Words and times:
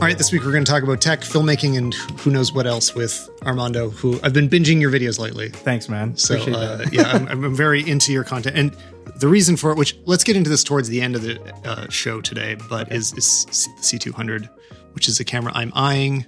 All 0.00 0.06
right, 0.06 0.16
this 0.16 0.32
week 0.32 0.44
we're 0.44 0.52
going 0.52 0.64
to 0.64 0.70
talk 0.72 0.82
about 0.82 1.02
tech, 1.02 1.20
filmmaking, 1.20 1.76
and 1.76 1.92
who 2.20 2.30
knows 2.30 2.54
what 2.54 2.66
else 2.66 2.94
with 2.94 3.28
Armando, 3.42 3.90
who 3.90 4.18
I've 4.22 4.32
been 4.32 4.48
binging 4.48 4.80
your 4.80 4.90
videos 4.90 5.18
lately. 5.18 5.50
Thanks, 5.50 5.90
man. 5.90 6.16
So, 6.16 6.36
uh, 6.38 6.86
yeah, 6.90 7.02
I'm, 7.12 7.28
I'm 7.28 7.54
very 7.54 7.86
into 7.86 8.10
your 8.10 8.24
content. 8.24 8.56
And 8.56 8.74
the 9.20 9.28
reason 9.28 9.58
for 9.58 9.70
it, 9.72 9.76
which 9.76 9.94
let's 10.06 10.24
get 10.24 10.36
into 10.36 10.48
this 10.48 10.64
towards 10.64 10.88
the 10.88 11.02
end 11.02 11.16
of 11.16 11.22
the 11.22 11.38
uh, 11.68 11.86
show 11.90 12.22
today, 12.22 12.56
but 12.70 12.90
is, 12.90 13.12
is 13.12 13.44
the 13.76 13.98
C200, 13.98 14.48
which 14.94 15.06
is 15.06 15.20
a 15.20 15.24
camera 15.24 15.52
I'm 15.54 15.70
eyeing 15.74 16.24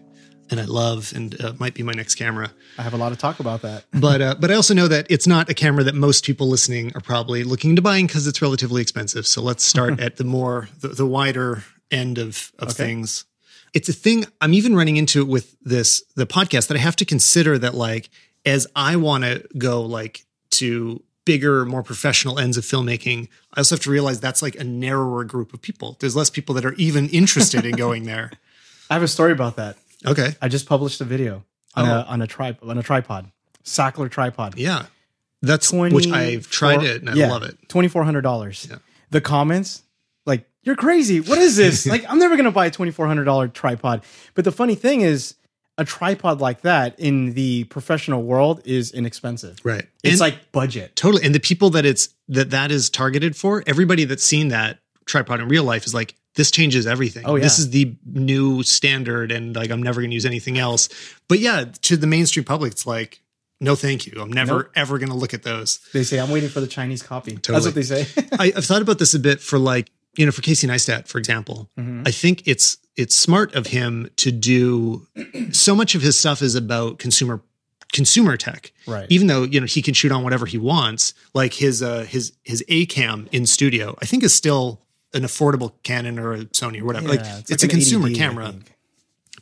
and 0.50 0.60
I 0.60 0.64
love 0.64 1.10
and 1.16 1.40
uh, 1.42 1.54
might 1.58 1.72
be 1.72 1.82
my 1.82 1.92
next 1.92 2.16
camera. 2.16 2.52
I 2.76 2.82
have 2.82 2.92
a 2.92 2.98
lot 2.98 3.08
to 3.08 3.16
talk 3.16 3.40
about 3.40 3.62
that. 3.62 3.84
But 3.94 4.20
uh, 4.20 4.34
but 4.38 4.50
I 4.50 4.54
also 4.54 4.74
know 4.74 4.88
that 4.88 5.06
it's 5.08 5.26
not 5.26 5.48
a 5.48 5.54
camera 5.54 5.82
that 5.84 5.94
most 5.94 6.26
people 6.26 6.46
listening 6.46 6.92
are 6.94 7.00
probably 7.00 7.42
looking 7.42 7.70
into 7.70 7.80
buying 7.82 8.06
because 8.06 8.26
it's 8.26 8.42
relatively 8.42 8.82
expensive. 8.82 9.26
So 9.26 9.40
let's 9.40 9.64
start 9.64 9.98
at 10.06 10.16
the 10.16 10.24
more 10.24 10.68
the, 10.80 10.88
the 10.88 11.06
wider 11.06 11.64
end 11.90 12.18
of 12.18 12.52
of 12.58 12.68
Okay. 12.68 12.84
things. 12.84 13.24
It's 13.74 13.88
a 13.88 13.92
thing 13.92 14.24
I'm 14.40 14.52
even 14.54 14.74
running 14.76 14.96
into 14.96 15.24
with 15.24 15.56
this 15.62 16.02
the 16.14 16.26
podcast 16.26 16.68
that 16.68 16.76
I 16.76 16.80
have 16.80 16.96
to 16.96 17.04
consider 17.04 17.58
that 17.58 17.74
like 17.74 18.10
as 18.44 18.66
I 18.76 18.96
want 18.96 19.24
to 19.24 19.46
go 19.56 19.82
like 19.82 20.24
to 20.52 21.02
bigger, 21.24 21.64
more 21.64 21.82
professional 21.82 22.38
ends 22.38 22.56
of 22.56 22.64
filmmaking, 22.64 23.28
I 23.54 23.60
also 23.60 23.76
have 23.76 23.82
to 23.84 23.90
realize 23.90 24.20
that's 24.20 24.42
like 24.42 24.56
a 24.56 24.64
narrower 24.64 25.24
group 25.24 25.54
of 25.54 25.62
people. 25.62 25.96
There's 26.00 26.16
less 26.16 26.30
people 26.30 26.54
that 26.56 26.64
are 26.64 26.74
even 26.74 27.08
interested 27.10 27.64
in 27.64 27.72
going 27.76 28.04
there. 28.04 28.32
I 28.90 28.94
have 28.94 29.02
a 29.02 29.08
story 29.08 29.32
about 29.32 29.56
that. 29.56 29.76
Okay. 30.04 30.34
I 30.42 30.48
just 30.48 30.66
published 30.66 31.00
a 31.00 31.04
video 31.04 31.44
on 31.74 31.88
Oh. 31.88 31.92
a 32.00 32.02
on 32.02 32.20
a 32.22 32.26
tri- 32.26 32.58
on 32.62 32.76
a 32.76 32.82
tripod, 32.82 33.30
Sachtler 33.64 34.10
tripod. 34.10 34.58
Yeah. 34.58 34.86
That's 35.40 35.72
which 35.72 36.06
I've 36.08 36.48
tried 36.50 36.74
24 36.76 36.94
it 36.96 37.00
and 37.00 37.10
I 37.10 37.14
yeah, 37.14 37.30
love 37.30 37.42
it. 37.42 37.56
Twenty 37.68 37.88
four 37.88 38.04
hundred 38.04 38.20
dollars. 38.20 38.68
Yeah. 38.70 38.76
The 39.10 39.20
comments, 39.20 39.82
you're 40.64 40.76
crazy. 40.76 41.20
What 41.20 41.38
is 41.38 41.56
this? 41.56 41.86
like, 41.94 42.04
I'm 42.08 42.18
never 42.18 42.36
gonna 42.36 42.50
buy 42.52 42.66
a 42.66 42.70
twenty 42.70 42.92
four 42.92 43.06
hundred 43.06 43.24
dollar 43.24 43.48
tripod. 43.48 44.02
But 44.34 44.44
the 44.44 44.52
funny 44.52 44.74
thing 44.74 45.00
is, 45.00 45.34
a 45.78 45.84
tripod 45.84 46.40
like 46.40 46.60
that 46.62 46.98
in 47.00 47.32
the 47.32 47.64
professional 47.64 48.22
world 48.22 48.60
is 48.64 48.92
inexpensive. 48.92 49.58
Right. 49.64 49.86
It's 50.04 50.12
And- 50.12 50.20
like 50.20 50.52
budget. 50.52 50.94
Totally. 50.96 51.24
And 51.24 51.34
the 51.34 51.40
people 51.40 51.70
that 51.70 51.84
it's 51.86 52.10
that 52.28 52.50
that 52.50 52.70
is 52.70 52.90
targeted 52.90 53.36
for, 53.36 53.62
everybody 53.66 54.04
that's 54.04 54.22
seen 54.24 54.48
that 54.48 54.78
tripod 55.06 55.40
in 55.40 55.48
real 55.48 55.64
life 55.64 55.84
is 55.86 55.94
like, 55.94 56.14
this 56.34 56.50
changes 56.50 56.86
everything. 56.86 57.24
Oh, 57.26 57.34
yeah. 57.36 57.42
This 57.42 57.58
is 57.58 57.70
the 57.70 57.94
new 58.06 58.62
standard 58.62 59.32
and 59.32 59.56
like 59.56 59.70
I'm 59.70 59.82
never 59.82 60.00
gonna 60.02 60.14
use 60.14 60.26
anything 60.26 60.58
else. 60.58 60.88
But 61.28 61.38
yeah, 61.40 61.64
to 61.82 61.96
the 61.96 62.06
mainstream 62.06 62.44
public, 62.44 62.72
it's 62.72 62.86
like, 62.86 63.20
no 63.60 63.74
thank 63.74 64.06
you. 64.06 64.20
I'm 64.20 64.32
never 64.32 64.54
Nope. 64.54 64.70
ever 64.76 64.98
gonna 64.98 65.16
look 65.16 65.32
at 65.34 65.42
those. 65.42 65.78
They 65.92 66.04
say 66.04 66.20
I'm 66.20 66.30
waiting 66.30 66.48
for 66.50 66.60
the 66.60 66.66
Chinese 66.66 67.02
copy. 67.02 67.32
Totally. 67.32 67.54
That's 67.54 67.66
what 67.66 67.74
they 67.74 67.82
say. 67.82 68.26
I, 68.38 68.52
I've 68.56 68.64
thought 68.66 68.82
about 68.82 68.98
this 68.98 69.14
a 69.14 69.18
bit 69.18 69.40
for 69.40 69.58
like, 69.58 69.90
you 70.16 70.26
know, 70.26 70.32
for 70.32 70.42
Casey 70.42 70.66
Neistat, 70.66 71.08
for 71.08 71.18
example. 71.18 71.70
Mhm. 71.78 72.06
I 72.06 72.10
think 72.10 72.42
it's 72.46 72.76
it's 72.96 73.16
smart 73.18 73.54
of 73.54 73.68
him 73.68 74.10
to 74.16 74.30
do 74.30 75.06
so 75.52 75.74
much 75.74 75.94
of 75.94 76.02
his 76.02 76.18
stuff 76.18 76.42
is 76.42 76.54
about 76.54 76.98
consumer 76.98 77.40
consumer 77.92 78.36
tech. 78.36 78.72
Right. 78.86 79.06
Even 79.10 79.26
though, 79.26 79.42
you 79.44 79.60
know, 79.60 79.66
he 79.66 79.82
can 79.82 79.94
shoot 79.94 80.12
on 80.12 80.22
whatever 80.24 80.46
he 80.46 80.58
wants, 80.58 81.14
like 81.34 81.54
his 81.54 81.82
uh 81.82 82.04
his 82.04 82.32
his 82.42 82.62
A 82.68 82.86
cam 82.86 83.28
in 83.32 83.46
studio, 83.46 83.96
I 84.02 84.06
think 84.06 84.22
is 84.22 84.34
still 84.34 84.80
an 85.14 85.22
affordable 85.22 85.72
Canon 85.82 86.18
or 86.18 86.32
a 86.32 86.44
Sony 86.46 86.80
or 86.80 86.84
whatever. 86.86 87.08
like 87.08 87.20
Yeah, 87.20 87.38
it's, 87.38 87.50
like 87.50 87.62
a 87.62 87.68
consumer 87.68 88.08
80D, 88.08 88.14
I 88.14 88.18
camera. 88.18 88.54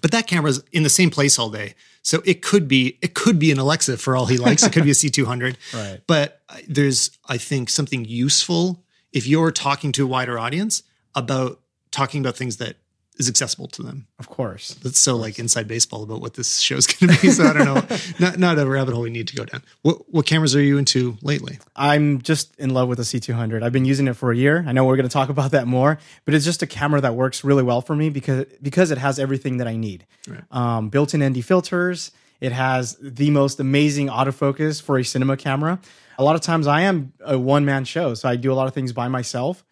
But 0.01 0.13
that 0.13 0.27
camera's 0.27 0.63
in 0.73 0.83
the 0.83 0.91
same 0.91 1.11
place 1.11 1.39
all 1.39 1.51
day. 1.51 1.75
So 2.03 2.23
it 2.25 2.41
could 2.43 2.67
be 2.69 2.99
it 3.03 3.15
could 3.15 3.39
be 3.39 3.51
an 3.53 3.59
Alexa 3.59 3.99
for 3.99 4.17
all 4.17 4.27
he 4.27 4.39
likes. 4.39 4.63
it 4.63 4.73
could 4.73 4.85
be 4.85 4.91
a 4.91 4.95
C200. 5.03 5.57
Right. 5.75 6.01
But 6.07 6.41
there's 6.69 7.11
I 7.29 7.37
think 7.39 7.69
something 7.69 8.05
useful 8.05 8.83
if 9.13 9.27
you're 9.27 9.51
talking 9.51 9.93
to 9.93 10.05
a 10.05 10.07
wider 10.07 10.39
audience 10.39 10.83
about 11.15 11.61
talking 11.91 12.21
about 12.21 12.37
things 12.37 12.59
that 12.59 12.77
is 13.21 13.29
accessible 13.29 13.69
to 13.69 13.83
them. 13.83 14.07
Of 14.19 14.29
course. 14.29 14.75
That's 14.83 14.99
so 14.99 15.15
like 15.15 15.39
inside 15.39 15.69
baseball 15.69 16.03
about 16.03 16.23
what 16.23 16.35
this 16.35 16.59
show's 16.59 16.87
going 16.87 17.13
to 17.15 17.21
be. 17.21 17.31
So 17.31 17.45
I 17.45 17.53
don't 17.53 17.67
know. 17.67 17.97
not 18.19 18.39
not 18.39 18.59
a 18.59 18.67
rabbit 18.67 18.95
hole 18.95 19.03
we 19.03 19.11
need 19.11 19.29
to 19.29 19.37
go 19.37 19.45
down. 19.45 19.63
What 19.83 20.11
what 20.13 20.27
cameras 20.27 20.57
are 20.57 20.63
you 20.63 20.79
into 20.79 21.19
lately? 21.21 21.59
I'm 21.77 22.23
just 22.23 22.59
in 22.59 22.71
love 22.71 22.89
with 22.89 22.97
the 22.97 23.05
C200. 23.05 23.63
I've 23.63 23.73
been 23.73 23.85
using 23.85 24.09
it 24.09 24.15
for 24.15 24.33
a 24.33 24.37
year. 24.37 24.65
I 24.67 24.73
know 24.73 24.87
we're 24.87 24.97
going 24.97 25.09
to 25.09 25.13
talk 25.13 25.29
about 25.29 25.51
that 25.51 25.67
more, 25.67 25.99
but 26.25 26.35
it's 26.35 26.47
just 26.47 26.63
a 26.63 26.67
camera 26.67 27.01
that 27.03 27.15
works 27.15 27.45
really 27.45 27.63
well 27.63 27.83
for 27.83 27.95
me 27.95 28.09
because 28.09 28.47
because 28.63 28.91
it 28.91 28.99
has 28.99 29.19
everything 29.19 29.59
that 29.59 29.69
I 29.69 29.77
need. 29.77 30.07
Right. 30.27 30.43
Um, 30.51 30.89
built-in 30.89 31.23
ND 31.23 31.45
filters. 31.45 32.13
It 32.41 32.53
has 32.53 32.97
the 33.03 33.31
most 33.31 33.61
amazing 33.61 34.09
autofocus 34.09 34.81
for 34.81 34.99
a 34.99 35.05
cinema 35.05 35.37
camera. 35.37 35.79
A 36.21 36.23
lot 36.23 36.37
of 36.37 36.43
times 36.43 36.67
I 36.67 36.83
am 36.83 37.15
a 37.25 37.39
one-man 37.39 37.87
show, 37.87 38.13
so 38.13 38.29
I 38.29 38.37
do 38.37 38.53
a 38.53 38.55
lot 38.55 38.69
of 38.69 38.75
things 38.75 38.93
by 38.93 39.09
myself. 39.09 39.65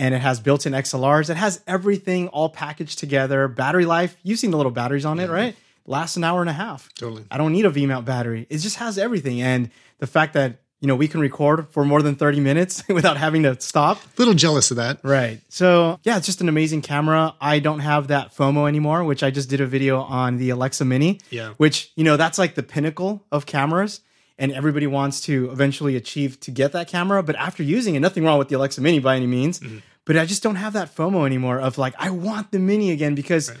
And 0.00 0.16
it 0.16 0.18
has 0.18 0.40
built-in 0.40 0.72
XLRs. 0.72 1.30
It 1.30 1.36
has 1.36 1.62
everything 1.68 2.26
all 2.28 2.48
packaged 2.48 2.98
together. 2.98 3.46
Battery 3.46 3.86
life. 3.86 4.16
You've 4.24 4.40
seen 4.40 4.50
the 4.50 4.56
little 4.56 4.72
batteries 4.72 5.04
on 5.04 5.20
it, 5.20 5.30
right? 5.30 5.54
Lasts 5.86 6.16
an 6.16 6.24
hour 6.24 6.40
and 6.40 6.50
a 6.50 6.54
half. 6.54 6.92
Totally. 6.94 7.24
I 7.30 7.38
don't 7.38 7.52
need 7.52 7.66
a 7.66 7.70
V 7.70 7.86
mount 7.86 8.04
battery. 8.04 8.48
It 8.50 8.58
just 8.58 8.76
has 8.76 8.98
everything. 8.98 9.42
And 9.42 9.70
the 10.00 10.08
fact 10.08 10.34
that, 10.34 10.56
you 10.80 10.88
know, 10.88 10.96
we 10.96 11.06
can 11.06 11.20
record 11.20 11.68
for 11.68 11.84
more 11.84 12.02
than 12.02 12.16
30 12.16 12.40
minutes 12.40 12.82
without 12.88 13.16
having 13.16 13.44
to 13.44 13.60
stop. 13.60 13.98
A 13.98 14.08
little 14.18 14.34
jealous 14.34 14.72
of 14.72 14.78
that. 14.78 14.98
Right. 15.04 15.40
So, 15.50 16.00
yeah, 16.02 16.16
it's 16.16 16.26
just 16.26 16.40
an 16.40 16.48
amazing 16.48 16.82
camera. 16.82 17.36
I 17.40 17.60
don't 17.60 17.78
have 17.78 18.08
that 18.08 18.34
FOMO 18.34 18.66
anymore, 18.66 19.04
which 19.04 19.22
I 19.22 19.30
just 19.30 19.48
did 19.48 19.60
a 19.60 19.66
video 19.66 20.00
on 20.00 20.38
the 20.38 20.50
Alexa 20.50 20.84
Mini. 20.84 21.20
Yeah. 21.30 21.50
Which, 21.58 21.92
you 21.94 22.02
know, 22.02 22.16
that's 22.16 22.38
like 22.38 22.56
the 22.56 22.64
pinnacle 22.64 23.24
of 23.30 23.46
cameras. 23.46 24.00
And 24.42 24.50
everybody 24.50 24.88
wants 24.88 25.20
to 25.22 25.50
eventually 25.52 25.94
achieve 25.94 26.40
to 26.40 26.50
get 26.50 26.72
that 26.72 26.88
camera. 26.88 27.22
But 27.22 27.36
after 27.36 27.62
using 27.62 27.94
it, 27.94 28.00
nothing 28.00 28.24
wrong 28.24 28.38
with 28.40 28.48
the 28.48 28.56
Alexa 28.56 28.80
Mini 28.80 28.98
by 28.98 29.14
any 29.14 29.28
means. 29.28 29.60
Mm-hmm. 29.60 29.78
But 30.04 30.16
I 30.16 30.26
just 30.26 30.42
don't 30.42 30.56
have 30.56 30.72
that 30.72 30.94
FOMO 30.96 31.24
anymore 31.24 31.60
of 31.60 31.78
like, 31.78 31.94
I 31.96 32.10
want 32.10 32.50
the 32.50 32.58
Mini 32.58 32.90
again 32.90 33.14
because 33.14 33.50
Right. 33.50 33.60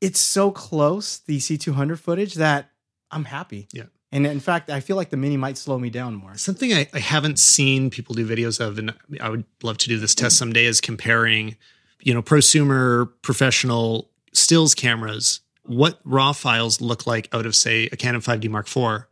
it's 0.00 0.18
so 0.18 0.50
close, 0.50 1.18
the 1.18 1.38
C200 1.38 1.98
footage, 2.00 2.34
that 2.34 2.70
I'm 3.12 3.26
happy. 3.26 3.68
Yeah. 3.72 3.84
And 4.10 4.26
in 4.26 4.40
fact, 4.40 4.68
I 4.68 4.80
feel 4.80 4.96
like 4.96 5.10
the 5.10 5.16
Mini 5.16 5.36
might 5.36 5.58
slow 5.58 5.78
me 5.78 5.90
down 5.90 6.16
more. 6.16 6.36
Something 6.36 6.72
I, 6.72 6.88
I 6.92 6.98
haven't 6.98 7.38
seen 7.38 7.88
people 7.90 8.16
do 8.16 8.26
videos 8.26 8.58
of, 8.58 8.78
and 8.78 8.94
I 9.20 9.30
would 9.30 9.44
love 9.62 9.78
to 9.78 9.88
do 9.88 9.96
this 9.96 10.14
test 10.14 10.38
someday, 10.38 10.64
is 10.64 10.80
comparing, 10.80 11.56
you 12.02 12.14
know, 12.14 12.22
prosumer 12.22 13.10
professional 13.22 14.10
stills 14.32 14.74
cameras, 14.74 15.40
what 15.62 16.00
raw 16.04 16.32
files 16.32 16.80
look 16.80 17.06
like 17.06 17.28
out 17.32 17.46
of, 17.46 17.54
say, 17.54 17.88
a 17.92 17.96
Canon 17.96 18.20
5D 18.20 18.50
Mark 18.50 18.66
IV 18.66 19.06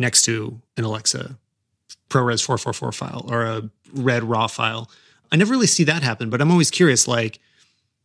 next 0.00 0.22
to 0.22 0.60
an 0.76 0.84
Alexa 0.84 1.36
ProRes 2.08 2.42
444 2.44 2.92
file 2.92 3.26
or 3.28 3.44
a 3.44 3.70
red 3.94 4.24
raw 4.24 4.46
file. 4.46 4.90
I 5.30 5.36
never 5.36 5.52
really 5.52 5.68
see 5.68 5.84
that 5.84 6.02
happen, 6.02 6.30
but 6.30 6.40
I'm 6.40 6.50
always 6.50 6.70
curious, 6.70 7.06
like, 7.06 7.38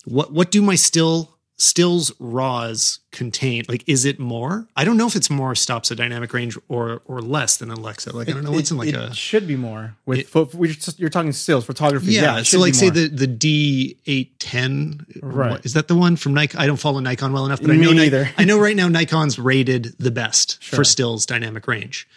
what 0.03 0.31
what 0.31 0.51
do 0.51 0.61
my 0.61 0.75
still 0.75 1.34
stills 1.57 2.11
raws 2.19 2.99
contain? 3.11 3.63
Like, 3.69 3.83
is 3.87 4.05
it 4.05 4.19
more? 4.19 4.67
I 4.75 4.83
don't 4.83 4.97
know 4.97 5.07
if 5.07 5.15
it's 5.15 5.29
more 5.29 5.55
stops 5.55 5.91
at 5.91 5.97
dynamic 5.97 6.33
range 6.33 6.57
or 6.67 7.01
or 7.05 7.21
less 7.21 7.57
than 7.57 7.71
Alexa. 7.71 8.15
Like, 8.15 8.29
I 8.29 8.33
don't 8.33 8.43
know 8.43 8.51
what's 8.51 8.71
in 8.71 8.77
like 8.77 8.93
a 8.93 9.03
it 9.05 9.09
a 9.11 9.13
should 9.13 9.47
be 9.47 9.55
more 9.55 9.95
with 10.05 10.19
It- 10.35 10.53
we're 10.53 10.71
just, 10.73 10.99
you're 10.99 11.09
talking 11.09 11.31
stills 11.31 11.65
photography. 11.65 12.11
yeah. 12.13 12.37
Yeah, 12.37 12.43
so 12.43 12.59
like, 12.59 12.73
say 12.75 12.89
the 12.89 13.07
the 13.07 13.27
D 13.27 13.97
eight 14.05 14.39
ten. 14.39 15.05
Right. 15.21 15.63
Is 15.65 15.73
that 15.73 15.87
the 15.87 15.95
one 15.95 16.15
from 16.15 16.33
Nikon? 16.33 16.59
I 16.61 16.67
don't 16.67 16.77
follow 16.77 16.99
Nikon 16.99 17.31
well 17.33 17.45
enough, 17.45 17.61
but 17.61 17.71
I 17.71 17.73
Me 17.73 17.85
know 17.85 17.91
Ni- 17.91 17.97
neither. 17.97 18.29
I 18.37 18.43
know 18.43 18.59
right 18.59 18.75
now 18.75 18.87
Nikon's 18.87 19.39
rated 19.39 19.95
the 19.97 20.11
best 20.11 20.61
Sure. 20.61 20.77
for 20.77 20.83
stills 20.83 21.25
dynamic 21.25 21.67
range. 21.67 22.07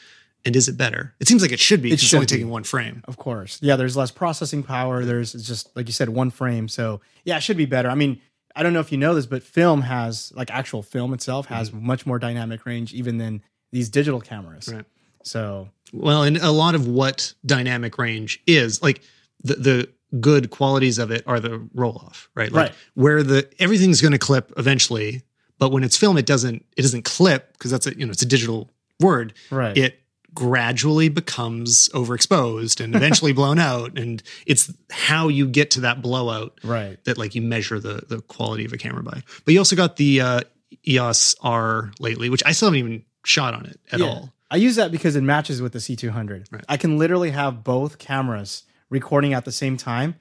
And 0.45 0.55
is 0.55 0.69
it 0.69 0.77
better? 0.79 1.15
It 1.19 1.27
seems 1.27 1.43
like 1.43 1.51
it 1.51 1.59
should 1.59 1.83
be. 1.83 1.91
It 1.91 1.95
It's 1.95 2.15
only 2.15 2.25
be. 2.25 2.31
taking 2.31 2.49
one 2.49 2.63
frame. 2.63 3.03
Of 3.07 3.17
course. 3.17 3.59
Yeah, 3.61 3.75
there's 3.75 3.97
less 3.97 4.13
processing 4.13 4.63
power. 4.63 5.05
There's 5.05 5.33
just 5.33 5.69
like 5.77 5.87
you 5.89 5.93
said, 5.93 6.09
one 6.09 6.31
frame. 6.31 6.69
So 6.69 7.01
yeah, 7.25 7.37
it 7.37 7.43
should 7.43 7.57
be 7.57 7.67
better. 7.67 7.91
I 7.91 7.97
mean, 7.97 8.21
I 8.59 8.65
don't 8.65 8.73
know 8.73 8.81
if 8.81 8.91
you 8.91 8.99
know 8.99 9.15
this, 9.15 9.25
but 9.25 9.45
film 9.45 9.83
has 9.83 10.33
like 10.35 10.51
actual 10.51 10.83
film 10.83 11.15
itself 11.15 11.47
has 11.47 11.71
mm-hmm. 11.71 11.87
much 11.87 12.07
more 12.07 12.19
dynamic 12.19 12.67
range 12.67 12.93
even 12.93 13.17
than 13.17 13.41
these 13.71 13.89
digital 13.89 14.21
cameras. 14.21 14.69
Right. 14.69 14.85
So 15.23 15.69
Well, 15.93 16.25
and 16.25 16.39
a 16.39 16.51
lot 16.51 16.75
of 16.75 16.89
what 16.89 17.35
dynamic 17.47 17.97
range 17.99 18.43
is, 18.49 18.83
like 18.83 19.03
the 19.45 19.55
the 19.55 19.89
good 20.19 20.51
qualities 20.51 20.99
of 20.99 21.13
it 21.13 21.23
are 21.25 21.39
the 21.39 21.69
roll 21.73 22.03
off, 22.05 22.29
right? 22.35 22.51
Like 22.51 22.71
Right. 22.71 22.77
where 22.95 23.23
the 23.23 23.49
everything's 23.61 24.01
going 24.01 24.13
to 24.13 24.19
clip 24.19 24.53
eventually, 24.57 25.23
but 25.61 25.71
when 25.71 25.85
it's 25.85 25.97
film, 25.97 26.19
it 26.19 26.27
doesn't 26.27 26.65
it 26.77 26.83
doesn't 26.83 27.05
clip 27.05 27.53
because 27.53 27.71
that's 27.71 27.87
a 27.87 27.97
you 27.97 28.07
know 28.07 28.11
it's 28.11 28.23
a 28.23 28.27
digital 28.27 28.71
word. 28.99 29.35
right. 29.53 29.79
It 29.79 30.01
gradually 30.39 31.09
becomes 31.09 31.89
overexposed 31.89 32.81
and 32.83 32.95
eventually 32.95 33.33
blown 33.41 33.59
out, 33.59 33.99
and 33.99 34.23
it's 34.47 34.73
how 34.89 35.27
you 35.27 35.49
get 35.49 35.73
to 35.73 35.81
that 35.81 36.01
blowout 36.01 36.61
right. 36.63 37.03
that 37.07 37.19
like 37.19 37.35
you 37.35 37.43
measure 37.43 37.81
the 37.81 38.05
the 38.09 38.21
quality 38.23 38.65
of 38.65 38.73
a 38.73 38.77
camera 38.77 39.03
by. 39.03 39.21
But 39.45 39.53
you 39.53 39.59
also 39.59 39.75
got 39.75 39.97
the 39.97 40.21
uh, 40.21 40.41
EOS 40.87 41.35
R 41.41 41.91
lately, 41.99 42.31
which 42.31 42.45
I 42.47 42.53
still 42.53 42.67
haven't 42.69 42.79
even 42.79 43.05
shot 43.25 43.53
on 43.53 43.67
it 43.67 43.81
at 43.91 43.99
Yeah. 43.99 44.07
all. 44.07 44.33
I 44.49 44.57
use 44.57 44.77
that 44.77 44.93
because 44.93 45.17
it 45.17 45.23
matches 45.23 45.61
with 45.61 45.73
the 45.73 45.81
C200. 45.81 46.53
Right. 46.53 46.65
I 46.69 46.77
can 46.77 46.99
literally 46.99 47.31
have 47.31 47.65
both 47.65 47.99
cameras 47.99 48.63
recording 48.91 49.35
at 49.35 49.45
the 49.45 49.53
same 49.53 49.77
time. 49.77 50.15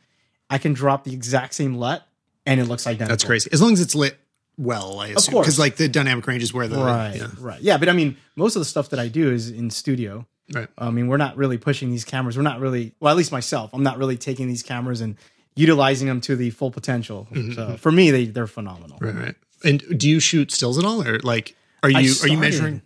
I 0.50 0.58
can 0.58 0.74
drop 0.74 1.04
the 1.04 1.14
exact 1.14 1.54
same 1.54 1.76
LUT 1.76 2.02
and 2.46 2.60
it 2.60 2.66
looks 2.66 2.88
identical. 2.88 3.10
That's 3.14 3.24
crazy. 3.24 3.50
As 3.54 3.62
long 3.62 3.74
as 3.74 3.82
it's 3.82 3.94
lit 3.94 4.18
well, 4.58 5.00
I 5.00 5.10
assume. 5.10 5.40
Because 5.40 5.60
like 5.60 5.76
the 5.76 5.88
dynamic 5.88 6.26
range 6.28 6.44
is 6.44 6.54
where 6.54 6.68
the 6.68 6.78
Right. 6.78 7.16
yeah. 7.16 7.28
Right. 7.40 7.62
Yeah. 7.62 7.78
But 7.78 7.90
I 7.90 7.94
mean, 7.94 8.18
most 8.36 8.56
of 8.56 8.60
the 8.60 8.66
stuff 8.66 8.90
that 8.90 9.00
I 9.00 9.08
do 9.08 9.32
is 9.32 9.50
in 9.50 9.70
studio. 9.70 10.26
Right. 10.52 10.68
I 10.78 10.90
mean, 10.92 11.08
we're 11.08 11.18
not 11.18 11.36
really 11.36 11.58
pushing 11.58 11.92
these 11.92 12.06
cameras. 12.06 12.38
We're 12.38 12.44
not 12.44 12.60
really, 12.60 12.94
well, 13.00 13.12
at 13.12 13.18
least 13.18 13.32
myself, 13.32 13.72
I'm 13.74 13.84
not 13.84 13.98
really 13.98 14.18
taking 14.18 14.48
these 14.48 14.64
cameras 14.64 15.02
and 15.02 15.18
utilizing 15.58 16.08
them 16.08 16.22
to 16.22 16.36
the 16.36 16.52
full 16.52 16.72
potential. 16.72 17.28
Mm-hmm, 17.32 17.52
so 17.52 17.62
mm-hmm. 17.62 17.76
for 17.76 17.92
me, 17.92 18.12
they, 18.12 18.26
they're 18.26 18.48
phenomenal. 18.48 18.98
Right, 19.02 19.16
right. 19.16 19.36
And 19.66 19.84
do 20.00 20.08
you 20.08 20.20
shoot 20.20 20.52
stills 20.52 20.78
at 20.78 20.86
all, 20.86 21.06
or 21.06 21.20
like 21.20 21.56
are 21.84 21.90
you 21.90 22.14
are 22.22 22.28
you 22.28 22.38
measuring? 22.38 22.84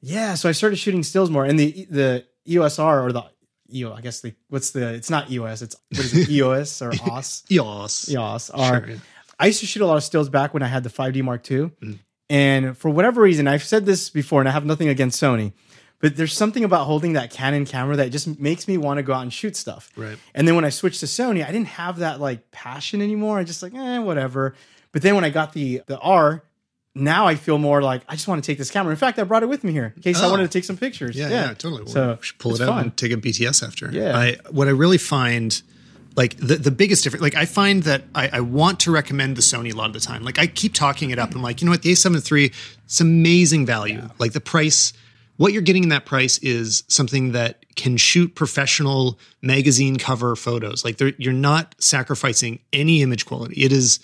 Yeah, 0.00 0.34
so 0.34 0.48
I 0.48 0.52
started 0.52 0.76
shooting 0.76 1.02
stills 1.02 1.30
more, 1.30 1.44
and 1.44 1.58
the 1.58 1.86
the 1.90 2.24
EOSR 2.48 3.04
or 3.04 3.12
the 3.12 3.24
EO, 3.72 3.92
I 3.92 4.00
guess 4.00 4.20
the 4.20 4.34
what's 4.48 4.70
the 4.70 4.94
it's 4.94 5.10
not 5.10 5.30
EOS, 5.30 5.62
it's 5.62 5.76
what 5.90 6.04
is 6.04 6.16
it 6.16 6.28
EOS 6.30 6.80
or 6.82 6.92
OS 7.10 7.44
Yes. 7.48 8.10
EOS 8.10 8.50
R. 8.50 8.86
Sure. 8.86 8.96
I 9.38 9.46
used 9.46 9.60
to 9.60 9.66
shoot 9.66 9.82
a 9.82 9.86
lot 9.86 9.96
of 9.96 10.04
stills 10.04 10.28
back 10.28 10.54
when 10.54 10.62
I 10.62 10.68
had 10.68 10.82
the 10.84 10.90
5D 10.90 11.22
Mark 11.22 11.48
II, 11.50 11.70
Mhm. 11.82 11.98
and 12.30 12.78
for 12.78 12.90
whatever 12.90 13.20
reason, 13.22 13.46
I've 13.48 13.64
said 13.64 13.86
this 13.86 14.10
before, 14.10 14.40
and 14.40 14.48
I 14.48 14.52
have 14.52 14.64
nothing 14.64 14.88
against 14.88 15.20
Sony, 15.20 15.52
but 16.00 16.16
there's 16.16 16.32
something 16.32 16.64
about 16.64 16.84
holding 16.86 17.14
that 17.14 17.30
Canon 17.30 17.64
camera 17.64 17.96
that 17.96 18.10
just 18.12 18.38
makes 18.40 18.68
me 18.68 18.76
want 18.76 18.98
to 18.98 19.02
go 19.02 19.12
out 19.12 19.22
and 19.22 19.32
shoot 19.32 19.56
stuff. 19.56 19.90
Right. 19.96 20.18
And 20.34 20.46
then 20.46 20.54
when 20.54 20.64
I 20.64 20.68
switched 20.70 21.00
to 21.00 21.06
Sony, 21.06 21.42
I 21.46 21.50
didn't 21.52 21.68
have 21.68 21.98
that 21.98 22.20
like 22.20 22.50
passion 22.50 23.00
anymore. 23.02 23.38
I 23.38 23.44
just 23.44 23.62
like, 23.62 23.74
eh, 23.74 23.98
whatever. 23.98 24.54
But 24.92 25.02
then 25.02 25.14
when 25.14 25.24
I 25.24 25.30
got 25.30 25.52
the 25.54 25.82
the 25.86 25.98
R, 25.98 26.44
now 26.94 27.26
I 27.26 27.34
feel 27.34 27.58
more 27.58 27.82
like 27.82 28.02
I 28.08 28.14
just 28.14 28.28
want 28.28 28.44
to 28.44 28.46
take 28.46 28.58
this 28.58 28.70
camera. 28.70 28.92
In 28.92 28.96
fact, 28.96 29.18
I 29.18 29.24
brought 29.24 29.42
it 29.42 29.48
with 29.48 29.64
me 29.64 29.72
here 29.72 29.92
in 29.96 30.02
case 30.02 30.20
I 30.20 30.26
Oh. 30.26 30.30
wanted 30.30 30.44
to 30.44 30.48
take 30.56 30.64
some 30.64 30.76
pictures. 30.76 31.16
Yeah, 31.16 31.28
yeah, 31.28 31.54
totally. 31.54 31.90
So, 31.90 32.18
we 32.20 32.24
should 32.26 32.38
pull 32.38 32.54
it 32.54 32.60
out 32.60 32.68
fun. 32.68 32.82
and 32.84 32.96
take 32.96 33.10
a 33.10 33.16
BTS 33.16 33.62
after. 33.66 33.90
Yeah. 33.90 34.16
I 34.16 34.36
what 34.50 34.68
I 34.68 34.70
really 34.70 34.98
find 34.98 35.60
like 36.16 36.36
the, 36.36 36.56
the 36.56 36.70
biggest 36.70 37.02
difference 37.02 37.22
like 37.22 37.34
I 37.34 37.44
find 37.44 37.82
that 37.84 38.04
I, 38.14 38.28
I 38.34 38.40
want 38.40 38.80
to 38.80 38.92
recommend 38.92 39.36
the 39.36 39.42
Sony 39.42 39.72
a 39.72 39.76
lot 39.76 39.86
of 39.86 39.92
the 39.94 40.00
time. 40.00 40.22
Like 40.22 40.38
I 40.38 40.46
keep 40.46 40.72
talking 40.74 41.10
it 41.10 41.18
up. 41.18 41.34
I'm 41.34 41.42
like, 41.42 41.60
you 41.60 41.66
know 41.66 41.72
what, 41.72 41.82
the 41.82 41.92
A7 41.92 42.30
III, 42.32 42.52
it's 42.84 43.00
amazing 43.00 43.66
value. 43.66 44.08
Like 44.18 44.32
the 44.32 44.40
price, 44.40 44.92
what 45.36 45.52
you're 45.52 45.62
getting 45.62 45.82
in 45.82 45.88
that 45.88 46.06
price 46.06 46.38
is 46.38 46.84
something 46.88 47.32
that 47.32 47.64
can 47.74 47.96
shoot 47.96 48.36
professional 48.36 49.18
magazine 49.42 49.96
cover 49.96 50.36
photos. 50.36 50.84
Like 50.84 51.00
you're 51.18 51.32
not 51.32 51.74
sacrificing 51.78 52.60
any 52.72 53.02
image 53.02 53.26
quality. 53.26 53.62
It 53.64 53.72
is 53.72 53.98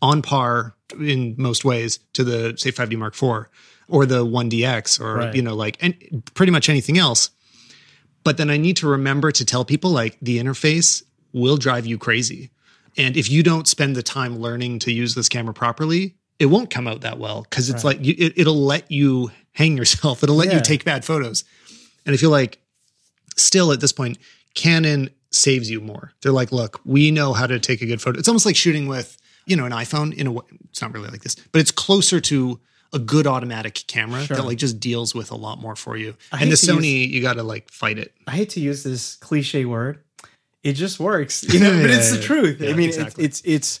on 0.00 0.20
par 0.22 0.74
in 0.98 1.36
most 1.38 1.64
ways 1.64 2.00
to 2.14 2.24
the 2.24 2.54
say 2.58 2.72
5D 2.72 2.96
Mark 2.98 3.14
IV 3.14 3.46
or 3.88 4.04
the 4.06 4.26
1DX 4.26 5.00
or 5.00 5.14
Right. 5.16 5.34
you 5.34 5.42
know 5.42 5.54
like 5.54 5.76
and 5.80 6.22
pretty 6.34 6.50
much 6.50 6.68
anything 6.68 6.98
else. 6.98 7.30
But 8.24 8.36
then 8.36 8.50
I 8.50 8.56
need 8.56 8.76
to 8.78 8.88
remember 8.88 9.30
to 9.32 9.44
tell 9.44 9.64
people 9.64 9.90
like 9.90 10.18
the 10.20 10.38
interface 10.38 11.02
will 11.32 11.56
drive 11.56 11.86
you 11.86 11.98
crazy. 11.98 12.50
And 12.96 13.16
if 13.16 13.30
you 13.30 13.42
don't 13.42 13.66
spend 13.66 13.96
the 13.96 14.02
time 14.02 14.38
learning 14.38 14.78
to 14.80 14.92
use 14.92 15.14
this 15.14 15.28
camera 15.28 15.54
properly, 15.54 16.16
it 16.38 16.46
won't 16.46 16.70
come 16.70 16.86
out 16.86 17.00
that 17.02 17.18
well 17.18 17.42
because 17.42 17.70
it's 17.70 17.84
like 17.84 18.04
you, 18.04 18.14
it, 18.18 18.34
it'll 18.36 18.64
let 18.64 18.90
you 18.90 19.30
hang 19.52 19.76
yourself. 19.76 20.22
It'll 20.22 20.36
let 20.36 20.48
Yeah. 20.48 20.56
you 20.56 20.60
take 20.60 20.84
bad 20.84 21.04
photos. 21.04 21.44
And 22.04 22.12
I 22.14 22.16
feel 22.16 22.30
like 22.30 22.58
still 23.36 23.72
at 23.72 23.80
this 23.80 23.92
point, 23.92 24.18
Canon 24.54 25.10
saves 25.30 25.70
you 25.70 25.80
more. 25.80 26.12
They're 26.22 26.32
like, 26.32 26.52
look, 26.52 26.80
we 26.84 27.10
know 27.10 27.32
how 27.32 27.46
to 27.46 27.58
take 27.58 27.80
a 27.82 27.86
good 27.86 28.02
photo. 28.02 28.18
It's 28.18 28.28
almost 28.28 28.44
like 28.44 28.56
shooting 28.56 28.86
with, 28.88 29.16
you 29.46 29.56
know, 29.56 29.64
an 29.64 29.72
iPhone 29.72 30.12
in 30.14 30.26
a 30.26 30.32
way. 30.32 30.42
It's 30.70 30.82
not 30.82 30.92
really 30.92 31.08
like 31.08 31.22
this, 31.22 31.34
but 31.52 31.60
it's 31.60 31.70
closer 31.70 32.20
to 32.20 32.60
a 32.92 32.98
good 32.98 33.26
automatic 33.26 33.84
camera 33.86 34.22
Sure. 34.24 34.36
that 34.36 34.42
like 34.44 34.58
just 34.58 34.78
deals 34.78 35.14
with 35.14 35.30
a 35.30 35.36
lot 35.36 35.58
more 35.60 35.74
for 35.76 35.96
you. 35.96 36.14
I 36.32 36.42
and 36.42 36.50
the 36.52 36.56
Sony, 36.56 37.08
you 37.08 37.22
got 37.22 37.34
to 37.34 37.42
like 37.42 37.70
fight 37.70 37.98
it. 37.98 38.12
I 38.26 38.32
hate 38.32 38.50
to 38.50 38.60
use 38.60 38.82
this 38.82 39.16
cliche 39.16 39.64
word. 39.64 40.00
It 40.62 40.74
just 40.74 41.00
works, 41.00 41.42
you 41.52 41.58
know, 41.60 41.70
but 41.80 41.90
it's 41.90 42.10
the 42.10 42.16
Yeah, 42.18 42.22
truth. 42.22 42.62
I 42.62 42.72
mean, 42.74 42.88
exactly. 42.88 43.24
it's, 43.24 43.40
it's, 43.40 43.78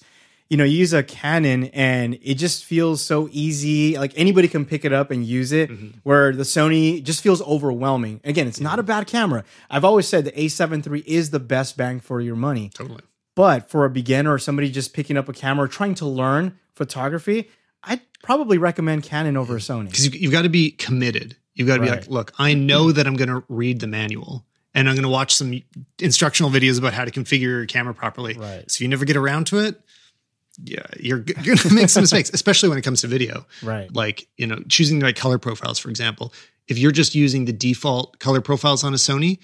you 0.50 0.56
know, 0.56 0.64
you 0.64 0.78
use 0.78 0.92
a 0.92 1.02
Canon 1.02 1.64
and 1.66 2.18
it 2.22 2.34
just 2.34 2.64
feels 2.64 3.00
so 3.00 3.28
easy. 3.30 3.96
Like 3.96 4.12
anybody 4.16 4.48
can 4.48 4.64
pick 4.66 4.84
it 4.84 4.92
up 4.92 5.10
and 5.10 5.24
use 5.24 5.52
it, 5.52 5.70
Mm-hmm. 5.70 5.98
where 6.02 6.32
the 6.32 6.42
Sony 6.42 7.02
just 7.02 7.22
feels 7.22 7.40
overwhelming. 7.42 8.20
Again, 8.24 8.46
it's 8.48 8.60
not 8.60 8.78
a 8.78 8.82
bad 8.82 9.06
camera. 9.06 9.44
I've 9.70 9.84
always 9.84 10.06
said 10.08 10.24
the 10.24 10.32
A7 10.32 10.86
III 10.92 11.00
is 11.06 11.30
the 11.30 11.40
best 11.40 11.76
bang 11.76 12.00
for 12.00 12.20
your 12.20 12.36
money. 12.36 12.70
Totally. 12.74 13.00
But 13.34 13.70
for 13.70 13.84
a 13.86 13.90
beginner 13.90 14.32
or 14.34 14.38
somebody 14.38 14.70
just 14.70 14.92
picking 14.92 15.16
up 15.16 15.26
a 15.28 15.32
camera, 15.32 15.68
trying 15.68 15.94
to 15.96 16.06
learn 16.06 16.58
photography, 16.74 17.48
I'd 17.84 18.00
probably 18.22 18.58
recommend 18.58 19.04
Canon 19.04 19.36
over 19.38 19.56
a 19.56 19.60
Sony. 19.60 19.86
because 19.86 20.06
you, 20.12 20.20
you've 20.20 20.32
got 20.32 20.42
to 20.42 20.48
be 20.50 20.72
committed. 20.72 21.36
You've 21.54 21.68
got 21.68 21.76
to 21.76 21.82
be 21.82 21.88
like, 21.90 22.08
look, 22.08 22.32
I 22.38 22.54
know 22.54 22.92
that 22.92 23.06
I'm 23.06 23.14
going 23.16 23.28
to 23.30 23.44
read 23.48 23.80
the 23.80 23.86
manual 23.86 24.44
and 24.74 24.88
I'm 24.88 24.94
going 24.94 25.02
to 25.04 25.08
watch 25.08 25.34
some 25.34 25.62
instructional 26.00 26.50
videos 26.50 26.78
about 26.78 26.92
how 26.94 27.04
to 27.04 27.10
configure 27.10 27.40
your 27.42 27.66
camera 27.66 27.94
properly. 27.94 28.34
Right. 28.34 28.70
So 28.70 28.76
if 28.76 28.80
you 28.80 28.88
never 28.88 29.04
get 29.04 29.16
around 29.16 29.46
to 29.48 29.58
it, 29.58 29.80
yeah, 30.62 30.84
you're 30.98 31.18
going 31.44 31.58
to 31.58 31.74
make 31.74 31.88
some 31.88 32.02
mistakes, 32.02 32.30
especially 32.32 32.68
when 32.68 32.78
it 32.78 32.82
comes 32.82 33.00
to 33.02 33.06
video. 33.06 33.46
Right. 33.62 33.92
Like, 33.94 34.28
you 34.36 34.46
know, 34.46 34.62
choosing 34.68 34.98
the 34.98 35.04
right 35.06 35.16
color 35.16 35.38
profiles, 35.38 35.78
for 35.78 35.88
example. 35.90 36.32
If 36.68 36.78
you're 36.78 36.92
just 36.92 37.14
using 37.14 37.44
the 37.44 37.52
default 37.52 38.18
color 38.18 38.40
profiles 38.40 38.84
on 38.84 38.92
a 38.92 38.96
Sony, 38.96 39.38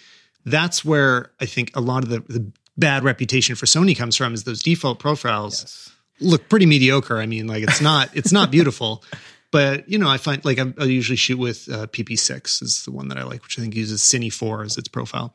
that's 0.45 0.85
where 0.85 1.33
I 1.41 1.47
think 1.47 1.75
a 1.77 1.81
lot 1.81 2.05
of 2.05 2.11
the, 2.11 2.21
the 2.21 2.53
bad 2.77 3.05
reputation 3.05 3.57
for 3.57 3.67
Sony 3.67 3.97
comes 3.97 4.17
from 4.17 4.35
is 4.35 4.45
those 4.45 4.63
default 4.63 4.99
profiles 4.99 5.63
Yes. 5.63 5.91
look 6.21 6.49
pretty 6.49 6.65
mediocre. 6.67 7.19
I 7.19 7.27
mean, 7.27 7.47
like 7.47 7.65
it's 7.65 7.81
not 7.81 8.09
it's 8.17 8.33
not 8.33 8.51
beautiful, 8.51 9.03
but 9.51 9.89
you 9.89 9.99
know, 9.99 10.09
I 10.09 10.17
find 10.19 10.45
like 10.45 10.59
I, 10.59 10.73
I 10.79 10.85
usually 10.85 11.17
shoot 11.17 11.39
with 11.39 11.69
uh, 11.73 11.87
PP6 11.87 12.63
is 12.63 12.85
the 12.85 12.91
one 12.91 13.09
that 13.09 13.19
I 13.19 13.23
like, 13.25 13.43
which 13.43 13.59
I 13.59 13.63
think 13.63 13.75
uses 13.75 14.01
Cine 14.01 14.33
4 14.33 14.63
as 14.63 14.77
its 14.79 14.89
profile. 14.89 15.35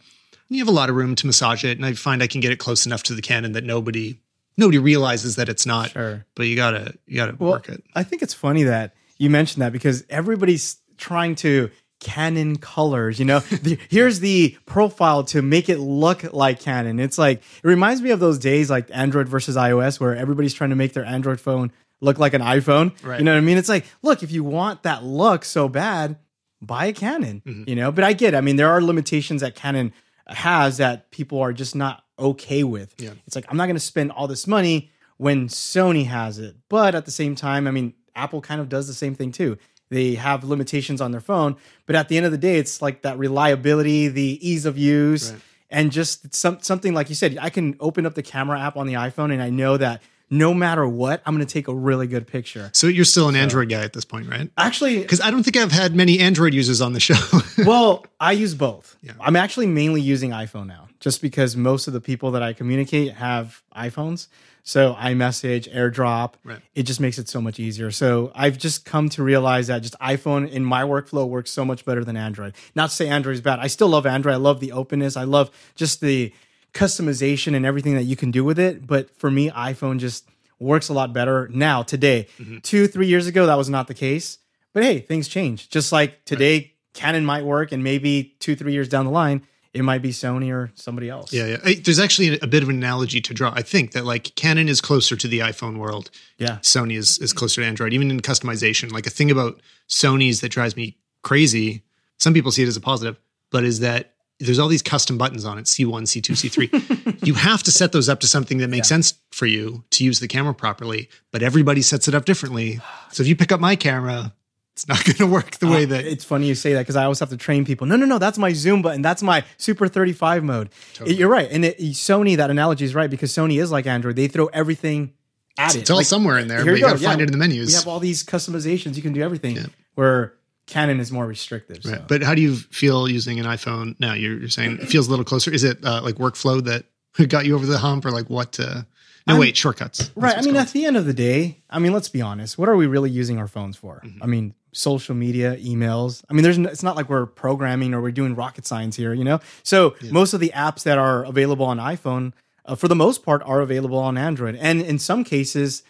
And 0.49 0.57
you 0.57 0.61
have 0.63 0.67
a 0.67 0.71
lot 0.77 0.89
of 0.89 0.95
room 0.95 1.15
to 1.15 1.25
massage 1.25 1.63
it, 1.63 1.77
and 1.77 1.85
I 1.85 1.93
find 1.93 2.21
I 2.21 2.27
can 2.27 2.41
get 2.41 2.51
it 2.51 2.59
close 2.59 2.85
enough 2.85 3.03
to 3.03 3.13
the 3.15 3.21
Canon 3.21 3.53
that 3.53 3.63
nobody 3.63 4.19
nobody 4.57 4.77
realizes 4.77 5.37
that 5.37 5.49
it's 5.49 5.65
not. 5.65 5.91
Sure. 5.91 6.25
But 6.35 6.47
you 6.47 6.55
gotta 6.55 6.93
you 7.07 7.15
gotta 7.15 7.35
Well, 7.39 7.51
work 7.53 7.69
it. 7.69 7.83
I 7.95 8.03
think 8.03 8.21
it's 8.21 8.33
funny 8.33 8.63
that 8.63 8.93
you 9.17 9.29
mentioned 9.29 9.61
that 9.61 9.71
because 9.71 10.03
everybody's 10.09 10.77
trying 10.97 11.35
to 11.35 11.71
Canon 12.01 12.57
colors. 12.57 13.17
You 13.17 13.25
know, 13.25 13.39
The- 13.49 13.79
here's 13.89 14.19
the 14.19 14.57
profile 14.65 15.23
to 15.25 15.41
make 15.41 15.69
it 15.69 15.79
look 15.79 16.33
like 16.33 16.59
Canon. 16.59 16.99
It's 16.99 17.17
like 17.17 17.37
it 17.39 17.67
reminds 17.67 18.01
me 18.01 18.11
of 18.11 18.19
those 18.19 18.37
days 18.37 18.69
like 18.69 18.89
Android 18.91 19.29
versus 19.29 19.55
iOS 19.55 19.99
where 19.99 20.15
everybody's 20.15 20.53
trying 20.53 20.71
to 20.71 20.75
make 20.75 20.91
their 20.93 21.05
Android 21.05 21.39
phone 21.39 21.71
look 22.03 22.19
like 22.19 22.33
an 22.33 22.41
iPhone. 22.41 22.91
Right. 23.03 23.19
You 23.19 23.25
know 23.25 23.31
what 23.33 23.37
I 23.37 23.41
mean? 23.41 23.57
It's 23.57 23.69
like, 23.69 23.85
look, 24.01 24.21
if 24.23 24.31
you 24.31 24.43
want 24.43 24.83
that 24.83 25.03
look 25.03 25.45
so 25.45 25.67
bad, 25.67 26.17
buy 26.61 26.85
a 26.87 26.93
Canon. 26.93 27.41
Mm-hmm. 27.45 27.63
You 27.69 27.75
know, 27.75 27.91
but 27.91 28.03
I 28.03 28.13
get. 28.13 28.33
It. 28.33 28.37
I 28.37 28.41
mean, 28.41 28.57
there 28.57 28.69
are 28.69 28.81
limitations 28.81 29.41
that 29.41 29.55
Canon 29.55 29.93
has 30.27 30.77
that 30.77 31.11
people 31.11 31.39
are 31.41 31.53
just 31.53 31.75
not 31.75 32.03
okay 32.19 32.63
with. 32.63 32.93
Yeah. 32.97 33.11
It's 33.25 33.35
like 33.35 33.45
I'm 33.49 33.57
not 33.57 33.65
going 33.65 33.75
to 33.75 33.79
spend 33.79 34.11
all 34.11 34.27
this 34.27 34.47
money 34.47 34.89
when 35.17 35.47
Sony 35.47 36.05
has 36.05 36.39
it. 36.39 36.55
But 36.69 36.95
at 36.95 37.05
the 37.05 37.11
same 37.11 37.35
time, 37.35 37.67
I 37.67 37.71
mean, 37.71 37.93
Apple 38.15 38.41
kind 38.41 38.61
of 38.61 38.69
does 38.69 38.87
the 38.87 38.93
same 38.93 39.15
thing 39.15 39.31
too. 39.31 39.57
They 39.89 40.15
have 40.15 40.43
limitations 40.43 41.01
on 41.01 41.11
their 41.11 41.21
phone, 41.21 41.55
but 41.85 41.95
at 41.95 42.07
the 42.09 42.17
end 42.17 42.25
of 42.25 42.31
the 42.31 42.37
day, 42.37 42.57
it's 42.57 42.81
like 42.81 43.03
that 43.03 43.17
reliability, 43.19 44.07
the 44.07 44.39
ease 44.47 44.65
of 44.65 44.75
use, 44.75 45.31
Right. 45.31 45.41
and 45.69 45.91
just 45.91 46.33
some, 46.33 46.59
something 46.61 46.93
like 46.95 47.09
you 47.09 47.15
said. 47.15 47.37
I 47.39 47.49
can 47.51 47.75
open 47.79 48.05
up 48.07 48.15
the 48.15 48.23
camera 48.23 48.59
app 48.59 48.75
on 48.75 48.87
the 48.87 48.93
iPhone, 48.93 49.31
and 49.31 49.41
I 49.41 49.51
know 49.51 49.77
that 49.77 50.01
no 50.33 50.53
matter 50.53 50.87
what, 50.87 51.21
I'm 51.25 51.35
going 51.35 51.45
to 51.45 51.53
take 51.53 51.67
a 51.67 51.73
really 51.75 52.07
good 52.07 52.25
picture. 52.27 52.69
So 52.73 52.87
you're 52.87 53.05
still 53.05 53.29
an 53.29 53.35
Android 53.35 53.69
guy 53.69 53.81
at 53.83 53.93
this 53.93 54.03
point, 54.05 54.27
right? 54.29 54.49
Actually, 54.57 54.99
Because 54.99 55.21
I 55.21 55.29
don't 55.31 55.43
think 55.43 55.57
I've 55.57 55.71
had 55.71 55.95
many 55.95 56.19
Android 56.19 56.53
users 56.53 56.81
on 56.81 56.93
the 56.93 56.99
show. 56.99 57.15
well, 57.65 58.05
I 58.19 58.31
use 58.31 58.55
both. 58.55 58.97
Yeah. 59.01 59.13
I'm 59.21 59.35
actually 59.35 59.67
mainly 59.67 60.01
using 60.01 60.31
iPhone 60.31 60.65
now, 60.67 60.87
just 60.99 61.21
because 61.21 61.55
most 61.55 61.87
of 61.87 61.93
the 61.93 62.01
people 62.01 62.31
that 62.31 62.41
I 62.41 62.53
communicate 62.53 63.13
have 63.13 63.61
iPhones. 63.75 64.27
So 64.63 64.93
iMessage, 64.95 65.71
AirDrop, 65.75 66.35
Right. 66.43 66.59
it 66.73 66.83
just 66.83 66.99
makes 67.01 67.17
it 67.19 67.27
so 67.27 67.41
much 67.41 67.59
easier. 67.59 67.91
So 67.91 68.31
I've 68.33 68.57
just 68.57 68.85
come 68.85 69.09
to 69.09 69.21
realize 69.21 69.67
that 69.67 69.81
just 69.81 69.99
iPhone 69.99 70.49
in 70.49 70.63
my 70.63 70.83
workflow 70.83 71.27
works 71.27 71.51
so 71.51 71.65
much 71.65 71.83
better 71.85 72.03
than 72.05 72.15
Android. 72.15 72.53
Not 72.73 72.89
to 72.89 72.95
say 72.95 73.09
Android 73.09 73.35
is 73.35 73.41
bad. 73.41 73.59
I 73.59 73.67
still 73.67 73.89
love 73.89 74.05
Android. 74.05 74.33
I 74.35 74.37
love 74.37 74.61
the 74.61 74.71
openness. 74.71 75.17
I 75.17 75.25
love 75.25 75.51
just 75.75 75.99
the 75.99 76.33
customization 76.73 77.55
and 77.55 77.65
everything 77.65 77.95
that 77.95 78.03
you 78.03 78.15
can 78.15 78.31
do 78.31 78.43
with 78.43 78.59
it. 78.59 78.85
But 78.85 79.15
for 79.17 79.29
me, 79.31 79.49
iPhone 79.51 79.99
just 79.99 80.27
works 80.59 80.89
a 80.89 80.93
lot 80.93 81.13
better 81.13 81.49
now, 81.51 81.83
today. 81.83 82.27
Mm-hmm. 82.39 82.59
Two, 82.59 82.87
three 82.87 83.07
years 83.07 83.27
ago, 83.27 83.45
that 83.45 83.57
was 83.57 83.69
not 83.69 83.87
the 83.87 83.93
case. 83.93 84.39
But 84.73 84.83
hey, 84.83 84.99
things 84.99 85.27
change. 85.27 85.69
Just 85.69 85.91
like 85.91 86.25
today, 86.25 86.73
Canon 86.93 87.25
might 87.25 87.45
work, 87.45 87.71
and 87.71 87.83
maybe 87.83 88.35
two, 88.39 88.55
three 88.55 88.73
years 88.73 88.89
down 88.89 89.05
the 89.05 89.11
line, 89.11 89.45
it 89.73 89.83
might 89.83 90.01
be 90.01 90.09
Sony 90.09 90.51
or 90.51 90.71
somebody 90.75 91.09
else. 91.09 91.33
yeah, 91.33 91.57
yeah. 91.65 91.73
There's 91.83 91.99
actually 91.99 92.39
a 92.39 92.47
bit 92.47 92.61
of 92.63 92.69
an 92.69 92.75
analogy 92.75 93.19
to 93.21 93.33
draw. 93.33 93.51
I 93.55 93.63
think 93.63 93.91
that 93.91 94.05
like 94.05 94.35
Canon 94.35 94.69
is 94.69 94.81
closer 94.81 95.15
to 95.15 95.27
the 95.27 95.39
iPhone 95.39 95.77
world 95.77 96.11
Yeah. 96.37 96.57
Sony 96.61 96.95
is, 96.95 97.17
is 97.19 97.33
closer 97.33 97.61
to 97.61 97.67
Android, 97.67 97.93
even 97.93 98.11
in 98.11 98.19
customization. 98.21 98.91
Like 98.91 99.07
a 99.07 99.09
thing 99.09 99.31
about 99.31 99.59
Sony's 99.89 100.41
that 100.41 100.49
drives 100.49 100.75
me 100.75 100.97
crazy, 101.23 101.83
some 102.19 102.33
people 102.33 102.51
see 102.51 102.63
it 102.63 102.67
as 102.67 102.77
a 102.77 102.81
positive, 102.81 103.19
but 103.51 103.63
is 103.63 103.79
that 103.79 104.12
there's 104.45 104.59
all 104.59 104.67
these 104.67 104.81
custom 104.81 105.17
buttons 105.17 105.45
on 105.45 105.57
it 105.57 105.65
C1, 105.65 106.03
C2, 106.03 106.31
C3. 106.71 107.25
you 107.25 107.33
have 107.35 107.63
to 107.63 107.71
set 107.71 107.91
those 107.91 108.09
up 108.09 108.19
to 108.21 108.27
something 108.27 108.57
that 108.59 108.69
makes 108.69 108.87
sense 108.87 109.13
for 109.31 109.45
you 109.45 109.83
to 109.91 110.03
use 110.03 110.19
the 110.19 110.27
camera 110.27 110.53
properly, 110.53 111.09
but 111.31 111.41
everybody 111.41 111.81
sets 111.81 112.07
it 112.07 112.15
up 112.15 112.25
differently. 112.25 112.79
So 113.11 113.23
if 113.23 113.27
you 113.29 113.35
pick 113.35 113.51
up 113.51 113.59
my 113.59 113.75
camera, 113.75 114.33
it's 114.73 114.87
not 114.87 115.03
going 115.05 115.15
to 115.17 115.27
work 115.27 115.51
the 115.57 115.67
uh, 115.67 115.71
way 115.71 115.85
that. 115.85 116.05
It's 116.05 116.23
funny 116.25 116.47
you 116.47 116.55
say 116.55 116.73
that 116.73 116.79
because 116.81 116.95
I 116.95 117.03
always 117.03 117.19
have 117.19 117.29
to 117.29 117.37
train 117.37 117.63
people. 117.65 117.87
No, 117.87 117.95
no, 117.95 118.05
no, 118.05 118.17
that's 118.17 118.37
my 118.37 118.53
zoom 118.53 118.81
button. 118.81 119.01
That's 119.01 119.21
my 119.23 119.43
Super 119.57 119.87
35 119.87 120.43
mode. 120.43 120.69
Totally. 120.93 121.15
You're 121.15 121.29
right. 121.29 121.49
And 121.51 121.63
it, 121.65 121.77
Sony, 121.79 122.37
that 122.37 122.49
analogy 122.49 122.85
is 122.85 122.95
right 122.95 123.09
because 123.09 123.31
Sony 123.31 123.61
is 123.61 123.71
like 123.71 123.85
Android. 123.87 124.15
They 124.15 124.27
throw 124.27 124.47
everything 124.47 125.13
at 125.57 125.75
it. 125.75 125.81
it's 125.81 125.89
all 125.91 125.97
Like, 125.97 126.05
somewhere 126.07 126.39
in 126.39 126.47
there, 126.47 126.59
but 126.65 126.71
you 126.71 126.75
you 126.77 126.81
go. 126.81 126.87
got 126.89 126.97
to 126.97 127.03
find 127.05 127.21
it 127.21 127.25
in 127.25 127.31
the 127.31 127.37
menus. 127.37 127.67
We 127.67 127.73
have 127.75 127.87
all 127.87 127.99
these 127.99 128.23
customizations. 128.23 128.95
You 128.95 129.01
can 129.03 129.13
do 129.13 129.21
everything. 129.21 129.55
Yeah. 129.57 129.65
Where 129.95 130.33
Canon 130.65 130.99
is 130.99 131.11
more 131.11 131.25
restrictive. 131.27 131.83
So. 131.83 131.91
Right. 131.91 132.07
But 132.07 132.23
how 132.23 132.33
do 132.35 132.41
you 132.41 132.55
feel 132.55 133.07
using 133.09 133.39
an 133.39 133.45
iPhone 133.45 133.99
now? 133.99 134.13
You're, 134.13 134.39
you're 134.39 134.49
saying 134.49 134.79
it 134.81 134.87
feels 134.87 135.07
a 135.07 135.09
little 135.09 135.25
closer. 135.25 135.51
Is 135.51 135.63
it 135.63 135.83
uh, 135.83 136.01
like 136.03 136.15
workflow 136.15 136.63
that 136.63 136.85
got 137.29 137.45
you 137.45 137.55
over 137.55 137.65
the 137.65 137.77
hump, 137.77 138.05
or 138.05 138.11
like 138.11 138.29
what? 138.29 138.59
Uh, 138.59 138.83
no, 139.27 139.33
I'm- 139.33 139.39
wait, 139.39 139.55
shortcuts. 139.57 139.99
That's 139.99 140.11
Right. 140.17 140.37
I 140.37 140.41
mean, 140.41 140.55
at 140.55 140.69
the 140.69 140.85
end 140.85 140.97
of 140.97 141.05
the 141.05 141.13
day, 141.13 141.61
I 141.69 141.79
mean, 141.79 141.93
let's 141.93 142.09
be 142.09 142.21
honest. 142.21 142.57
What 142.57 142.69
are 142.69 142.75
we 142.75 142.87
really 142.87 143.09
using 143.09 143.37
our 143.39 143.47
phones 143.47 143.75
for? 143.77 144.01
Mm-hmm. 144.05 144.23
I 144.23 144.25
mean, 144.25 144.53
social 144.71 145.15
media, 145.15 145.55
emails. 145.57 146.23
I 146.29 146.33
mean, 146.33 146.43
there's 146.43 146.57
n- 146.57 146.65
it's 146.65 146.83
not 146.83 146.95
like 146.95 147.09
we're 147.09 147.25
programming 147.25 147.93
or 147.93 148.01
we're 148.01 148.11
doing 148.11 148.33
rocket 148.35 148.65
science 148.65 148.95
here, 148.95 149.13
you 149.13 149.23
know. 149.23 149.39
So 149.63 149.95
most 150.11 150.33
of 150.33 150.39
the 150.39 150.51
apps 150.55 150.83
that 150.83 150.97
are 150.97 151.23
available 151.25 151.65
on 151.65 151.77
iPhone, 151.77 152.33
uh, 152.65 152.75
for 152.75 152.87
the 152.87 152.95
most 152.95 153.23
part, 153.23 153.41
are 153.45 153.61
available 153.61 153.97
on 153.99 154.17
Android, 154.17 154.55
and 154.55 154.81
in 154.81 154.97
some 154.99 155.23
cases. 155.23 155.83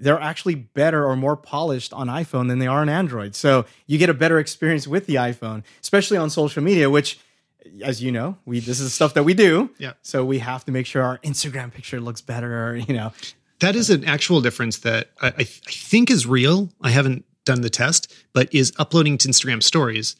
They're 0.00 0.20
actually 0.20 0.54
better 0.54 1.04
or 1.06 1.14
more 1.16 1.36
polished 1.36 1.92
on 1.92 2.08
iPhone 2.08 2.48
than 2.48 2.58
they 2.58 2.66
are 2.66 2.80
on 2.80 2.88
Android. 2.88 3.34
So 3.34 3.66
you 3.86 3.98
get 3.98 4.08
a 4.10 4.14
better 4.14 4.38
experience 4.38 4.86
with 4.88 5.06
the 5.06 5.16
iPhone, 5.16 5.62
especially 5.82 6.16
on 6.16 6.30
social 6.30 6.62
media, 6.62 6.88
which, 6.90 7.18
as 7.82 8.02
you 8.02 8.10
know, 8.10 8.36
we 8.46 8.60
this 8.60 8.80
is 8.80 8.92
stuff 8.94 9.14
that 9.14 9.24
we 9.24 9.34
do. 9.34 9.70
Yeah. 9.78 9.92
So 10.02 10.24
we 10.24 10.38
have 10.38 10.64
to 10.64 10.72
make 10.72 10.86
sure 10.86 11.02
our 11.02 11.18
Instagram 11.18 11.72
picture 11.72 12.00
looks 12.00 12.20
better, 12.20 12.76
you 12.88 12.94
know. 12.94 13.12
That 13.60 13.76
is 13.76 13.90
an 13.90 14.04
actual 14.06 14.40
difference 14.40 14.78
that 14.78 15.10
I, 15.20 15.26
I, 15.28 15.30
th- 15.32 15.62
I 15.68 15.70
think 15.70 16.10
is 16.10 16.26
real. 16.26 16.70
I 16.80 16.90
haven't 16.90 17.24
done 17.44 17.60
the 17.60 17.68
test, 17.70 18.12
but 18.32 18.52
is 18.54 18.72
uploading 18.78 19.18
to 19.18 19.28
Instagram 19.28 19.62
stories. 19.62 20.16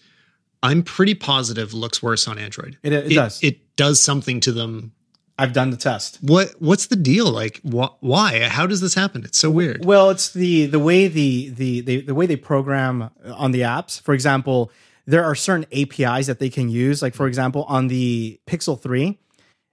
I'm 0.63 0.83
pretty 0.83 1.15
positive 1.15 1.73
looks 1.73 2.03
worse 2.03 2.29
on 2.29 2.39
Android. 2.39 2.77
It- 2.83 2.93
it 2.93 3.15
does. 3.15 3.43
It 3.43 3.77
does 3.77 3.99
something 4.01 4.41
to 4.41 4.53
them. 4.53 4.93
I've 5.41 5.55
done 5.55 5.71
the 5.71 5.77
test. 5.77 6.19
What 6.21 6.55
What's 6.59 6.87
the 6.87 6.97
deal? 6.97 7.31
Like, 7.31 7.61
wh- 7.63 7.95
why? 8.01 8.47
How 8.49 8.67
does 8.67 8.81
this 8.81 8.95
happen? 8.95 9.25
It's 9.25 9.39
so 9.39 9.51
weird. 9.51 9.85
Well, 9.85 10.11
it's 10.11 10.33
the 10.33 10.67
the 10.67 10.79
way 10.79 11.09
the 11.09 11.49
the 11.49 11.81
the, 11.81 12.01
the 12.03 12.15
way 12.15 12.27
they 12.27 12.37
program 12.37 13.11
on 13.25 13.53
the 13.53 13.63
apps. 13.63 14.01
For 14.03 14.13
example, 14.13 14.71
there 15.07 15.25
are 15.25 15.35
certain 15.35 15.67
APIs 15.73 16.27
that 16.27 16.39
they 16.41 16.51
can 16.51 16.69
use. 16.69 17.01
Like 17.01 17.15
for 17.15 17.27
example, 17.27 17.65
on 17.65 17.89
the 17.89 18.39
Pixel 18.47 18.79
3, 18.79 19.19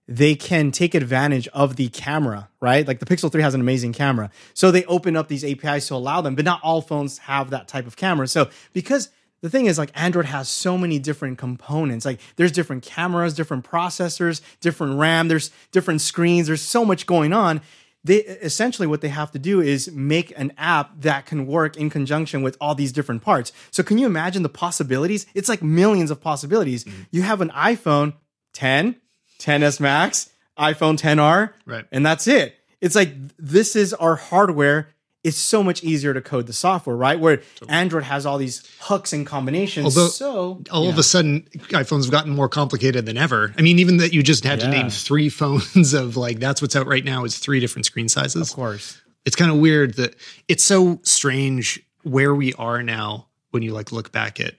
they 0.07 0.35
can 0.35 0.71
take 0.71 0.95
advantage 0.95 1.47
of 1.49 1.75
the 1.75 1.89
camera, 1.89 2.49
right? 2.61 2.87
Like 2.87 2.99
the 2.99 3.05
Pixel 3.05 3.29
3 3.29 3.41
has 3.41 3.53
an 3.53 3.59
amazing 3.61 3.91
camera. 3.91 4.31
So 4.53 4.71
they 4.71 4.85
open 4.85 5.17
up 5.17 5.27
these 5.27 5.43
APIs 5.43 5.87
to 5.89 5.95
allow 5.95 6.21
them, 6.21 6.35
but 6.35 6.45
not 6.45 6.61
all 6.63 6.81
phones 6.81 7.17
have 7.19 7.49
that 7.49 7.67
type 7.67 7.85
of 7.85 7.97
camera. 7.97 8.27
So 8.27 8.49
because 8.71 9.09
the 9.41 9.49
thing 9.49 9.65
is 9.67 9.77
like 9.77 9.91
Android 9.93 10.25
has 10.25 10.49
so 10.49 10.77
many 10.77 10.99
different 10.99 11.37
components. 11.37 12.05
Like 12.05 12.19
there's 12.37 12.51
different 12.51 12.83
cameras, 12.83 13.33
different 13.33 13.65
processors, 13.65 14.41
different 14.61 14.97
RAM, 14.99 15.27
there's 15.27 15.51
different 15.71 16.01
screens, 16.01 16.47
there's 16.47 16.61
so 16.61 16.83
much 16.83 17.05
going 17.05 17.33
on. 17.33 17.61
They 18.03 18.17
essentially 18.17 18.87
what 18.87 19.01
they 19.01 19.09
have 19.09 19.31
to 19.31 19.39
do 19.39 19.59
is 19.59 19.91
make 19.91 20.31
an 20.37 20.53
app 20.57 21.01
that 21.01 21.25
can 21.25 21.45
work 21.45 21.75
in 21.75 21.89
conjunction 21.89 22.41
with 22.41 22.55
all 22.61 22.73
these 22.73 22.91
different 22.93 23.21
parts. 23.21 23.51
So 23.71 23.83
can 23.83 23.97
you 23.97 24.05
imagine 24.05 24.43
the 24.43 24.49
possibilities? 24.49 25.25
It's 25.33 25.49
like 25.49 25.61
millions 25.61 26.09
of 26.09 26.21
possibilities. 26.21 26.85
Mm-hmm. 26.85 27.01
You 27.11 27.23
have 27.23 27.41
an 27.41 27.49
iPhone 27.49 28.13
10, 28.53 28.95
10s 29.39 29.79
Max, 29.79 30.29
iPhone 30.57 30.97
10R, 30.97 31.53
Right. 31.65 31.85
and 31.91 32.05
that's 32.05 32.27
it. 32.27 32.55
It's 32.81 32.95
like 32.95 33.13
this 33.37 33.75
is 33.75 33.93
our 33.93 34.15
hardware. 34.15 34.89
It's 35.27 35.37
so 35.37 35.61
much 35.63 35.83
easier 35.83 36.13
to 36.13 36.21
code 36.21 36.47
the 36.47 36.53
software, 36.53 36.95
right? 36.95 37.19
Where 37.19 37.41
Android 37.67 38.03
has 38.03 38.25
all 38.25 38.37
these 38.37 38.63
hooks 38.79 39.11
and 39.13 39.25
combinations. 39.27 39.85
Although, 39.85 40.07
so 40.09 40.63
All 40.71 40.87
of 40.89 40.97
a 40.97 41.03
sudden, 41.03 41.41
iPhones 41.69 42.03
have 42.03 42.11
gotten 42.11 42.33
more 42.33 42.47
complicated 42.49 43.05
than 43.05 43.17
ever. 43.17 43.53
I 43.57 43.61
mean, 43.61 43.79
even 43.79 43.97
that 43.97 44.13
you 44.13 44.23
just 44.23 44.43
had 44.43 44.59
to 44.61 44.69
name 44.69 44.89
three 44.89 45.29
phones 45.41 45.93
of 45.93 46.15
like 46.17 46.39
that's 46.39 46.61
what's 46.61 46.75
out 46.75 46.87
right 46.87 47.03
now 47.03 47.25
is 47.25 47.37
three 47.37 47.59
different 47.59 47.85
screen 47.85 48.07
sizes. 48.09 48.49
of 48.49 48.55
course, 48.55 49.01
it's 49.25 49.35
kind 49.35 49.51
of 49.51 49.57
weird 49.57 49.95
that 49.95 50.15
it's 50.47 50.63
so 50.63 50.99
strange 51.03 51.81
where 52.03 52.33
we 52.33 52.53
are 52.53 52.81
now 52.81 53.27
when 53.51 53.63
you 53.63 53.73
like 53.73 53.91
look 53.91 54.11
back 54.13 54.39
at 54.39 54.53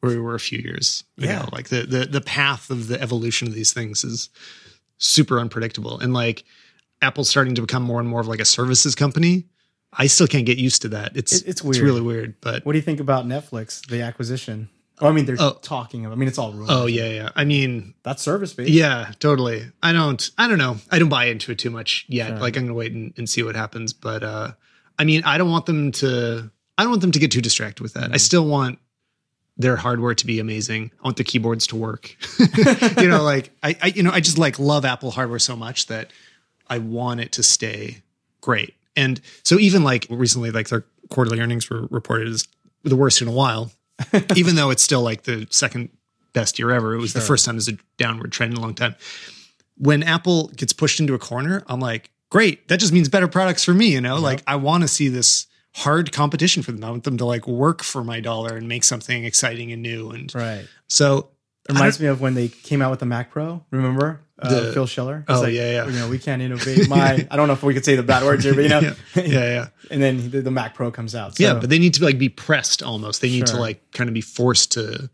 where 0.00 0.12
we 0.12 0.20
were 0.20 0.34
a 0.36 0.40
few 0.40 0.58
years 0.60 1.02
Yeah. 1.16 1.40
ago. 1.40 1.48
Like 1.52 1.68
the 1.68 1.82
the 1.82 2.06
the 2.06 2.20
path 2.20 2.70
of 2.70 2.86
the 2.86 3.00
evolution 3.02 3.48
of 3.48 3.54
these 3.54 3.72
things 3.72 4.04
is 4.04 4.28
super 4.98 5.40
unpredictable. 5.40 5.98
And 5.98 6.14
like 6.14 6.44
Apple's 7.02 7.28
starting 7.28 7.54
to 7.56 7.60
become 7.62 7.82
more 7.82 7.98
and 8.00 8.08
more 8.08 8.20
of 8.20 8.28
like 8.28 8.40
a 8.40 8.44
services 8.44 8.94
company. 8.94 9.46
I 9.98 10.06
still 10.08 10.26
can't 10.26 10.44
get 10.46 10.58
used 10.58 10.82
to 10.82 10.88
that. 10.90 11.12
It's 11.16 11.32
It- 11.40 11.48
it's 11.48 11.62
It's 11.64 11.78
really 11.78 12.00
weird. 12.02 12.34
But 12.40 12.64
what 12.66 12.72
do 12.72 12.78
you 12.78 12.82
think 12.82 13.00
about 13.00 13.26
Netflix, 13.26 13.86
the 13.86 14.02
acquisition? 14.02 14.68
Oh, 14.98 15.08
I 15.08 15.12
mean, 15.12 15.26
they're 15.26 15.36
Oh. 15.38 15.58
talking. 15.62 16.06
I 16.06 16.14
mean, 16.14 16.26
it's 16.28 16.38
all 16.38 16.52
rumors. 16.52 16.68
oh 16.70 16.86
yeah, 16.86 17.08
yeah. 17.08 17.28
I 17.36 17.44
mean, 17.44 17.92
that's 18.02 18.22
service 18.22 18.52
based. 18.54 18.70
Yeah, 18.70 19.12
totally. 19.18 19.70
I 19.82 19.92
don't 19.92 20.30
I 20.38 20.48
don't 20.48 20.58
know. 20.58 20.78
I 20.90 20.98
don't 20.98 21.08
buy 21.10 21.26
into 21.26 21.52
it 21.52 21.58
too 21.58 21.70
much 21.70 22.06
yet. 22.08 22.28
Sure. 22.28 22.38
Like 22.38 22.56
I'm 22.56 22.64
gonna 22.64 22.74
wait 22.74 22.92
and, 22.92 23.12
and 23.18 23.28
see 23.28 23.42
what 23.42 23.56
happens. 23.56 23.92
But 23.92 24.22
uh 24.22 24.52
I 24.98 25.04
mean 25.04 25.22
I 25.24 25.36
don't 25.38 25.50
want 25.50 25.66
them 25.66 25.92
to 25.92 26.50
I 26.78 26.82
don't 26.82 26.90
want 26.90 27.02
them 27.02 27.12
to 27.12 27.18
get 27.18 27.30
too 27.30 27.42
distracted 27.42 27.82
with 27.82 27.92
that. 27.94 28.04
Mm-hmm. 28.04 28.14
I 28.14 28.18
still 28.18 28.46
want 28.46 28.78
their 29.58 29.76
hardware 29.76 30.14
to 30.14 30.26
be 30.26 30.38
amazing. 30.38 30.90
I 31.00 31.04
want 31.04 31.16
the 31.18 31.24
keyboards 31.24 31.66
to 31.68 31.76
work. 31.76 32.14
you 32.98 33.08
know, 33.08 33.22
like 33.22 33.50
I, 33.62 33.76
I 33.82 33.86
you 33.88 34.02
know, 34.02 34.10
I 34.12 34.20
just 34.20 34.38
like 34.38 34.58
love 34.58 34.84
Apple 34.86 35.10
hardware 35.10 35.38
so 35.38 35.56
much 35.56 35.86
that 35.88 36.10
I 36.68 36.78
want 36.78 37.20
it 37.20 37.32
to 37.32 37.42
stay 37.42 38.02
great. 38.40 38.74
And 38.96 39.20
so 39.42 39.58
even 39.58 39.84
like 39.84 40.06
recently, 40.10 40.50
like 40.50 40.68
their 40.68 40.84
quarterly 41.10 41.40
earnings 41.40 41.68
were 41.68 41.86
reported 41.90 42.28
as 42.28 42.48
the 42.82 42.96
worst 42.96 43.20
in 43.22 43.28
a 43.28 43.32
while, 43.32 43.70
even 44.36 44.56
though 44.56 44.70
it's 44.70 44.82
still 44.82 45.02
like 45.02 45.22
the 45.22 45.46
second 45.50 45.90
best 46.32 46.58
year 46.58 46.70
ever. 46.70 46.94
It 46.94 46.98
was 46.98 47.14
the 47.14 47.20
first 47.20 47.44
time 47.46 47.56
there's 47.56 47.68
a 47.68 47.78
downward 47.96 48.30
trend 48.30 48.52
in 48.52 48.58
a 48.58 48.60
long 48.60 48.74
time. 48.74 48.94
When 49.78 50.02
Apple 50.02 50.48
gets 50.48 50.72
pushed 50.72 51.00
into 51.00 51.14
a 51.14 51.18
corner, 51.18 51.62
I'm 51.66 51.80
like, 51.80 52.10
great. 52.30 52.68
That 52.68 52.78
just 52.78 52.92
means 52.92 53.08
better 53.08 53.28
products 53.28 53.64
for 53.64 53.72
me. 53.72 53.88
You 53.88 54.00
know, 54.00 54.16
like 54.16 54.42
I 54.46 54.56
want 54.56 54.82
to 54.82 54.88
see 54.88 55.08
this 55.08 55.46
hard 55.74 56.12
competition 56.12 56.62
for 56.62 56.72
them. 56.72 56.84
I 56.84 56.90
want 56.90 57.04
them 57.04 57.18
to 57.18 57.24
like 57.24 57.46
work 57.46 57.82
for 57.82 58.04
my 58.04 58.20
dollar 58.20 58.56
and 58.56 58.68
make 58.68 58.84
something 58.84 59.24
exciting 59.24 59.72
and 59.72 59.82
new. 59.82 60.10
And 60.10 60.34
right. 60.34 60.66
so 60.88 61.30
It 61.68 61.72
reminds 61.72 62.00
me 62.00 62.06
of 62.06 62.20
when 62.20 62.34
they 62.34 62.48
came 62.48 62.82
out 62.82 62.90
with 62.90 63.00
the 63.00 63.06
Mac 63.06 63.30
Pro. 63.30 63.64
Remember 63.70 64.20
uh, 64.38 64.48
The- 64.66 64.72
Phil 64.72 64.86
Schiller? 64.86 65.24
It's 65.28 65.38
Oh, 65.38 65.42
like, 65.42 65.52
yeah, 65.54 65.70
yeah. 65.70 65.86
You 65.86 65.92
know, 65.92 66.08
we 66.08 66.18
can't 66.18 66.42
innovate. 66.42 66.88
My, 66.88 67.26
I 67.30 67.36
don't 67.36 67.46
know 67.48 67.54
if 67.54 67.62
we 67.62 67.74
could 67.74 67.84
say 67.84 67.96
the 67.96 68.02
bad 68.02 68.22
words 68.22 68.44
here, 68.44 68.54
but 68.54 68.62
you 68.62 68.68
know, 68.68 68.80
yeah, 68.80 68.94
yeah, 69.14 69.24
yeah. 69.24 69.68
and 69.90 70.02
then 70.02 70.30
the, 70.30 70.40
the 70.42 70.50
Mac 70.50 70.74
Pro 70.74 70.90
comes 70.90 71.14
out. 71.14 71.36
So, 71.36 71.42
yeah, 71.44 71.54
but 71.54 71.70
they 71.70 71.78
need 71.78 71.94
to 71.94 72.04
like 72.04 72.18
be 72.18 72.28
pressed 72.28 72.82
almost. 72.82 73.20
They 73.22 73.28
need 73.30 73.46
to 73.46 73.56
like 73.58 73.90
kind 73.92 74.08
of 74.08 74.14
be 74.14 74.20
forced 74.20 74.72
to 74.72 75.08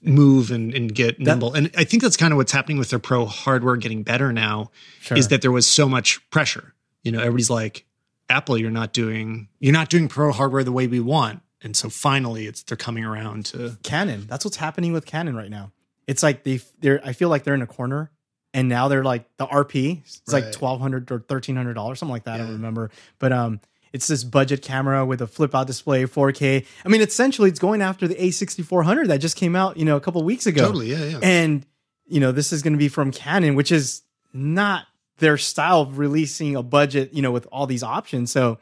move 0.00 0.50
and, 0.50 0.72
and 0.74 0.94
get 0.94 1.18
nimble. 1.18 1.52
And 1.54 1.70
I 1.76 1.84
think 1.84 2.02
that's 2.02 2.16
kind 2.16 2.32
of 2.32 2.36
what's 2.36 2.52
happening 2.52 2.78
with 2.78 2.90
their 2.90 2.98
pro 3.00 3.26
hardware 3.26 3.76
getting 3.76 4.02
better 4.04 4.32
now 4.32 4.70
Sure. 5.00 5.16
is 5.18 5.28
that 5.28 5.42
there 5.42 5.50
was 5.52 5.66
so 5.66 5.88
much 5.88 6.20
pressure. 6.30 6.74
You 7.02 7.12
know, 7.12 7.18
everybody's 7.18 7.50
like, 7.50 7.84
Apple, 8.28 8.58
you're 8.58 8.70
not 8.70 8.92
doing 8.92 9.48
you're 9.58 9.72
not 9.72 9.88
doing 9.88 10.06
pro 10.08 10.32
hardware 10.32 10.62
the 10.62 10.72
way 10.72 10.86
we 10.86 11.00
want. 11.00 11.40
And 11.62 11.76
so 11.76 11.88
finally 11.88 12.46
it's 12.46 12.62
they're 12.62 12.76
coming 12.76 13.04
around 13.04 13.46
to 13.46 13.76
Canon. 13.82 14.26
That's 14.28 14.44
what's 14.44 14.58
happening 14.58 14.92
with 14.92 15.06
Canon 15.06 15.34
right 15.34 15.50
now. 15.50 15.72
It's 16.06 16.22
like 16.22 16.44
they 16.44 16.60
they're 16.80 17.00
I 17.04 17.12
feel 17.12 17.28
like 17.30 17.42
they're 17.44 17.54
in 17.54 17.62
a 17.62 17.66
corner 17.66 18.12
and 18.54 18.68
now 18.68 18.88
they're 18.88 19.04
like 19.04 19.24
the 19.36 19.46
RP. 19.46 20.00
It's 20.04 20.32
like 20.32 20.44
Right. 20.44 20.52
twelve 20.52 20.80
hundred 20.80 21.10
or 21.10 21.20
thirteen 21.20 21.56
hundred 21.56 21.74
dollars, 21.74 21.98
something 21.98 22.12
like 22.12 22.24
that. 22.24 22.34
I 22.34 22.38
don't 22.38 22.52
remember. 22.52 22.90
But 23.18 23.32
um 23.32 23.60
it's 23.92 24.06
this 24.06 24.22
budget 24.22 24.60
camera 24.62 25.04
with 25.06 25.22
a 25.22 25.26
flip 25.26 25.54
out 25.54 25.66
display, 25.66 26.04
4K. 26.04 26.66
I 26.84 26.88
mean, 26.90 27.00
essentially 27.00 27.48
it's 27.48 27.58
going 27.58 27.80
after 27.80 28.06
the 28.06 28.14
A6400 28.16 29.06
that 29.06 29.16
just 29.16 29.34
came 29.34 29.56
out, 29.56 29.78
you 29.78 29.86
know, 29.86 29.96
a 29.96 30.00
couple 30.00 30.22
weeks 30.24 30.46
ago. 30.46 30.60
totally, 30.66 30.90
yeah, 30.90 31.04
yeah. 31.04 31.18
And 31.22 31.64
you 32.06 32.20
know, 32.20 32.30
this 32.32 32.52
is 32.52 32.62
going 32.62 32.74
to 32.74 32.78
be 32.78 32.88
from 32.88 33.10
Canon, 33.12 33.54
which 33.54 33.72
is 33.72 34.02
not 34.32 34.86
their 35.18 35.36
style 35.38 35.80
of 35.82 35.98
releasing 35.98 36.54
a 36.54 36.62
budget, 36.62 37.12
you 37.14 37.22
know, 37.22 37.32
with 37.32 37.46
all 37.50 37.66
these 37.66 37.82
options. 37.82 38.30
So 38.30 38.58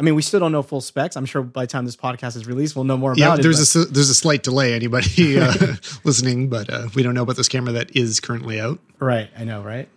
I 0.00 0.02
mean, 0.02 0.14
we 0.14 0.22
still 0.22 0.40
don't 0.40 0.50
know 0.50 0.62
full 0.62 0.80
specs. 0.80 1.14
I'm 1.14 1.26
sure 1.26 1.42
by 1.42 1.64
the 1.64 1.66
time 1.66 1.84
this 1.84 1.94
podcast 1.94 2.34
is 2.34 2.46
released, 2.46 2.74
we'll 2.74 2.86
know 2.86 2.96
more 2.96 3.12
yeah, 3.16 3.26
about 3.26 3.40
it. 3.40 3.42
there's 3.42 3.74
but- 3.74 3.82
a 3.82 3.84
there's 3.92 4.08
a 4.08 4.14
slight 4.14 4.42
delay. 4.42 4.72
Anybody 4.72 5.38
uh, 5.38 5.52
listening, 6.04 6.48
but 6.48 6.70
uh, 6.70 6.88
we 6.94 7.02
don't 7.02 7.12
know 7.12 7.22
about 7.22 7.36
this 7.36 7.48
camera 7.48 7.72
that 7.72 7.94
is 7.94 8.18
currently 8.18 8.58
out. 8.58 8.78
right. 8.98 9.28
I 9.38 9.44
know, 9.44 9.62
right? 9.62 9.90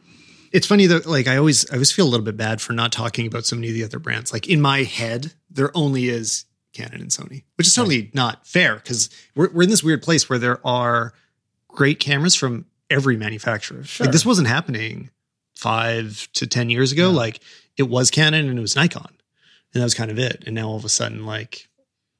It's 0.51 0.67
funny 0.67 0.85
though, 0.87 0.99
like 1.05 1.27
I 1.27 1.37
always 1.37 1.69
I 1.71 1.75
always 1.75 1.91
feel 1.93 2.05
a 2.05 2.11
little 2.11 2.25
bit 2.25 2.35
bad 2.35 2.61
for 2.61 2.73
not 2.73 2.91
talking 2.91 3.25
about 3.25 3.45
so 3.45 3.55
many 3.55 3.69
of 3.69 3.73
the 3.75 3.83
other 3.85 3.97
brands. 3.97 4.33
Like 4.33 4.47
in 4.47 4.61
my 4.61 4.83
head, 4.83 5.33
there 5.49 5.71
only 5.73 6.09
is 6.09 6.45
Canon 6.73 6.99
and 7.01 7.09
Sony, 7.09 7.43
which 7.55 7.65
is 7.67 7.73
totally 7.73 8.11
not 8.13 8.45
fair 8.45 8.75
because 8.75 9.09
we're 9.35 9.49
we're 9.51 9.63
in 9.63 9.69
this 9.69 9.83
weird 9.83 10.03
place 10.03 10.29
where 10.29 10.37
there 10.37 10.59
are 10.67 11.13
great 11.69 11.99
cameras 12.01 12.35
from 12.35 12.65
every 12.89 13.15
manufacturer. 13.15 13.83
Sure. 13.85 14.05
Like 14.05 14.11
this 14.11 14.25
wasn't 14.25 14.49
happening 14.49 15.09
five 15.55 16.27
to 16.33 16.45
ten 16.45 16.69
years 16.69 16.91
ago. 16.91 17.09
Like 17.09 17.39
it 17.77 17.83
was 17.89 18.11
Canon 18.11 18.49
and 18.49 18.59
it 18.59 18.61
was 18.61 18.75
Nikon. 18.75 19.09
And 19.73 19.81
that 19.81 19.85
was 19.85 19.93
kind 19.93 20.11
of 20.11 20.19
it. 20.19 20.43
And 20.45 20.55
now 20.55 20.67
all 20.69 20.75
of 20.77 20.85
a 20.85 20.89
sudden, 20.89 21.25
like 21.25 21.67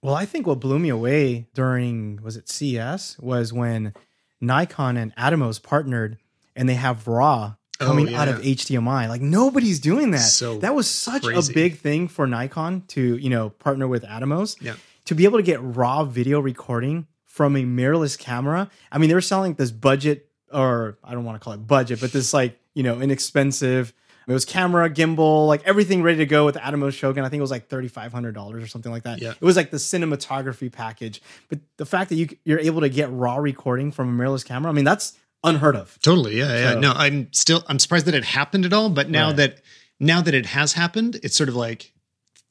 Well, 0.02 0.16
I 0.16 0.26
think 0.26 0.48
what 0.48 0.60
blew 0.60 0.80
me 0.80 0.90
away 0.90 1.48
during 1.54 2.22
was 2.22 2.38
it 2.38 2.50
CES 2.50 3.18
was 3.20 3.54
when 3.54 3.94
Nikon 4.42 4.98
and 4.98 5.16
Atomos 5.16 5.62
partnered 5.62 6.18
and 6.56 6.68
they 6.68 6.76
have 6.76 7.08
RAW 7.08 7.56
Oh, 7.80 7.86
coming 7.88 8.14
out 8.14 8.28
of 8.28 8.42
HDMI. 8.42 9.10
Like 9.10 9.22
nobody's 9.22 9.80
doing 9.80 10.12
that. 10.12 10.20
So 10.20 10.60
that 10.60 10.76
was 10.76 10.88
such 10.90 11.24
crazy. 11.24 11.52
a 11.52 11.56
big 11.56 11.78
thing 11.80 12.08
for 12.08 12.28
Nikon 12.28 12.84
to, 12.90 13.18
you 13.18 13.30
know, 13.30 13.50
partner 13.50 13.88
with 13.88 14.04
Atomos. 14.04 14.62
Yeah. 14.62 14.76
To 15.06 15.16
be 15.16 15.26
able 15.26 15.40
to 15.40 15.44
get 15.44 15.60
raw 15.62 16.04
video 16.04 16.40
recording 16.40 17.08
from 17.26 17.56
a 17.56 17.64
mirrorless 17.64 18.18
camera. 18.18 18.70
I 18.92 19.00
mean, 19.00 19.10
they 19.10 19.16
were 19.16 19.22
selling 19.22 19.56
this 19.56 19.72
budget 19.72 20.30
or 20.52 21.00
I 21.04 21.14
don't 21.14 21.26
want 21.26 21.42
to 21.42 21.44
call 21.44 21.54
it 21.54 21.66
budget, 21.68 22.00
but 22.00 22.12
this 22.12 22.34
like, 22.34 22.60
you 22.76 22.84
know, 22.84 23.02
inexpensive 23.02 23.92
it 24.28 24.34
was 24.34 24.46
camera, 24.46 24.90
gimbal, 24.90 25.48
like 25.48 25.64
everything 25.66 26.04
ready 26.04 26.18
to 26.20 26.26
go 26.26 26.46
with 26.46 26.56
the 26.56 26.62
Atomos 26.62 26.94
Shogun. 26.94 27.24
I 27.26 27.30
think 27.30 27.40
it 27.40 27.42
was 27.42 27.52
like 27.52 27.68
thirty 27.68 27.88
five 27.88 28.12
hundred 28.14 28.34
dollars 28.36 28.64
or 28.64 28.68
something 28.68 28.92
like 28.92 29.04
that. 29.04 29.22
Yeah. 29.22 29.32
It 29.32 29.42
was 29.42 29.56
like 29.56 29.72
the 29.72 29.78
cinematography 29.78 30.72
package. 30.72 31.22
But 31.50 31.60
the 31.78 31.86
fact 31.86 32.10
that 32.10 32.16
you 32.16 32.30
you're 32.46 32.60
able 32.60 32.82
to 32.82 32.90
get 32.90 33.12
raw 33.12 33.38
recording 33.38 33.92
from 33.92 34.20
a 34.20 34.24
mirrorless 34.24 34.46
camera, 34.46 34.72
I 34.72 34.74
mean, 34.74 34.86
that's 34.86 35.18
unheard 35.44 35.76
of. 35.76 36.00
Totally. 36.02 36.38
Yeah. 36.38 36.74
Yeah. 36.74 36.80
No, 36.80 36.94
I'm 36.94 37.32
still, 37.34 37.64
I'm 37.68 37.78
surprised 37.80 38.06
that 38.06 38.16
it 38.16 38.24
happened 38.24 38.66
at 38.66 38.72
all. 38.72 38.90
But 38.90 39.10
now 39.10 39.28
Right. 39.28 39.36
that, 39.36 39.62
now 40.00 40.22
that 40.22 40.34
it 40.34 40.46
has 40.46 40.74
happened, 40.74 41.20
it's 41.22 41.36
sort 41.36 41.50
of 41.50 41.56
like 41.56 41.92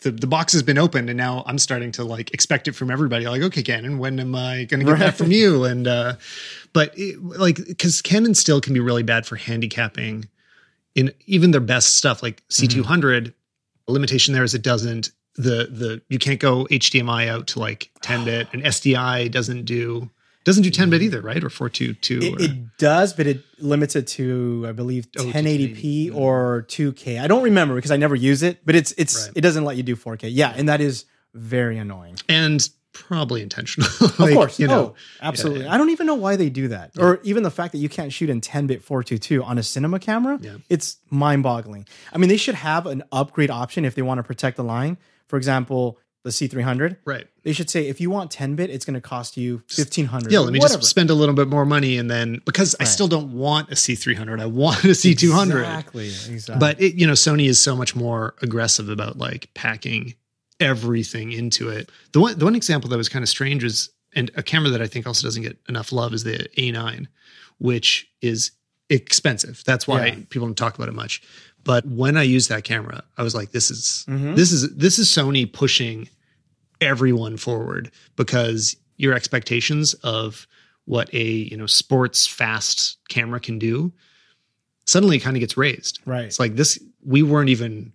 the, 0.03 0.11
the 0.11 0.27
box 0.27 0.53
has 0.53 0.63
been 0.63 0.77
opened 0.77 1.09
and 1.09 1.17
now 1.17 1.43
I'm 1.47 1.59
starting 1.59 1.91
to 1.93 2.05
like 2.05 2.35
expect 2.35 2.69
it 2.69 2.73
from 2.73 2.91
everybody. 2.91 3.27
Like, 3.27 3.41
okay, 3.43 3.63
Canon, 3.63 3.97
when 3.99 4.21
am 4.21 4.35
I 4.35 4.65
going 4.65 4.81
to 4.81 4.87
get 4.87 4.99
that 4.99 5.15
from 5.15 5.33
you? 5.33 5.65
And, 5.65 5.87
uh, 5.87 6.15
but 6.75 6.93
it, 6.97 7.23
like, 7.23 7.59
cause 7.79 8.03
Canon 8.03 8.35
still 8.35 8.61
can 8.61 8.75
be 8.75 8.81
really 8.81 9.03
bad 9.05 9.25
for 9.27 9.37
handicapping 9.37 10.29
in 10.95 11.13
even 11.27 11.51
their 11.53 11.61
best 11.61 11.97
stuff, 11.97 12.23
like 12.23 12.43
Mm-hmm. 12.49 12.83
C200. 12.83 13.35
The 13.87 13.93
limitation 13.93 14.33
there 14.35 14.45
is 14.45 14.55
it 14.55 14.63
doesn't, 14.63 15.11
the, 15.37 15.67
the, 15.71 16.03
you 16.09 16.19
can't 16.19 16.39
go 16.39 16.67
HDMI 16.67 17.29
out 17.29 17.47
to 17.49 17.59
like 17.59 17.91
10 18.03 18.25
bit 18.25 18.49
and 18.53 18.63
SDI 18.63 19.31
doesn't 19.31 19.65
do, 19.65 20.09
doesn't 20.45 20.63
do 20.63 20.71
10 20.71 20.91
bit 20.91 21.03
either, 21.03 21.21
right? 21.21 21.43
Or 21.43 21.51
422. 21.51 22.21
Mm-hmm. 22.21 22.35
It, 22.35 22.41
or, 22.41 22.45
it 22.45 22.77
does, 22.79 23.13
but 23.13 23.27
it 23.27 23.43
limits 23.59 23.97
it 23.97 24.07
to 24.09 24.67
I 24.69 24.73
believe 24.73 25.09
Oh, 25.19 25.25
1080p 25.25 26.11
1080p. 26.11 26.15
or 26.15 26.65
2K. 26.69 27.21
I 27.21 27.27
don't 27.27 27.43
remember 27.43 27.75
because 27.75 27.91
I 27.91 27.97
never 27.97 28.15
use 28.15 28.43
it, 28.43 28.61
but 28.65 28.75
it's 28.75 28.93
it's 28.99 29.27
Right. 29.29 29.37
it 29.37 29.41
doesn't 29.41 29.65
let 29.65 29.77
you 29.77 29.83
do 29.83 29.97
4K. 29.97 30.29
Yeah, 30.31 30.53
and 30.57 30.69
that 30.69 30.81
is 30.81 31.05
very 31.35 31.79
annoying. 31.79 32.17
and 32.29 32.69
probably 32.93 33.43
intentional. 33.43 33.89
Of 34.03 34.17
course, 34.17 34.59
you 34.59 34.67
know. 34.67 34.95
oh, 34.95 34.95
absolutely. 35.21 35.65
yeah. 35.65 35.73
I 35.73 35.79
don't 35.79 35.91
even 35.91 36.07
know 36.07 36.15
why 36.15 36.37
they 36.37 36.51
do 36.51 36.69
that, 36.69 36.93
or 36.99 37.21
even 37.23 37.43
the 37.43 37.51
fact 37.51 37.73
that 37.73 37.79
you 37.79 37.89
can't 37.89 38.13
shoot 38.13 38.31
in 38.31 38.41
10-bit 38.41 38.83
422 38.83 39.43
on 39.43 39.59
a 39.59 39.63
cinema 39.63 39.99
camera. 39.99 40.39
Yeah. 40.41 40.57
It's 40.69 40.99
mind-boggling. 41.11 41.87
I 42.13 42.19
mean, 42.19 42.29
they 42.29 42.37
should 42.37 42.55
have 42.55 42.87
an 42.87 43.03
upgrade 43.11 43.51
option 43.51 43.85
if 43.85 43.95
they 43.95 44.03
want 44.03 44.19
to 44.19 44.23
protect 44.23 44.57
the 44.57 44.65
line. 44.65 44.99
For 45.29 45.37
example, 45.37 45.99
the 46.25 46.31
C300. 46.31 46.99
Right. 47.05 47.27
They 47.43 47.53
should 47.53 47.69
say 47.69 47.89
if 47.89 48.01
you 48.01 48.11
want 48.11 48.31
10-bit, 48.31 48.71
it's 48.71 48.85
going 48.85 48.95
to 48.95 49.01
cost 49.01 49.37
you 49.37 49.57
1500. 49.75 50.31
Yeah, 50.31 50.41
let 50.41 50.53
me 50.53 50.61
whatever. 50.61 50.79
just 50.79 50.91
spend 50.91 51.11
a 51.11 51.15
little 51.15 51.35
bit 51.35 51.49
more 51.49 51.65
money 51.65 51.99
and 51.99 52.11
then 52.11 52.41
because 52.45 52.77
I 52.79 52.85
still 52.85 53.09
don't 53.09 53.33
want 53.33 53.71
a 53.71 53.75
C300, 53.75 54.41
I 54.41 54.47
want 54.47 54.85
a 54.85 54.89
C200. 54.89 55.61
Exactly. 55.61 56.07
Exactly. 56.07 56.61
But 56.61 56.81
it, 56.81 56.95
you 56.95 57.07
know, 57.07 57.15
Sony 57.15 57.49
is 57.49 57.61
so 57.61 57.75
much 57.75 57.97
more 57.97 58.35
aggressive 58.43 58.89
about 58.89 59.19
like 59.19 59.53
packing 59.55 60.15
everything 60.63 61.33
into 61.33 61.69
it. 61.69 61.91
The 62.13 62.21
one 62.21 62.39
the 62.39 62.45
one 62.45 62.55
example 62.55 62.89
that 62.91 62.97
was 62.97 63.09
kind 63.09 63.23
of 63.23 63.29
strange 63.29 63.65
is 63.65 63.91
and 64.15 64.31
a 64.37 64.43
camera 64.43 64.71
that 64.71 64.83
I 64.83 64.87
think 64.87 65.07
also 65.07 65.27
doesn't 65.27 65.43
get 65.43 65.57
enough 65.69 65.91
love 65.93 66.13
is 66.13 66.23
the 66.25 66.47
A9, 66.59 67.07
which 67.59 68.09
is 68.21 68.51
expensive. 68.91 69.63
That's 69.65 69.87
why 69.89 70.07
Yeah. 70.07 70.15
people 70.29 70.47
don't 70.49 70.55
talk 70.57 70.75
about 70.75 70.89
it 70.89 70.95
much. 70.95 71.23
But 71.65 71.87
when 71.87 72.17
I 72.17 72.23
used 72.23 72.49
that 72.51 72.65
camera, 72.65 73.05
I 73.17 73.23
was 73.23 73.35
like, 73.35 73.53
this 73.53 73.71
is 73.71 74.05
Mhm. 74.09 74.37
this 74.37 74.53
is 74.53 74.75
this 74.75 74.99
is 74.99 75.09
Sony 75.09 75.51
pushing 75.51 76.09
everyone 76.81 77.37
forward 77.37 77.91
because 78.17 78.77
your 78.97 79.15
expectations 79.15 79.95
of 80.03 80.47
what 80.85 81.09
a 81.15 81.25
you 81.25 81.57
know 81.57 81.67
sports 81.67 82.27
fast 82.27 82.99
camera 83.09 83.39
can 83.41 83.59
do 83.59 83.93
suddenly 84.87 85.19
kind 85.21 85.37
of 85.37 85.41
gets 85.41 85.57
raised. 85.57 86.01
Right. 86.05 86.25
It's 86.25 86.41
like 86.41 86.57
this 86.57 86.79
we 87.05 87.23
weren't 87.23 87.49
even 87.51 87.93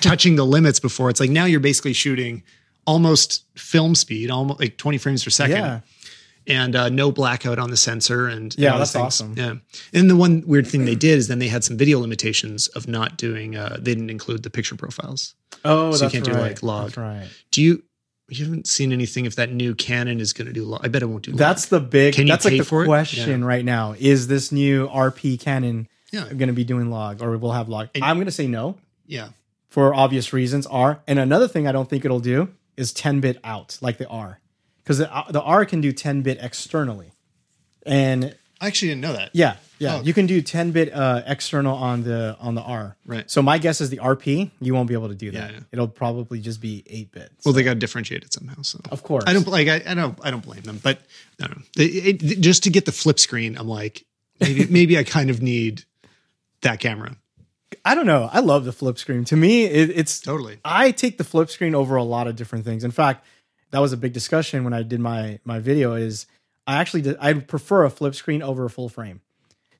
touching 0.00 0.36
the 0.36 0.44
limits 0.44 0.80
before. 0.80 1.10
It's 1.10 1.20
like 1.20 1.30
now 1.30 1.44
you're 1.44 1.60
basically 1.60 1.92
shooting 1.92 2.42
almost 2.86 3.44
film 3.56 3.94
speed, 3.94 4.30
almost 4.30 4.60
like 4.60 4.76
20 4.76 4.98
frames 4.98 5.24
per 5.24 5.30
second. 5.30 5.56
Yeah. 5.56 5.80
And 6.46 6.74
uh, 6.74 6.88
no 6.88 7.12
blackout 7.12 7.58
on 7.58 7.68
the 7.68 7.76
sensor, 7.76 8.26
and 8.26 8.56
Yeah, 8.56 8.70
those 8.70 8.78
that's 8.78 8.92
things. 8.92 9.04
awesome. 9.04 9.34
Yeah, 9.36 9.54
and 9.92 10.08
the 10.08 10.16
one 10.16 10.42
weird 10.46 10.66
thing 10.66 10.86
they 10.86 10.94
did 10.94 11.18
is 11.18 11.28
then 11.28 11.40
they 11.40 11.48
had 11.48 11.62
some 11.62 11.76
video 11.76 11.98
limitations 12.00 12.68
of 12.68 12.88
not 12.88 13.18
doing. 13.18 13.54
Uh, 13.54 13.76
they 13.78 13.92
didn't 13.92 14.08
include 14.08 14.44
the 14.44 14.48
picture 14.48 14.74
profiles. 14.74 15.34
Oh, 15.62 15.92
So 15.92 16.06
you 16.06 16.10
can't 16.10 16.24
do, 16.24 16.32
like, 16.32 16.62
log. 16.62 16.86
That's 16.86 16.96
right. 16.96 17.28
Do 17.50 17.60
you? 17.60 17.82
You 18.30 18.46
haven't 18.46 18.66
seen 18.66 18.94
anything 18.94 19.26
if 19.26 19.36
that 19.36 19.52
new 19.52 19.74
Canon 19.74 20.20
is 20.20 20.32
going 20.32 20.46
to 20.46 20.52
do. 20.54 20.64
Log. 20.64 20.80
I 20.82 20.88
bet 20.88 21.02
it 21.02 21.06
won't 21.06 21.24
do. 21.24 21.32
That's 21.32 21.66
the 21.66 21.80
big. 21.80 22.14
Can 22.14 22.26
you 22.26 22.32
that's 22.32 22.46
pay 22.46 22.52
like 22.52 22.60
the 22.60 22.64
for 22.64 22.86
question 22.86 23.44
right 23.44 23.64
now. 23.64 23.94
Is 23.98 24.26
this 24.28 24.50
new 24.50 24.88
RP 24.88 25.38
Canon 25.38 25.86
yeah, 26.12 26.24
going 26.28 26.46
to 26.48 26.54
be 26.54 26.64
doing 26.64 26.90
log, 26.90 27.20
or 27.22 27.36
we'll 27.36 27.52
have 27.52 27.68
log? 27.68 27.90
I'm 28.00 28.16
going 28.16 28.24
to 28.24 28.32
say 28.32 28.46
no 28.46 28.78
yeah. 29.08 29.28
For 29.68 29.94
obvious 29.94 30.32
reasons. 30.32 30.66
R 30.66 31.00
and 31.06 31.18
another 31.18 31.48
thing 31.48 31.66
I 31.66 31.72
don't 31.72 31.88
think 31.88 32.04
it'll 32.04 32.20
do 32.20 32.48
is 32.76 32.92
10 32.92 33.20
bit 33.20 33.38
out 33.44 33.78
like 33.80 33.98
the 33.98 34.06
R, 34.08 34.40
because 34.78 34.98
the, 34.98 35.14
uh, 35.14 35.30
the 35.30 35.42
R 35.42 35.64
can 35.64 35.80
do 35.80 35.92
10 35.92 36.22
bit 36.22 36.38
externally, 36.40 37.12
and 37.84 38.34
I 38.60 38.66
actually 38.66 38.88
didn't 38.88 39.02
know 39.02 39.12
that. 39.12 39.30
yeah, 39.34 39.56
yeah, 39.78 39.96
Oh. 39.96 40.02
you 40.02 40.12
can 40.12 40.26
do 40.26 40.42
10 40.42 40.72
bit 40.72 40.92
uh, 40.92 41.22
external 41.26 41.76
on 41.76 42.02
the 42.02 42.36
on 42.40 42.54
the 42.56 42.60
R. 42.62 42.96
Right. 43.06 43.30
So 43.30 43.40
my 43.42 43.58
guess 43.58 43.80
is 43.80 43.90
the 43.90 43.98
RP 43.98 44.50
you 44.60 44.74
won't 44.74 44.88
be 44.88 44.94
able 44.94 45.08
to 45.08 45.14
do 45.14 45.30
that. 45.30 45.50
Yeah, 45.50 45.56
yeah. 45.58 45.64
It'll 45.72 45.86
probably 45.88 46.40
just 46.40 46.60
be 46.60 46.82
8 46.88 47.12
bit. 47.12 47.30
Well, 47.44 47.54
they 47.54 47.62
got 47.62 47.74
to 47.74 47.78
differentiate 47.78 48.24
it 48.24 48.32
somehow. 48.32 48.62
So 48.62 48.80
Of 48.90 49.02
course. 49.04 49.24
I 49.28 49.32
don't 49.32 49.46
like. 49.46 49.68
I, 49.68 49.82
I 49.86 49.94
don't. 49.94 50.18
I 50.22 50.30
don't 50.32 50.42
blame 50.44 50.62
them. 50.62 50.80
But 50.82 51.00
I 51.40 51.46
don't 51.46 51.58
know. 51.58 51.64
It- 51.76 52.22
it- 52.22 52.40
just 52.40 52.64
to 52.64 52.70
get 52.70 52.84
the 52.84 52.92
flip 52.92 53.20
screen, 53.20 53.56
I'm 53.56 53.68
like, 53.68 54.04
maybe 54.40 54.66
maybe 54.70 54.98
I 54.98 55.04
kind 55.04 55.30
of 55.30 55.40
need 55.42 55.84
that 56.62 56.80
camera. 56.80 57.16
I 57.88 57.94
don't 57.94 58.06
know. 58.06 58.28
I 58.32 58.40
love 58.40 58.64
the 58.64 58.72
flip 58.72 58.98
screen. 58.98 59.24
To 59.26 59.36
me, 59.36 59.64
it, 59.64 59.90
it's 59.90 60.20
Totally. 60.20 60.58
I 60.64 60.90
take 60.90 61.16
the 61.18 61.24
flip 61.24 61.48
screen 61.50 61.74
over 61.74 61.96
a 61.96 62.02
lot 62.02 62.26
of 62.26 62.36
different 62.36 62.64
things. 62.64 62.84
In 62.84 62.90
fact, 62.90 63.24
that 63.70 63.78
was 63.78 63.92
a 63.92 63.96
big 63.96 64.12
discussion 64.12 64.64
when 64.64 64.72
I 64.74 64.82
did 64.82 65.00
my 65.00 65.38
my 65.44 65.58
video. 65.58 65.94
Is 65.94 66.26
I 66.66 66.76
actually 66.76 67.02
did, 67.02 67.16
I 67.20 67.32
prefer 67.34 67.84
a 67.84 67.90
flip 67.90 68.14
screen 68.14 68.42
over 68.42 68.64
a 68.66 68.70
full 68.70 68.88
frame, 68.88 69.20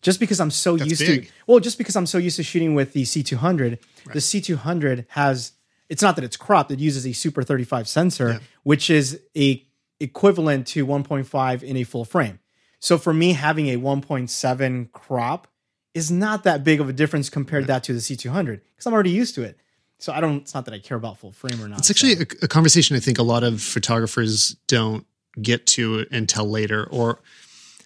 just 0.02 0.20
because 0.20 0.40
I'm 0.40 0.50
so 0.50 0.76
That's 0.76 0.90
used 0.90 1.06
big. 1.06 1.26
to. 1.26 1.32
Well, 1.46 1.60
just 1.60 1.76
because 1.78 1.96
I'm 1.96 2.06
so 2.06 2.18
used 2.18 2.36
to 2.36 2.42
shooting 2.42 2.74
with 2.74 2.92
the 2.94 3.02
C200. 3.02 3.78
The 4.12 4.18
C200 4.20 5.04
has. 5.08 5.52
It's 5.90 6.02
not 6.02 6.16
that 6.16 6.24
it's 6.24 6.36
cropped. 6.36 6.70
It 6.70 6.78
uses 6.80 7.06
a 7.06 7.12
Super 7.12 7.42
35 7.42 7.88
sensor, 7.88 8.28
Yeah. 8.28 8.38
which 8.62 8.90
is 8.90 9.20
a 9.36 9.64
equivalent 10.00 10.66
to 10.68 10.86
1.5 10.86 11.62
in 11.62 11.76
a 11.76 11.84
full 11.84 12.04
frame. 12.04 12.38
So 12.78 12.96
for 12.98 13.12
me, 13.12 13.32
having 13.32 13.68
a 13.68 13.76
1.7 13.78 14.92
crop 14.92 15.48
is 15.98 16.10
not 16.10 16.44
that 16.44 16.64
big 16.64 16.80
of 16.80 16.88
a 16.88 16.92
difference 16.92 17.28
compared 17.28 17.66
that 17.66 17.84
to 17.84 17.92
the 17.92 17.98
C200 17.98 18.60
because 18.70 18.86
I'm 18.86 18.94
already 18.94 19.10
used 19.10 19.34
to 19.34 19.42
it. 19.42 19.58
So 19.98 20.12
I 20.12 20.20
don't. 20.20 20.38
It's 20.42 20.54
not 20.54 20.64
that 20.66 20.74
I 20.74 20.78
care 20.78 20.96
about 20.96 21.18
full 21.18 21.32
frame 21.32 21.60
or 21.60 21.68
not. 21.68 21.80
It's 21.80 21.90
actually 21.90 22.12
a, 22.12 22.26
a 22.42 22.48
conversation 22.48 22.96
I 22.96 23.00
think 23.00 23.18
a 23.18 23.22
lot 23.24 23.42
of 23.42 23.60
photographers 23.60 24.56
don't 24.68 25.04
get 25.42 25.66
to 25.66 26.06
until 26.12 26.48
later, 26.48 26.84
or 26.90 27.20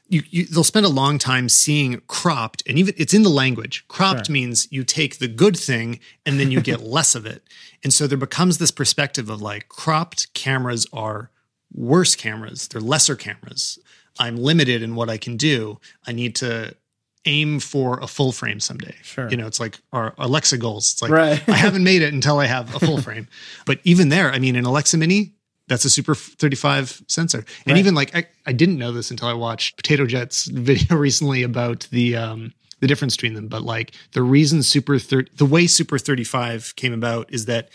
you, 0.08 0.22
you 0.28 0.44
they'll 0.46 0.62
spend 0.62 0.84
a 0.84 0.90
long 0.90 1.18
time 1.18 1.48
seeing 1.48 2.02
cropped, 2.08 2.62
and 2.66 2.78
even 2.78 2.92
it's 2.98 3.14
in 3.14 3.22
the 3.22 3.30
language. 3.30 3.86
Cropped 3.88 4.26
Sure. 4.26 4.32
means 4.32 4.68
you 4.70 4.84
take 4.84 5.18
the 5.18 5.28
good 5.28 5.56
thing 5.56 6.00
and 6.26 6.38
then 6.38 6.50
you 6.50 6.60
get 6.60 6.82
less 6.96 7.14
of 7.14 7.24
it, 7.24 7.42
and 7.82 7.94
so 7.94 8.06
there 8.06 8.18
becomes 8.18 8.58
this 8.58 8.70
perspective 8.70 9.30
of 9.30 9.40
like 9.40 9.68
cropped 9.68 10.34
cameras 10.34 10.86
are 10.92 11.30
worse 11.72 12.14
cameras, 12.14 12.68
they're 12.68 12.82
lesser 12.82 13.16
cameras. 13.16 13.78
I'm 14.18 14.36
limited 14.36 14.82
in 14.82 14.94
what 14.94 15.08
I 15.08 15.16
can 15.16 15.38
do. 15.38 15.80
I 16.06 16.12
need 16.12 16.36
to 16.36 16.76
aim 17.24 17.60
for 17.60 17.98
a 18.00 18.06
full 18.06 18.32
frame 18.32 18.58
someday. 18.60 18.94
Sure. 19.02 19.28
You 19.30 19.36
know, 19.36 19.46
it's 19.46 19.60
like 19.60 19.78
our 19.92 20.14
Alexa 20.18 20.58
goals. 20.58 20.92
It's 20.92 21.02
like 21.02 21.10
Right. 21.10 21.48
I 21.48 21.52
haven't 21.56 21.84
made 21.84 22.02
it 22.02 22.12
until 22.12 22.38
I 22.38 22.46
have 22.46 22.74
a 22.74 22.80
full 22.80 23.00
frame. 23.06 23.28
But 23.66 23.78
even 23.84 24.08
there, 24.08 24.32
I 24.32 24.38
mean, 24.38 24.56
an 24.56 24.64
Alexa 24.64 24.96
Mini, 24.98 25.34
that's 25.68 25.84
a 25.84 25.90
Super 25.90 26.14
35 26.14 27.02
sensor. 27.08 27.38
And 27.38 27.74
Right. 27.74 27.78
even 27.78 27.94
like 27.94 28.14
I, 28.16 28.26
I 28.46 28.52
didn't 28.52 28.78
know 28.78 28.90
this 28.92 29.10
until 29.10 29.28
I 29.28 29.34
watched 29.34 29.76
Potato 29.76 30.04
Jet's 30.06 30.46
video 30.46 30.96
recently 31.08 31.42
about 31.44 31.86
the 31.90 32.16
um 32.16 32.52
the 32.80 32.88
difference 32.88 33.14
between 33.16 33.34
them. 33.34 33.46
But 33.46 33.62
like 33.62 33.92
the 34.10 34.22
reason 34.22 34.62
Super 34.64 34.98
30, 34.98 35.30
the 35.36 35.46
way 35.46 35.68
Super 35.68 35.98
35 35.98 36.74
came 36.74 36.92
about 36.92 37.32
is 37.32 37.44
that 37.46 37.68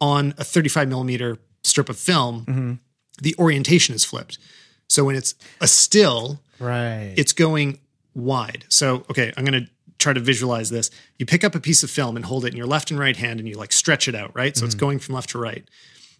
on 0.00 0.32
a 0.38 0.44
35 0.44 0.88
millimeter 0.88 1.36
strip 1.62 1.90
of 1.90 1.98
film, 1.98 2.46
Mm-hmm. 2.46 2.72
the 3.20 3.34
orientation 3.38 3.94
is 3.94 4.04
flipped. 4.06 4.38
So 4.88 5.04
when 5.04 5.16
it's 5.16 5.34
a 5.60 5.66
still, 5.68 6.40
right. 6.58 7.12
it's 7.16 7.32
going 7.34 7.78
wide. 8.14 8.64
So, 8.68 9.04
okay, 9.10 9.32
I'm 9.36 9.44
going 9.44 9.64
to 9.64 9.70
try 9.98 10.12
to 10.12 10.20
visualize 10.20 10.70
this. 10.70 10.90
You 11.18 11.26
pick 11.26 11.44
up 11.44 11.54
a 11.54 11.60
piece 11.60 11.82
of 11.82 11.90
film 11.90 12.16
and 12.16 12.24
hold 12.24 12.44
it 12.44 12.52
in 12.52 12.56
your 12.56 12.66
left 12.66 12.90
and 12.90 12.98
right 13.00 13.16
hand 13.16 13.40
and 13.40 13.48
you 13.48 13.56
like 13.56 13.72
stretch 13.72 14.08
it 14.08 14.14
out, 14.14 14.32
right? 14.34 14.56
So 14.56 14.64
it's 14.64 14.74
mm-hmm. 14.74 14.80
going 14.80 14.98
from 14.98 15.14
left 15.14 15.30
to 15.30 15.38
right. 15.38 15.68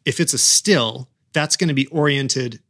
If 0.04 0.20
it's 0.20 0.32
a 0.32 0.38
still, 0.38 1.08
that's 1.32 1.56
going 1.56 1.68
to 1.68 1.74
be 1.74 1.86
oriented 1.86 2.60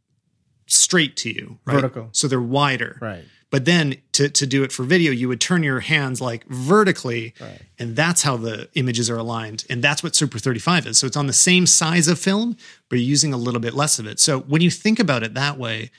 straight 0.67 1.15
to 1.17 1.29
you, 1.29 1.59
right? 1.65 1.75
Vertical. 1.75 2.09
So 2.11 2.27
they're 2.27 2.41
wider. 2.41 2.97
right. 3.01 3.23
But 3.51 3.63
then 3.63 3.95
to, 4.13 4.27
to 4.27 4.45
do 4.45 4.63
it 4.63 4.71
for 4.73 4.83
video, 4.83 5.13
you 5.13 5.29
would 5.29 5.39
turn 5.39 5.63
your 5.63 5.79
hands 5.79 6.19
like 6.19 6.45
vertically, 6.47 7.33
Right. 7.39 7.61
and 7.79 7.95
that's 7.95 8.23
how 8.23 8.35
the 8.35 8.67
images 8.73 9.09
are 9.09 9.17
aligned. 9.17 9.63
And 9.69 9.81
that's 9.81 10.03
what 10.03 10.13
Super 10.13 10.39
35 10.39 10.87
is. 10.87 10.97
So 10.97 11.07
it's 11.07 11.15
on 11.15 11.27
the 11.27 11.31
same 11.31 11.65
size 11.65 12.09
of 12.09 12.19
film, 12.19 12.57
but 12.89 12.97
you're 12.97 13.07
using 13.07 13.33
a 13.33 13.37
little 13.37 13.61
bit 13.61 13.73
less 13.73 13.97
of 13.97 14.07
it. 14.07 14.19
So 14.19 14.41
when 14.41 14.61
you 14.61 14.69
think 14.69 14.99
about 14.99 15.23
it 15.23 15.35
that 15.35 15.57
way, 15.57 15.89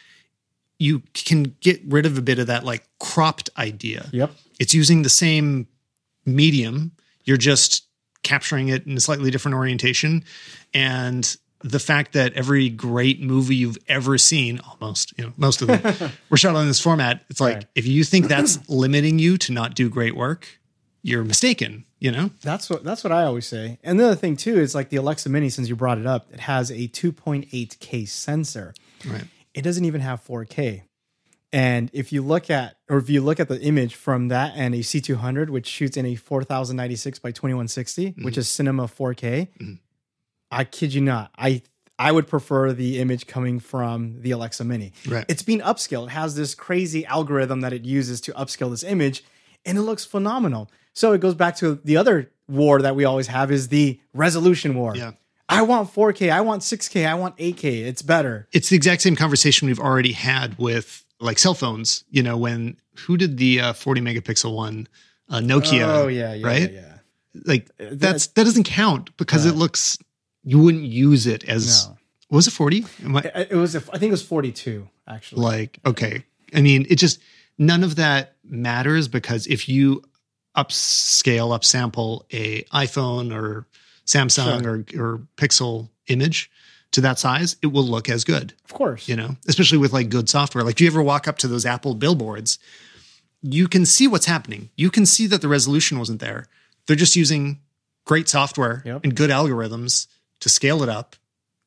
you 0.79 1.03
can 1.15 1.55
get 1.61 1.81
rid 1.87 2.07
of 2.07 2.19
a 2.19 2.23
bit 2.23 2.39
of 2.39 2.47
that 2.49 2.65
like 2.65 2.87
cropped 3.01 3.49
idea. 3.59 4.09
Yep. 4.13 4.33
It's 4.59 4.75
using 4.75 5.03
the 5.03 5.09
same 5.09 5.67
medium, 6.25 6.93
you're 7.25 7.37
just 7.37 7.85
capturing 8.23 8.69
it 8.69 8.87
in 8.87 8.97
a 8.97 9.01
slightly 9.01 9.31
different 9.31 9.55
orientation. 9.57 10.25
And 10.75 11.37
the 11.61 11.79
fact 11.79 12.13
that 12.13 12.33
every 12.35 12.69
great 12.69 13.21
movie 13.23 13.57
you've 13.57 13.79
ever 13.89 14.19
seen, 14.19 14.61
almost, 14.61 15.15
you 15.17 15.25
know, 15.25 15.33
most 15.37 15.63
of 15.63 15.69
them 15.69 16.11
were 16.31 16.37
shot 16.37 16.55
on 16.57 16.67
this 16.67 16.81
format. 16.81 17.25
It's 17.31 17.41
like 17.41 17.55
Right. 17.55 17.67
if 17.75 17.87
you 17.87 18.05
think 18.05 18.29
that's 18.29 18.59
limiting 18.69 19.19
you 19.19 19.39
to 19.39 19.53
not 19.53 19.75
do 19.75 19.89
great 19.89 20.17
work, 20.17 20.47
you're 21.03 21.25
mistaken, 21.25 21.85
you 22.01 22.11
know? 22.11 22.31
That's 22.43 22.69
what 22.69 22.83
that's 22.85 23.05
what 23.05 23.13
I 23.13 23.23
always 23.25 23.47
say. 23.47 23.79
And 23.85 23.99
the 23.99 24.07
other 24.07 24.17
thing 24.17 24.37
too 24.37 24.59
is 24.59 24.75
like 24.75 24.89
the 24.91 24.97
Alexa 24.97 25.29
Mini. 25.29 25.49
Since 25.49 25.69
you 25.69 25.77
brought 25.77 25.99
it 25.99 26.07
up, 26.07 26.27
it 26.33 26.41
has 26.41 26.71
a 26.71 26.89
2.8K 26.89 28.09
sensor. 28.09 28.75
Right. 29.07 29.25
It 29.57 29.63
doesn't 29.63 29.85
even 29.85 30.01
have 30.03 30.25
4K. 30.25 30.83
And 31.53 31.91
if 31.93 32.13
you 32.13 32.23
look 32.23 32.51
at, 32.51 32.77
or 32.89 32.99
if 32.99 33.09
you 33.09 33.21
look 33.23 33.41
at 33.41 33.49
the 33.49 33.61
image 33.61 33.95
from 33.95 34.29
that 34.29 34.53
and 34.57 34.75
a 34.75 34.79
C200, 34.79 35.49
which 35.49 35.67
shoots 35.67 35.97
in 35.97 36.05
a 36.05 36.15
4096 36.15 37.19
by 37.21 37.31
2160, 37.31 38.07
Mm-hmm. 38.11 38.25
which 38.25 38.37
is 38.37 38.49
cinema 38.49 38.85
4K, 38.87 39.49
I 40.51 40.65
kid 40.65 40.93
you 40.95 41.01
not, 41.01 41.31
I 41.39 41.63
I 41.99 42.13
would 42.13 42.27
prefer 42.27 42.73
the 42.75 42.99
image 43.01 43.27
coming 43.27 43.59
from 43.59 44.21
the 44.21 44.33
Alexa 44.33 44.65
Mini. 44.65 44.93
Right. 45.09 45.25
It's 45.29 45.43
been 45.43 45.61
upscaled. 45.61 46.09
It 46.09 46.11
has 46.11 46.35
this 46.37 46.55
crazy 46.55 47.07
algorithm 47.07 47.63
that 47.63 47.73
it 47.73 47.87
uses 47.87 48.21
to 48.23 48.33
upscale 48.33 48.71
this 48.71 48.85
image, 48.85 49.25
and 49.65 49.79
it 49.79 49.83
looks 49.83 50.05
phenomenal. 50.05 50.71
So 50.93 51.13
it 51.15 51.21
goes 51.23 51.35
back 51.35 51.57
to 51.57 51.81
the 51.85 51.97
other 51.97 52.31
war 52.49 52.83
that 52.83 52.95
we 52.97 53.05
always 53.07 53.29
have 53.29 53.51
is 53.51 53.69
the 53.69 53.99
resolution 54.13 54.75
war. 54.75 54.95
Yeah. 54.95 55.13
I 55.49 55.63
want 55.63 55.93
4K, 55.95 56.31
I 56.31 56.41
want 56.41 56.63
6K, 56.63 57.07
I 57.07 57.15
want 57.15 57.37
8K. 57.37 57.85
It's 57.87 58.03
better. 58.03 58.49
It's 58.53 58.69
the 58.69 58.77
exact 58.77 59.03
same 59.03 59.15
conversation 59.17 59.67
we've 59.69 59.79
already 59.81 60.13
had 60.13 60.59
with 60.59 61.05
like 61.21 61.39
cell 61.39 61.55
phones. 61.55 62.05
You 62.11 62.23
know, 62.23 62.37
when 62.37 62.77
who 63.07 63.17
did 63.17 63.37
the 63.39 63.61
uh, 63.61 63.73
40 63.73 64.01
megapixel 64.01 64.55
one? 64.55 64.89
Uh, 65.29 65.39
Nokia. 65.39 65.87
oh 65.87 66.07
yeah, 66.09 66.35
yeah, 66.35 66.47
right? 66.47 66.73
yeah. 66.73 66.99
Like 67.45 67.69
that's 67.79 68.29
that 68.29 68.45
doesn't 68.45 68.65
count 68.65 69.17
because 69.17 69.45
it 69.47 69.55
looks. 69.55 69.99
You 70.43 70.61
wouldn't 70.61 70.85
use 70.85 71.27
it 71.27 71.45
as. 71.49 71.89
No. 71.89 71.97
Was 72.31 72.49
it 72.49 72.53
40? 72.53 72.85
Am 73.05 73.17
I, 73.17 73.21
It 73.21 73.49
it 73.53 73.57
was 73.57 73.75
a, 73.77 73.79
I 73.93 73.99
think 73.99 74.05
it 74.05 74.11
was 74.11 74.23
42 74.23 74.89
actually. 75.07 75.43
like 75.43 75.79
okay 75.87 76.25
i 76.55 76.61
mean 76.61 76.85
it 76.91 76.97
just 76.97 77.21
none 77.57 77.85
of 77.85 77.95
that 77.97 78.35
matters 78.43 79.07
because 79.07 79.47
if 79.47 79.69
you 79.69 80.03
upscale 80.57 81.57
upsample 81.57 82.23
a 82.33 82.63
iphone 82.83 83.33
or 83.33 83.67
samsung 84.07 84.65
or, 84.67 85.01
or 85.03 85.19
pixel 85.37 85.89
image 86.09 86.51
to 86.93 87.01
that 87.01 87.19
size 87.19 87.57
it 87.63 87.67
will 87.69 87.83
look 87.85 88.09
as 88.09 88.25
good 88.25 88.53
of 88.65 88.73
course. 88.73 89.09
you 89.09 89.17
know 89.17 89.37
especially 89.49 89.79
with 89.79 89.93
like 89.93 90.09
good 90.09 90.29
software 90.29 90.63
like 90.65 90.77
do 90.77 90.85
you 90.85 90.91
ever 90.91 91.03
walk 91.03 91.27
up 91.29 91.37
to 91.39 91.49
those 91.49 91.67
apple 91.67 91.95
billboards 91.95 92.59
you 93.43 93.69
can 93.69 93.85
see 93.85 94.07
what's 94.07 94.27
happening 94.27 94.71
you 94.77 94.91
can 94.91 95.05
see 95.05 95.27
that 95.27 95.41
the 95.43 95.49
resolution 95.49 95.99
wasn't 95.99 96.21
there 96.21 96.47
they're 96.87 96.97
just 96.97 97.17
using 97.17 97.61
great 98.05 98.29
software 98.29 98.83
Yep. 98.85 99.01
and 99.05 99.15
good 99.17 99.31
algorithms 99.31 100.07
to 100.41 100.49
scale 100.49 100.83
it 100.83 100.89
up 100.89 101.17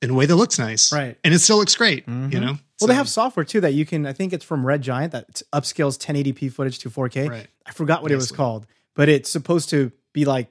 in 0.01 0.09
a 0.11 0.13
way 0.13 0.25
that 0.25 0.35
looks 0.35 0.57
nice 0.57 0.91
Right. 0.93 1.17
and 1.23 1.33
it 1.33 1.39
still 1.39 1.57
looks 1.57 1.75
great 1.75 2.07
you 2.07 2.13
Mhm. 2.13 2.41
know 2.41 2.57
Well, 2.79 2.87
they 2.87 2.95
have 2.95 3.09
software 3.09 3.43
too 3.43 3.59
that 3.59 3.73
you 3.73 3.85
can. 3.85 4.05
I 4.05 4.13
think 4.13 4.31
it's 4.31 4.45
from 4.45 4.65
Red 4.65 4.81
Giant 4.81 5.11
that 5.11 5.41
upscales 5.51 5.97
1080p 5.99 6.47
footage 6.49 6.79
to 6.79 6.89
4K. 6.89 7.27
Right. 7.27 7.47
I 7.65 7.71
forgot 7.73 8.01
what 8.01 8.09
it 8.09 8.15
was 8.15 8.31
called, 8.31 8.65
but 8.95 9.09
it's 9.09 9.29
supposed 9.29 9.67
to 9.71 9.91
be 10.13 10.23
like 10.23 10.47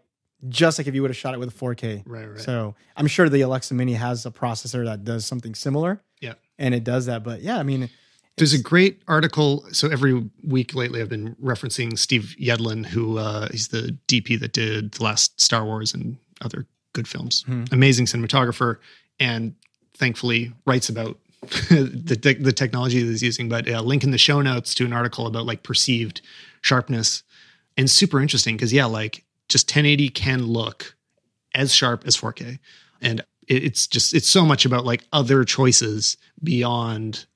just 0.48 0.78
like 0.78 0.86
if 0.86 0.94
you 0.94 1.02
would 1.02 1.10
have 1.10 1.16
shot 1.16 1.34
it 1.34 1.38
with 1.40 1.48
a 1.48 1.58
4K. 1.58 2.02
Right, 2.06 2.26
right. 2.26 2.38
So 2.40 2.74
I'm 2.96 3.06
sure 3.06 3.28
the 3.28 3.40
Alexa 3.40 3.74
Mini 3.74 3.94
has 3.94 4.24
a 4.26 4.30
processor 4.30 4.84
that 4.84 5.04
does 5.04 5.26
something 5.26 5.54
similar, 5.54 6.00
yeah 6.20 6.34
and 6.58 6.74
it 6.74 6.84
does 6.84 7.06
that. 7.06 7.22
But 7.24 7.40
yeah, 7.42 7.58
I 7.58 7.62
mean, 7.62 7.88
There's 8.36 8.52
a 8.54 8.62
great 8.62 9.02
article. 9.08 9.64
So 9.72 9.88
every 9.88 10.30
week 10.44 10.74
lately, 10.74 11.00
I've 11.00 11.08
been 11.08 11.34
referencing 11.42 11.98
Steve 11.98 12.36
Yedlin, 12.40 12.86
who 12.86 13.18
uh, 13.18 13.48
he's 13.50 13.68
the 13.68 13.96
DP 14.06 14.38
that 14.40 14.52
did 14.52 14.92
the 14.92 15.02
last 15.04 15.40
Star 15.40 15.64
Wars 15.64 15.92
and 15.94 16.16
other 16.40 16.66
good 16.92 17.08
films. 17.08 17.44
Amazing 17.72 18.06
cinematographer, 18.06 18.76
and 19.18 19.54
thankfully 19.94 20.52
writes 20.66 20.88
about 20.88 21.18
the 21.70 22.18
te- 22.20 22.42
the 22.42 22.52
technology 22.52 23.02
that 23.02 23.10
he's 23.10 23.22
using. 23.22 23.48
But 23.48 23.68
uh, 23.68 23.80
link 23.82 24.04
in 24.04 24.10
the 24.12 24.18
show 24.18 24.40
notes 24.40 24.74
to 24.76 24.84
an 24.84 24.92
article 24.92 25.26
about 25.26 25.46
like 25.46 25.62
perceived 25.64 26.20
sharpness, 26.60 27.22
and 27.76 27.90
super 27.90 28.20
interesting 28.20 28.56
because 28.56 28.72
yeah, 28.72 28.86
like 28.86 29.24
just 29.48 29.68
1080 29.68 30.08
can 30.10 30.46
look 30.46 30.96
as 31.54 31.74
sharp 31.74 32.06
as 32.06 32.16
4K, 32.16 32.58
and 33.00 33.24
it's 33.46 33.86
just 33.86 34.14
it's 34.14 34.28
so 34.28 34.44
much 34.44 34.64
about 34.64 34.84
like 34.84 35.04
other 35.12 35.44
choices 35.44 36.16
beyond 36.42 37.26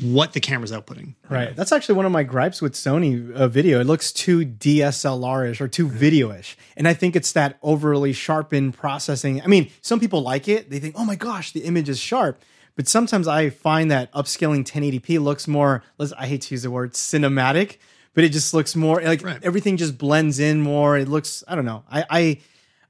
what 0.00 0.32
the 0.34 0.40
camera's 0.40 0.70
outputting. 0.70 1.14
Right. 1.28 1.54
That's 1.54 1.72
actually 1.72 1.96
one 1.96 2.06
of 2.06 2.12
my 2.12 2.22
gripes 2.22 2.62
with 2.62 2.74
Sony 2.74 3.32
uh, 3.32 3.48
video. 3.48 3.80
It 3.80 3.88
looks 3.88 4.12
too 4.12 4.46
DSLR-ish 4.46 5.60
or 5.60 5.66
too 5.66 5.88
video-ish. 5.88 6.56
And 6.76 6.86
I 6.86 6.94
think 6.94 7.16
it's 7.16 7.32
that 7.32 7.58
overly 7.60 8.12
sharpened 8.12 8.74
processing. 8.74 9.42
I 9.42 9.48
mean, 9.48 9.68
some 9.82 9.98
people 9.98 10.22
like 10.22 10.46
it. 10.46 10.70
They 10.70 10.78
think, 10.78 10.94
"Oh 10.96 11.04
my 11.04 11.16
gosh, 11.16 11.52
the 11.52 11.64
image 11.64 11.88
is 11.88 11.98
sharp." 11.98 12.42
But 12.76 12.86
sometimes 12.88 13.26
I 13.26 13.50
find 13.50 13.90
that 13.90 14.12
upscaling 14.12 14.64
1080p 14.64 15.18
looks 15.18 15.48
more 15.48 15.82
I 16.16 16.26
hate 16.26 16.42
to 16.42 16.54
use 16.54 16.62
the 16.62 16.70
word 16.70 16.94
cinematic, 16.94 17.78
but 18.14 18.24
it 18.24 18.30
just 18.30 18.52
looks 18.54 18.74
more 18.76 19.00
like 19.02 19.22
Right. 19.22 19.38
everything 19.42 19.76
just 19.76 19.98
blends 19.98 20.38
in 20.38 20.60
more. 20.60 20.96
It 20.98 21.08
looks 21.08 21.44
I 21.48 21.54
don't 21.54 21.64
know. 21.64 21.84
I 21.90 22.04
I 22.10 22.38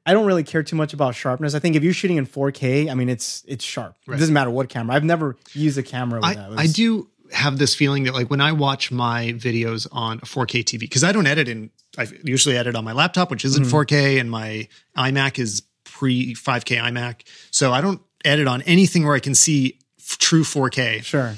I 0.06 0.12
don't 0.12 0.26
really 0.26 0.44
care 0.44 0.62
too 0.62 0.76
much 0.76 0.92
about 0.94 1.14
sharpness. 1.14 1.54
I 1.54 1.58
think 1.58 1.76
if 1.76 1.84
you're 1.84 1.92
shooting 1.92 2.16
in 2.16 2.26
4K, 2.26 2.90
I 2.90 2.94
mean 2.94 3.08
it's 3.08 3.44
it's 3.46 3.64
sharp. 3.64 3.96
It 4.08 4.12
doesn't 4.12 4.34
matter 4.34 4.50
what 4.50 4.68
camera. 4.68 4.96
I've 4.96 5.04
never 5.04 5.36
used 5.52 5.78
a 5.78 5.82
camera 5.82 6.20
with 6.20 6.30
I, 6.30 6.34
that. 6.34 6.52
It 6.52 6.58
I 6.58 6.66
do 6.66 7.08
have 7.32 7.58
this 7.58 7.74
feeling 7.74 8.04
that 8.04 8.14
like 8.14 8.30
when 8.30 8.40
I 8.40 8.52
watch 8.52 8.90
my 8.90 9.34
videos 9.36 9.86
on 9.92 10.18
a 10.18 10.26
4K 10.26 10.64
TV, 10.64 10.80
because 10.80 11.04
I 11.04 11.12
don't 11.12 11.26
edit 11.26 11.48
in, 11.48 11.70
I 11.96 12.08
usually 12.24 12.56
edit 12.56 12.74
on 12.74 12.84
my 12.84 12.92
laptop, 12.92 13.30
which 13.30 13.44
isn't 13.44 13.66
mm-hmm. 13.66 13.76
4K, 13.76 14.20
and 14.20 14.30
my 14.30 14.68
iMac 14.96 15.38
is 15.38 15.62
pre 15.84 16.34
5K 16.34 16.80
iMac. 16.80 17.22
So 17.50 17.72
I 17.72 17.80
don't 17.80 18.00
edit 18.24 18.48
on 18.48 18.62
anything 18.62 19.04
where 19.04 19.14
I 19.14 19.20
can 19.20 19.34
see 19.34 19.78
f- 19.98 20.18
true 20.18 20.42
4K. 20.42 21.04
Sure. 21.04 21.36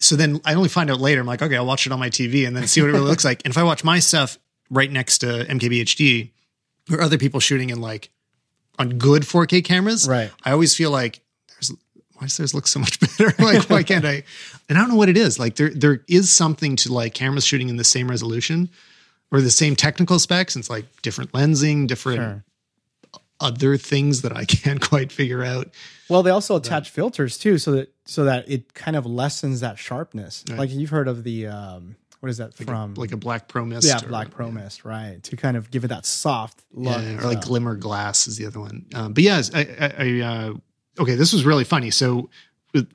So 0.00 0.14
then 0.16 0.40
I 0.44 0.54
only 0.54 0.68
find 0.68 0.90
out 0.90 1.00
later. 1.00 1.20
I'm 1.20 1.26
like, 1.26 1.42
okay, 1.42 1.56
I'll 1.56 1.66
watch 1.66 1.86
it 1.86 1.92
on 1.92 1.98
my 1.98 2.08
TV 2.10 2.46
and 2.46 2.56
then 2.56 2.66
see 2.68 2.80
what 2.80 2.90
it 2.90 2.92
really 2.92 3.06
looks 3.08 3.24
like. 3.24 3.42
And 3.44 3.50
if 3.52 3.58
I 3.58 3.62
watch 3.64 3.82
my 3.82 3.98
stuff 3.98 4.38
right 4.70 4.90
next 4.90 5.18
to 5.18 5.26
MKBHD 5.48 6.30
or 6.92 7.00
other 7.00 7.18
people 7.18 7.40
shooting 7.40 7.70
in 7.70 7.80
like 7.80 8.10
on 8.78 8.90
good 8.98 9.22
4K 9.22 9.64
cameras, 9.64 10.08
Right. 10.08 10.30
I 10.44 10.52
always 10.52 10.74
feel 10.74 10.90
like 10.90 11.20
there's 11.48 11.72
why 12.14 12.22
does 12.26 12.36
theirs 12.36 12.54
look 12.54 12.66
so 12.66 12.78
much 12.80 13.00
better? 13.18 13.32
like 13.42 13.68
why 13.70 13.82
can't 13.82 14.04
I? 14.04 14.22
And 14.68 14.76
I 14.78 14.80
don't 14.80 14.90
know 14.90 14.96
what 14.96 15.08
it 15.08 15.16
is. 15.16 15.38
Like 15.38 15.56
there 15.56 15.70
there 15.70 16.02
is 16.08 16.30
something 16.30 16.76
to 16.76 16.92
like 16.92 17.14
cameras 17.14 17.44
shooting 17.44 17.68
in 17.68 17.76
the 17.76 17.84
same 17.84 18.08
resolution 18.08 18.68
or 19.32 19.40
the 19.40 19.50
same 19.50 19.74
technical 19.76 20.18
specs. 20.18 20.54
And 20.54 20.62
it's 20.62 20.70
like 20.70 20.84
different 21.02 21.32
lensing, 21.32 21.86
different 21.88 22.18
Sure. 22.20 22.44
Other 23.40 23.76
things 23.76 24.22
that 24.22 24.36
I 24.36 24.44
can't 24.46 24.80
quite 24.80 25.12
figure 25.12 25.42
out. 25.44 25.68
Well, 26.08 26.22
they 26.22 26.30
also 26.30 26.56
attach 26.56 26.90
filters 26.90 27.38
too, 27.38 27.58
so 27.58 27.72
that 27.72 27.92
so 28.04 28.24
that 28.24 28.48
it 28.50 28.74
kind 28.74 28.96
of 28.96 29.04
lessens 29.06 29.60
that 29.60 29.78
sharpness. 29.78 30.44
Like 30.48 30.70
you've 30.70 30.90
heard 30.90 31.08
of 31.08 31.24
the 31.24 31.46
um, 31.48 31.96
what 32.20 32.30
is 32.30 32.38
that 32.38 32.54
from? 32.54 32.94
Like 32.94 33.12
a 33.12 33.16
black 33.16 33.46
pro 33.48 33.64
mist. 33.64 33.86
yeah, 33.86 34.04
or- 34.04 34.08
Black 34.08 34.30
Pro 34.30 34.50
Mist, 34.50 34.84
right? 34.84 35.22
To 35.22 35.36
kind 35.36 35.56
of 35.56 35.70
give 35.70 35.84
it 35.84 35.88
that 35.88 36.04
soft 36.06 36.62
look. 36.72 37.00
Yeah, 37.00 37.18
or 37.18 37.22
like 37.28 37.42
glimmer 37.42 37.76
glass 37.76 38.26
is 38.26 38.36
the 38.36 38.46
other 38.46 38.60
one. 38.60 38.86
Um, 38.94 39.12
but 39.12 39.22
yes, 39.22 39.50
I, 39.54 39.60
I, 39.60 39.92
I 39.98 40.20
uh, 40.20 40.54
okay, 40.98 41.14
this 41.14 41.32
was 41.32 41.44
really 41.44 41.64
funny. 41.64 41.90
So 41.90 42.28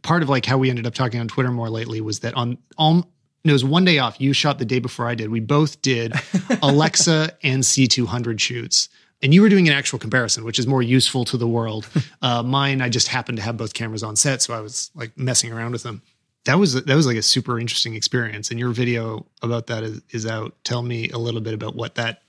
part 0.02 0.24
of 0.24 0.30
like 0.30 0.46
how 0.46 0.58
we 0.58 0.70
ended 0.70 0.86
up 0.86 0.94
talking 0.94 1.20
on 1.20 1.28
Twitter 1.28 1.52
more 1.52 1.70
lately 1.70 2.02
was 2.02 2.20
that 2.20 2.34
on 2.34 2.58
all 2.78 3.10
it 3.46 3.52
was 3.52 3.64
one 3.66 3.84
day 3.86 4.00
off. 4.00 4.20
You 4.22 4.34
shot 4.34 4.58
the 4.60 4.66
day 4.66 4.80
before 4.80 5.08
I 5.08 5.16
did. 5.16 5.30
We 5.30 5.40
both 5.42 5.82
did 5.82 6.14
Alexa 6.62 7.32
and 7.44 7.62
C200 7.64 8.40
shoots. 8.40 8.90
And 9.24 9.34
you 9.34 9.42
were 9.42 9.50
doing 9.50 9.68
an 9.70 9.74
actual 9.74 9.98
comparison, 9.98 10.44
which 10.44 10.60
is 10.60 10.68
more 10.68 10.84
useful 10.84 11.24
to 11.26 11.38
the 11.38 11.48
world. 11.48 11.88
Uh, 12.22 12.42
mine, 12.42 12.82
I 12.82 12.88
just 12.88 13.10
happened 13.10 13.38
to 13.38 13.44
have 13.44 13.58
both 13.58 13.74
cameras 13.74 14.02
on 14.02 14.16
set, 14.16 14.42
so 14.42 14.54
I 14.54 14.62
was 14.62 14.92
like 14.96 15.18
messing 15.18 15.52
around 15.52 15.74
with 15.74 15.84
them. 15.84 16.02
That 16.46 16.58
was 16.58 16.74
that 16.74 16.96
was 16.96 17.06
like 17.06 17.18
a 17.18 17.22
super 17.22 17.60
interesting 17.60 17.96
experience. 17.96 18.50
And 18.50 18.58
your 18.58 18.70
video 18.70 19.26
about 19.42 19.68
that 19.68 19.84
is, 19.84 20.02
is 20.12 20.26
out. 20.26 20.56
Tell 20.64 20.82
me 20.82 21.10
a 21.10 21.18
little 21.18 21.42
bit 21.42 21.54
about 21.54 21.76
what 21.76 21.96
that 21.96 22.22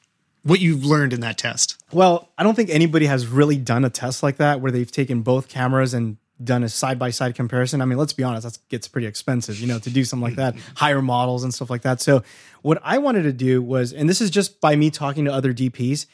what 0.43 0.61
you've 0.61 0.85
learned 0.85 1.13
in 1.13 1.21
that 1.21 1.39
test. 1.39 1.81
Well, 1.93 2.29
I 2.37 2.43
don't 2.43 2.55
think 2.55 2.71
anybody 2.71 3.07
has 3.07 3.27
really 3.27 3.57
done 3.57 3.85
a 3.85 3.91
test 3.91 4.25
like 4.25 4.39
that 4.39 4.61
where 4.61 4.73
they've 4.73 4.91
taken 4.91 5.23
both 5.23 5.49
cameras 5.49 5.95
and 5.95 6.17
done 6.43 6.65
a 6.65 6.69
side 6.69 6.99
by 6.99 7.11
side 7.11 7.37
comparison. 7.37 7.81
I 7.81 7.85
mean, 7.85 7.99
let's 7.99 8.13
be 8.13 8.25
honest, 8.25 8.45
that 8.45 8.59
gets 8.69 8.89
pretty 8.89 9.07
expensive, 9.07 9.61
you 9.61 9.69
know, 9.69 9.79
to 9.79 9.91
do 9.91 10.05
something 10.05 10.25
like 10.25 10.37
that, 10.37 10.57
hire 10.75 11.03
models 11.03 11.45
and 11.45 11.55
stuff 11.55 11.71
like 11.71 11.83
that. 11.83 12.01
So, 12.01 12.25
what 12.63 12.81
I 12.83 12.99
wanted 12.99 13.23
to 13.23 13.33
do 13.33 13.63
was, 13.63 13.93
and 13.93 14.09
this 14.09 14.21
is 14.21 14.31
just 14.31 14.61
by 14.61 14.75
me 14.75 14.91
talking 14.91 15.25
to 15.27 15.33
other 15.33 15.55
DPs, 15.55 16.07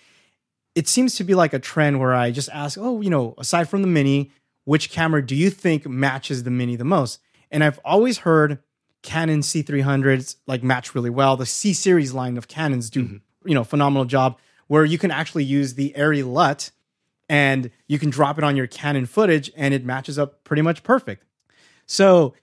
it 0.74 0.88
seems 0.88 1.16
to 1.16 1.24
be 1.24 1.34
like 1.34 1.52
a 1.52 1.58
trend 1.58 1.98
where 2.00 2.14
I 2.14 2.30
just 2.30 2.48
ask, 2.50 2.78
oh, 2.80 3.00
you 3.00 3.10
know, 3.10 3.34
aside 3.38 3.68
from 3.68 3.82
the 3.82 3.88
Mini, 3.88 4.30
which 4.64 4.90
camera 4.90 5.24
do 5.24 5.34
you 5.34 5.50
think 5.50 5.86
matches 5.86 6.44
the 6.44 6.50
Mini 6.50 6.76
the 6.76 6.84
most? 6.84 7.20
And 7.50 7.64
I've 7.64 7.80
always 7.84 8.18
heard 8.18 8.58
Canon 9.02 9.40
C300s 9.40 10.36
like 10.46 10.62
match 10.62 10.94
really 10.94 11.10
well. 11.10 11.36
The 11.36 11.46
C 11.46 11.72
series 11.72 12.12
line 12.12 12.36
of 12.36 12.48
Canons 12.48 12.90
do, 12.90 13.04
mm-hmm. 13.04 13.48
you 13.48 13.54
know, 13.54 13.64
phenomenal 13.64 14.04
job 14.04 14.38
where 14.68 14.84
you 14.84 14.98
can 14.98 15.10
actually 15.10 15.44
use 15.44 15.74
the 15.74 15.92
Arri 15.96 16.24
LUT 16.24 16.70
and 17.28 17.70
you 17.88 17.98
can 17.98 18.10
drop 18.10 18.38
it 18.38 18.44
on 18.44 18.56
your 18.56 18.66
Canon 18.66 19.06
footage 19.06 19.50
and 19.56 19.74
it 19.74 19.84
matches 19.84 20.18
up 20.18 20.44
pretty 20.44 20.62
much 20.62 20.82
perfect. 20.82 21.24
So 21.86 22.34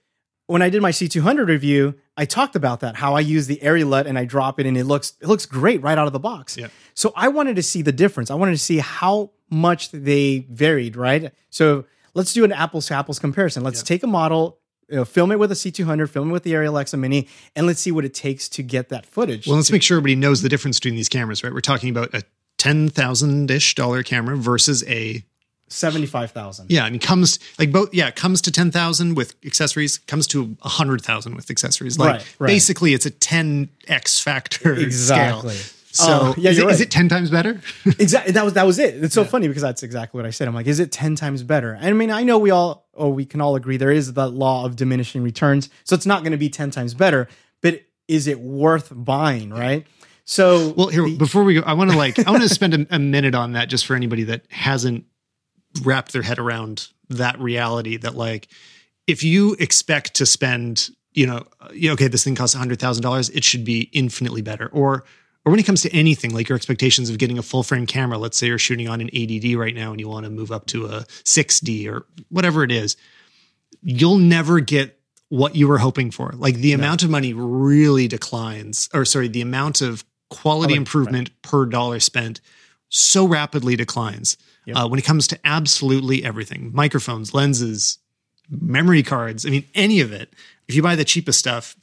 when 0.46 0.60
I 0.60 0.68
did 0.68 0.82
my 0.82 0.90
C200 0.90 1.46
review, 1.46 1.94
I 2.18 2.24
talked 2.24 2.56
about 2.56 2.80
that 2.80 2.96
how 2.96 3.14
I 3.14 3.20
use 3.20 3.46
the 3.46 3.60
Arri 3.62 3.88
LUT 3.88 4.08
and 4.08 4.18
I 4.18 4.24
drop 4.24 4.58
it 4.58 4.66
and 4.66 4.76
it 4.76 4.84
looks 4.84 5.14
it 5.22 5.28
looks 5.28 5.46
great 5.46 5.80
right 5.82 5.96
out 5.96 6.08
of 6.08 6.12
the 6.12 6.18
box. 6.18 6.56
Yeah. 6.56 6.66
So 6.94 7.12
I 7.14 7.28
wanted 7.28 7.56
to 7.56 7.62
see 7.62 7.80
the 7.80 7.92
difference. 7.92 8.28
I 8.30 8.34
wanted 8.34 8.52
to 8.52 8.58
see 8.58 8.78
how 8.78 9.30
much 9.48 9.92
they 9.92 10.40
varied, 10.50 10.96
right? 10.96 11.32
So 11.48 11.84
let's 12.14 12.32
do 12.32 12.42
an 12.44 12.50
apples 12.52 12.88
to 12.88 12.94
apples 12.94 13.20
comparison. 13.20 13.62
Let's 13.62 13.84
take 13.84 14.02
a 14.02 14.08
model, 14.08 14.58
you 14.88 14.96
know, 14.96 15.04
film 15.04 15.30
it 15.30 15.38
with 15.38 15.52
a 15.52 15.54
C200, 15.54 16.10
film 16.10 16.30
it 16.30 16.32
with 16.32 16.42
the 16.42 16.52
Arri 16.52 16.66
Alexa 16.66 16.96
Mini, 16.96 17.28
and 17.54 17.66
let's 17.68 17.80
see 17.80 17.92
what 17.92 18.04
it 18.04 18.14
takes 18.14 18.48
to 18.50 18.64
get 18.64 18.88
that 18.88 19.06
footage. 19.06 19.46
Well, 19.46 19.56
let's 19.56 19.70
make 19.70 19.82
sure 19.82 19.96
everybody 19.96 20.16
knows 20.16 20.42
the 20.42 20.48
difference 20.48 20.80
between 20.80 20.96
these 20.96 21.08
cameras, 21.08 21.44
right? 21.44 21.54
We're 21.54 21.60
talking 21.60 21.88
about 21.88 22.12
a 22.12 22.24
ten 22.58 22.88
thousand 22.88 23.48
ish 23.50 23.76
dollar 23.76 24.02
camera 24.02 24.36
versus 24.36 24.82
a 24.88 25.24
seventy-five 25.68 26.30
thousand. 26.32 26.70
Yeah, 26.70 26.86
and 26.86 27.00
comes 27.00 27.38
like 27.58 27.72
both. 27.72 27.92
Yeah, 27.94 28.10
comes 28.10 28.40
to 28.42 28.52
ten 28.52 28.70
thousand 28.70 29.14
with 29.14 29.34
accessories. 29.44 29.98
Comes 29.98 30.26
to 30.28 30.56
a 30.62 30.68
hundred 30.68 31.02
thousand 31.02 31.34
with 31.36 31.50
accessories. 31.50 31.98
Like 31.98 32.08
Right, 32.14 32.36
right. 32.38 32.46
basically, 32.48 32.94
it's 32.94 33.06
a 33.06 33.10
ten 33.10 33.68
x 33.86 34.20
factor 34.20 34.74
Exactly. 34.74 35.54
scale. 35.54 35.74
So 35.90 36.04
Oh, 36.10 36.34
yeah, 36.36 36.50
is, 36.50 36.58
it, 36.58 36.60
is 36.60 36.66
right. 36.66 36.80
it 36.82 36.90
ten 36.90 37.08
times 37.08 37.30
better? 37.30 37.60
Exactly. 37.98 38.32
That 38.32 38.44
was 38.44 38.52
that 38.54 38.66
was 38.66 38.78
it. 38.78 39.02
It's 39.02 39.14
so 39.14 39.24
funny 39.24 39.48
because 39.48 39.62
that's 39.62 39.82
exactly 39.82 40.18
what 40.18 40.26
I 40.26 40.30
said. 40.30 40.46
I'm 40.46 40.54
like, 40.54 40.66
is 40.66 40.80
it 40.80 40.92
ten 40.92 41.16
times 41.16 41.42
better? 41.42 41.72
And 41.72 41.86
I 41.86 41.92
mean, 41.92 42.10
I 42.10 42.22
know 42.24 42.38
we 42.38 42.50
all, 42.50 42.86
or 42.92 43.12
we 43.12 43.24
can 43.24 43.40
all 43.40 43.56
agree, 43.56 43.76
there 43.78 43.90
is 43.90 44.12
the 44.12 44.28
law 44.28 44.64
of 44.64 44.76
diminishing 44.76 45.22
returns, 45.22 45.70
so 45.84 45.94
it's 45.96 46.06
not 46.06 46.22
going 46.22 46.32
to 46.32 46.38
be 46.38 46.50
ten 46.50 46.70
times 46.70 46.94
better. 46.94 47.26
But 47.62 47.82
is 48.06 48.26
it 48.26 48.38
worth 48.38 48.92
buying? 48.94 49.50
Right. 49.50 49.86
So 50.24 50.74
Well, 50.76 50.88
here 50.88 51.08
before 51.08 51.42
we 51.42 51.54
go, 51.54 51.62
I 51.62 51.72
want 51.72 51.90
to 51.90 51.96
like 51.96 52.18
I 52.26 52.30
want 52.30 52.42
to 52.42 52.48
spend 52.50 52.74
a, 52.74 52.86
a 52.94 52.98
minute 52.98 53.34
on 53.34 53.52
that 53.52 53.68
just 53.70 53.86
for 53.86 53.96
anybody 53.96 54.24
that 54.24 54.42
hasn't 54.50 55.06
wrapped 55.82 56.12
their 56.12 56.22
head 56.22 56.38
around 56.38 56.88
that 57.08 57.38
reality 57.40 57.96
that 57.96 58.14
like 58.14 58.48
if 59.06 59.22
you 59.22 59.54
expect 59.58 60.14
to 60.14 60.26
spend, 60.26 60.90
you 61.12 61.26
know, 61.26 61.44
uh, 61.60 61.92
okay, 61.92 62.08
this 62.08 62.24
thing 62.24 62.34
costs 62.34 62.54
hundred 62.54 62.78
thousand 62.78 63.02
dollars, 63.02 63.30
it 63.30 63.44
should 63.44 63.64
be 63.64 63.90
infinitely 63.92 64.42
better. 64.42 64.68
Or 64.68 65.04
or 65.44 65.50
when 65.50 65.58
it 65.58 65.64
comes 65.64 65.82
to 65.82 65.96
anything, 65.96 66.34
like 66.34 66.48
your 66.48 66.56
expectations 66.56 67.08
of 67.08 67.16
getting 67.16 67.38
a 67.38 67.42
full 67.42 67.62
frame 67.62 67.86
camera, 67.86 68.18
let's 68.18 68.36
say 68.36 68.48
you're 68.48 68.58
shooting 68.58 68.88
on 68.88 69.00
an 69.00 69.08
80D 69.08 69.56
right 69.56 69.74
now 69.74 69.92
and 69.92 70.00
you 70.00 70.08
want 70.08 70.24
to 70.24 70.30
move 70.30 70.52
up 70.52 70.66
to 70.66 70.86
a 70.86 71.04
6D 71.24 71.90
or 71.90 72.04
whatever 72.28 72.64
it 72.64 72.70
is, 72.70 72.96
you'll 73.80 74.18
never 74.18 74.60
get 74.60 75.00
what 75.30 75.56
you 75.56 75.66
were 75.66 75.78
hoping 75.78 76.10
for. 76.10 76.32
Like 76.34 76.56
the 76.56 76.72
amount 76.72 77.02
of 77.02 77.08
money 77.08 77.32
really 77.32 78.08
declines, 78.08 78.88
or 78.92 79.04
sorry, 79.04 79.28
the 79.28 79.40
amount 79.40 79.80
of 79.80 80.04
quality 80.28 80.74
improvement 80.74 81.30
per 81.42 81.64
dollar 81.64 82.00
spent 82.00 82.40
so 82.88 83.26
rapidly 83.26 83.76
declines 83.76 84.36
uh, 84.74 84.86
when 84.88 84.98
it 84.98 85.04
comes 85.04 85.26
to 85.28 85.38
absolutely 85.44 86.24
everything 86.24 86.70
microphones, 86.74 87.32
lenses, 87.34 87.98
memory 88.50 89.02
cards. 89.02 89.46
I 89.46 89.50
mean, 89.50 89.64
any 89.74 90.00
of 90.00 90.12
it. 90.12 90.32
If 90.68 90.74
you 90.74 90.82
buy 90.82 90.96
the 90.96 91.04
cheapest 91.04 91.38
stuff, 91.38 91.76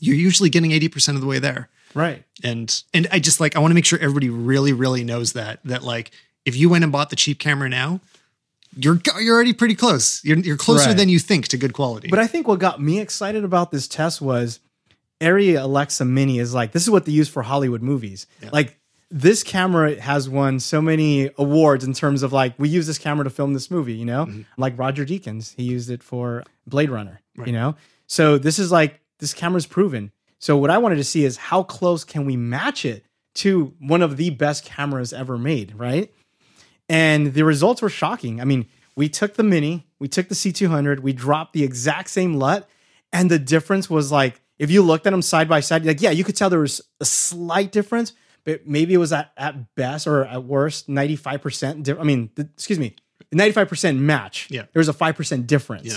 you're 0.00 0.16
usually 0.16 0.50
getting 0.50 0.70
80% 0.70 1.14
of 1.14 1.20
the 1.20 1.26
way 1.26 1.38
there 1.38 1.68
right. 1.94 2.24
and 2.42 2.82
and 2.94 3.06
I 3.12 3.18
just 3.18 3.40
like 3.40 3.56
I 3.56 3.58
want 3.58 3.70
to 3.70 3.74
make 3.74 3.84
sure 3.84 3.98
everybody 3.98 4.30
really 4.30 4.72
really 4.72 5.04
knows 5.04 5.34
that 5.34 5.60
that 5.64 5.82
like 5.82 6.10
if 6.46 6.56
you 6.56 6.68
went 6.70 6.84
and 6.84 6.92
bought 6.92 7.10
the 7.10 7.16
cheap 7.16 7.38
camera 7.38 7.68
now, 7.68 8.00
you're 8.76 8.98
you're 9.20 9.34
already 9.34 9.52
pretty 9.52 9.74
close. 9.74 10.24
You're 10.24 10.38
you're 10.38 10.56
closer 10.56 10.88
Right. 10.88 10.96
than 10.96 11.08
you 11.10 11.18
think 11.18 11.48
to 11.48 11.56
good 11.58 11.72
quality. 11.74 12.08
But 12.08 12.18
I 12.18 12.26
think 12.26 12.48
what 12.48 12.58
got 12.60 12.80
me 12.80 12.98
excited 13.00 13.44
about 13.44 13.70
this 13.70 13.86
test 13.86 14.22
was 14.22 14.60
Arri 15.20 15.60
Alexa 15.60 16.04
Mini 16.04 16.38
is 16.38 16.54
like 16.54 16.72
this 16.72 16.82
is 16.84 16.90
what 16.90 17.04
they 17.04 17.12
use 17.12 17.28
for 17.28 17.42
Hollywood 17.42 17.82
movies. 17.82 18.26
Like 18.52 18.79
this 19.10 19.42
camera 19.42 20.00
has 20.00 20.28
won 20.28 20.60
so 20.60 20.80
many 20.80 21.30
awards 21.36 21.84
in 21.84 21.92
terms 21.92 22.22
of 22.22 22.32
like 22.32 22.54
we 22.58 22.68
use 22.68 22.86
this 22.86 22.98
camera 22.98 23.24
to 23.24 23.30
film 23.30 23.54
this 23.54 23.70
movie, 23.70 23.94
you 23.94 24.04
know? 24.04 24.26
Mm-hmm. 24.26 24.42
Like 24.56 24.78
Roger 24.78 25.04
Deakins, 25.04 25.54
he 25.56 25.64
used 25.64 25.90
it 25.90 26.02
for 26.02 26.44
Blade 26.66 26.90
Runner, 26.90 27.20
you 27.44 27.52
know? 27.52 27.74
So 28.06 28.38
this 28.38 28.58
is 28.58 28.70
like 28.70 29.00
this 29.18 29.34
camera's 29.34 29.66
proven. 29.66 30.12
So 30.38 30.56
what 30.56 30.70
I 30.70 30.78
wanted 30.78 30.96
to 30.96 31.04
see 31.04 31.24
is 31.24 31.36
how 31.36 31.62
close 31.62 32.04
can 32.04 32.24
we 32.24 32.36
match 32.36 32.84
it 32.84 33.04
to 33.34 33.74
one 33.78 34.02
of 34.02 34.16
the 34.16 34.30
best 34.30 34.64
cameras 34.64 35.12
ever 35.12 35.36
made, 35.36 35.74
right? 35.74 36.12
and 36.90 37.34
the 37.34 37.44
results 37.44 37.80
were 37.80 37.88
shocking. 37.88 38.40
I 38.40 38.44
mean, 38.44 38.66
we 38.96 39.08
took 39.08 39.34
the 39.34 39.44
Mini, 39.44 39.86
we 40.00 40.08
took 40.08 40.28
the 40.28 40.34
C200, 40.34 40.98
we 40.98 41.12
dropped 41.12 41.52
the 41.52 41.62
exact 41.62 42.10
same 42.10 42.34
LUT, 42.34 42.68
and 43.12 43.30
the 43.30 43.38
difference 43.38 43.88
was 43.88 44.10
like, 44.10 44.42
if 44.58 44.72
you 44.72 44.82
looked 44.82 45.06
at 45.06 45.10
them 45.10 45.22
side 45.22 45.48
by 45.48 45.60
side, 45.60 45.86
like, 45.86 46.02
yeah, 46.02 46.10
you 46.10 46.24
could 46.24 46.34
tell 46.34 46.50
there 46.50 46.58
was 46.58 46.82
a 47.00 47.04
slight 47.04 47.70
difference, 47.70 48.12
but 48.44 48.66
maybe 48.66 48.94
it 48.94 48.98
was 48.98 49.12
at, 49.12 49.32
at 49.36 49.74
best 49.74 50.06
or 50.06 50.24
at 50.24 50.44
worst 50.44 50.88
95%. 50.88 51.82
Di- 51.82 51.98
I 51.98 52.02
mean, 52.02 52.30
th- 52.34 52.48
excuse 52.54 52.78
me, 52.78 52.96
95% 53.34 53.98
match. 53.98 54.48
Yeah. 54.50 54.62
There 54.72 54.80
was 54.80 54.88
a 54.88 54.94
5% 54.94 55.46
difference. 55.46 55.86
Yeah. 55.86 55.96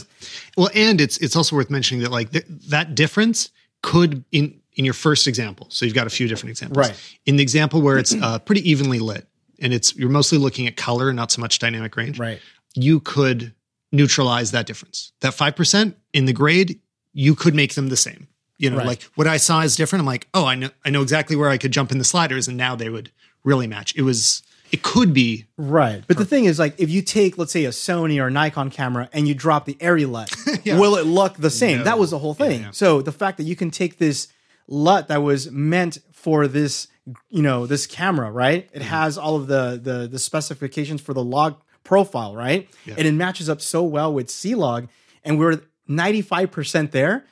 Well, 0.58 0.70
and 0.76 1.02
it's 1.02 1.18
it's 1.18 1.36
also 1.36 1.56
worth 1.56 1.70
mentioning 1.70 2.04
that 2.04 2.12
like 2.12 2.32
th- 2.32 2.46
that 2.70 2.96
difference 2.96 3.50
could 3.82 4.24
in 4.32 4.60
in 4.76 4.86
your 4.86 4.94
first 4.94 5.28
example. 5.28 5.68
So 5.70 5.86
you've 5.86 5.96
got 5.96 6.08
a 6.08 6.12
few 6.12 6.28
different 6.28 6.52
examples. 6.52 6.90
Right. 6.90 7.20
In 7.26 7.36
the 7.36 7.44
example 7.44 7.82
where 7.82 7.98
it's 7.98 8.14
uh, 8.14 8.40
pretty 8.40 8.68
evenly 8.70 9.00
lit 9.00 9.28
and 9.60 9.74
it's 9.74 9.96
you're 9.96 10.10
mostly 10.10 10.38
looking 10.38 10.68
at 10.68 10.76
color, 10.76 11.14
not 11.14 11.32
so 11.32 11.42
much 11.42 11.60
dynamic 11.60 11.96
range. 11.96 12.20
Right. 12.20 12.40
You 12.76 13.00
could 13.00 13.54
neutralize 13.92 14.52
that 14.52 14.66
difference. 14.66 15.12
That 15.22 15.34
five 15.34 15.56
percent 15.56 15.98
in 16.14 16.26
the 16.26 16.34
grade, 16.34 16.80
you 17.14 17.36
could 17.36 17.56
make 17.56 17.76
them 17.76 17.90
the 17.90 17.98
same. 17.98 18.28
You 18.58 18.70
know, 18.70 18.78
Right. 18.78 18.88
like 18.88 19.04
what 19.16 19.28
I 19.28 19.38
saw 19.38 19.62
is 19.62 19.76
different. 19.76 20.02
I'm 20.02 20.06
like, 20.06 20.28
oh, 20.34 20.46
I 20.46 20.56
know 20.56 20.70
I 20.86 20.90
know 20.90 21.02
exactly 21.02 21.36
where 21.36 21.50
I 21.50 21.58
could 21.58 21.72
jump 21.72 21.92
in 21.92 21.98
the 21.98 22.04
sliders, 22.04 22.48
and 22.48 22.58
now 22.58 22.76
they 22.76 22.90
would 22.90 23.12
really 23.44 23.68
match. 23.68 23.94
It 23.96 24.04
was 24.04 24.44
it 24.72 24.82
could 24.82 25.14
be 25.14 25.46
Right. 25.56 26.04
But 26.08 26.18
the 26.18 26.26
thing 26.26 26.46
is, 26.46 26.58
like, 26.58 26.74
if 26.80 26.90
you 26.90 27.04
take, 27.04 27.38
let's 27.38 27.52
say, 27.52 27.66
a 27.66 27.70
Sony 27.70 28.20
or 28.20 28.28
a 28.28 28.32
Nikon 28.32 28.72
camera 28.72 29.08
and 29.14 29.28
you 29.28 29.36
drop 29.36 29.66
the 29.66 29.76
Arri 29.76 30.10
LUT, 30.10 30.36
will 30.66 30.96
it 30.96 31.06
look 31.06 31.38
the 31.38 31.52
same? 31.52 31.84
That 31.84 32.00
was 32.00 32.10
the 32.10 32.18
whole 32.18 32.34
thing. 32.34 32.62
yeah. 32.62 32.72
So 32.72 33.02
the 33.02 33.12
fact 33.12 33.38
that 33.38 33.44
you 33.44 33.56
can 33.56 33.70
take 33.70 34.00
this 34.00 34.30
LUT 34.68 35.10
that 35.10 35.22
was 35.22 35.52
meant 35.52 36.00
for 36.12 36.48
this, 36.48 36.88
you 37.30 37.44
know, 37.44 37.68
this 37.68 37.86
camera, 37.86 38.32
right? 38.32 38.68
It 38.74 38.80
mm-hmm. 38.80 38.88
has 38.90 39.18
all 39.18 39.36
of 39.36 39.46
the 39.48 39.80
the 39.82 40.08
the 40.08 40.20
specifications 40.20 41.02
for 41.02 41.14
the 41.14 41.24
log 41.24 41.58
profile, 41.84 42.36
right? 42.36 42.68
And 42.88 43.06
it 43.08 43.12
matches 43.14 43.50
up 43.50 43.62
so 43.62 43.84
well 43.84 44.12
with 44.12 44.30
C 44.30 44.56
log, 44.56 44.88
and 45.24 45.38
we're 45.38 45.62
95% 45.88 46.92
there. 46.92 47.26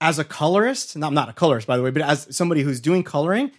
As 0.00 0.18
a 0.18 0.24
colorist, 0.24 0.96
no, 0.96 1.06
I'm 1.06 1.14
not 1.14 1.28
a 1.28 1.32
colorist 1.32 1.66
by 1.66 1.76
the 1.76 1.82
way, 1.82 1.90
but 1.90 2.02
as 2.02 2.34
somebody 2.34 2.62
who's 2.62 2.80
doing 2.80 3.02
coloring, 3.04 3.50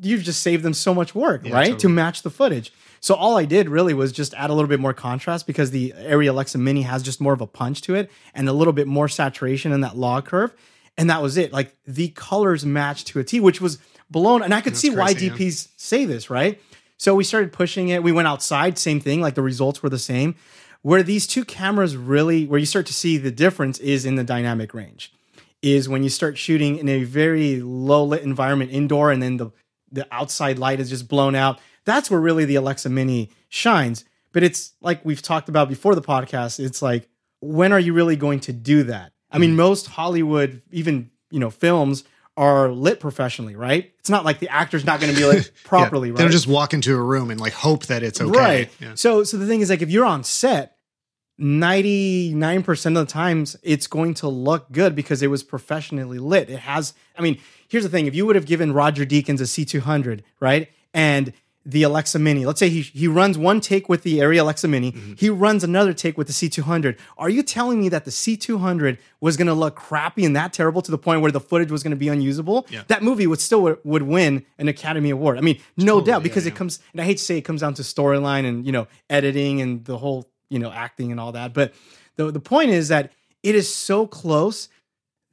you've 0.00 0.22
just 0.22 0.42
saved 0.42 0.62
them 0.62 0.74
so 0.74 0.94
much 0.94 1.14
work, 1.14 1.42
right? 1.48 1.78
To 1.78 1.88
match 1.88 2.22
the 2.22 2.30
footage. 2.30 2.72
So 3.00 3.14
all 3.14 3.36
I 3.36 3.44
did 3.44 3.68
really 3.68 3.94
was 3.94 4.12
just 4.12 4.34
add 4.34 4.50
a 4.50 4.54
little 4.54 4.68
bit 4.68 4.80
more 4.80 4.92
contrast 4.92 5.46
because 5.46 5.70
the 5.70 5.94
Arri 5.96 6.28
Alexa 6.28 6.58
Mini 6.58 6.82
has 6.82 7.02
just 7.02 7.20
more 7.20 7.32
of 7.32 7.40
a 7.40 7.46
punch 7.46 7.80
to 7.82 7.94
it 7.94 8.10
and 8.34 8.48
a 8.48 8.52
little 8.52 8.72
bit 8.72 8.86
more 8.86 9.08
saturation 9.08 9.72
in 9.72 9.82
that 9.82 9.96
log 9.96 10.26
curve. 10.26 10.52
And 10.96 11.08
that 11.10 11.22
was 11.22 11.36
it. 11.36 11.52
Like 11.52 11.76
the 11.86 12.08
colors 12.08 12.66
matched 12.66 13.06
to 13.08 13.20
a 13.20 13.24
T, 13.24 13.38
which 13.38 13.60
was 13.60 13.78
blown. 14.10 14.42
And 14.42 14.52
I 14.52 14.60
could 14.60 14.76
see 14.76 14.90
why 14.90 15.12
crazy, 15.12 15.26
yeah. 15.26 15.32
DPs 15.32 15.68
say 15.76 16.04
this, 16.04 16.28
right? 16.28 16.60
So 16.96 17.14
we 17.14 17.22
started 17.22 17.52
pushing 17.52 17.88
it. 17.88 18.02
We 18.02 18.10
went 18.10 18.26
outside, 18.26 18.78
same 18.78 18.98
thing, 19.00 19.20
like 19.20 19.36
the 19.36 19.42
results 19.42 19.82
were 19.82 19.88
the 19.88 19.98
same. 19.98 20.34
Where 20.82 21.04
these 21.04 21.26
two 21.26 21.44
cameras 21.44 21.96
really, 21.96 22.46
where 22.46 22.58
you 22.58 22.66
start 22.66 22.86
to 22.86 22.94
see 22.94 23.16
the 23.16 23.30
difference 23.30 23.78
is 23.78 24.04
in 24.04 24.16
the 24.16 24.24
dynamic 24.24 24.74
range 24.74 25.12
is 25.62 25.88
when 25.88 26.02
you 26.02 26.08
start 26.08 26.38
shooting 26.38 26.78
in 26.78 26.88
a 26.88 27.04
very 27.04 27.60
low 27.60 28.04
lit 28.04 28.22
environment 28.22 28.70
indoor 28.70 29.10
and 29.10 29.22
then 29.22 29.36
the 29.36 29.50
the 29.90 30.06
outside 30.12 30.58
light 30.58 30.80
is 30.80 30.90
just 30.90 31.08
blown 31.08 31.34
out. 31.34 31.60
That's 31.84 32.10
where 32.10 32.20
really 32.20 32.44
the 32.44 32.56
Alexa 32.56 32.90
Mini 32.90 33.30
shines. 33.48 34.04
But 34.32 34.42
it's 34.42 34.74
like 34.80 35.04
we've 35.04 35.22
talked 35.22 35.48
about 35.48 35.68
before 35.68 35.94
the 35.94 36.02
podcast, 36.02 36.60
it's 36.60 36.82
like 36.82 37.08
when 37.40 37.72
are 37.72 37.80
you 37.80 37.92
really 37.92 38.16
going 38.16 38.40
to 38.40 38.52
do 38.52 38.82
that? 38.84 39.12
I 39.30 39.38
mean, 39.38 39.50
mm-hmm. 39.50 39.58
most 39.58 39.86
Hollywood 39.86 40.62
even, 40.70 41.10
you 41.30 41.40
know, 41.40 41.50
films 41.50 42.04
are 42.36 42.70
lit 42.70 43.00
professionally, 43.00 43.56
right? 43.56 43.92
It's 43.98 44.10
not 44.10 44.24
like 44.24 44.38
the 44.38 44.48
actor's 44.48 44.84
not 44.84 45.00
going 45.00 45.12
to 45.12 45.18
be 45.18 45.26
lit 45.26 45.50
properly, 45.64 46.08
yeah, 46.08 46.12
right? 46.12 46.18
They 46.18 46.24
don't 46.24 46.32
just 46.32 46.46
walk 46.46 46.72
into 46.72 46.94
a 46.94 47.02
room 47.02 47.30
and 47.30 47.40
like 47.40 47.52
hope 47.52 47.86
that 47.86 48.02
it's 48.02 48.20
okay. 48.20 48.38
Right. 48.38 48.70
Yeah. 48.80 48.94
So 48.94 49.24
so 49.24 49.36
the 49.36 49.46
thing 49.46 49.60
is 49.60 49.70
like 49.70 49.82
if 49.82 49.90
you're 49.90 50.06
on 50.06 50.24
set, 50.24 50.76
99% 51.40 52.86
of 52.86 52.94
the 52.94 53.04
times 53.06 53.56
it's 53.62 53.86
going 53.86 54.14
to 54.14 54.28
look 54.28 54.72
good 54.72 54.94
because 54.94 55.22
it 55.22 55.28
was 55.28 55.42
professionally 55.42 56.18
lit. 56.18 56.50
It 56.50 56.60
has 56.60 56.94
I 57.16 57.22
mean, 57.22 57.40
here's 57.68 57.84
the 57.84 57.90
thing, 57.90 58.06
if 58.06 58.14
you 58.14 58.26
would 58.26 58.36
have 58.36 58.46
given 58.46 58.72
Roger 58.72 59.04
Deakins 59.04 59.40
a 59.40 59.44
C200, 59.44 60.22
right? 60.40 60.68
And 60.94 61.32
the 61.68 61.82
Alexa 61.82 62.18
Mini. 62.18 62.46
Let's 62.46 62.58
say 62.58 62.70
he 62.70 62.80
he 62.80 63.06
runs 63.06 63.36
one 63.36 63.60
take 63.60 63.90
with 63.90 64.02
the 64.02 64.20
Arri 64.20 64.40
Alexa 64.40 64.66
Mini. 64.66 64.92
Mm-hmm. 64.92 65.14
He 65.18 65.28
runs 65.28 65.62
another 65.62 65.92
take 65.92 66.16
with 66.16 66.26
the 66.26 66.32
C200. 66.32 66.98
Are 67.18 67.28
you 67.28 67.42
telling 67.42 67.80
me 67.80 67.90
that 67.90 68.06
the 68.06 68.10
C200 68.10 68.96
was 69.20 69.36
going 69.36 69.48
to 69.48 69.54
look 69.54 69.76
crappy 69.76 70.24
and 70.24 70.34
that 70.34 70.54
terrible 70.54 70.80
to 70.80 70.90
the 70.90 70.96
point 70.96 71.20
where 71.20 71.30
the 71.30 71.40
footage 71.40 71.70
was 71.70 71.82
going 71.82 71.90
to 71.90 71.96
be 71.96 72.08
unusable? 72.08 72.66
Yeah. 72.70 72.84
That 72.86 73.02
movie 73.02 73.26
would 73.26 73.40
still 73.40 73.60
would, 73.62 73.78
would 73.84 74.02
win 74.04 74.46
an 74.56 74.68
Academy 74.68 75.10
Award. 75.10 75.36
I 75.36 75.42
mean, 75.42 75.60
no 75.76 76.00
doubt 76.00 76.20
yeah, 76.20 76.22
because 76.22 76.46
it 76.46 76.54
yeah. 76.54 76.56
comes 76.56 76.80
and 76.92 77.02
I 77.02 77.04
hate 77.04 77.18
to 77.18 77.24
say 77.24 77.36
it 77.36 77.42
comes 77.42 77.60
down 77.60 77.74
to 77.74 77.82
storyline 77.82 78.46
and 78.46 78.64
you 78.64 78.72
know 78.72 78.88
editing 79.10 79.60
and 79.60 79.84
the 79.84 79.98
whole 79.98 80.30
you 80.50 80.58
know 80.58 80.70
acting 80.70 81.10
and 81.10 81.20
all 81.20 81.32
that. 81.32 81.54
But 81.54 81.74
the 82.16 82.30
the 82.30 82.40
point 82.40 82.70
is 82.70 82.88
that 82.88 83.12
it 83.42 83.54
is 83.54 83.72
so 83.72 84.06
close 84.06 84.68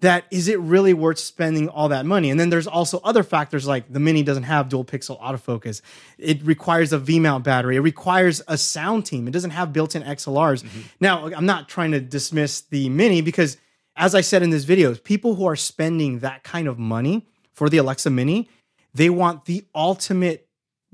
that 0.01 0.25
is 0.30 0.47
it 0.47 0.60
really 0.60 0.93
worth 0.93 1.17
spending 1.17 1.69
all 1.69 1.89
that 1.89 2.06
money? 2.06 2.30
And 2.30 2.39
then 2.39 2.49
there's 2.49 2.67
also 2.67 2.99
other 3.04 3.23
factors 3.23 3.65
like 3.65 3.91
the 3.91 3.99
Mini 3.99 4.23
doesn't 4.23 4.43
have 4.43 4.69
dual 4.69 4.86
pixel 4.86 5.19
autofocus. 5.21 5.82
It 6.17 6.43
requires 6.43 6.91
a 6.93 6.99
V 6.99 7.19
mount 7.19 7.43
battery. 7.43 7.78
It 7.78 7.82
requires 7.82 8.41
a 8.47 8.58
sound 8.58 9.06
team. 9.06 9.28
It 9.28 9.32
doesn't 9.32 9.51
have 9.51 9.73
built 9.73 9.95
in 9.95 10.04
XLRs. 10.04 10.63
Mm-hmm. 10.63 10.82
Now, 10.99 11.28
I'm 11.28 11.45
not 11.45 11.69
trying 11.69 11.91
to 11.91 11.99
dismiss 11.99 12.62
the 12.62 12.89
Mini 12.89 13.21
because, 13.21 13.58
as 13.95 14.13
I 14.13 14.21
said 14.21 14.43
in 14.43 14.49
this 14.49 14.65
video, 14.65 14.93
people 14.95 15.36
who 15.36 15.45
are 15.45 15.56
spending 15.56 16.19
that 16.19 16.43
kind 16.43 16.67
of 16.67 16.78
money 16.78 17.25
for 17.54 17.69
the 17.69 17.78
Alexa 17.78 18.10
Mini, 18.10 18.49
they 18.93 19.10
want 19.10 19.45
the 19.45 19.65
ultimate 19.73 20.44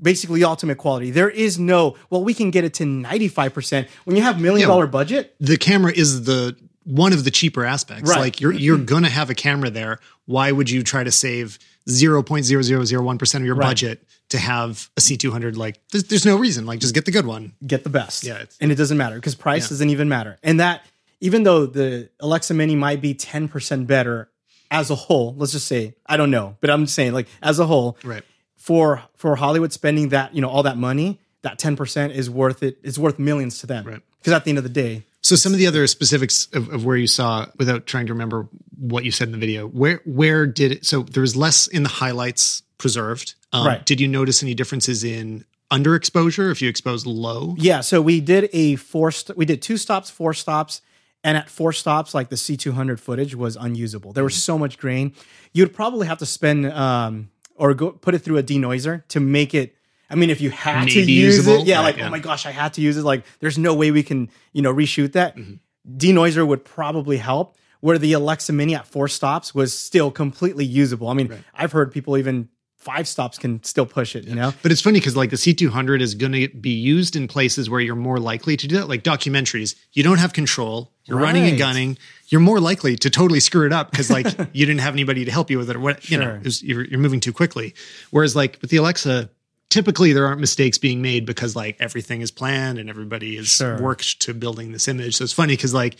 basically 0.02 0.42
ultimate 0.44 0.78
quality. 0.78 1.10
There 1.10 1.30
is 1.30 1.58
no, 1.58 1.96
well, 2.10 2.24
we 2.24 2.34
can 2.34 2.50
get 2.50 2.64
it 2.64 2.74
to 2.74 2.84
95%. 2.84 3.88
When 4.04 4.16
you 4.16 4.22
have 4.22 4.40
million 4.40 4.68
dollar 4.68 4.86
budget, 4.86 5.34
the 5.40 5.56
camera 5.56 5.92
is 5.92 6.24
the 6.24 6.56
one 6.84 7.12
of 7.12 7.24
the 7.24 7.30
cheaper 7.30 7.64
aspects. 7.64 8.10
Right. 8.10 8.18
Like 8.20 8.40
you're 8.40 8.52
you're 8.52 8.78
gonna 8.78 9.08
have 9.10 9.30
a 9.30 9.34
camera 9.34 9.70
there. 9.70 10.00
Why 10.26 10.50
would 10.50 10.68
you 10.68 10.82
try 10.82 11.04
to 11.04 11.10
save 11.12 11.58
zero 11.88 12.22
point 12.22 12.44
zero 12.44 12.62
zero 12.62 12.84
zero 12.84 13.02
one 13.02 13.18
percent 13.18 13.42
of 13.42 13.46
your 13.46 13.56
budget 13.56 14.04
to 14.28 14.38
have 14.38 14.88
a 14.96 15.00
C200. 15.00 15.56
Like, 15.56 15.78
there's, 15.90 16.04
there's 16.04 16.24
no 16.24 16.36
reason. 16.36 16.64
Like, 16.64 16.80
just 16.80 16.94
get 16.94 17.04
the 17.04 17.10
good 17.10 17.26
one. 17.26 17.52
Get 17.66 17.84
the 17.84 17.90
best. 17.90 18.24
Yeah, 18.24 18.36
it's- 18.36 18.56
and 18.62 18.72
it 18.72 18.76
doesn't 18.76 18.96
matter 18.96 19.16
because 19.16 19.34
price 19.34 19.64
Yeah. 19.64 19.68
doesn't 19.70 19.90
even 19.90 20.08
matter. 20.08 20.38
And 20.42 20.58
that 20.58 20.86
even 21.20 21.42
though 21.42 21.66
the 21.66 22.08
Alexa 22.18 22.54
Mini 22.54 22.74
might 22.74 23.00
be 23.02 23.14
10% 23.14 23.86
better 23.86 24.30
as 24.70 24.90
a 24.90 24.94
whole, 24.94 25.34
let's 25.36 25.52
just 25.52 25.66
say, 25.68 25.94
I 26.06 26.16
don't 26.16 26.30
know, 26.30 26.56
but 26.62 26.70
I'm 26.70 26.84
just 26.84 26.94
saying 26.94 27.12
like 27.12 27.28
as 27.42 27.58
a 27.58 27.66
whole, 27.66 27.98
Right. 28.02 28.22
For 28.62 29.02
for 29.16 29.34
Hollywood 29.36 29.72
spending 29.72 30.10
that, 30.10 30.34
you 30.34 30.40
know, 30.40 30.48
all 30.48 30.62
that 30.62 30.76
money, 30.78 31.18
that 31.42 31.58
10% 31.58 32.14
is 32.14 32.30
worth 32.30 32.62
it. 32.62 32.78
It's 32.84 32.96
worth 32.98 33.18
millions 33.18 33.58
to 33.58 33.66
them. 33.66 33.84
Right. 33.84 34.00
Because 34.18 34.32
at 34.32 34.44
the 34.44 34.50
end 34.50 34.58
of 34.58 34.64
the 34.64 34.70
day, 34.70 35.02
So 35.20 35.34
some 35.34 35.52
of 35.52 35.58
the 35.58 35.66
other 35.66 35.84
specifics 35.88 36.46
of, 36.52 36.68
of 36.68 36.84
where 36.84 36.96
you 36.96 37.08
saw, 37.08 37.46
without 37.58 37.86
trying 37.86 38.06
to 38.06 38.12
remember 38.12 38.46
what 38.78 39.04
you 39.04 39.10
said 39.10 39.26
in 39.28 39.32
the 39.32 39.38
video, 39.38 39.66
where 39.66 40.00
where 40.04 40.46
did 40.46 40.70
it? 40.70 40.86
So 40.86 41.02
there 41.02 41.22
was 41.22 41.34
less 41.34 41.66
in 41.66 41.82
the 41.82 41.88
highlights 41.88 42.62
preserved. 42.78 43.34
Um, 43.52 43.66
Right. 43.66 43.84
Did 43.84 44.00
you 44.00 44.06
notice 44.08 44.42
any 44.44 44.54
differences 44.54 45.02
in 45.02 45.44
underexposure 45.72 46.50
if 46.52 46.62
you 46.62 46.68
exposed 46.68 47.04
low? 47.06 47.56
Yeah, 47.58 47.80
so 47.80 48.00
we 48.00 48.20
did 48.20 48.48
a 48.52 48.76
four. 48.76 49.10
St- 49.10 49.36
we 49.36 49.44
did 49.44 49.60
two 49.60 49.76
stops, 49.76 50.08
four 50.10 50.34
stops, 50.34 50.82
and 51.24 51.36
at 51.36 51.48
four 51.48 51.72
stops, 51.72 52.14
like 52.14 52.28
the 52.28 52.36
C200 52.36 53.00
footage 53.00 53.34
was 53.34 53.56
unusable. 53.56 54.12
There 54.12 54.24
was 54.24 54.40
so 54.40 54.56
much 54.58 54.78
grain. 54.78 55.14
You'd 55.52 55.74
probably 55.74 56.06
have 56.06 56.18
to 56.18 56.26
spend 56.26 56.66
um, 56.66 57.30
or 57.56 57.74
go 57.74 57.92
put 57.92 58.14
it 58.14 58.20
through 58.20 58.38
a 58.38 58.42
denoiser 58.42 59.06
to 59.08 59.20
make 59.20 59.54
it. 59.54 59.74
I 60.10 60.14
mean, 60.14 60.28
if 60.30 60.40
you 60.40 60.50
had 60.50 60.88
to 60.88 61.00
use 61.00 61.36
usable? 61.38 61.62
it, 61.62 61.66
yeah, 61.66 61.76
Right, 61.78 61.84
like 61.84 61.96
yeah. 61.96 62.06
oh 62.08 62.10
my 62.10 62.18
gosh, 62.18 62.44
I 62.44 62.50
had 62.50 62.74
to 62.74 62.80
use 62.82 62.96
it. 62.98 63.02
Like, 63.02 63.24
there's 63.40 63.56
no 63.56 63.72
way 63.74 63.90
we 63.90 64.02
can, 64.02 64.28
you 64.52 64.60
know, 64.60 64.72
reshoot 64.72 65.12
that. 65.12 65.36
Mm-hmm. 65.36 65.54
Denoiser 65.96 66.46
would 66.46 66.64
probably 66.64 67.16
help. 67.16 67.56
Where 67.80 67.98
the 67.98 68.12
Alexa 68.12 68.52
Mini 68.52 68.76
at 68.76 68.86
four 68.86 69.08
stops 69.08 69.56
was 69.56 69.76
still 69.76 70.12
completely 70.12 70.64
usable. 70.64 71.08
I 71.08 71.14
mean, 71.14 71.42
I've 71.52 71.72
heard 71.72 71.90
people 71.90 72.16
even 72.16 72.48
five 72.76 73.08
stops 73.08 73.38
can 73.38 73.60
still 73.64 73.86
push 73.86 74.14
it. 74.14 74.24
You 74.24 74.36
know, 74.36 74.52
But 74.62 74.70
it's 74.70 74.80
funny 74.80 75.00
because 75.00 75.16
like 75.16 75.30
the 75.30 75.36
C200 75.36 76.00
is 76.00 76.14
going 76.14 76.32
to 76.32 76.48
be 76.48 76.70
used 76.70 77.16
in 77.16 77.26
places 77.26 77.68
where 77.68 77.80
you're 77.80 77.96
more 77.96 78.20
likely 78.20 78.56
to 78.56 78.68
do 78.68 78.76
that, 78.76 78.88
like 78.88 79.02
documentaries. 79.02 79.74
You 79.92 80.04
don't 80.04 80.18
have 80.18 80.32
control. 80.32 80.91
You're 81.04 81.18
running 81.18 81.44
and 81.44 81.58
gunning. 81.58 81.98
You're 82.28 82.40
more 82.40 82.60
likely 82.60 82.96
to 82.96 83.10
totally 83.10 83.40
screw 83.40 83.66
it 83.66 83.72
up 83.72 83.90
because 83.90 84.10
like 84.10 84.26
you 84.52 84.64
didn't 84.66 84.80
have 84.80 84.94
anybody 84.94 85.24
to 85.24 85.30
help 85.32 85.50
you 85.50 85.58
with 85.58 85.68
it 85.70 85.76
or 85.76 85.80
what, 85.80 86.08
you 86.10 86.16
know, 86.18 86.24
Sure. 86.24 86.40
was- 86.44 86.62
you're, 86.62 86.84
you're 86.84 87.00
moving 87.00 87.20
too 87.20 87.32
quickly. 87.32 87.74
Whereas 88.10 88.34
like 88.36 88.58
with 88.62 88.70
the 88.70 88.76
Alexa, 88.78 89.28
typically 89.68 90.12
there 90.12 90.26
aren't 90.26 90.40
mistakes 90.40 90.78
being 90.78 91.02
made 91.02 91.26
because 91.26 91.56
like 91.56 91.76
everything 91.80 92.20
is 92.20 92.30
planned 92.30 92.78
and 92.78 92.88
everybody 92.88 93.36
has 93.36 93.48
Sure. 93.48 93.80
worked 93.80 94.20
to 94.20 94.34
building 94.34 94.72
this 94.72 94.86
image. 94.88 95.16
So 95.16 95.24
it's 95.24 95.32
funny 95.32 95.54
because 95.54 95.74
like 95.74 95.96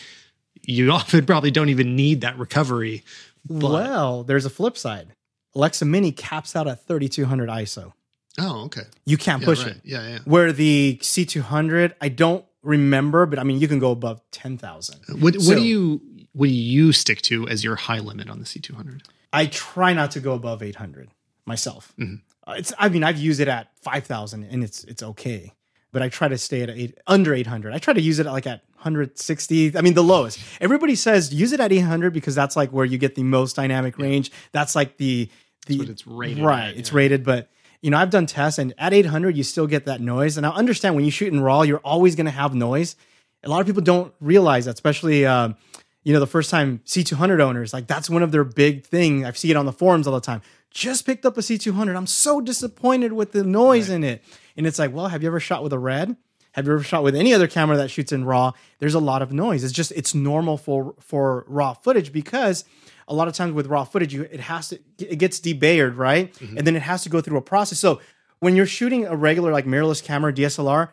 you 0.63 0.91
often 0.93 1.27
probably 1.27 1.51
don't 1.51 1.69
even 1.69 1.97
need 1.97 2.21
that 2.21 2.39
recovery. 2.39 3.03
Well, 3.49 4.23
there's 4.23 4.45
a 4.47 4.51
flip 4.51 4.79
side. 4.79 5.09
Alexa 5.55 5.85
Mini 5.85 6.13
caps 6.13 6.55
out 6.57 6.69
at 6.69 6.87
3200 6.87 7.49
ISO. 7.49 7.93
oh, 8.39 8.65
okay. 8.67 8.83
You 9.05 9.17
can't 9.19 9.43
Yeah, 9.43 9.47
push 9.47 9.65
right. 9.65 9.73
it. 9.77 9.81
Yeah, 9.85 10.09
yeah. 10.09 10.19
Where 10.25 10.53
the 10.53 10.99
C200, 11.03 11.95
I 12.01 12.09
don't 12.09 12.45
remember, 12.63 13.27
but 13.27 13.39
I 13.39 13.45
mean, 13.45 13.61
you 13.61 13.69
can 13.69 13.79
go 13.79 13.91
above 13.91 14.21
10,000. 14.31 15.01
What, 15.21 15.35
what 15.35 15.43
So- 15.43 15.55
do 15.55 15.63
you 15.63 16.01
what 16.33 16.47
do 16.47 16.53
you 16.53 16.93
stick 16.93 17.21
to 17.23 17.47
as 17.49 17.63
your 17.63 17.77
high 17.77 17.99
limit 17.99 18.31
on 18.31 18.39
the 18.39 18.45
C200? 18.47 19.03
I 19.33 19.47
try 19.47 19.93
not 19.93 20.11
to 20.13 20.21
go 20.21 20.33
above 20.33 20.63
800 20.63 21.11
myself. 21.47 21.93
Mm-hmm. 21.99 22.17
Uh, 22.47 22.55
it's, 22.57 22.73
I 22.79 22.89
mean, 22.89 23.05
I've 23.05 23.19
used 23.19 23.41
it 23.41 23.49
at 23.49 23.69
5,000 23.83 24.45
and 24.45 24.65
it's, 24.65 24.85
it's 24.85 25.03
okay, 25.03 25.53
but 25.93 26.03
I 26.03 26.09
try 26.09 26.29
to 26.29 26.39
stay 26.39 26.63
at 26.63 26.71
eight, 26.71 26.99
under 27.07 27.35
800. 27.35 27.73
I 27.75 27.79
try 27.79 27.95
to 27.95 28.01
use 28.01 28.19
it 28.19 28.27
at 28.27 28.33
like 28.33 28.47
at 28.47 28.63
160. 28.77 29.77
I 29.77 29.81
mean, 29.81 29.95
the 29.95 30.03
lowest. 30.03 30.39
Everybody 30.61 30.95
says 30.95 31.33
use 31.33 31.53
it 31.53 31.61
at 31.61 31.71
800 31.71 32.13
because 32.13 32.35
that's 32.35 32.57
like 32.57 32.71
where 32.71 32.85
you 32.85 32.99
get 32.99 33.15
the 33.15 33.23
most 33.23 33.57
dynamic 33.57 33.99
range. 33.99 34.33
That's 34.53 34.75
like 34.75 34.97
the, 34.97 35.29
the, 35.67 35.79
what 35.79 35.89
it's 35.89 36.07
rated 36.07 36.43
right. 36.43 36.71
at, 36.71 36.77
it's 36.77 36.93
rated, 36.93 37.25
but 37.25 37.51
you 37.83 37.91
know, 37.91 37.99
I've 37.99 38.11
done 38.11 38.27
tests 38.27 38.59
and 38.59 38.73
at 38.79 38.95
800, 38.95 39.37
you 39.37 39.43
still 39.43 39.67
get 39.67 39.87
that 39.87 40.01
noise. 40.01 40.37
And 40.37 40.47
I 40.47 40.51
understand 40.51 40.95
when 40.95 41.05
you 41.05 41.11
shoot 41.11 41.33
in 41.33 41.41
raw, 41.41 41.63
you're 41.63 41.79
always 41.79 42.15
going 42.15 42.27
to 42.27 42.33
have 42.33 42.55
noise. 42.55 42.97
A 43.45 43.49
lot 43.49 43.61
of 43.61 43.67
people 43.67 43.83
don't 43.83 44.15
realize 44.21 44.67
that, 44.67 44.75
especially, 44.75 45.27
um, 45.27 45.57
you 46.05 46.13
know, 46.13 46.21
the 46.21 46.29
first 46.29 46.49
time 46.49 46.81
C200 46.87 47.41
owners, 47.41 47.73
like 47.73 47.89
that's 47.89 48.09
one 48.09 48.23
of 48.23 48.31
their 48.31 48.45
big 48.45 48.85
thing. 48.85 49.27
I 49.27 49.33
see 49.33 49.51
it 49.51 49.57
on 49.57 49.67
the 49.67 49.73
forums 49.73 50.07
all 50.07 50.15
the 50.15 50.21
time. 50.21 50.43
Just 50.71 51.05
picked 51.05 51.27
up 51.27 51.37
a 51.37 51.41
C200. 51.41 51.97
I'm 51.97 52.07
so 52.07 52.41
disappointed 52.41 53.13
with 53.13 53.33
the 53.33 53.43
noise 53.43 53.91
in 53.91 54.05
it. 54.05 54.23
And 54.57 54.67
it's 54.67 54.79
like, 54.79 54.93
well, 54.93 55.09
have 55.09 55.23
you 55.23 55.29
ever 55.29 55.41
shot 55.41 55.63
with 55.63 55.73
a 55.73 55.79
red? 55.79 56.17
Have 56.53 56.67
you 56.67 56.73
ever 56.73 56.83
shot 56.83 57.03
with 57.03 57.17
any 57.17 57.35
other 57.35 57.49
camera 57.49 57.77
that 57.79 57.91
shoots 57.91 58.13
in 58.13 58.25
raw? 58.25 58.53
There's 58.79 58.95
a 58.95 59.01
lot 59.01 59.23
of 59.23 59.33
noise. 59.33 59.65
It's 59.65 59.73
just 59.73 59.91
it's 59.93 60.15
normal 60.15 60.57
for 60.57 60.95
for 61.01 61.45
raw 61.49 61.73
footage 61.73 62.13
because 62.13 62.65
a 63.13 63.15
lot 63.15 63.29
of 63.29 63.35
times 63.35 63.53
with 63.53 63.67
raw 63.67 63.85
footage, 63.85 64.15
you 64.15 64.23
it 64.23 64.41
has 64.41 64.71
to 64.71 64.81
it 64.99 65.17
gets 65.17 65.39
debayered, 65.39 65.97
right? 65.97 66.33
Mm-hmm. 66.35 66.59
And 66.59 66.67
then 66.67 66.75
it 66.75 66.83
has 66.83 67.03
to 67.03 67.11
go 67.11 67.21
through 67.21 67.37
a 67.37 67.43
process. 67.43 67.79
So 67.79 68.01
when 68.41 68.57
you're 68.57 68.67
shooting 68.67 69.07
a 69.07 69.15
regular 69.15 69.53
like 69.53 69.67
mirrorless 69.67 70.03
camera 70.03 70.33
DSLR, 70.33 70.89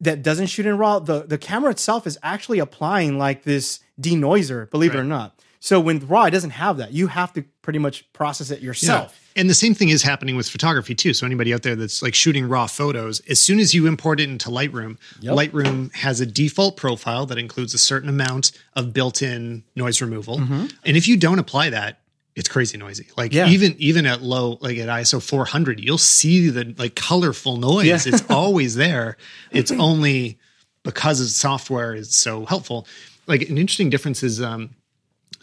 that 0.00 0.22
doesn't 0.22 0.46
shoot 0.46 0.66
in 0.66 0.78
raw, 0.78 0.98
the, 0.98 1.22
the 1.22 1.38
camera 1.38 1.70
itself 1.70 2.06
is 2.06 2.18
actually 2.22 2.58
applying 2.58 3.18
like 3.18 3.44
this 3.44 3.80
denoiser, 4.00 4.70
believe 4.70 4.94
it 4.94 4.98
or 4.98 5.04
not. 5.04 5.38
So 5.64 5.80
when 5.80 6.06
raw, 6.06 6.24
it 6.24 6.30
doesn't 6.32 6.50
have 6.50 6.76
that. 6.76 6.92
You 6.92 7.06
have 7.06 7.32
to 7.32 7.42
pretty 7.62 7.78
much 7.78 8.12
process 8.12 8.50
it 8.50 8.60
yourself. 8.60 9.18
Yeah. 9.34 9.40
And 9.40 9.48
the 9.48 9.54
same 9.54 9.72
thing 9.74 9.88
is 9.88 10.02
happening 10.02 10.36
with 10.36 10.46
photography 10.46 10.94
too. 10.94 11.14
So 11.14 11.24
anybody 11.24 11.54
out 11.54 11.62
there 11.62 11.74
that's 11.74 12.02
like 12.02 12.14
shooting 12.14 12.46
raw 12.46 12.66
photos, 12.66 13.20
as 13.30 13.40
soon 13.40 13.58
as 13.58 13.72
you 13.72 13.86
import 13.86 14.20
it 14.20 14.28
into 14.28 14.50
Lightroom, 14.50 14.98
Yep. 15.20 15.34
Lightroom 15.34 15.90
has 15.94 16.20
a 16.20 16.26
default 16.26 16.76
profile 16.76 17.24
that 17.24 17.38
includes 17.38 17.72
a 17.72 17.78
certain 17.78 18.10
amount 18.10 18.52
of 18.74 18.92
built-in 18.92 19.64
noise 19.74 20.02
removal. 20.02 20.38
And 20.38 20.96
if 20.98 21.08
you 21.08 21.16
don't 21.16 21.38
apply 21.38 21.70
that, 21.70 22.00
it's 22.36 22.46
crazy 22.50 22.76
noisy. 22.76 23.06
Like 23.16 23.32
Yeah. 23.32 23.48
even 23.48 23.74
even 23.78 24.04
at 24.04 24.20
low, 24.20 24.58
like 24.60 24.76
at 24.76 24.90
ISO 24.90 25.22
400, 25.22 25.80
you'll 25.80 25.96
see 25.96 26.50
the 26.50 26.74
like 26.76 26.94
colorful 26.94 27.56
noise. 27.56 27.86
Yeah. 27.86 28.12
It's 28.14 28.22
always 28.28 28.74
there. 28.74 29.16
It's 29.50 29.70
only 29.88 30.38
because 30.82 31.20
the 31.20 31.26
software 31.26 31.94
is 31.94 32.14
so 32.14 32.44
helpful. 32.44 32.86
Like 33.26 33.48
an 33.48 33.56
interesting 33.56 33.88
difference 33.88 34.22
is 34.22 34.42
um, 34.42 34.74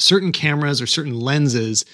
certain 0.02 0.32
cameras 0.32 0.82
or 0.82 0.88
certain 0.88 1.20
lenses 1.20 1.86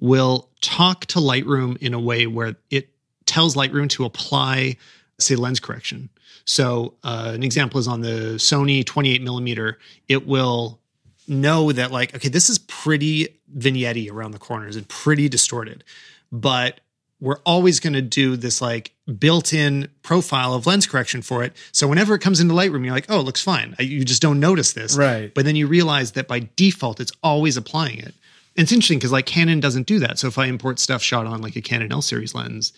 will 0.00 0.48
talk 0.60 1.06
to 1.06 1.18
Lightroom 1.18 1.76
in 1.78 1.94
a 1.94 2.00
way 2.00 2.26
where 2.26 2.56
it 2.70 2.90
tells 3.24 3.54
Lightroom 3.54 3.88
to 3.90 4.04
apply, 4.04 4.76
say, 5.18 5.36
lens 5.36 5.60
correction. 5.60 6.08
So, 6.44 6.94
uh, 7.02 7.32
an 7.34 7.42
example 7.42 7.80
is 7.80 7.88
on 7.88 8.02
the 8.02 8.36
Sony 8.36 8.84
28 8.84 9.22
millimeter, 9.22 9.78
it 10.08 10.26
will 10.26 10.80
know 11.26 11.72
that, 11.72 11.90
like, 11.90 12.14
okay, 12.14 12.28
this 12.28 12.48
is 12.48 12.58
pretty 12.58 13.40
vignette 13.48 14.08
around 14.08 14.30
the 14.30 14.38
corners 14.38 14.76
and 14.76 14.86
pretty 14.88 15.28
distorted, 15.28 15.82
but 16.30 16.80
we're 17.20 17.38
always 17.46 17.80
going 17.80 17.94
to 17.94 18.02
do 18.02 18.36
this 18.36 18.60
like 18.60 18.92
built-in 19.18 19.88
profile 20.02 20.52
of 20.52 20.66
lens 20.66 20.86
correction 20.86 21.22
for 21.22 21.42
it. 21.42 21.54
So 21.72 21.88
whenever 21.88 22.14
it 22.14 22.20
comes 22.20 22.40
into 22.40 22.54
Lightroom, 22.54 22.84
you're 22.84 22.94
like, 22.94 23.06
oh, 23.08 23.20
it 23.20 23.24
looks 23.24 23.42
fine. 23.42 23.74
You 23.78 24.04
just 24.04 24.20
don't 24.20 24.38
notice 24.38 24.74
this. 24.74 24.96
Right. 24.96 25.32
But 25.32 25.44
then 25.44 25.56
you 25.56 25.66
realize 25.66 26.12
that 26.12 26.28
by 26.28 26.48
default, 26.56 27.00
it's 27.00 27.12
always 27.22 27.56
applying 27.56 27.98
it. 27.98 28.14
And 28.56 28.64
it's 28.64 28.72
interesting 28.72 28.98
because 28.98 29.12
like 29.12 29.26
Canon 29.26 29.60
doesn't 29.60 29.86
do 29.86 29.98
that. 30.00 30.18
So 30.18 30.28
if 30.28 30.38
I 30.38 30.46
import 30.46 30.78
stuff 30.78 31.02
shot 31.02 31.26
on 31.26 31.40
like 31.40 31.56
a 31.56 31.62
Canon 31.62 31.92
L 31.92 32.02
series 32.02 32.34
lens, 32.34 32.72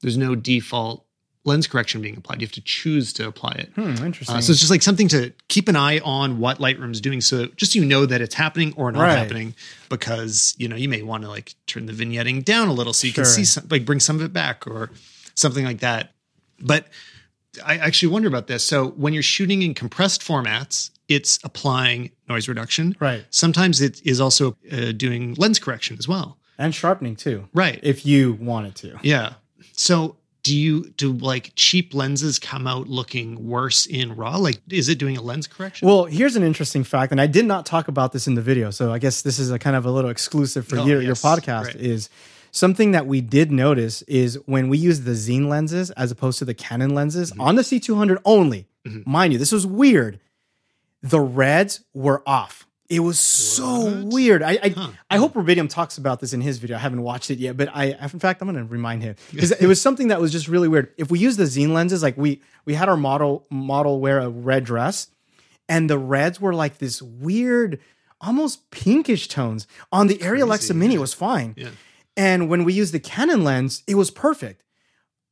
there's 0.00 0.16
no 0.16 0.34
default 0.34 1.04
lens 1.44 1.66
correction 1.66 2.00
being 2.00 2.16
applied. 2.16 2.40
You 2.40 2.46
have 2.46 2.52
to 2.52 2.60
choose 2.62 3.12
to 3.14 3.26
apply 3.28 3.52
it. 3.52 3.70
Hmm, 3.74 4.02
interesting. 4.04 4.36
Uh, 4.36 4.40
so 4.40 4.50
it's 4.52 4.60
just 4.60 4.70
like 4.70 4.82
something 4.82 5.08
to 5.08 5.32
keep 5.48 5.68
an 5.68 5.76
eye 5.76 5.98
on 6.00 6.38
what 6.38 6.58
Lightroom's 6.58 7.00
doing, 7.02 7.20
so 7.20 7.46
just 7.56 7.72
so 7.74 7.78
you 7.78 7.84
know 7.84 8.06
that 8.06 8.20
it's 8.22 8.34
happening 8.34 8.72
or 8.76 8.90
not 8.90 9.02
Right. 9.02 9.18
happening. 9.18 9.54
Because 9.90 10.54
you 10.58 10.68
know 10.68 10.76
you 10.76 10.88
may 10.88 11.02
want 11.02 11.22
to 11.24 11.28
like 11.28 11.54
turn 11.66 11.86
the 11.86 11.92
vignetting 11.92 12.44
down 12.44 12.68
a 12.68 12.72
little 12.72 12.92
so 12.92 13.06
you 13.06 13.12
can 13.12 13.24
see 13.24 13.44
some, 13.44 13.66
like 13.70 13.84
bring 13.84 14.00
some 14.00 14.16
of 14.16 14.22
it 14.22 14.32
back 14.32 14.66
or 14.66 14.90
something 15.34 15.64
like 15.64 15.80
that. 15.80 16.12
But 16.60 16.86
I 17.64 17.76
actually 17.78 18.08
wonder 18.12 18.26
about 18.28 18.46
this. 18.46 18.64
So 18.64 18.88
when 18.88 19.12
you're 19.12 19.22
shooting 19.22 19.62
in 19.62 19.74
compressed 19.74 20.22
formats, 20.22 20.90
it's 21.08 21.38
applying 21.44 22.10
noise 22.28 22.48
reduction. 22.48 22.96
Right. 22.98 23.24
Sometimes 23.30 23.80
it 23.80 24.00
is 24.04 24.20
also 24.20 24.56
uh, 24.72 24.92
doing 24.92 25.34
lens 25.34 25.58
correction 25.58 25.96
as 25.98 26.08
well. 26.08 26.38
and 26.56 26.74
sharpening 26.74 27.16
too, 27.16 27.48
Right. 27.52 27.78
if 27.82 28.06
you 28.06 28.32
wanted 28.40 28.74
to. 28.76 28.98
Yeah. 29.02 29.34
So 29.72 30.16
do 30.44 30.56
you 30.56 30.90
do 30.90 31.12
like 31.12 31.50
cheap 31.56 31.92
lenses 31.94 32.38
come 32.38 32.66
out 32.68 32.86
looking 32.86 33.44
worse 33.48 33.86
in 33.86 34.14
raw? 34.14 34.36
Like 34.36 34.60
is 34.70 34.88
it 34.88 34.98
doing 34.98 35.16
a 35.16 35.22
lens 35.22 35.48
correction? 35.48 35.88
Well, 35.88 36.04
here's 36.04 36.36
an 36.36 36.44
interesting 36.44 36.84
fact, 36.84 37.10
and 37.10 37.20
I 37.20 37.26
did 37.26 37.44
not 37.46 37.66
talk 37.66 37.88
about 37.88 38.12
this 38.12 38.28
in 38.28 38.34
the 38.34 38.42
video, 38.42 38.70
so 38.70 38.92
I 38.92 38.98
guess 38.98 39.22
this 39.22 39.38
is 39.40 39.50
a 39.50 39.58
kind 39.58 39.74
of 39.74 39.84
a 39.84 39.90
little 39.90 40.10
exclusive 40.10 40.66
for 40.68 40.78
Oh, 40.78 40.86
your, 40.86 41.02
your 41.02 41.14
podcast. 41.16 41.64
Right. 41.66 41.76
Is 41.76 42.08
something 42.52 42.92
that 42.92 43.06
we 43.08 43.20
did 43.20 43.50
notice 43.50 44.02
is 44.02 44.38
when 44.46 44.68
we 44.68 44.78
use 44.78 45.00
the 45.00 45.10
Xeen 45.12 45.48
lenses 45.48 45.90
as 45.92 46.12
opposed 46.12 46.38
to 46.38 46.44
the 46.44 46.54
Canon 46.54 46.94
lenses 46.94 47.32
Mm-hmm. 47.32 47.40
on 47.40 47.56
the 47.56 47.62
C200 47.62 48.18
only. 48.24 48.68
Mind 49.06 49.32
you, 49.32 49.38
this 49.40 49.50
was 49.50 49.66
weird. 49.66 50.20
The 51.02 51.20
reds 51.20 51.80
were 51.94 52.22
off. 52.26 52.66
It 52.90 53.00
was 53.00 53.18
so 53.18 53.86
What? 53.86 54.12
weird. 54.12 54.42
I 54.42 54.58
I, 54.62 54.68
Huh. 54.68 54.90
I 55.10 55.16
hope 55.16 55.32
Rubidium 55.34 55.68
talks 55.70 55.96
about 55.96 56.20
this 56.20 56.32
in 56.34 56.40
his 56.42 56.58
video. 56.58 56.76
I 56.76 56.80
haven't 56.80 57.02
watched 57.02 57.30
it 57.30 57.38
yet, 57.38 57.56
but 57.56 57.68
I 57.74 57.96
in 58.12 58.18
fact 58.20 58.42
I'm 58.42 58.48
going 58.52 58.62
to 58.62 58.70
remind 58.70 59.02
him 59.02 59.16
because 59.32 59.52
it 59.52 59.66
was 59.66 59.80
something 59.80 60.08
that 60.08 60.20
was 60.20 60.30
just 60.32 60.48
really 60.48 60.68
weird. 60.68 60.92
If 60.98 61.10
we 61.10 61.18
use 61.18 61.36
the 61.36 61.44
Xeen 61.44 61.70
lenses, 61.72 62.02
like 62.02 62.16
we 62.18 62.42
we 62.66 62.74
had 62.74 62.88
our 62.88 62.96
model 62.96 63.46
model 63.50 64.00
wear 64.00 64.18
a 64.18 64.28
red 64.28 64.64
dress, 64.64 65.08
and 65.68 65.88
the 65.88 65.98
reds 65.98 66.40
were 66.40 66.52
like 66.54 66.76
this 66.78 67.00
weird, 67.00 67.80
almost 68.20 68.70
pinkish 68.70 69.28
tones. 69.28 69.66
On 69.90 70.06
the 70.06 70.16
Arri 70.18 70.42
Alexa 70.42 70.74
Mini, 70.74 70.92
yeah. 70.94 70.98
it 70.98 71.00
was 71.00 71.14
fine, 71.14 71.54
Yeah. 71.56 71.70
and 72.18 72.50
when 72.50 72.64
we 72.64 72.74
used 72.74 72.92
the 72.92 73.00
Canon 73.00 73.44
lens, 73.44 73.82
it 73.86 73.94
was 73.94 74.10
perfect. 74.10 74.62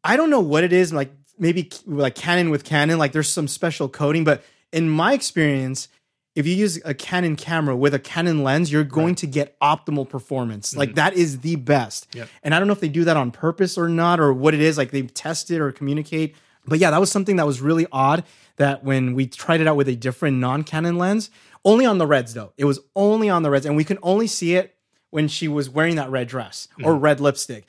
I 0.02 0.16
don't 0.16 0.30
know 0.30 0.40
what 0.40 0.64
it 0.64 0.72
is. 0.72 0.90
Like 0.92 1.12
maybe 1.38 1.70
like 1.86 2.14
Canon 2.14 2.48
with 2.48 2.64
Canon, 2.64 2.98
like 2.98 3.12
there's 3.12 3.28
some 3.30 3.46
special 3.46 3.88
coating. 3.90 4.24
But 4.24 4.42
in 4.72 4.88
my 4.88 5.12
experience, 5.12 5.88
if 6.34 6.46
you 6.46 6.54
use 6.54 6.80
a 6.84 6.94
Canon 6.94 7.36
camera 7.36 7.76
with 7.76 7.92
a 7.94 7.98
Canon 7.98 8.42
lens, 8.42 8.72
you're 8.72 8.84
going 8.84 9.08
right. 9.08 9.16
to 9.18 9.26
get 9.26 9.58
optimal 9.60 10.08
performance. 10.08 10.70
Mm-hmm. 10.70 10.78
Like 10.78 10.94
that 10.94 11.14
is 11.14 11.40
the 11.40 11.56
best. 11.56 12.08
Yep. 12.14 12.28
And 12.42 12.54
I 12.54 12.58
don't 12.58 12.68
know 12.68 12.72
if 12.72 12.80
they 12.80 12.88
do 12.88 13.04
that 13.04 13.16
on 13.16 13.30
purpose 13.30 13.76
or 13.76 13.88
not, 13.88 14.18
or 14.18 14.32
what 14.32 14.54
it 14.54 14.60
is. 14.60 14.78
Like 14.78 14.90
they 14.90 15.02
test 15.02 15.50
it 15.50 15.60
or 15.60 15.72
communicate. 15.72 16.34
But 16.66 16.78
yeah, 16.78 16.90
that 16.90 17.00
was 17.00 17.10
something 17.10 17.36
that 17.36 17.46
was 17.46 17.60
really 17.60 17.86
odd. 17.92 18.24
That 18.56 18.84
when 18.84 19.14
we 19.14 19.26
tried 19.26 19.60
it 19.60 19.66
out 19.66 19.76
with 19.76 19.88
a 19.88 19.96
different 19.96 20.38
non-Canon 20.38 20.96
lens, 20.96 21.30
only 21.64 21.84
on 21.84 21.98
the 21.98 22.06
reds 22.06 22.34
though, 22.34 22.52
it 22.56 22.64
was 22.64 22.80
only 22.96 23.28
on 23.28 23.42
the 23.42 23.50
reds, 23.50 23.66
and 23.66 23.76
we 23.76 23.84
can 23.84 23.98
only 24.02 24.26
see 24.26 24.54
it 24.54 24.74
when 25.10 25.28
she 25.28 25.48
was 25.48 25.68
wearing 25.68 25.96
that 25.96 26.10
red 26.10 26.28
dress 26.28 26.68
mm-hmm. 26.72 26.86
or 26.86 26.96
red 26.96 27.20
lipstick. 27.20 27.66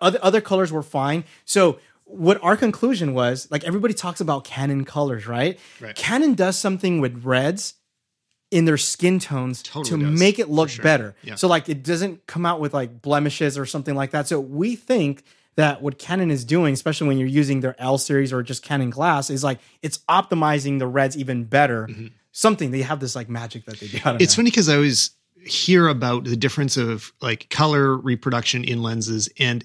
Other 0.00 0.18
other 0.22 0.40
colors 0.40 0.72
were 0.72 0.82
fine. 0.82 1.24
So 1.44 1.78
what 2.04 2.42
our 2.42 2.56
conclusion 2.56 3.14
was, 3.14 3.48
like 3.50 3.64
everybody 3.64 3.94
talks 3.94 4.20
about 4.20 4.44
Canon 4.44 4.84
colors, 4.84 5.26
right? 5.26 5.58
right. 5.80 5.94
Canon 5.94 6.34
does 6.34 6.58
something 6.58 7.00
with 7.00 7.24
reds 7.24 7.74
in 8.54 8.66
their 8.66 8.78
skin 8.78 9.18
tones 9.18 9.64
totally 9.64 9.98
to 9.98 10.10
does, 10.10 10.20
make 10.20 10.38
it 10.38 10.48
look 10.48 10.68
sure. 10.68 10.82
better. 10.84 11.16
Yeah. 11.24 11.34
So 11.34 11.48
like 11.48 11.68
it 11.68 11.82
doesn't 11.82 12.28
come 12.28 12.46
out 12.46 12.60
with 12.60 12.72
like 12.72 13.02
blemishes 13.02 13.58
or 13.58 13.66
something 13.66 13.96
like 13.96 14.12
that. 14.12 14.28
So 14.28 14.38
we 14.38 14.76
think 14.76 15.24
that 15.56 15.82
what 15.82 15.98
Canon 15.98 16.30
is 16.30 16.44
doing, 16.44 16.72
especially 16.72 17.08
when 17.08 17.18
you're 17.18 17.26
using 17.26 17.60
their 17.60 17.74
L 17.80 17.98
series 17.98 18.32
or 18.32 18.44
just 18.44 18.62
Canon 18.62 18.90
glass, 18.90 19.28
is 19.28 19.42
like 19.42 19.58
it's 19.82 19.98
optimizing 20.08 20.78
the 20.78 20.86
reds 20.86 21.16
even 21.18 21.42
better. 21.42 21.88
Mm-hmm. 21.88 22.06
Something 22.30 22.70
they 22.70 22.82
have 22.82 23.00
this 23.00 23.16
like 23.16 23.28
magic 23.28 23.64
that 23.64 23.80
they 23.80 23.88
do. 23.88 23.98
It's 24.20 24.36
know. 24.36 24.42
funny 24.42 24.50
because 24.50 24.68
I 24.68 24.76
always 24.76 25.10
hear 25.44 25.88
about 25.88 26.22
the 26.22 26.36
difference 26.36 26.76
of 26.76 27.12
like 27.20 27.50
color 27.50 27.96
reproduction 27.96 28.62
in 28.62 28.84
lenses 28.84 29.28
and 29.36 29.64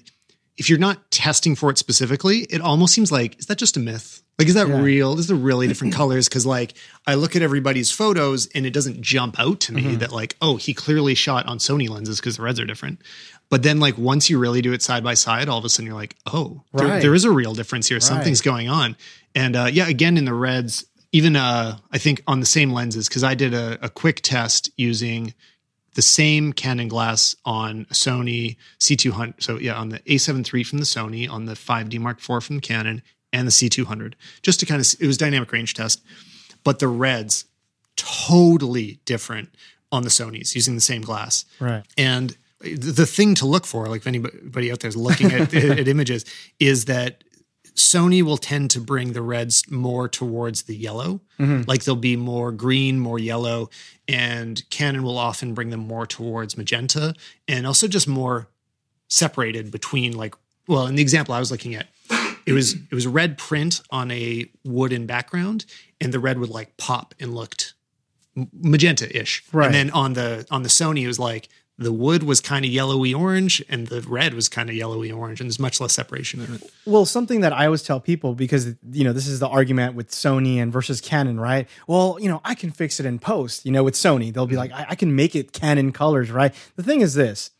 if 0.56 0.68
you're 0.68 0.78
not 0.78 1.10
testing 1.10 1.54
for 1.54 1.70
it 1.70 1.78
specifically, 1.78 2.40
it 2.50 2.60
almost 2.60 2.92
seems 2.92 3.10
like 3.10 3.38
is 3.38 3.46
that 3.46 3.56
just 3.56 3.76
a 3.76 3.80
myth? 3.80 4.22
Like, 4.40 4.48
is 4.48 4.54
that 4.54 4.68
yeah. 4.68 4.80
real? 4.80 5.18
Is 5.18 5.26
there 5.26 5.36
really 5.36 5.68
different 5.68 5.92
colors? 5.92 6.26
Because 6.26 6.46
like 6.46 6.72
I 7.06 7.14
look 7.14 7.36
at 7.36 7.42
everybody's 7.42 7.90
photos 7.90 8.46
and 8.54 8.64
it 8.64 8.70
doesn't 8.70 9.02
jump 9.02 9.38
out 9.38 9.60
to 9.60 9.74
me 9.74 9.82
mm-hmm. 9.82 9.98
that 9.98 10.12
like 10.12 10.34
oh 10.40 10.56
he 10.56 10.72
clearly 10.72 11.14
shot 11.14 11.44
on 11.44 11.58
Sony 11.58 11.90
lenses 11.90 12.20
because 12.20 12.38
the 12.38 12.42
reds 12.42 12.58
are 12.58 12.64
different. 12.64 13.02
But 13.50 13.62
then 13.62 13.80
like 13.80 13.98
once 13.98 14.30
you 14.30 14.38
really 14.38 14.62
do 14.62 14.72
it 14.72 14.80
side 14.80 15.04
by 15.04 15.12
side, 15.12 15.50
all 15.50 15.58
of 15.58 15.64
a 15.66 15.68
sudden 15.68 15.84
you're 15.84 15.94
like 15.94 16.16
oh 16.24 16.62
right. 16.72 16.88
there, 16.88 17.00
there 17.00 17.14
is 17.14 17.26
a 17.26 17.30
real 17.30 17.52
difference 17.52 17.86
here. 17.86 17.96
Right. 17.96 18.02
Something's 18.02 18.40
going 18.40 18.70
on. 18.70 18.96
And 19.34 19.56
uh, 19.56 19.68
yeah, 19.70 19.88
again 19.88 20.16
in 20.16 20.24
the 20.24 20.32
reds, 20.32 20.86
even 21.12 21.36
uh, 21.36 21.76
I 21.92 21.98
think 21.98 22.22
on 22.26 22.40
the 22.40 22.46
same 22.46 22.70
lenses 22.70 23.08
because 23.08 23.22
I 23.22 23.34
did 23.34 23.52
a, 23.52 23.78
a 23.84 23.90
quick 23.90 24.22
test 24.22 24.70
using 24.78 25.34
the 25.96 26.02
same 26.02 26.54
Canon 26.54 26.88
glass 26.88 27.36
on 27.44 27.84
Sony 27.92 28.56
C200. 28.78 29.42
So 29.42 29.58
yeah, 29.58 29.74
on 29.74 29.90
the 29.90 29.98
A7 29.98 30.54
III 30.54 30.64
from 30.64 30.78
the 30.78 30.84
Sony, 30.86 31.28
on 31.28 31.44
the 31.44 31.52
5D 31.52 31.98
Mark 31.98 32.18
IV 32.18 32.42
from 32.42 32.60
Canon, 32.60 33.02
and 33.32 33.46
the 33.46 33.52
C200, 33.52 34.14
just 34.42 34.60
to 34.60 34.66
kind 34.66 34.80
of 34.80 34.86
it 35.00 35.06
was 35.06 35.16
dynamic 35.16 35.52
range 35.52 35.74
test, 35.74 36.02
but 36.64 36.78
the 36.78 36.88
reds 36.88 37.44
totally 37.96 39.00
different 39.04 39.54
on 39.92 40.02
the 40.02 40.08
Sony's 40.08 40.54
using 40.54 40.74
the 40.74 40.80
same 40.80 41.02
glass. 41.02 41.44
Right. 41.58 41.82
And 41.96 42.36
the 42.60 43.06
thing 43.06 43.34
to 43.36 43.46
look 43.46 43.66
for, 43.66 43.86
like 43.88 44.02
if 44.02 44.06
anybody 44.06 44.70
out 44.70 44.80
there 44.80 44.88
is 44.88 44.96
looking 44.96 45.32
at, 45.32 45.54
at 45.54 45.88
images, 45.88 46.24
is 46.58 46.84
that 46.86 47.24
Sony 47.74 48.22
will 48.22 48.36
tend 48.36 48.70
to 48.72 48.80
bring 48.80 49.12
the 49.12 49.22
reds 49.22 49.70
more 49.70 50.08
towards 50.08 50.62
the 50.62 50.76
yellow. 50.76 51.20
Mm-hmm. 51.38 51.62
Like 51.66 51.84
they'll 51.84 51.96
be 51.96 52.16
more 52.16 52.52
green, 52.52 52.98
more 53.00 53.18
yellow, 53.18 53.70
and 54.06 54.62
Canon 54.70 55.02
will 55.02 55.18
often 55.18 55.54
bring 55.54 55.70
them 55.70 55.80
more 55.80 56.06
towards 56.06 56.56
magenta 56.56 57.14
and 57.48 57.66
also 57.66 57.88
just 57.88 58.06
more 58.06 58.48
separated 59.08 59.70
between 59.70 60.16
like 60.16 60.34
well, 60.68 60.86
in 60.86 60.94
the 60.94 61.02
example 61.02 61.34
I 61.34 61.40
was 61.40 61.50
looking 61.50 61.74
at, 61.74 61.88
it 62.50 62.54
was 62.54 62.74
it 62.74 62.92
was 62.92 63.06
red 63.06 63.38
print 63.38 63.80
on 63.90 64.10
a 64.10 64.50
wooden 64.64 65.06
background 65.06 65.64
and 66.00 66.12
the 66.12 66.18
red 66.18 66.38
would 66.38 66.50
like 66.50 66.76
pop 66.76 67.14
and 67.20 67.34
looked 67.34 67.74
magenta-ish. 68.34 69.44
Right. 69.52 69.66
And 69.66 69.74
then 69.74 69.90
on 69.90 70.14
the 70.14 70.46
on 70.50 70.62
the 70.62 70.68
Sony 70.68 71.02
it 71.02 71.06
was 71.06 71.18
like 71.18 71.48
the 71.78 71.92
wood 71.92 72.22
was 72.22 72.42
kind 72.42 72.64
of 72.64 72.70
yellowy 72.70 73.14
orange 73.14 73.64
and 73.70 73.86
the 73.86 74.02
red 74.02 74.34
was 74.34 74.50
kind 74.50 74.68
of 74.68 74.76
yellowy 74.76 75.10
orange 75.10 75.40
and 75.40 75.48
there's 75.48 75.58
much 75.58 75.80
less 75.80 75.94
separation 75.94 76.40
in 76.42 76.54
it. 76.56 76.70
Well, 76.84 77.06
something 77.06 77.40
that 77.40 77.54
I 77.54 77.64
always 77.64 77.82
tell 77.82 78.00
people 78.00 78.34
because 78.34 78.74
you 78.92 79.02
know, 79.02 79.14
this 79.14 79.26
is 79.26 79.40
the 79.40 79.48
argument 79.48 79.94
with 79.94 80.10
Sony 80.10 80.56
and 80.56 80.70
versus 80.70 81.00
Canon, 81.00 81.40
right? 81.40 81.66
Well, 81.86 82.18
you 82.20 82.28
know, 82.28 82.42
I 82.44 82.54
can 82.54 82.70
fix 82.70 83.00
it 83.00 83.06
in 83.06 83.18
post, 83.18 83.64
you 83.64 83.72
know, 83.72 83.82
with 83.82 83.94
Sony. 83.94 84.32
They'll 84.32 84.46
be 84.46 84.56
mm-hmm. 84.56 84.58
like, 84.58 84.72
I, 84.72 84.86
I 84.90 84.94
can 84.94 85.16
make 85.16 85.34
it 85.34 85.52
Canon 85.52 85.92
colors, 85.92 86.30
right? 86.30 86.54
The 86.76 86.82
thing 86.82 87.00
is 87.00 87.14
this 87.14 87.50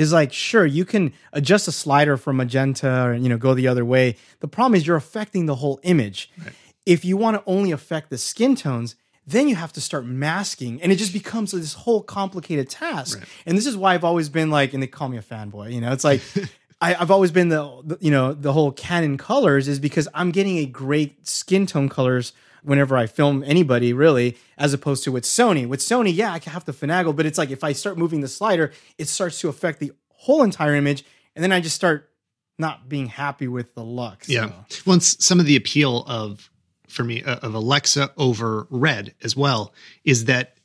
is 0.00 0.12
like 0.12 0.32
sure 0.32 0.64
you 0.64 0.84
can 0.84 1.12
adjust 1.32 1.68
a 1.68 1.72
slider 1.72 2.16
from 2.16 2.36
magenta 2.36 3.04
or 3.04 3.14
you 3.14 3.28
know 3.28 3.38
go 3.38 3.54
the 3.54 3.68
other 3.68 3.84
way 3.84 4.16
the 4.40 4.48
problem 4.48 4.74
is 4.74 4.86
you're 4.86 4.96
affecting 4.96 5.46
the 5.46 5.56
whole 5.56 5.80
image 5.82 6.30
right. 6.42 6.52
if 6.86 7.04
you 7.04 7.16
want 7.16 7.36
to 7.36 7.42
only 7.46 7.70
affect 7.70 8.10
the 8.10 8.18
skin 8.18 8.54
tones 8.54 8.96
then 9.26 9.48
you 9.48 9.54
have 9.54 9.72
to 9.72 9.80
start 9.80 10.04
masking 10.06 10.80
and 10.82 10.90
it 10.90 10.96
just 10.96 11.12
becomes 11.12 11.52
this 11.52 11.74
whole 11.74 12.02
complicated 12.02 12.68
task 12.68 13.18
right. 13.18 13.28
and 13.46 13.56
this 13.56 13.66
is 13.66 13.76
why 13.76 13.94
i've 13.94 14.04
always 14.04 14.28
been 14.28 14.50
like 14.50 14.72
and 14.74 14.82
they 14.82 14.86
call 14.86 15.08
me 15.08 15.16
a 15.16 15.22
fanboy 15.22 15.72
you 15.72 15.80
know 15.80 15.92
it's 15.92 16.04
like 16.04 16.20
I, 16.82 16.94
have 16.94 17.10
always 17.10 17.30
been 17.30 17.50
the, 17.50 17.82
the, 17.84 17.98
you 18.00 18.10
know 18.10 18.32
the 18.32 18.54
whole 18.54 18.72
canon 18.72 19.18
colors 19.18 19.68
is 19.68 19.78
because 19.78 20.08
i'm 20.14 20.30
getting 20.30 20.58
a 20.58 20.66
great 20.66 21.26
skin 21.26 21.66
tone 21.66 21.88
colors 21.88 22.32
whenever 22.62 22.96
i 22.96 23.06
film 23.06 23.42
anybody 23.46 23.92
really 23.92 24.36
as 24.58 24.72
opposed 24.72 25.04
to 25.04 25.12
with 25.12 25.24
sony 25.24 25.66
with 25.66 25.80
sony 25.80 26.14
yeah 26.14 26.32
i 26.32 26.38
can 26.38 26.52
have 26.52 26.64
to 26.64 26.72
finagle 26.72 27.14
but 27.14 27.26
it's 27.26 27.38
like 27.38 27.50
if 27.50 27.64
i 27.64 27.72
start 27.72 27.98
moving 27.98 28.20
the 28.20 28.28
slider 28.28 28.72
it 28.98 29.08
starts 29.08 29.40
to 29.40 29.48
affect 29.48 29.80
the 29.80 29.92
whole 30.10 30.42
entire 30.42 30.74
image 30.74 31.04
and 31.34 31.42
then 31.42 31.52
i 31.52 31.60
just 31.60 31.76
start 31.76 32.10
not 32.58 32.88
being 32.88 33.06
happy 33.06 33.48
with 33.48 33.74
the 33.74 33.82
look 33.82 34.24
so. 34.24 34.32
yeah 34.32 34.52
once 34.86 35.16
some 35.24 35.40
of 35.40 35.46
the 35.46 35.56
appeal 35.56 36.04
of 36.06 36.50
for 36.90 37.04
me 37.04 37.22
uh, 37.22 37.36
of 37.36 37.54
Alexa 37.54 38.10
over 38.16 38.66
Red 38.68 39.14
as 39.22 39.36
well 39.36 39.72
is 40.04 40.26
that 40.26 40.56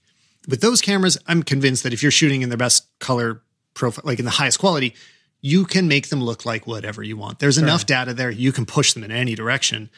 with 0.48 0.62
those 0.62 0.82
cameras, 0.82 1.18
I'm 1.28 1.44
convinced 1.44 1.84
that 1.84 1.94
if 1.94 2.02
you're 2.02 2.12
shooting 2.12 2.42
in 2.42 2.50
the 2.50 2.58
best 2.58 2.88
color 3.00 3.42
profile, 3.74 4.04
like 4.06 4.20
in 4.20 4.26
the 4.26 4.32
highest 4.32 4.60
quality, 4.60 4.94
you 5.42 5.66
can 5.66 5.88
make 5.88 6.10
them 6.10 6.22
look 6.24 6.46
like 6.46 6.68
whatever 6.68 7.04
you 7.04 7.18
want. 7.18 7.40
There's 7.40 7.56
sure. 7.56 7.64
enough 7.64 7.86
data 7.86 8.14
there, 8.14 8.30
you 8.30 8.52
can 8.52 8.66
push 8.66 8.94
them 8.94 9.04
in 9.04 9.12
any 9.12 9.36
direction. 9.36 9.90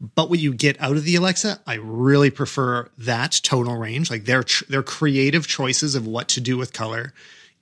But 0.00 0.30
what 0.30 0.38
you 0.38 0.54
get 0.54 0.80
out 0.80 0.96
of 0.96 1.04
the 1.04 1.14
Alexa, 1.16 1.60
I 1.66 1.74
really 1.74 2.30
prefer 2.30 2.88
that 2.96 3.32
tonal 3.42 3.76
range, 3.76 4.10
like 4.10 4.24
their 4.24 4.44
their 4.68 4.82
creative 4.82 5.46
choices 5.46 5.94
of 5.94 6.06
what 6.06 6.28
to 6.28 6.40
do 6.40 6.56
with 6.56 6.72
color, 6.72 7.12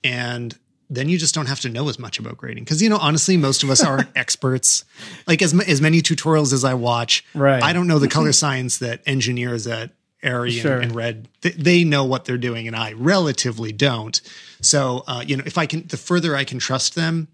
and 0.03 0.57
then 0.89 1.07
you 1.07 1.17
just 1.17 1.35
don't 1.35 1.45
have 1.45 1.59
to 1.61 1.69
know 1.69 1.87
as 1.89 1.99
much 1.99 2.17
about 2.17 2.37
grading. 2.37 2.63
Because 2.63 2.81
you 2.81 2.89
know 2.89 2.97
honestly 2.97 3.37
most 3.37 3.63
of 3.63 3.69
us 3.69 3.83
aren't 3.83 4.09
experts. 4.15 4.85
Like 5.27 5.41
as, 5.41 5.57
as 5.67 5.81
many 5.81 6.01
tutorials 6.01 6.53
as 6.53 6.63
i 6.63 6.73
watch 6.73 7.25
right. 7.33 7.61
I 7.61 7.73
don't 7.73 7.87
know 7.87 7.99
the 7.99 8.07
color 8.17 8.31
science 8.31 8.79
that 8.79 9.01
engineers 9.05 9.67
at 9.67 9.91
Arri 10.23 10.51
sure. 10.51 10.75
and, 10.75 10.85
and, 10.85 10.95
red 10.95 11.29
they, 11.41 11.51
they, 11.51 11.83
know 11.83 12.03
what 12.03 12.25
they're 12.25 12.37
doing 12.37 12.67
and 12.67 12.75
i 12.75 12.93
relatively 12.93 13.71
don't. 13.71 14.19
So 14.61 15.03
uh, 15.07 15.23
you 15.25 15.37
know 15.37 15.43
if 15.45 15.57
i 15.57 15.65
can 15.65 15.87
the 15.87 15.97
further 15.97 16.35
i 16.35 16.43
can 16.43 16.59
trust 16.59 16.95
them 16.95 17.27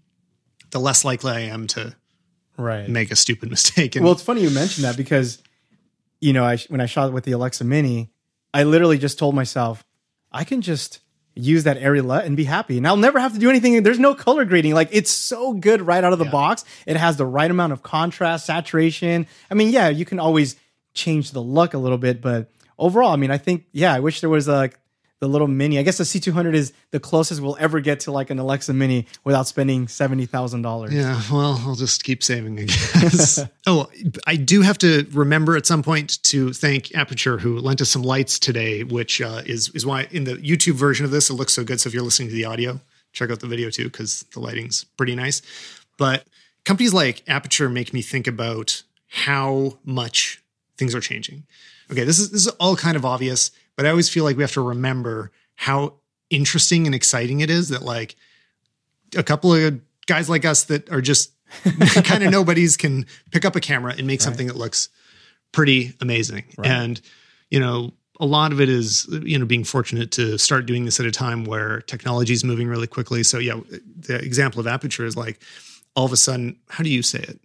the 0.70 0.80
less 0.80 1.04
likely 1.04 1.32
i 1.32 1.40
am 1.40 1.66
to 1.68 1.94
right 2.56 2.88
make 2.88 3.10
a 3.10 3.16
stupid 3.16 3.50
mistake 3.56 3.96
and, 3.96 4.04
well 4.04 4.12
it's 4.12 4.22
funny 4.22 4.42
you 4.42 4.50
mentioned 4.50 4.84
that 4.84 4.96
because 4.96 5.42
you 6.20 6.32
know 6.32 6.44
I, 6.44 6.56
when 6.68 6.80
i 6.80 6.86
shot 6.86 7.12
with 7.12 7.24
the 7.24 7.32
alexa 7.32 7.64
mini 7.64 8.10
i 8.54 8.62
literally 8.62 8.98
just 8.98 9.18
told 9.18 9.34
myself 9.34 9.84
i 10.32 10.44
can 10.44 10.62
just 10.62 11.00
use 11.36 11.64
that 11.64 11.76
area 11.76 12.02
and 12.02 12.36
be 12.36 12.44
happy. 12.44 12.78
And 12.78 12.86
I'll 12.88 12.96
never 12.96 13.20
have 13.20 13.34
to 13.34 13.38
do 13.38 13.50
anything. 13.50 13.82
There's 13.82 13.98
no 13.98 14.14
color 14.14 14.44
grading. 14.44 14.74
Like 14.74 14.88
it's 14.90 15.10
so 15.10 15.52
good 15.52 15.82
right 15.82 16.02
out 16.02 16.12
of 16.12 16.18
the 16.18 16.24
yeah. 16.24 16.30
box. 16.30 16.64
It 16.86 16.96
has 16.96 17.18
the 17.18 17.26
right 17.26 17.50
amount 17.50 17.72
of 17.74 17.82
contrast, 17.82 18.46
saturation. 18.46 19.26
I 19.50 19.54
mean, 19.54 19.68
yeah, 19.68 19.88
you 19.88 20.04
can 20.04 20.18
always 20.18 20.56
change 20.94 21.32
the 21.32 21.40
look 21.40 21.74
a 21.74 21.78
little 21.78 21.98
bit, 21.98 22.22
but 22.22 22.50
overall, 22.78 23.12
I 23.12 23.16
mean, 23.16 23.30
I 23.30 23.38
think, 23.38 23.66
yeah, 23.72 23.92
I 23.92 24.00
wish 24.00 24.22
there 24.22 24.30
was 24.30 24.48
like 24.48 24.78
the 25.20 25.28
little 25.28 25.48
mini. 25.48 25.78
I 25.78 25.82
guess 25.82 25.98
the 25.98 26.04
C200 26.04 26.54
is 26.54 26.72
the 26.90 27.00
closest 27.00 27.40
we'll 27.40 27.56
ever 27.58 27.80
get 27.80 28.00
to 28.00 28.12
like 28.12 28.30
an 28.30 28.38
Alexa 28.38 28.72
Mini 28.74 29.06
without 29.24 29.46
spending 29.46 29.88
seventy 29.88 30.26
thousand 30.26 30.62
dollars. 30.62 30.92
Yeah, 30.92 31.20
well, 31.32 31.60
I'll 31.64 31.74
just 31.74 32.04
keep 32.04 32.22
saving, 32.22 32.58
I 32.58 32.64
guess. 32.64 33.40
oh, 33.66 33.90
I 34.26 34.36
do 34.36 34.62
have 34.62 34.78
to 34.78 35.06
remember 35.12 35.56
at 35.56 35.66
some 35.66 35.82
point 35.82 36.22
to 36.24 36.52
thank 36.52 36.86
Aputure 36.86 37.40
who 37.40 37.58
lent 37.58 37.80
us 37.80 37.90
some 37.90 38.02
lights 38.02 38.38
today, 38.38 38.84
which 38.84 39.20
uh, 39.20 39.42
is 39.46 39.70
is 39.70 39.86
why 39.86 40.06
in 40.10 40.24
the 40.24 40.34
YouTube 40.34 40.74
version 40.74 41.04
of 41.04 41.10
this 41.10 41.30
it 41.30 41.34
looks 41.34 41.54
so 41.54 41.64
good. 41.64 41.80
So 41.80 41.88
if 41.88 41.94
you're 41.94 42.04
listening 42.04 42.28
to 42.28 42.34
the 42.34 42.44
audio, 42.44 42.80
check 43.12 43.30
out 43.30 43.40
the 43.40 43.46
video 43.46 43.70
too 43.70 43.84
because 43.84 44.24
the 44.32 44.40
lighting's 44.40 44.84
pretty 44.84 45.14
nice. 45.14 45.40
But 45.96 46.26
companies 46.64 46.92
like 46.92 47.24
Aputure 47.24 47.72
make 47.72 47.94
me 47.94 48.02
think 48.02 48.26
about 48.26 48.82
how 49.08 49.78
much 49.84 50.42
things 50.76 50.94
are 50.94 51.00
changing. 51.00 51.44
Okay, 51.90 52.04
this 52.04 52.18
is 52.18 52.30
this 52.30 52.46
is 52.46 52.52
all 52.58 52.76
kind 52.76 52.96
of 52.96 53.04
obvious 53.04 53.50
but 53.76 53.86
I 53.86 53.90
always 53.90 54.08
feel 54.08 54.24
like 54.24 54.36
we 54.36 54.42
have 54.42 54.52
to 54.52 54.60
remember 54.60 55.30
how 55.54 55.94
interesting 56.30 56.86
and 56.86 56.94
exciting 56.94 57.40
it 57.40 57.50
is 57.50 57.68
that 57.68 57.82
like 57.82 58.16
a 59.16 59.22
couple 59.22 59.54
of 59.54 59.80
guys 60.06 60.28
like 60.28 60.44
us 60.44 60.64
that 60.64 60.90
are 60.90 61.00
just 61.00 61.32
kind 62.04 62.24
of 62.24 62.30
nobodies 62.30 62.76
can 62.76 63.06
pick 63.30 63.44
up 63.44 63.54
a 63.54 63.60
camera 63.60 63.94
and 63.96 64.06
make 64.06 64.20
right. 64.20 64.22
something 64.22 64.46
that 64.48 64.56
looks 64.56 64.88
pretty 65.52 65.94
amazing. 66.00 66.44
Right. 66.58 66.68
And 66.68 67.00
you 67.50 67.60
know, 67.60 67.92
a 68.18 68.26
lot 68.26 68.52
of 68.52 68.60
it 68.60 68.68
is 68.68 69.06
you 69.22 69.38
know 69.38 69.44
being 69.44 69.64
fortunate 69.64 70.10
to 70.12 70.38
start 70.38 70.66
doing 70.66 70.84
this 70.84 70.98
at 70.98 71.06
a 71.06 71.10
time 71.10 71.44
where 71.44 71.82
technology 71.82 72.32
is 72.32 72.44
moving 72.44 72.66
really 72.66 72.86
quickly. 72.86 73.22
So 73.22 73.38
yeah, 73.38 73.60
the 73.96 74.16
example 74.16 74.60
of 74.60 74.66
Aputure 74.66 75.04
is 75.04 75.16
like 75.16 75.40
all 75.94 76.04
of 76.04 76.12
a 76.12 76.16
sudden, 76.16 76.56
how 76.68 76.82
do 76.82 76.90
you 76.90 77.02
say 77.02 77.20
it? 77.20 77.40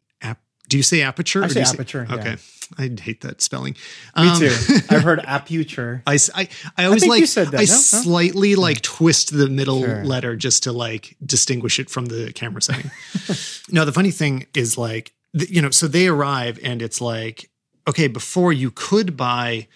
Do 0.71 0.77
you 0.77 0.83
say 0.83 1.01
aperture? 1.01 1.43
I 1.43 1.47
say 1.49 1.61
aperture, 1.63 2.07
yeah. 2.09 2.15
Okay. 2.15 2.35
I 2.77 2.89
hate 3.01 3.19
that 3.21 3.41
spelling. 3.41 3.73
Me 4.15 4.29
Um, 4.29 4.39
too. 4.39 4.45
I've 4.89 5.03
heard 5.03 5.19
aputure. 5.19 6.01
I 6.07 6.85
always 6.85 7.01
think 7.01 7.09
like 7.09 7.19
you 7.19 7.25
said 7.25 7.47
that, 7.49 7.59
I 7.59 7.63
no? 7.65 7.73
No? 7.73 7.77
slightly 7.77 8.55
like 8.55 8.79
twist 8.79 9.35
the 9.37 9.49
middle 9.49 9.81
Sure. 9.81 10.05
letter 10.05 10.37
just 10.37 10.63
to 10.63 10.71
like 10.71 11.17
distinguish 11.25 11.77
it 11.77 11.89
from 11.89 12.05
the 12.05 12.31
camera 12.31 12.61
setting. 12.61 12.89
no, 13.69 13.83
the 13.83 13.91
funny 13.91 14.11
thing 14.11 14.45
is 14.55 14.77
like 14.77 15.13
you 15.33 15.61
know, 15.61 15.71
so 15.71 15.89
they 15.89 16.07
arrive 16.07 16.57
and 16.63 16.81
it's 16.81 17.01
like 17.01 17.49
okay, 17.85 18.07
before 18.07 18.53
you 18.53 18.71
could 18.71 19.17
buy 19.17 19.67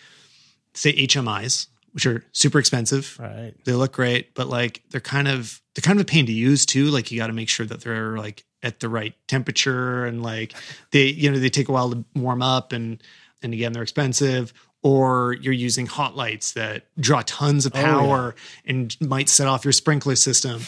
say 0.74 0.93
HMIs, 0.93 1.68
which 1.91 2.06
are 2.06 2.24
super 2.32 2.60
expensive. 2.60 3.18
Right. 3.20 3.54
They 3.66 3.74
look 3.74 3.91
great, 3.91 4.34
but 4.36 4.48
like 4.48 4.84
they're 4.91 5.02
kind 5.02 5.28
of 5.28 5.62
they're 5.76 5.82
kind 5.82 6.00
of 6.00 6.04
a 6.04 6.08
pain 6.08 6.26
to 6.28 6.32
use 6.32 6.66
too. 6.66 6.86
Like 6.86 7.12
you 7.12 7.18
got 7.20 7.28
to 7.28 7.34
make 7.34 7.50
sure 7.50 7.66
that 7.66 7.82
they're 7.82 8.18
like 8.18 8.45
at 8.66 8.80
the 8.82 8.89
right 8.89 9.13
temperature 9.28 10.05
and 10.05 10.22
like 10.24 10.53
they 10.91 11.05
you 11.05 11.32
know 11.32 11.39
they 11.39 11.49
take 11.49 11.70
a 11.70 11.72
while 11.72 11.89
to 11.91 12.03
warm 12.16 12.41
up 12.41 12.74
and 12.74 13.01
and 13.41 13.53
again 13.53 13.72
they're 13.72 13.84
expensive. 13.84 14.51
Or 14.84 15.34
you're 15.41 15.51
using 15.53 15.88
hot 15.88 16.16
lights 16.16 16.51
that 16.53 16.86
draw 16.99 17.24
tons 17.26 17.66
of 17.66 17.72
Oh, 17.76 17.80
yeah. 17.80 17.86
power 17.86 18.36
and 18.66 18.95
might 19.01 19.30
set 19.30 19.47
off 19.47 19.66
your 19.66 19.72
sprinkler 19.72 20.16
system. 20.16 20.61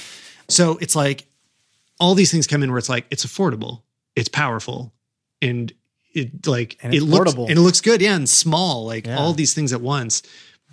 So 0.50 0.78
it's 0.82 0.96
like 0.96 1.28
all 2.00 2.16
these 2.16 2.32
things 2.32 2.48
come 2.48 2.64
in 2.64 2.72
where 2.72 2.80
it's 2.80 2.90
like 2.90 3.06
it's 3.12 3.24
affordable, 3.24 3.84
it's 4.16 4.28
powerful, 4.30 4.92
and 5.40 5.72
it 6.16 6.48
like 6.48 6.78
And 6.82 6.96
it's 6.96 7.04
it 7.04 7.06
looks 7.06 7.18
portable. 7.32 7.48
and 7.48 7.60
it 7.60 7.62
looks 7.62 7.80
good, 7.80 8.02
yeah, 8.02 8.16
and 8.16 8.28
small, 8.28 8.86
like 8.88 9.06
Yeah. 9.06 9.20
all 9.20 9.34
these 9.34 9.54
things 9.54 9.72
at 9.72 9.82
once. 9.82 10.24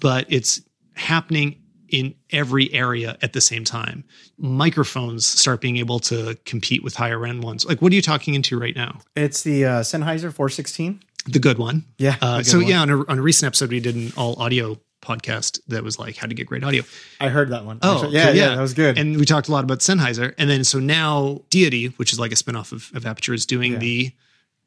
But 0.00 0.24
it's 0.30 0.62
happening 0.94 1.60
in 1.89 2.14
every 2.30 2.72
area 2.72 3.16
at 3.22 3.32
the 3.32 3.41
same 3.41 3.64
time. 3.64 4.05
Microphones 4.39 5.26
start 5.26 5.61
being 5.61 5.76
able 5.78 5.99
to 6.01 6.37
compete 6.45 6.82
with 6.85 6.95
higher 6.95 7.24
end 7.26 7.43
ones. 7.43 7.64
Like, 7.66 7.82
what 7.82 7.93
are 7.93 7.95
you 7.95 8.03
talking 8.03 8.35
into 8.35 8.59
right 8.59 8.74
now? 8.76 9.01
It's 9.16 9.43
the 9.43 9.64
uh, 9.64 9.80
Sennheiser 9.80 10.32
416. 10.32 11.01
The 11.26 11.39
good 11.39 11.59
one. 11.59 11.85
Yeah. 11.99 12.16
Uh, 12.20 12.39
good 12.39 12.47
so 12.47 12.59
one. 12.59 12.66
yeah, 12.66 12.80
on 12.82 12.91
a, 12.91 13.07
on 13.07 13.18
a 13.18 13.22
recent 13.22 13.47
episode, 13.47 13.70
we 13.70 13.80
did 13.80 13.97
an 13.97 14.12
all 14.16 14.41
audio 14.41 14.78
podcast 15.03 15.61
that 15.68 15.82
was 15.82 15.99
like 15.99 16.16
how 16.16 16.26
to 16.26 16.35
get 16.35 16.47
great 16.47 16.64
audio. 16.64 16.82
I 17.20 17.28
heard 17.28 17.51
that 17.51 17.64
one. 17.64 17.78
Oh, 17.82 17.95
Actually, 17.97 18.14
yeah, 18.14 18.28
okay, 18.28 18.39
yeah, 18.39 18.55
that 18.55 18.61
was 18.62 18.74
good. 18.74 18.99
And 18.99 19.16
we 19.18 19.24
talked 19.24 19.49
a 19.49 19.53
lot 19.53 19.64
about 19.64 19.80
Sennheiser, 19.80 20.35
and 20.39 20.49
then 20.49 20.64
so 20.64 20.78
now 20.78 21.43
Deity, 21.51 21.87
which 21.97 22.12
is 22.12 22.18
like 22.18 22.32
a 22.32 22.37
spinoff 22.37 22.72
of, 22.72 22.91
of 22.95 23.05
Aputure, 23.05 23.35
is 23.35 23.45
doing 23.47 23.72
Yeah. 23.72 23.78
the 23.78 24.12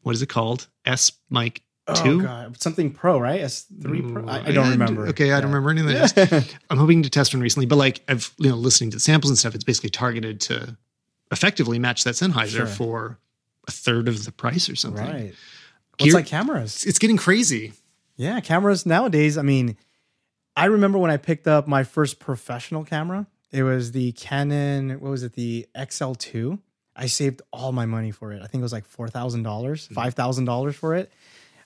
what 0.01 0.15
is 0.15 0.21
it 0.21 0.29
called? 0.29 0.67
S 0.85 1.11
Mic 1.29 1.61
oh, 1.87 2.03
Two. 2.03 2.21
God. 2.21 2.61
Something 2.61 2.91
Pro, 2.91 3.19
right? 3.19 3.41
S3 3.41 4.13
Pro? 4.13 4.23
Mm. 4.23 4.29
I, 4.29 4.47
I 4.47 4.51
don't 4.51 4.69
remember. 4.69 5.07
Okay, 5.07 5.31
I 5.31 5.41
don't 5.41 5.51
remember 5.51 5.69
any 5.69 5.81
of 5.81 5.87
that. 6.15 6.55
I'm 6.69 6.77
hoping 6.77 7.03
to 7.03 7.09
test 7.09 7.33
one 7.33 7.41
recently, 7.41 7.65
but 7.65 7.77
like 7.77 8.01
I've 8.07 8.33
you 8.37 8.49
know 8.49 8.55
listening 8.55 8.91
to 8.91 8.97
the 8.97 9.01
samples 9.01 9.29
and 9.29 9.37
stuff, 9.37 9.55
it's 9.55 9.63
basically 9.63 9.89
targeted 9.89 10.41
to 10.41 10.77
effectively 11.31 11.79
match 11.79 12.03
that 12.03 12.15
Sennheiser 12.15 12.49
Sure. 12.49 12.65
for 12.65 13.19
a 13.67 13.71
third 13.71 14.07
of 14.07 14.25
the 14.25 14.31
price 14.31 14.69
or 14.69 14.75
something. 14.75 15.05
Right. 15.05 15.33
Gear- 15.97 16.07
What's 16.07 16.13
like 16.13 16.25
cameras? 16.27 16.85
It's 16.85 16.99
getting 16.99 17.17
crazy. 17.17 17.73
Yeah, 18.15 18.39
cameras 18.39 18.85
nowadays. 18.85 19.37
I 19.37 19.41
mean, 19.41 19.77
I 20.55 20.65
remember 20.65 20.97
when 20.97 21.11
I 21.11 21.17
picked 21.17 21.47
up 21.47 21.67
my 21.67 21.83
first 21.83 22.19
professional 22.19 22.83
camera. 22.83 23.27
It 23.51 23.63
was 23.63 23.91
the 23.93 24.11
Canon. 24.13 24.99
What 24.99 25.09
was 25.09 25.23
it? 25.23 25.33
The 25.33 25.67
XL2. 25.75 26.59
I 26.95 27.05
saved 27.05 27.41
all 27.53 27.71
my 27.71 27.85
money 27.85 28.11
for 28.11 28.33
it. 28.33 28.41
I 28.41 28.47
think 28.47 28.61
it 28.61 28.63
was 28.63 28.73
like 28.73 28.85
four 28.85 29.07
thousand 29.07 29.43
dollars, 29.43 29.87
hmm. 29.87 29.93
five 29.93 30.15
thousand 30.15 30.45
dollars 30.45 30.75
for 30.75 30.95
it. 30.95 31.11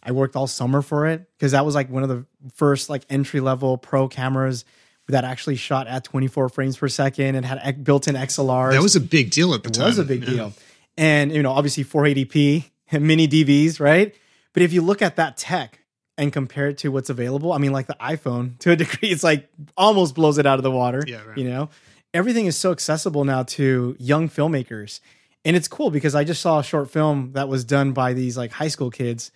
I 0.03 0.11
worked 0.11 0.35
all 0.35 0.47
summer 0.47 0.81
for 0.81 1.07
it 1.07 1.27
because 1.37 1.51
that 1.51 1.65
was 1.65 1.75
like 1.75 1.89
one 1.89 2.03
of 2.03 2.09
the 2.09 2.25
first 2.55 2.89
like 2.89 3.03
entry 3.09 3.39
level 3.39 3.77
pro 3.77 4.07
cameras 4.07 4.65
that 5.07 5.23
actually 5.23 5.55
shot 5.57 5.87
at 5.87 6.03
24 6.03 6.49
frames 6.49 6.77
per 6.77 6.87
second 6.87 7.35
and 7.35 7.45
had 7.45 7.83
built-in 7.83 8.15
XLRs. 8.15 8.71
That 8.71 8.81
was 8.81 8.95
a 8.95 9.01
big 9.01 9.29
deal 9.31 9.53
at 9.53 9.63
the 9.63 9.69
It 9.69 9.73
time. 9.73 9.85
was 9.87 9.97
a 9.97 10.03
big 10.05 10.23
Yeah. 10.23 10.29
deal. 10.29 10.53
And, 10.97 11.31
you 11.33 11.43
know, 11.43 11.51
obviously 11.51 11.83
480p, 11.83 12.65
and 12.91 13.03
mini 13.07 13.27
DVs, 13.27 13.79
right? 13.79 14.15
But 14.53 14.63
if 14.63 14.73
you 14.73 14.81
look 14.81 15.01
at 15.01 15.15
that 15.17 15.37
tech 15.37 15.79
and 16.17 16.31
compare 16.31 16.67
it 16.69 16.77
to 16.79 16.91
what's 16.91 17.09
available, 17.09 17.51
I 17.53 17.57
mean, 17.57 17.71
like 17.71 17.87
the 17.87 17.95
iPhone 17.99 18.57
to 18.59 18.71
a 18.71 18.75
degree, 18.77 19.09
it's 19.09 19.23
like 19.23 19.49
almost 19.77 20.15
blows 20.15 20.37
it 20.37 20.45
out 20.45 20.59
of 20.59 20.63
the 20.63 20.71
water. 20.71 21.03
Yeah, 21.07 21.23
right. 21.25 21.37
You 21.37 21.45
know, 21.49 21.69
everything 22.13 22.45
is 22.45 22.55
so 22.57 22.71
accessible 22.71 23.23
now 23.25 23.43
to 23.43 23.95
young 23.99 24.29
filmmakers. 24.29 24.99
And 25.43 25.55
it's 25.55 25.67
cool 25.67 25.89
because 25.89 26.13
I 26.15 26.23
just 26.23 26.41
saw 26.41 26.59
a 26.59 26.63
short 26.63 26.91
film 26.91 27.31
that 27.33 27.47
was 27.49 27.63
done 27.65 27.93
by 27.93 28.13
these 28.13 28.37
like 28.37 28.51
high 28.51 28.67
school 28.67 28.91
kids. 28.91 29.31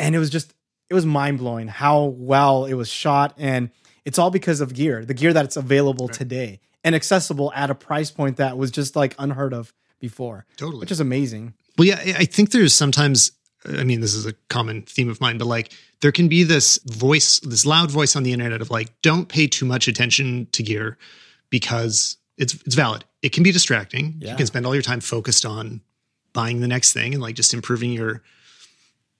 And 0.00 0.14
it 0.14 0.18
was 0.18 0.30
just, 0.30 0.54
it 0.88 0.94
was 0.94 1.06
mind 1.06 1.38
blowing 1.38 1.68
how 1.68 2.04
well 2.04 2.64
it 2.64 2.74
was 2.74 2.88
shot. 2.88 3.34
And 3.38 3.70
it's 4.04 4.18
all 4.18 4.30
because 4.30 4.60
of 4.60 4.74
gear, 4.74 5.04
the 5.04 5.14
gear 5.14 5.32
that's 5.32 5.56
available 5.56 6.08
today 6.08 6.60
and 6.82 6.94
accessible 6.94 7.52
at 7.54 7.70
a 7.70 7.74
price 7.74 8.10
point 8.10 8.38
that 8.38 8.56
was 8.56 8.70
just 8.70 8.96
like 8.96 9.14
unheard 9.18 9.52
of 9.52 9.72
before, 10.00 10.46
Totally. 10.56 10.80
which 10.80 10.90
is 10.90 10.98
amazing. 11.00 11.54
Well, 11.76 11.86
yeah, 11.86 12.00
I 12.04 12.14
I 12.20 12.24
think 12.24 12.50
there's 12.50 12.74
sometimes, 12.74 13.32
I 13.66 13.84
mean, 13.84 14.00
this 14.00 14.14
is 14.14 14.26
a 14.26 14.32
common 14.48 14.82
theme 14.82 15.10
of 15.10 15.20
mine, 15.20 15.38
but 15.38 15.46
like 15.46 15.72
there 16.00 16.10
can 16.10 16.28
be 16.28 16.42
this 16.42 16.78
voice, 16.86 17.38
this 17.40 17.66
loud 17.66 17.90
voice 17.90 18.16
on 18.16 18.22
the 18.22 18.32
internet 18.32 18.62
of 18.62 18.70
like, 18.70 18.88
don't 19.02 19.28
pay 19.28 19.46
too 19.46 19.66
much 19.66 19.86
attention 19.86 20.48
to 20.52 20.62
gear 20.62 20.96
because 21.50 22.16
it's 22.38 22.54
it's 22.64 22.74
valid. 22.74 23.04
It 23.22 23.32
can 23.32 23.42
be 23.42 23.52
distracting. 23.52 24.16
Yeah. 24.18 24.30
You 24.30 24.36
can 24.36 24.46
spend 24.46 24.64
all 24.64 24.74
your 24.74 24.82
time 24.82 25.00
focused 25.00 25.44
on 25.44 25.82
buying 26.32 26.60
the 26.60 26.68
next 26.68 26.92
thing 26.94 27.12
and 27.12 27.22
like 27.22 27.34
just 27.34 27.52
improving 27.52 27.92
your 27.92 28.22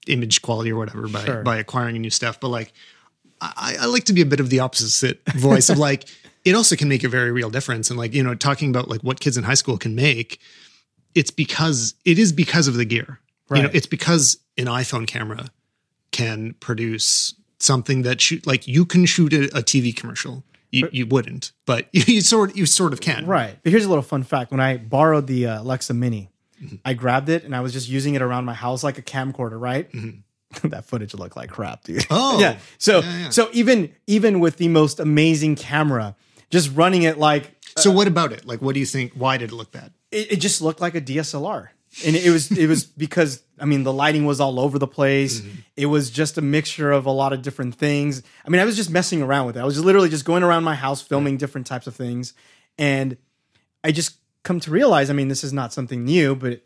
image 0.07 0.41
quality 0.41 0.71
or 0.71 0.77
whatever 0.77 1.07
by 1.07 1.23
Sure. 1.25 1.43
by 1.43 1.57
acquiring 1.57 1.99
new 2.01 2.09
stuff. 2.09 2.39
But 2.39 2.49
like, 2.49 2.73
I, 3.39 3.75
I 3.81 3.85
like 3.85 4.05
to 4.05 4.13
be 4.13 4.21
a 4.21 4.25
bit 4.25 4.39
of 4.39 4.49
the 4.49 4.59
opposite 4.59 5.21
voice 5.35 5.69
of 5.69 5.77
like, 5.77 6.05
it 6.45 6.55
also 6.55 6.75
can 6.75 6.87
make 6.89 7.03
a 7.03 7.09
very 7.09 7.31
real 7.31 7.49
difference. 7.49 7.89
And 7.89 7.97
like, 7.99 8.13
you 8.13 8.23
know, 8.23 8.33
talking 8.35 8.69
about 8.69 8.87
like 8.89 9.01
what 9.01 9.19
kids 9.19 9.37
in 9.37 9.43
high 9.43 9.53
school 9.55 9.77
can 9.77 9.95
make, 9.95 10.39
it's 11.15 11.31
because 11.31 11.93
it 12.05 12.17
is 12.17 12.31
because 12.31 12.67
of 12.67 12.75
the 12.75 12.85
gear. 12.85 13.19
You 13.51 13.57
know, 13.57 13.63
Right. 13.67 13.75
it's 13.75 13.85
because 13.87 14.37
an 14.57 14.65
iPhone 14.65 15.05
camera 15.05 15.49
can 16.11 16.53
produce 16.59 17.33
something 17.59 18.01
that 18.03 18.19
shoot 18.21 18.47
like 18.47 18.67
you 18.67 18.85
can 18.85 19.05
shoot 19.05 19.33
a, 19.33 19.45
a 19.57 19.61
TV 19.61 19.95
commercial. 19.95 20.43
You, 20.71 20.87
you 20.93 21.05
wouldn't, 21.05 21.51
but 21.65 21.87
you 21.91 22.21
sort 22.21 22.55
you 22.55 22.65
sort 22.65 22.93
of 22.93 23.01
can. 23.01 23.25
Right. 23.25 23.57
But 23.61 23.71
here's 23.71 23.83
a 23.83 23.89
little 23.89 24.01
fun 24.01 24.23
fact. 24.23 24.51
When 24.51 24.61
I 24.61 24.77
borrowed 24.77 25.27
the 25.27 25.47
uh, 25.47 25.61
Alexa 25.61 25.93
Mini, 25.93 26.29
Mm-hmm. 26.61 26.75
I 26.85 26.93
grabbed 26.93 27.29
it 27.29 27.43
and 27.43 27.55
I 27.55 27.61
was 27.61 27.73
just 27.73 27.89
using 27.89 28.15
it 28.15 28.21
around 28.21 28.45
my 28.45 28.53
house 28.53 28.83
like 28.83 28.97
a 28.97 29.01
camcorder, 29.01 29.59
right? 29.59 29.89
that 30.63 30.85
footage 30.85 31.13
looked 31.13 31.35
like 31.35 31.49
crap, 31.49 31.83
dude. 31.83 31.99
Mm-hmm. 32.01 32.13
Oh. 32.17 32.39
yeah. 32.39 32.57
So 32.77 32.99
Yeah, 32.99 33.19
yeah. 33.19 33.29
so 33.29 33.49
even 33.53 33.93
even 34.07 34.39
with 34.39 34.57
the 34.57 34.67
most 34.67 34.99
amazing 34.99 35.55
camera, 35.55 36.15
just 36.49 36.73
running 36.75 37.03
it 37.03 37.17
like 37.17 37.55
So 37.77 37.89
what 37.91 38.07
about 38.07 38.31
it? 38.33 38.45
Like, 38.45 38.61
what 38.61 38.73
do 38.73 38.79
you 38.79 38.85
think? 38.85 39.13
Why 39.13 39.37
did 39.37 39.51
it 39.51 39.55
look 39.55 39.71
bad? 39.71 39.91
it, 40.11 40.33
it 40.33 40.35
just 40.37 40.61
looked 40.61 40.81
like 40.81 40.93
a 40.95 41.01
DSLR. 41.01 41.69
And 42.05 42.15
it 42.15 42.29
was 42.29 42.51
it 42.51 42.67
was 42.67 42.85
because 42.85 43.43
I 43.59 43.65
mean 43.65 43.83
the 43.83 43.91
lighting 43.91 44.25
was 44.25 44.39
all 44.39 44.59
over 44.59 44.79
the 44.79 44.87
place. 44.87 45.41
Mm-hmm. 45.41 45.59
It 45.75 45.85
was 45.87 46.09
just 46.09 46.37
a 46.37 46.41
mixture 46.41 46.91
of 46.91 47.05
a 47.05 47.11
lot 47.11 47.33
of 47.33 47.41
different 47.41 47.75
things. 47.75 48.23
I 48.45 48.49
mean, 48.49 48.61
I 48.61 48.65
was 48.65 48.77
just 48.77 48.89
messing 48.89 49.21
around 49.21 49.45
with 49.47 49.57
it. 49.57 49.59
I 49.59 49.65
was 49.65 49.83
literally 49.83 50.07
just 50.09 50.23
going 50.23 50.43
around 50.43 50.63
my 50.63 50.75
house 50.75 51.01
filming 51.01 51.35
different 51.37 51.67
types 51.67 51.87
of 51.87 51.95
things. 51.95 52.33
And 52.77 53.17
I 53.83 53.91
just 53.91 54.15
come 54.43 54.59
to 54.61 54.71
realize, 54.71 55.09
I 55.09 55.13
mean, 55.13 55.27
this 55.27 55.43
is 55.43 55.53
not 55.53 55.73
something 55.73 56.03
new, 56.03 56.35
but 56.35 56.61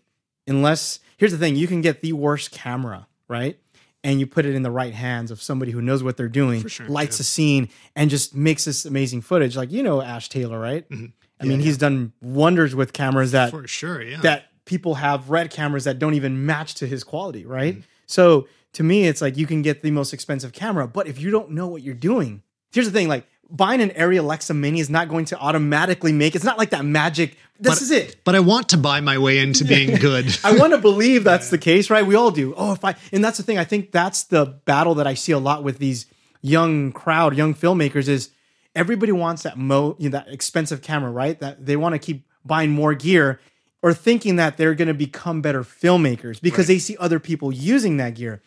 unless 0.47 0.99
here's 1.17 1.31
the 1.31 1.37
thing, 1.37 1.55
you 1.55 1.67
can 1.67 1.81
get 1.81 2.01
the 2.01 2.13
worst 2.13 2.51
camera, 2.51 3.07
right? 3.27 3.57
And 4.03 4.19
you 4.19 4.27
put 4.27 4.45
it 4.45 4.53
in 4.53 4.61
the 4.61 4.71
right 4.71 4.93
hands 4.93 5.31
of 5.31 5.41
somebody 5.41 5.71
who 5.71 5.81
knows 5.81 6.03
what 6.03 6.15
they're 6.15 6.27
doing, 6.29 6.67
sure, 6.67 6.87
lights 6.87 7.19
a 7.19 7.23
scene, 7.23 7.69
and 7.95 8.09
just 8.09 8.35
makes 8.35 8.63
this 8.65 8.85
amazing 8.85 9.21
footage. 9.21 9.57
Like 9.57 9.71
you 9.71 9.81
know 9.81 10.01
Ash 10.01 10.29
Taylor, 10.29 10.59
right? 10.59 10.87
Mm-hmm. 10.89 11.05
I 11.41 11.45
mean, 11.45 11.59
he's 11.59 11.77
done 11.77 12.13
wonders 12.21 12.75
with 12.75 12.93
cameras 12.93 13.31
that 13.31 13.49
For 13.51 13.67
sure, 13.67 14.01
yeah. 14.01 14.21
that 14.21 14.45
people 14.65 14.95
have 14.95 15.29
red 15.29 15.49
cameras 15.51 15.83
that 15.83 15.99
don't 15.99 16.13
even 16.13 16.45
match 16.45 16.75
to 16.75 16.87
his 16.87 17.03
quality, 17.03 17.41
Mm-hmm. 17.41 17.51
right? 17.51 17.83
So 18.05 18.47
to 18.73 18.83
me, 18.83 19.05
it's 19.07 19.21
like 19.21 19.37
you 19.37 19.47
can 19.47 19.61
get 19.63 19.81
the 19.81 19.91
most 19.91 20.13
expensive 20.13 20.53
camera, 20.53 20.87
but 20.87 21.07
if 21.07 21.19
you 21.19 21.31
don't 21.31 21.51
know 21.51 21.65
what 21.67 21.81
you're 21.81 21.95
doing, 21.95 22.43
here's 22.71 22.85
the 22.85 22.91
thing: 22.93 23.07
like 23.07 23.25
buying 23.49 23.81
an 23.81 23.89
Arri 23.91 24.19
Alexa 24.19 24.53
Mini 24.53 24.79
is 24.79 24.89
not 24.89 25.09
going 25.09 25.25
to 25.25 25.37
automatically 25.39 26.11
make. 26.11 26.35
It's 26.35 26.43
not 26.45 26.57
like 26.57 26.71
that 26.71 26.85
magic. 26.85 27.37
This 27.59 27.75
But- 27.75 27.81
is 27.83 27.91
it. 27.91 28.15
but 28.23 28.35
I 28.35 28.39
want 28.41 28.69
to 28.69 28.77
buy 28.77 28.99
my 29.01 29.17
way 29.17 29.37
into 29.39 29.63
being 29.65 29.95
good. 29.99 30.25
I 30.43 30.57
want 30.57 30.73
to 30.73 30.77
believe 30.77 31.23
that's 31.23 31.49
the 31.49 31.57
case, 31.69 31.89
right? 31.89 32.05
We 32.05 32.15
all 32.15 32.31
do. 32.31 32.53
Oh, 32.57 32.73
if 32.73 32.83
I 32.83 32.95
and 33.11 33.23
that's 33.23 33.37
the 33.37 33.43
thing. 33.43 33.57
I 33.57 33.63
think 33.63 33.91
that's 33.91 34.23
the 34.23 34.45
battle 34.45 34.95
that 34.95 35.07
I 35.07 35.13
see 35.13 35.31
a 35.31 35.39
lot 35.39 35.63
with 35.63 35.77
these 35.77 36.05
young 36.41 36.91
crowd, 36.91 37.35
young 37.35 37.53
filmmakers 37.53 38.07
is 38.07 38.29
everybody 38.75 39.11
wants 39.11 39.43
that 39.43 39.57
mo 39.57 39.95
you 39.99 40.09
know, 40.09 40.17
that 40.17 40.27
expensive 40.27 40.81
camera, 40.81 41.11
right? 41.11 41.39
That 41.39 41.65
they 41.65 41.75
want 41.77 41.93
to 41.93 41.99
keep 41.99 42.27
buying 42.43 42.71
more 42.71 42.93
gear 42.93 43.39
or 43.81 43.93
thinking 43.93 44.35
that 44.35 44.57
they're 44.57 44.75
going 44.75 44.87
to 44.89 44.93
become 44.93 45.41
better 45.41 45.63
filmmakers 45.63 46.41
because 46.41 46.67
they 46.67 46.77
see 46.79 46.97
other 46.97 47.19
people 47.19 47.51
using 47.53 47.97
that 47.97 48.15
gear. 48.15 48.41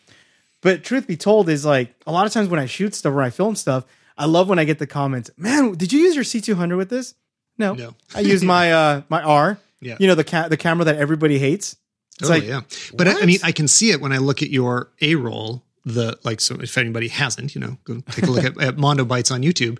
But 0.61 0.83
truth 0.83 1.07
be 1.07 1.15
told 1.17 1.49
is 1.49 1.65
like 1.65 1.95
a 2.05 2.11
lot 2.11 2.27
of 2.27 2.33
times 2.33 2.49
when 2.49 2.59
I 2.59 2.65
shoot 2.65 2.93
stuff 2.93 3.13
or 3.13 3.21
I 3.21 3.29
film 3.29 3.55
stuff, 3.55 3.85
I 4.19 4.25
love 4.25 4.49
when 4.49 4.59
I 4.59 4.65
get 4.65 4.77
the 4.77 4.87
comments, 4.87 5.31
"Man, 5.37 5.73
did 5.73 5.91
you 5.91 6.01
use 6.01 6.13
your 6.13 6.23
C200 6.23 6.77
with 6.77 6.89
this?" 6.89 7.15
No. 7.57 7.73
No. 7.73 7.95
I 8.13 8.19
use 8.19 8.43
my 8.43 8.71
uh 8.71 9.01
my 9.09 9.21
R. 9.23 9.57
Yeah. 9.81 9.97
You 9.99 10.07
know 10.07 10.15
the 10.15 10.23
ca- 10.23 10.49
the 10.49 10.57
camera 10.57 10.85
that 10.85 10.97
everybody 10.97 11.39
hates. 11.39 11.75
It's 12.19 12.27
Totally, 12.27 12.51
like, 12.51 12.69
yeah. 12.69 12.95
But 12.95 13.07
I, 13.07 13.21
I 13.21 13.25
mean, 13.25 13.39
I 13.43 13.53
can 13.53 13.67
see 13.67 13.91
it 13.91 14.01
when 14.01 14.11
I 14.11 14.17
look 14.17 14.41
at 14.43 14.49
your 14.49 14.91
A 15.01 15.15
roll. 15.15 15.63
The 15.85 16.19
like, 16.23 16.41
so 16.41 16.55
if 16.55 16.77
anybody 16.77 17.07
hasn't, 17.07 17.55
you 17.55 17.61
know, 17.61 17.77
go 17.85 18.01
take 18.11 18.25
a 18.25 18.31
look 18.31 18.43
at, 18.43 18.61
at 18.61 18.77
Mondo 18.77 19.05
Bites 19.05 19.31
on 19.31 19.41
YouTube. 19.41 19.79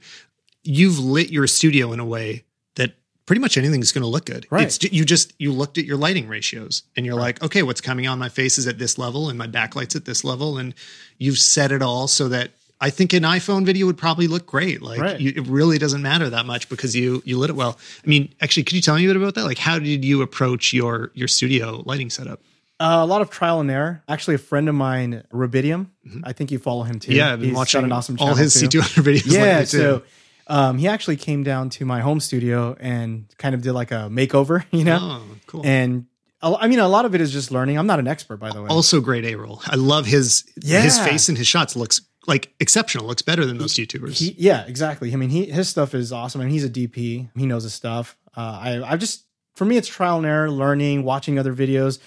You've 0.64 1.00
lit 1.00 1.30
your 1.30 1.48
studio 1.48 1.92
in 1.92 2.00
a 2.00 2.06
way 2.06 2.46
that 2.76 2.94
pretty 3.26 3.42
much 3.42 3.58
anything's 3.58 3.92
going 3.92 4.04
to 4.04 4.08
look 4.08 4.26
good. 4.26 4.48
Right. 4.50 4.66
It's 4.66 4.82
you 4.92 5.04
just 5.04 5.34
you 5.38 5.52
looked 5.52 5.78
at 5.78 5.86
your 5.86 5.98
lighting 5.98 6.28
ratios 6.28 6.84
and 6.96 7.06
you're 7.06 7.16
like, 7.16 7.44
okay, 7.44 7.64
what's 7.64 7.82
coming 7.82 8.08
on 8.08 8.18
my 8.20 8.30
face 8.30 8.58
is 8.58 8.68
at 8.68 8.80
this 8.80 8.98
level 8.98 9.30
and 9.30 9.38
my 9.38 9.48
backlight's 9.48 9.96
at 9.96 10.06
this 10.06 10.24
level, 10.24 10.58
and 10.58 10.74
you've 11.18 11.40
set 11.40 11.72
it 11.72 11.82
all 11.82 12.08
so 12.08 12.30
that 12.30 12.52
I 12.82 12.90
think 12.90 13.12
an 13.14 13.24
iPhone 13.24 13.66
video 13.66 13.86
would 13.88 13.98
probably 13.98 14.28
look 14.28 14.46
great. 14.46 14.82
Like 14.82 15.00
Right. 15.02 15.20
you, 15.20 15.34
it 15.36 15.48
really 15.48 15.78
doesn't 15.78 16.02
matter 16.02 16.30
that 16.30 16.46
much 16.46 16.70
because 16.70 16.96
you 16.96 17.22
you 17.26 17.38
lit 17.38 17.50
it 17.50 17.56
well. 17.56 17.78
I 18.04 18.08
mean, 18.08 18.34
actually, 18.42 18.64
could 18.64 18.74
you 18.76 18.82
tell 18.82 18.96
me 18.96 19.04
a 19.06 19.08
bit 19.08 19.18
about 19.18 19.36
that? 19.36 19.44
Like, 19.46 19.58
how 19.58 19.80
did 19.80 20.06
you 20.06 20.22
approach 20.22 20.72
your 20.74 21.12
your 21.14 21.28
studio 21.28 21.84
lighting 21.86 22.10
setup? 22.10 22.42
Uh, 22.82 23.00
a 23.02 23.06
lot 23.06 23.22
of 23.22 23.30
trial 23.30 23.60
and 23.60 23.70
error. 23.70 24.02
Actually, 24.08 24.36
a 24.36 24.38
friend 24.38 24.70
of 24.70 24.76
mine, 24.76 25.24
Rubidium, 25.34 25.88
I 26.24 26.32
think 26.32 26.50
you 26.50 26.60
follow 26.60 26.84
him 26.84 27.00
too. 27.00 27.12
Mm-hmm. 27.12 27.18
Yeah, 27.18 27.34
I've 27.34 27.40
been 27.42 27.50
He's 27.50 27.58
watching 27.58 27.84
an 27.84 27.92
awesome 27.92 28.16
all 28.22 28.36
his 28.36 28.54
too. 28.54 28.68
C200 28.70 29.04
videos. 29.04 29.34
Yeah, 29.34 29.60
too. 29.60 29.66
so 29.66 30.02
um, 30.48 30.78
he 30.78 30.88
actually 30.88 31.18
came 31.18 31.44
down 31.44 31.70
to 31.72 31.84
my 31.86 32.00
home 32.00 32.22
studio 32.22 32.78
and 32.80 33.26
kind 33.38 33.54
of 33.54 33.62
did 33.62 33.74
like 33.74 33.92
a 33.92 34.08
makeover, 34.10 34.64
you 34.72 34.86
know. 34.86 34.98
oh, 35.02 35.24
cool. 35.48 35.66
And 35.66 36.06
I 36.42 36.70
mean, 36.70 36.80
a 36.80 36.88
lot 36.88 37.04
of 37.04 37.14
it 37.14 37.20
is 37.20 37.34
just 37.34 37.52
learning. 37.52 37.78
I'm 37.78 37.86
not 37.88 38.00
an 38.00 38.08
expert, 38.08 38.38
by 38.38 38.50
the 38.54 38.62
way. 38.62 38.70
also 38.70 39.02
great 39.02 39.26
A 39.26 39.36
roll. 39.36 39.62
I 39.66 39.76
love 39.76 40.06
his 40.06 40.46
Yeah. 40.64 40.80
his 40.82 40.98
face 40.98 41.28
and 41.28 41.38
his 41.38 41.48
shots 41.48 41.76
looks 41.76 42.00
like 42.30 42.54
exceptional. 42.62 43.06
Looks 43.08 43.22
better 43.22 43.46
than 43.46 43.58
most 43.58 43.78
YouTubers. 43.78 44.14
He, 44.20 44.36
yeah, 44.38 44.66
exactly. 44.66 45.12
I 45.12 45.18
mean, 45.18 45.30
he 45.30 45.46
his 45.48 45.68
stuff 45.68 45.94
is 45.94 46.14
awesome. 46.14 46.40
I 46.40 46.46
mean, 46.46 46.54
he's 46.54 46.64
a 46.64 46.70
DP. 46.70 47.30
He 47.36 47.46
knows 47.46 47.64
his 47.64 47.74
stuff. 47.74 48.18
Uh, 48.38 48.40
I 48.64 48.94
I 48.94 48.96
just 48.98 49.26
for 49.56 49.66
me, 49.66 49.76
it's 49.76 49.88
trial 49.90 50.18
and 50.18 50.26
error, 50.26 50.50
learning, 50.50 51.04
watching 51.04 51.38
other 51.38 51.54
videos, 51.54 52.00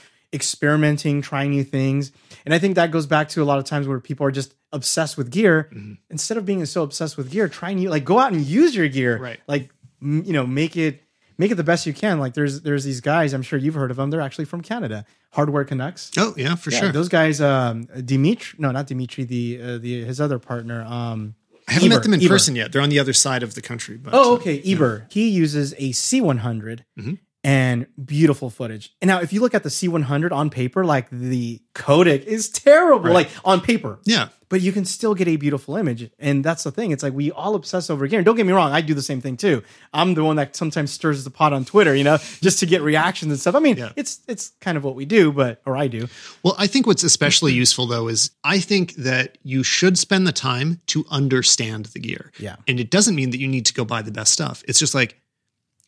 experimenting, 0.43 1.23
trying 1.23 1.51
new 1.51 1.65
things, 1.65 2.11
and 2.45 2.55
I 2.55 2.59
think 2.59 2.75
that 2.77 2.91
goes 2.91 3.07
back 3.07 3.29
to 3.31 3.43
a 3.43 3.45
lot 3.45 3.59
of 3.59 3.65
times 3.65 3.87
where 3.87 4.01
people 4.01 4.27
are 4.27 4.31
just 4.31 4.55
obsessed 4.73 5.17
with 5.19 5.31
gear 5.31 5.69
Mm-hmm. 5.73 5.93
instead 6.11 6.39
of 6.39 6.47
being 6.47 6.65
so 6.67 6.83
obsessed 6.83 7.17
with 7.17 7.31
gear. 7.31 7.49
Try 7.49 7.75
new, 7.75 7.91
like 7.91 8.05
go 8.05 8.19
out 8.19 8.33
and 8.33 8.43
use 8.45 8.75
your 8.75 8.89
gear, 8.89 9.19
Right. 9.19 9.41
Like 9.47 9.71
m- 10.01 10.23
you 10.25 10.33
know, 10.33 10.47
make 10.47 10.77
it 10.77 11.02
make 11.39 11.51
it 11.51 11.57
the 11.57 11.65
best 11.65 11.87
you 11.87 11.93
can. 11.93 12.19
Like 12.19 12.35
there's 12.35 12.63
there's 12.63 12.85
these 12.85 13.01
guys. 13.01 13.33
I'm 13.33 13.43
sure 13.43 13.59
you've 13.59 13.75
heard 13.75 13.91
of 13.91 13.97
them. 13.97 14.11
They're 14.11 14.21
actually 14.21 14.45
from 14.47 14.61
Canada. 14.63 15.05
Hardware 15.33 15.65
Canucks. 15.65 16.11
oh 16.19 16.35
yeah, 16.37 16.55
for 16.57 16.71
Yeah, 16.71 16.81
sure. 16.81 16.93
Those 16.93 17.09
guys, 17.09 17.41
um, 17.41 17.85
Dimitri, 18.05 18.59
no, 18.59 18.71
not 18.71 18.87
Dimitri, 18.87 19.25
the 19.25 19.61
uh, 19.63 19.79
the 19.79 20.05
his 20.05 20.21
other 20.21 20.39
partner, 20.39 20.83
um, 20.83 21.35
I 21.69 21.73
haven't 21.75 21.87
Eber, 21.93 21.97
met 21.97 22.03
them 22.05 22.15
in 22.15 22.21
Eber. 22.23 22.29
person 22.35 22.57
yet. 22.57 22.73
They're 22.73 22.83
on 22.83 22.89
the 22.91 22.99
other 22.99 23.13
side 23.13 23.43
of 23.43 23.55
the 23.55 23.63
country. 23.63 23.97
But 23.97 24.13
Oh, 24.15 24.33
uh, 24.33 24.37
okay. 24.37 24.61
Eber. 24.65 25.07
He 25.11 25.29
uses 25.29 25.73
a 25.79 25.93
C100 25.93 26.81
Mhm. 26.99 27.19
and 27.45 27.87
beautiful 28.05 28.51
footage. 28.51 28.95
And 29.01 29.09
now, 29.09 29.21
if 29.21 29.33
you 29.33 29.41
look 29.41 29.55
at 29.55 29.63
the 29.63 29.69
C100 29.71 30.33
on 30.33 30.51
paper, 30.51 30.85
like 30.85 31.09
the 31.11 31.61
codec 31.75 32.25
is 32.25 32.49
terrible, 32.51 33.05
Right. 33.07 33.15
like 33.15 33.31
on 33.45 33.61
paper, 33.61 33.99
yeah, 34.05 34.29
but 34.53 34.61
you 34.61 34.71
can 34.71 34.85
still 34.85 35.15
get 35.15 35.27
a 35.29 35.37
beautiful 35.37 35.77
image. 35.79 36.11
And 36.19 36.45
that's 36.45 36.63
the 36.65 36.71
thing. 36.71 36.91
It's 36.91 37.03
like 37.03 37.15
we 37.15 37.33
all 37.33 37.55
obsess 37.55 37.89
over 37.89 38.07
gear. 38.07 38.19
And 38.19 38.27
don't 38.27 38.37
get 38.37 38.45
me 38.45 38.53
wrong, 38.53 38.71
I 38.71 38.83
do 38.83 38.93
the 38.93 39.01
same 39.01 39.23
thing 39.23 39.39
too. 39.39 39.63
I'm 39.95 40.13
the 40.13 40.23
one 40.23 40.37
that 40.37 40.55
sometimes 40.55 40.91
stirs 40.91 41.25
the 41.25 41.31
pot 41.31 41.55
on 41.55 41.65
Twitter, 41.65 41.95
you 41.97 42.05
know, 42.05 42.19
just 42.43 42.59
to 42.61 42.67
get 42.67 42.83
reactions 42.83 43.33
and 43.33 43.41
stuff. 43.41 43.55
I 43.55 43.61
mean, 43.61 43.79
Yeah. 43.79 43.93
it's 43.97 44.21
it's 44.29 44.53
kind 44.61 44.77
of 44.77 44.85
what 44.85 44.95
we 44.95 45.07
do, 45.07 45.33
but 45.33 45.63
or 45.65 45.75
I 45.75 45.87
do. 45.89 46.07
Well, 46.43 46.55
I 46.59 46.67
think 46.67 46.87
what's 46.87 47.03
especially 47.03 47.55
useful 47.55 47.87
though 47.87 48.09
is 48.09 48.31
I 48.45 48.61
think 48.61 48.95
that 48.97 49.39
you 49.43 49.63
should 49.63 49.97
spend 49.99 50.27
the 50.27 50.33
time 50.33 50.83
to 50.89 51.07
understand 51.11 51.87
the 51.87 51.99
gear. 51.99 52.31
Yeah. 52.39 52.57
And 52.69 52.79
it 52.79 52.91
doesn't 52.91 53.15
mean 53.15 53.31
that 53.31 53.41
you 53.41 53.49
need 53.49 53.65
to 53.65 53.73
go 53.73 53.87
buy 53.87 54.03
the 54.03 54.13
best 54.13 54.33
stuff. 54.33 54.63
It's 54.69 54.79
just 54.79 54.95
like 54.95 55.19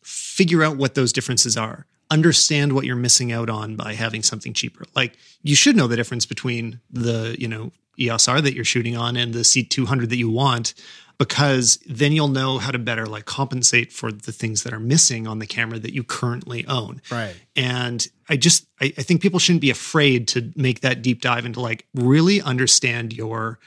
figure 0.03 0.63
out 0.63 0.75
what 0.77 0.95
those 0.95 1.13
differences 1.13 1.55
are. 1.55 1.85
Understand 2.11 2.73
what 2.73 2.85
you're 2.85 2.95
missing 2.95 3.31
out 3.31 3.49
on 3.49 3.75
by 3.75 3.93
having 3.93 4.23
something 4.23 4.53
cheaper. 4.53 4.85
Like 4.95 5.17
you 5.43 5.55
should 5.55 5.75
know 5.75 5.85
the 5.87 5.95
difference 5.95 6.25
between 6.25 6.79
the, 6.91 7.35
you 7.39 7.47
know, 7.47 7.71
EOS 7.99 8.27
R 8.27 8.41
that 8.41 8.53
you're 8.53 8.65
shooting 8.65 8.95
on 8.97 9.15
and 9.15 9.33
the 9.33 9.39
C200 9.39 10.09
that 10.09 10.17
you 10.17 10.29
want 10.29 10.73
because 11.17 11.77
then 11.87 12.11
you'll 12.11 12.27
know 12.27 12.57
how 12.57 12.71
to 12.71 12.77
better 12.79 13.05
like 13.05 13.23
compensate 13.25 13.93
for 13.93 14.11
the 14.11 14.33
things 14.33 14.63
that 14.63 14.73
are 14.73 14.79
missing 14.79 15.27
on 15.27 15.39
the 15.39 15.45
camera 15.47 15.79
that 15.79 15.93
you 15.93 16.03
currently 16.03 16.65
own. 16.67 17.01
Right. 17.09 17.33
And 17.55 18.05
I 18.27 18.35
just 18.35 18.67
I, 18.81 18.85
I 18.97 19.01
think 19.01 19.21
people 19.21 19.39
shouldn't 19.39 19.61
be 19.61 19.69
afraid 19.69 20.27
to 20.29 20.51
make 20.55 20.81
that 20.81 21.01
deep 21.01 21.21
dive 21.21 21.45
into 21.45 21.61
like 21.61 21.85
really 21.93 22.41
understand 22.41 23.13
your 23.13 23.59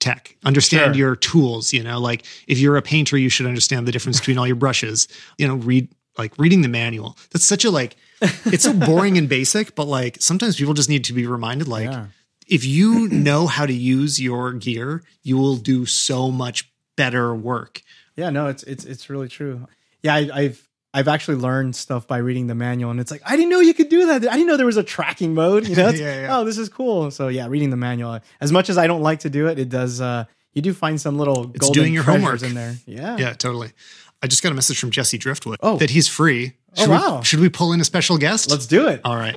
tech, 0.00 0.36
understand 0.44 0.94
Sure. 0.94 0.98
your 0.98 1.16
tools. 1.16 1.72
You 1.72 1.82
know, 1.84 2.00
like 2.00 2.24
if 2.48 2.58
you're 2.58 2.76
a 2.76 2.82
painter, 2.82 3.16
you 3.16 3.28
should 3.28 3.46
understand 3.46 3.86
the 3.86 3.92
difference 3.92 4.18
between 4.18 4.38
all 4.38 4.46
your 4.46 4.56
brushes. 4.56 5.06
You 5.38 5.46
know, 5.46 5.54
read 5.54 5.88
like 6.18 6.36
reading 6.38 6.62
the 6.62 6.68
manual. 6.68 7.16
That's 7.30 7.44
such 7.44 7.64
a 7.64 7.70
like 7.70 7.96
it's 8.46 8.64
so 8.64 8.72
boring 8.72 9.16
and 9.18 9.28
basic, 9.28 9.74
but 9.76 9.86
like 9.86 10.20
sometimes 10.20 10.56
people 10.56 10.74
just 10.74 10.88
need 10.88 11.04
to 11.04 11.12
be 11.12 11.26
reminded 11.26 11.68
like 11.68 11.84
Yeah. 11.90 12.06
If 12.46 12.64
you 12.64 13.08
know 13.08 13.46
how 13.46 13.66
to 13.66 13.72
use 13.72 14.20
your 14.20 14.52
gear, 14.52 15.02
you 15.22 15.36
will 15.38 15.56
do 15.56 15.86
so 15.86 16.30
much 16.30 16.70
better 16.96 17.34
work. 17.34 17.82
Yeah, 18.16 18.30
no, 18.30 18.48
it's 18.48 18.62
it's 18.64 18.84
it's 18.84 19.10
really 19.10 19.28
true. 19.28 19.66
Yeah, 20.02 20.14
I, 20.14 20.30
I've 20.32 20.68
I've 20.92 21.08
actually 21.08 21.38
learned 21.38 21.74
stuff 21.74 22.06
by 22.06 22.18
reading 22.18 22.46
the 22.46 22.54
manual, 22.54 22.90
and 22.90 23.00
it's 23.00 23.10
like 23.10 23.22
I 23.26 23.34
didn't 23.36 23.50
know 23.50 23.60
you 23.60 23.74
could 23.74 23.88
do 23.88 24.06
that. 24.06 24.16
I 24.28 24.34
didn't 24.34 24.46
know 24.46 24.56
there 24.56 24.66
was 24.66 24.76
a 24.76 24.82
tracking 24.84 25.34
mode. 25.34 25.66
You 25.66 25.74
know, 25.80 25.88
Yeah, 25.90 26.20
yeah. 26.22 26.38
oh, 26.38 26.44
this 26.44 26.58
is 26.58 26.68
cool. 26.68 27.10
So 27.10 27.28
yeah, 27.28 27.46
reading 27.48 27.70
the 27.70 27.76
manual. 27.76 28.20
As 28.40 28.52
much 28.52 28.68
as 28.70 28.78
I 28.78 28.86
don't 28.86 29.02
like 29.02 29.20
to 29.20 29.30
do 29.30 29.48
it, 29.48 29.58
it 29.58 29.68
does. 29.68 30.00
uh 30.00 30.24
You 30.52 30.62
do 30.62 30.72
find 30.72 31.00
some 31.00 31.18
little 31.18 31.50
It's 31.50 31.58
golden 31.60 31.82
doing 31.82 31.94
your 31.94 32.04
homework. 32.04 32.42
in 32.42 32.54
there. 32.54 32.76
Yeah, 32.86 33.16
Yeah, 33.16 33.32
totally. 33.32 33.72
I 34.22 34.26
just 34.28 34.42
got 34.42 34.52
a 34.52 34.54
message 34.54 34.78
from 34.78 34.90
Jesse 34.90 35.18
Driftwood 35.18 35.58
Oh. 35.62 35.76
that 35.78 35.90
he's 35.90 36.06
free. 36.08 36.52
Oh, 36.78 36.88
wow. 36.88 37.18
We, 37.18 37.24
should 37.24 37.40
we 37.40 37.48
pull 37.48 37.72
in 37.72 37.80
a 37.80 37.84
special 37.84 38.16
guest? 38.16 38.48
Let's 38.50 38.66
do 38.66 38.86
it. 38.88 39.00
All 39.04 39.16
right. 39.16 39.36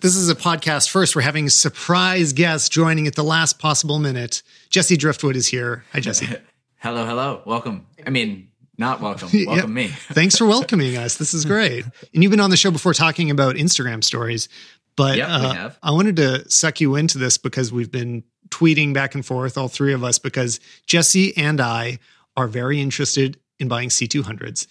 This 0.00 0.16
is 0.16 0.30
a 0.30 0.34
podcast 0.34 0.88
first. 0.88 1.14
We're 1.14 1.22
having 1.22 1.46
a 1.46 1.50
surprise 1.50 2.32
guest 2.32 2.72
joining 2.72 3.06
at 3.06 3.16
the 3.16 3.22
last 3.22 3.58
possible 3.58 3.98
minute. 3.98 4.42
Jesse 4.70 4.96
Driftwood 4.96 5.36
is 5.36 5.46
here. 5.46 5.84
Hi, 5.92 6.00
Jesse. 6.00 6.26
Hello, 6.78 7.04
hello. 7.04 7.42
Welcome. 7.44 7.86
I 8.06 8.08
mean, 8.08 8.48
not 8.78 9.02
welcome. 9.02 9.28
Yeah. 9.32 9.48
Welcome 9.48 9.74
me. 9.74 9.88
Thanks 10.12 10.38
for 10.38 10.46
welcoming 10.46 10.96
us. 10.96 11.18
This 11.18 11.34
is 11.34 11.44
great. 11.44 11.84
And 12.14 12.22
you've 12.22 12.30
been 12.30 12.40
on 12.40 12.48
the 12.48 12.56
show 12.56 12.70
before 12.70 12.94
talking 12.94 13.30
about 13.30 13.56
Instagram 13.56 14.02
stories, 14.02 14.48
but 14.96 15.18
Yep, 15.18 15.28
we 15.28 15.34
uh, 15.34 15.52
have. 15.52 15.78
I 15.82 15.90
wanted 15.90 16.16
to 16.16 16.50
suck 16.50 16.80
you 16.80 16.96
into 16.96 17.18
this 17.18 17.36
because 17.36 17.70
we've 17.70 17.90
been 17.90 18.24
tweeting 18.48 18.94
back 18.94 19.14
and 19.14 19.26
forth, 19.26 19.58
all 19.58 19.68
three 19.68 19.92
of 19.92 20.02
us, 20.02 20.18
because 20.18 20.58
Jesse 20.86 21.36
and 21.36 21.60
I 21.60 21.98
are 22.34 22.48
very 22.48 22.80
interested 22.80 23.38
in 23.58 23.68
buying 23.68 23.90
C200s. 23.90 24.66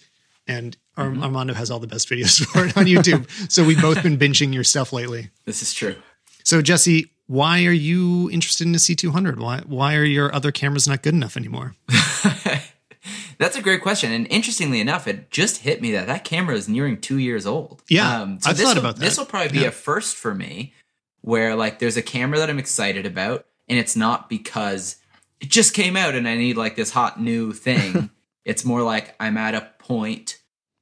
And 0.48 0.76
Mm-hmm. 0.96 1.22
Armando 1.22 1.54
has 1.54 1.70
all 1.70 1.78
the 1.78 1.86
best 1.86 2.08
videos 2.08 2.44
for 2.52 2.66
it 2.66 2.76
on 2.76 2.84
YouTube. 2.86 3.26
so 3.50 3.64
we've 3.64 3.80
both 3.80 4.02
been 4.02 4.18
binging 4.18 4.52
your 4.52 4.64
stuff 4.64 4.92
lately. 4.92 5.30
This 5.46 5.62
is 5.62 5.72
true. 5.72 5.96
So 6.44 6.60
Jesse, 6.62 7.10
why 7.26 7.64
are 7.64 7.72
you 7.72 8.28
interested 8.30 8.66
in 8.66 8.74
a 8.74 8.78
C200? 8.78 9.38
Why 9.38 9.60
why 9.66 9.94
are 9.94 10.04
your 10.04 10.34
other 10.34 10.50
cameras 10.52 10.88
not 10.88 11.02
good 11.02 11.14
enough 11.14 11.36
anymore? 11.36 11.74
That's 13.38 13.56
a 13.56 13.62
great 13.62 13.80
question. 13.80 14.12
And 14.12 14.26
interestingly 14.28 14.80
enough, 14.80 15.08
it 15.08 15.30
just 15.30 15.58
hit 15.62 15.80
me 15.80 15.92
that 15.92 16.06
that 16.08 16.24
camera 16.24 16.54
is 16.54 16.68
nearing 16.68 17.00
two 17.00 17.16
years 17.18 17.46
old. 17.46 17.78
Um, 17.80 17.84
Yeah, 17.88 18.22
I've 18.22 18.40
this 18.56 18.60
thought 18.62 18.74
will- 18.76 18.78
about 18.80 18.96
that. 18.96 19.00
This 19.00 19.16
will 19.16 19.24
probably 19.24 19.48
be 19.52 19.60
Yeah. 19.60 19.68
a 19.68 19.72
first 19.72 20.16
for 20.16 20.34
me 20.34 20.74
where 21.22 21.54
like 21.56 21.78
there's 21.78 21.96
a 21.96 22.02
camera 22.02 22.38
that 22.38 22.50
I'm 22.50 22.58
excited 22.58 23.06
about 23.06 23.46
and 23.68 23.78
it's 23.78 23.96
not 23.96 24.28
because 24.28 24.96
it 25.40 25.48
just 25.50 25.72
came 25.72 25.96
out 25.96 26.14
and 26.14 26.28
I 26.28 26.36
need 26.36 26.56
like 26.58 26.76
this 26.76 26.90
hot 26.90 27.20
new 27.20 27.52
thing. 27.52 28.10
it's 28.44 28.64
more 28.64 28.82
like 28.82 29.14
I'm 29.18 29.38
at 29.38 29.54
a 29.54 29.70
point 29.78 30.36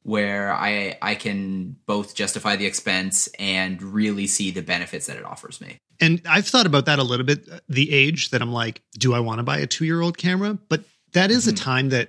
where 0.09 0.51
I 0.55 0.97
I 1.03 1.15
can 1.15 1.77
both 1.85 2.15
justify 2.15 2.57
the 2.57 2.65
expense 2.65 3.29
and 3.39 3.81
really 3.83 4.27
see 4.27 4.51
the 4.51 4.63
benefits 4.63 5.07
that 5.07 5.19
it 5.19 5.25
offers 5.25 5.61
me. 5.61 5.77
And 6.01 6.23
I've 6.27 6.47
thought 6.47 6.65
about 6.65 6.87
that 6.87 6.99
a 6.99 7.03
little 7.03 7.27
bit. 7.27 7.47
Uh, 7.47 7.59
the 7.69 7.93
age 7.93 8.31
that 8.31 8.41
I'm 8.41 8.53
like, 8.53 8.81
do 8.99 9.13
I 9.13 9.21
want 9.21 9.41
to 9.41 9.43
buy 9.43 9.59
a 9.59 9.67
two 9.67 9.85
year 9.85 10.01
old 10.01 10.17
camera? 10.17 10.55
But 10.55 10.85
that 11.13 11.31
is 11.31 11.47
a 11.47 11.53
mm-hmm. 11.53 11.63
time 11.63 11.89
that 11.91 12.09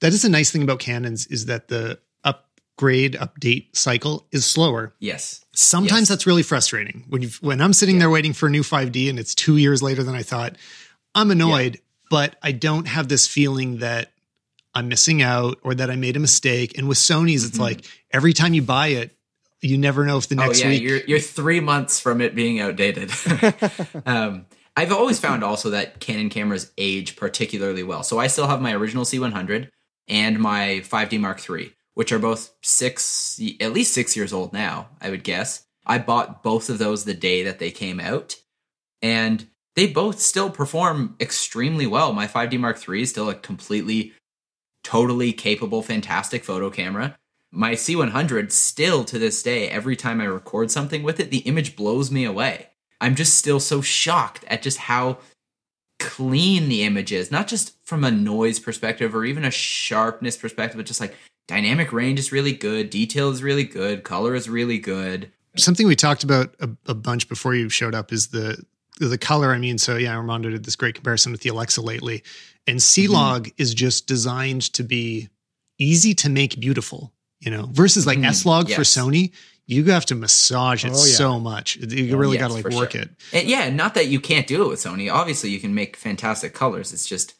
that 0.00 0.12
is 0.12 0.22
a 0.22 0.28
nice 0.28 0.50
thing 0.50 0.62
about 0.62 0.80
Canons 0.80 1.26
is 1.28 1.46
that 1.46 1.68
the 1.68 1.98
upgrade 2.24 3.14
update 3.14 3.74
cycle 3.74 4.26
is 4.32 4.44
slower. 4.44 4.94
Yes. 5.00 5.42
Sometimes 5.54 6.02
Yes. 6.02 6.08
that's 6.10 6.26
really 6.26 6.42
frustrating 6.42 7.06
when 7.08 7.22
you 7.22 7.30
when 7.40 7.62
I'm 7.62 7.72
sitting 7.72 8.00
there 8.00 8.10
waiting 8.10 8.34
for 8.34 8.48
a 8.48 8.50
new 8.50 8.62
5D 8.62 9.08
and 9.08 9.18
it's 9.18 9.34
two 9.34 9.56
years 9.56 9.82
later 9.82 10.02
than 10.02 10.14
I 10.14 10.22
thought. 10.22 10.56
I'm 11.14 11.30
annoyed, 11.30 11.80
but 12.10 12.36
I 12.42 12.52
don't 12.52 12.86
have 12.86 13.08
this 13.08 13.26
feeling 13.26 13.78
that 13.78 14.12
I'm 14.74 14.88
missing 14.88 15.22
out 15.22 15.58
or 15.62 15.74
that 15.74 15.90
I 15.90 15.96
made 15.96 16.16
a 16.16 16.20
mistake. 16.20 16.78
And 16.78 16.88
with 16.88 16.98
Sony's, 16.98 17.44
it's 17.44 17.58
Mhm. 17.58 17.62
like 17.62 17.86
every 18.12 18.32
time 18.32 18.54
you 18.54 18.62
buy 18.62 18.88
it, 18.88 19.16
you 19.62 19.76
never 19.76 20.04
know 20.06 20.16
if 20.16 20.28
the 20.28 20.36
Oh 20.40 20.46
next 20.46 20.60
yeah, 20.60 20.68
week. 20.68 20.82
you're 20.82 20.98
you're 21.06 21.18
three 21.18 21.60
months 21.60 22.00
from 22.00 22.20
it 22.20 22.34
being 22.34 22.60
outdated. 22.60 23.10
um, 24.06 24.46
I've 24.76 24.92
always 24.92 25.18
found 25.18 25.42
also 25.44 25.70
that 25.70 26.00
Canon 26.00 26.30
cameras 26.30 26.70
age 26.78 27.16
particularly 27.16 27.82
well. 27.82 28.02
So 28.02 28.18
I 28.18 28.28
still 28.28 28.46
have 28.46 28.62
my 28.62 28.72
original 28.72 29.04
C100 29.04 29.68
and 30.08 30.38
my 30.38 30.80
5D 30.84 31.18
Mark 31.20 31.42
III, 31.48 31.72
which 31.94 32.12
are 32.12 32.18
both 32.18 32.50
six, 32.62 33.40
at 33.60 33.72
least 33.72 33.92
six 33.92 34.16
years 34.16 34.32
old 34.32 34.52
now. 34.52 34.88
I 35.00 35.10
would 35.10 35.24
guess. 35.24 35.64
I 35.86 35.98
bought 35.98 36.42
both 36.42 36.70
of 36.70 36.78
those 36.78 37.04
the 37.04 37.14
day 37.14 37.42
that 37.42 37.58
they 37.58 37.70
came 37.70 37.98
out, 38.00 38.36
and 39.02 39.46
they 39.76 39.86
both 39.86 40.20
still 40.20 40.50
perform 40.50 41.16
extremely 41.20 41.86
well. 41.86 42.12
My 42.12 42.26
5D 42.26 42.58
Mark 42.58 42.78
III 42.88 43.02
is 43.02 43.10
still 43.10 43.28
a 43.28 43.34
completely, 43.34 44.12
totally 44.82 45.32
capable, 45.32 45.82
fantastic 45.82 46.44
photo 46.44 46.70
camera 46.70 47.16
my 47.52 47.72
C100 47.72 48.52
still 48.52 49.04
to 49.04 49.18
this 49.18 49.42
day, 49.42 49.68
every 49.68 49.96
time 49.96 50.20
I 50.20 50.24
record 50.24 50.70
something 50.70 51.02
with 51.02 51.18
it, 51.18 51.30
the 51.30 51.38
image 51.38 51.76
blows 51.76 52.10
me 52.10 52.24
away. 52.24 52.68
I'm 53.00 53.14
just 53.14 53.34
still 53.34 53.60
so 53.60 53.80
shocked 53.80 54.44
at 54.46 54.62
just 54.62 54.78
how 54.78 55.18
clean 55.98 56.68
the 56.68 56.84
image 56.84 57.12
is, 57.12 57.30
not 57.30 57.48
just 57.48 57.74
from 57.84 58.04
a 58.04 58.10
noise 58.10 58.58
perspective 58.58 59.14
or 59.14 59.24
even 59.24 59.44
a 59.44 59.50
sharpness 59.50 60.36
perspective, 60.36 60.76
but 60.76 60.86
just 60.86 61.00
like 61.00 61.16
dynamic 61.48 61.92
range 61.92 62.18
is 62.18 62.32
really 62.32 62.52
good, 62.52 62.90
detail 62.90 63.30
is 63.30 63.42
really 63.42 63.64
good, 63.64 64.04
color 64.04 64.34
is 64.34 64.48
really 64.48 64.78
good. 64.78 65.30
Something 65.56 65.88
we 65.88 65.96
talked 65.96 66.22
about 66.22 66.54
a, 66.60 66.70
a 66.86 66.94
bunch 66.94 67.28
before 67.28 67.54
you 67.54 67.68
showed 67.68 67.94
up 67.94 68.12
is 68.12 68.28
the 68.28 68.62
the 69.00 69.18
color. 69.18 69.52
I 69.52 69.58
mean, 69.58 69.78
so 69.78 69.96
yeah, 69.96 70.14
Armando 70.14 70.50
did 70.50 70.64
this 70.64 70.76
great 70.76 70.94
comparison 70.94 71.32
with 71.32 71.40
the 71.40 71.48
Alexa 71.48 71.80
lately, 71.80 72.22
and 72.66 72.82
C 72.82 73.08
Log 73.08 73.44
mm-hmm. 73.44 73.62
is 73.62 73.74
just 73.74 74.06
designed 74.06 74.62
to 74.74 74.82
be 74.82 75.28
easy 75.78 76.14
to 76.14 76.28
make 76.28 76.60
beautiful. 76.60 77.12
You 77.40 77.50
know, 77.50 77.68
versus 77.72 78.06
like 78.06 78.18
mm, 78.18 78.26
S 78.26 78.44
Log 78.44 78.68
yes. 78.68 78.76
for 78.76 78.82
Sony, 78.82 79.32
you 79.66 79.84
have 79.84 80.04
to 80.06 80.14
massage 80.14 80.84
it 80.84 80.88
oh, 80.88 81.06
yeah. 81.06 81.14
so 81.14 81.40
much. 81.40 81.76
You 81.76 82.16
really 82.16 82.36
yes, 82.36 82.42
got 82.42 82.48
to 82.48 82.54
like 82.54 82.74
work 82.74 82.92
sure. 82.92 83.02
it. 83.02 83.10
And 83.32 83.48
yeah, 83.48 83.70
not 83.70 83.94
that 83.94 84.08
you 84.08 84.20
can't 84.20 84.46
do 84.46 84.64
it 84.64 84.68
with 84.68 84.80
Sony. 84.80 85.10
Obviously, 85.10 85.50
you 85.50 85.58
can 85.58 85.74
make 85.74 85.96
fantastic 85.96 86.52
colors. 86.52 86.92
It's 86.92 87.08
just 87.08 87.34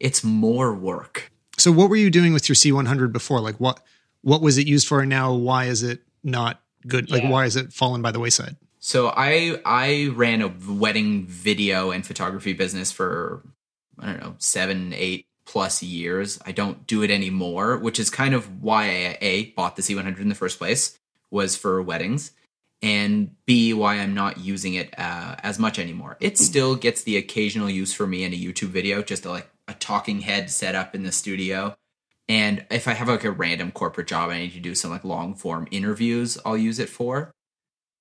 it's 0.00 0.24
more 0.24 0.74
work. 0.74 1.30
So, 1.56 1.70
what 1.70 1.88
were 1.88 1.96
you 1.96 2.10
doing 2.10 2.32
with 2.32 2.48
your 2.48 2.56
C100 2.56 3.12
before? 3.12 3.40
Like, 3.40 3.60
what 3.60 3.80
what 4.22 4.40
was 4.40 4.58
it 4.58 4.66
used 4.66 4.88
for, 4.88 5.00
and 5.00 5.10
now 5.10 5.34
why 5.34 5.66
is 5.66 5.82
it 5.82 6.00
not 6.22 6.60
good? 6.86 7.10
Like, 7.10 7.22
yeah. 7.22 7.30
why 7.30 7.44
is 7.44 7.56
it 7.56 7.72
fallen 7.72 8.02
by 8.02 8.10
the 8.10 8.20
wayside? 8.20 8.56
So, 8.80 9.12
I 9.14 9.60
I 9.64 10.10
ran 10.14 10.42
a 10.42 10.48
wedding 10.68 11.26
video 11.26 11.90
and 11.90 12.04
photography 12.04 12.54
business 12.54 12.90
for 12.90 13.42
I 13.98 14.06
don't 14.06 14.20
know 14.20 14.34
seven, 14.38 14.92
eight 14.94 15.26
plus 15.46 15.82
years. 15.82 16.38
I 16.46 16.52
don't 16.52 16.86
do 16.86 17.02
it 17.02 17.10
anymore, 17.10 17.78
which 17.78 17.98
is 17.98 18.10
kind 18.10 18.34
of 18.34 18.62
why 18.62 18.84
I 18.84 19.18
a 19.20 19.44
bought 19.56 19.76
the 19.76 19.82
C100 19.82 20.20
in 20.20 20.28
the 20.28 20.34
first 20.34 20.58
place 20.58 20.98
was 21.30 21.56
for 21.56 21.82
weddings 21.82 22.32
and 22.84 23.34
B, 23.46 23.72
why 23.72 23.94
I'm 23.94 24.14
not 24.14 24.38
using 24.38 24.74
it 24.74 24.92
uh, 24.98 25.36
as 25.42 25.58
much 25.58 25.78
anymore. 25.78 26.18
It 26.20 26.38
still 26.38 26.76
gets 26.76 27.02
the 27.02 27.16
occasional 27.16 27.70
use 27.70 27.94
for 27.94 28.06
me 28.06 28.24
in 28.24 28.34
a 28.34 28.36
YouTube 28.36 28.68
video, 28.68 29.02
just 29.02 29.24
a, 29.24 29.30
like 29.30 29.50
a 29.66 29.72
talking 29.72 30.20
head 30.20 30.50
set 30.50 30.74
up 30.74 30.94
in 30.94 31.02
the 31.02 31.10
studio. 31.10 31.76
And 32.28 32.66
if 32.70 32.86
I 32.86 32.92
have 32.92 33.08
like 33.08 33.24
a 33.24 33.30
random 33.30 33.72
corporate 33.72 34.06
job, 34.06 34.28
I 34.28 34.38
need 34.38 34.52
to 34.52 34.60
do 34.60 34.74
some 34.74 34.90
like 34.90 35.02
long 35.02 35.34
form 35.34 35.66
interviews, 35.70 36.36
I'll 36.44 36.58
use 36.58 36.78
it 36.78 36.90
for. 36.90 37.30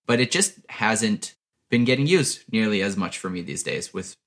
But 0.06 0.20
it 0.20 0.32
just 0.32 0.60
hasn't 0.68 1.36
been 1.70 1.86
getting 1.86 2.06
used 2.06 2.44
nearly 2.52 2.82
as 2.82 2.98
much 2.98 3.18
for 3.18 3.30
me 3.30 3.42
these 3.42 3.64
days 3.64 3.94
with 3.94 4.18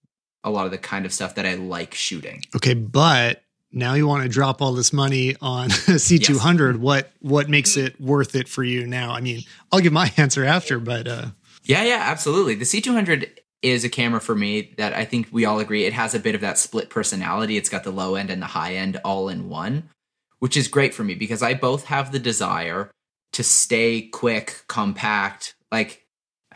a 0.47 0.51
lot 0.51 0.65
of 0.65 0.71
the 0.71 0.79
kind 0.79 1.05
of 1.05 1.13
stuff 1.13 1.35
that 1.35 1.45
I 1.45 1.55
like 1.55 1.93
shooting. 1.93 2.43
Okay, 2.55 2.73
but 2.73 3.43
now 3.73 3.95
you 3.95 4.07
want 4.07 4.23
to 4.23 4.29
drop 4.29 4.63
all 4.63 4.73
this 4.73 4.93
money 4.93 5.37
on 5.43 5.69
C200. 5.71 6.73
Yes. 6.73 6.81
What 6.81 7.11
what 7.21 7.51
makes 7.51 7.77
it 7.77 8.01
worth 8.01 8.35
it 8.35 8.49
for 8.49 8.65
you 8.65 8.87
now? 8.87 9.13
I 9.13 9.21
mean, 9.21 9.43
I'll 9.71 9.81
give 9.81 9.93
my 9.93 10.11
answer 10.17 10.45
after, 10.45 10.79
but 10.79 11.07
uh 11.07 11.27
Yeah, 11.65 11.83
yeah, 11.83 12.01
absolutely. 12.01 12.55
The 12.55 12.65
C200 12.65 13.29
is 13.63 13.85
a 13.85 13.89
camera 13.89 14.21
for 14.21 14.37
me 14.37 14.75
that 14.79 14.95
I 14.95 15.05
think 15.05 15.29
we 15.33 15.45
all 15.45 15.59
agree 15.59 15.85
it 15.85 15.93
has 15.93 16.15
a 16.15 16.21
bit 16.21 16.37
of 16.37 16.41
that 16.43 16.59
split 16.59 16.89
personality. 16.89 17.57
It's 17.57 17.69
got 17.69 17.85
the 17.85 17.91
low 17.91 18.15
end 18.15 18.31
and 18.31 18.41
the 18.41 18.47
high 18.47 18.75
end 18.75 19.01
all 19.05 19.29
in 19.29 19.49
one, 19.49 19.91
which 20.39 20.57
is 20.57 20.69
great 20.69 20.95
for 20.95 21.03
me 21.03 21.15
because 21.15 21.43
I 21.43 21.55
both 21.55 21.87
have 21.87 22.13
the 22.13 22.21
desire 22.21 22.91
to 23.33 23.43
stay 23.43 24.03
quick, 24.03 24.63
compact, 24.69 25.57
like 25.73 26.06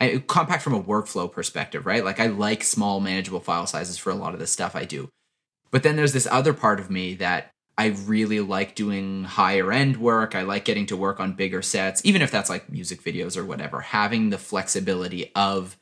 I, 0.01 0.23
compact 0.25 0.63
from 0.63 0.73
a 0.73 0.81
workflow 0.81 1.31
perspective, 1.31 1.85
right? 1.85 2.03
Like 2.03 2.19
I 2.19 2.25
like 2.25 2.63
small 2.63 2.99
manageable 2.99 3.39
file 3.39 3.67
sizes 3.67 3.99
for 3.99 4.09
a 4.09 4.15
lot 4.15 4.33
of 4.33 4.39
the 4.39 4.47
stuff 4.47 4.75
I 4.75 4.83
do. 4.83 5.09
But 5.69 5.83
then 5.83 5.95
there's 5.95 6.13
this 6.13 6.27
other 6.29 6.53
part 6.53 6.79
of 6.79 6.89
me 6.89 7.13
that 7.15 7.51
I 7.77 7.87
really 7.87 8.39
like 8.39 8.75
doing 8.75 9.23
higher 9.23 9.71
end 9.71 9.97
work. 9.97 10.35
I 10.35 10.41
like 10.41 10.65
getting 10.65 10.87
to 10.87 10.97
work 10.97 11.19
on 11.19 11.33
bigger 11.33 11.61
sets, 11.61 12.01
even 12.03 12.21
if 12.21 12.31
that's 12.31 12.49
like 12.49 12.69
music 12.69 13.03
videos 13.03 13.37
or 13.37 13.45
whatever, 13.45 13.79
having 13.81 14.29
the 14.29 14.37
flexibility 14.37 15.31
of 15.35 15.77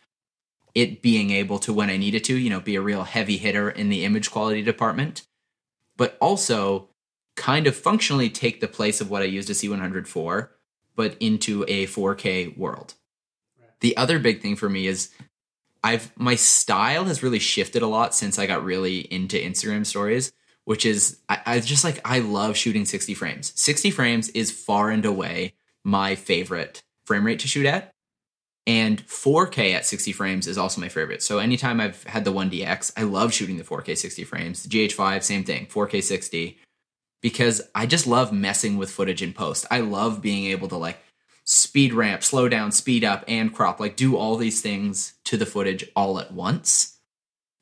it 0.75 1.01
being 1.01 1.31
able 1.31 1.57
to, 1.59 1.73
when 1.73 1.89
I 1.89 1.97
need 1.97 2.13
it 2.13 2.25
to, 2.25 2.37
you 2.37 2.49
know, 2.49 2.59
be 2.59 2.75
a 2.75 2.81
real 2.81 3.03
heavy 3.03 3.37
hitter 3.37 3.69
in 3.69 3.89
the 3.89 4.05
image 4.05 4.31
quality 4.31 4.61
department, 4.61 5.23
but 5.97 6.17
also 6.21 6.89
kind 7.35 7.67
of 7.67 7.75
functionally 7.75 8.29
take 8.29 8.59
the 8.59 8.67
place 8.67 9.01
of 9.01 9.09
what 9.09 9.21
I 9.21 9.25
used 9.25 9.49
a 9.49 9.53
C100 9.53 10.07
for, 10.07 10.51
but 10.95 11.15
into 11.19 11.63
a 11.67 11.87
4K 11.87 12.57
world. 12.57 12.95
The 13.81 13.95
other 13.97 14.19
big 14.19 14.41
thing 14.41 14.55
for 14.55 14.69
me 14.69 14.87
is 14.87 15.09
I've 15.83 16.11
my 16.17 16.35
style 16.35 17.05
has 17.05 17.23
really 17.23 17.39
shifted 17.39 17.81
a 17.81 17.87
lot 17.87 18.13
since 18.13 18.37
I 18.37 18.45
got 18.45 18.63
really 18.63 18.99
into 18.99 19.37
Instagram 19.37 19.85
stories, 19.85 20.31
which 20.65 20.85
is 20.85 21.19
I, 21.29 21.39
I 21.45 21.59
just 21.59 21.83
like 21.83 22.01
I 22.03 22.19
love 22.19 22.57
shooting 22.57 22.85
60 22.85 23.13
frames. 23.13 23.53
60 23.55 23.91
frames 23.91 24.29
is 24.29 24.51
far 24.51 24.89
and 24.89 25.05
away 25.05 25.53
my 25.83 26.15
favorite 26.15 26.83
frame 27.05 27.25
rate 27.25 27.39
to 27.39 27.47
shoot 27.47 27.65
at. 27.65 27.91
And 28.67 29.03
4K 29.07 29.73
at 29.73 29.85
60 29.85 30.11
frames 30.11 30.45
is 30.45 30.57
also 30.57 30.79
my 30.79 30.89
favorite. 30.89 31.23
So 31.23 31.39
anytime 31.39 31.81
I've 31.81 32.03
had 32.03 32.23
the 32.23 32.33
1DX, 32.33 32.91
I 32.95 33.03
love 33.03 33.33
shooting 33.33 33.57
the 33.57 33.63
4K 33.63 33.97
60 33.97 34.23
frames. 34.25 34.61
The 34.61 34.69
GH5, 34.69 35.23
same 35.23 35.43
thing, 35.43 35.65
4K 35.65 36.03
60, 36.03 36.59
because 37.21 37.63
I 37.73 37.87
just 37.87 38.05
love 38.05 38.31
messing 38.31 38.77
with 38.77 38.91
footage 38.91 39.23
in 39.23 39.33
post. 39.33 39.65
I 39.71 39.79
love 39.79 40.21
being 40.21 40.45
able 40.51 40.67
to 40.67 40.77
like 40.77 40.99
speed 41.49 41.95
ramp, 41.95 42.23
slow 42.23 42.47
down, 42.47 42.71
speed 42.71 43.03
up, 43.03 43.23
and 43.27 43.51
crop, 43.51 43.79
like 43.79 43.95
do 43.95 44.15
all 44.15 44.35
these 44.35 44.61
things 44.61 45.15
to 45.23 45.35
the 45.35 45.47
footage 45.47 45.83
all 45.95 46.19
at 46.19 46.31
once. 46.31 46.99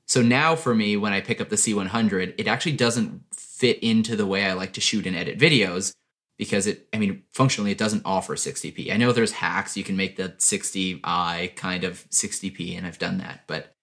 So 0.08 0.22
now 0.22 0.58
for 0.58 0.76
me, 0.76 0.98
when 0.98 1.14
I 1.14 1.22
pick 1.22 1.40
up 1.40 1.48
the 1.48 1.56
C100, 1.56 2.36
it 2.38 2.48
actually 2.48 2.74
doesn't 2.74 3.22
fit 3.34 3.80
into 3.82 4.18
the 4.18 4.26
way 4.26 4.46
I 4.46 4.54
like 4.54 4.74
to 4.74 4.82
shoot 4.82 5.08
and 5.08 5.16
edit 5.16 5.40
videos 5.40 5.94
because 6.38 6.68
it, 6.68 6.90
I 6.94 6.98
mean, 6.98 7.24
functionally, 7.32 7.72
it 7.72 7.78
doesn't 7.78 8.02
offer 8.04 8.36
60p. 8.36 8.92
I 8.92 8.98
know 8.98 9.14
there's 9.14 9.32
hacks. 9.32 9.78
You 9.78 9.86
can 9.86 9.96
make 9.96 10.18
the 10.18 10.30
60i 10.38 11.56
kind 11.56 11.84
of 11.86 12.10
60p, 12.10 12.78
and 12.78 12.86
I've 12.86 13.00
done 13.00 13.20
that. 13.20 13.46
But 13.48 13.74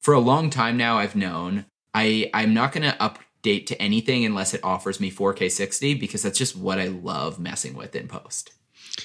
for 0.00 0.14
a 0.14 0.20
long 0.20 0.48
time 0.48 0.78
now, 0.78 0.96
I've 0.96 1.14
known 1.14 1.66
I, 1.92 2.30
I'm 2.32 2.54
not 2.54 2.72
going 2.72 2.90
to 2.90 2.96
update 2.96 3.66
to 3.66 3.80
anything 3.80 4.24
unless 4.24 4.54
it 4.54 4.64
offers 4.64 5.00
me 5.00 5.10
4K 5.10 5.50
60 5.50 5.94
because 5.94 6.22
that's 6.22 6.38
just 6.38 6.56
what 6.56 6.78
I 6.78 6.88
love 6.88 7.38
messing 7.38 7.74
with 7.74 7.94
in 7.94 8.08
post. 8.08 8.52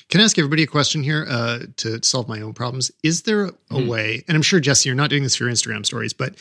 Can 0.10 0.22
I 0.22 0.24
ask 0.24 0.38
everybody 0.38 0.64
a 0.64 0.68
question 0.68 1.04
here 1.04 1.26
uh, 1.28 1.60
to 1.78 2.04
solve 2.04 2.28
my 2.28 2.42
own 2.42 2.54
problems? 2.54 2.92
Is 3.04 3.24
there 3.24 3.46
a 3.46 3.52
mm. 3.72 3.88
way, 3.88 4.24
and 4.28 4.36
I'm 4.36 4.42
sure, 4.42 4.60
Jesse, 4.60 4.90
you're 4.90 4.96
not 4.96 5.10
doing 5.10 5.24
this 5.24 5.36
for 5.36 5.46
your 5.46 5.54
Instagram 5.54 5.86
stories, 5.86 6.14
but 6.14 6.36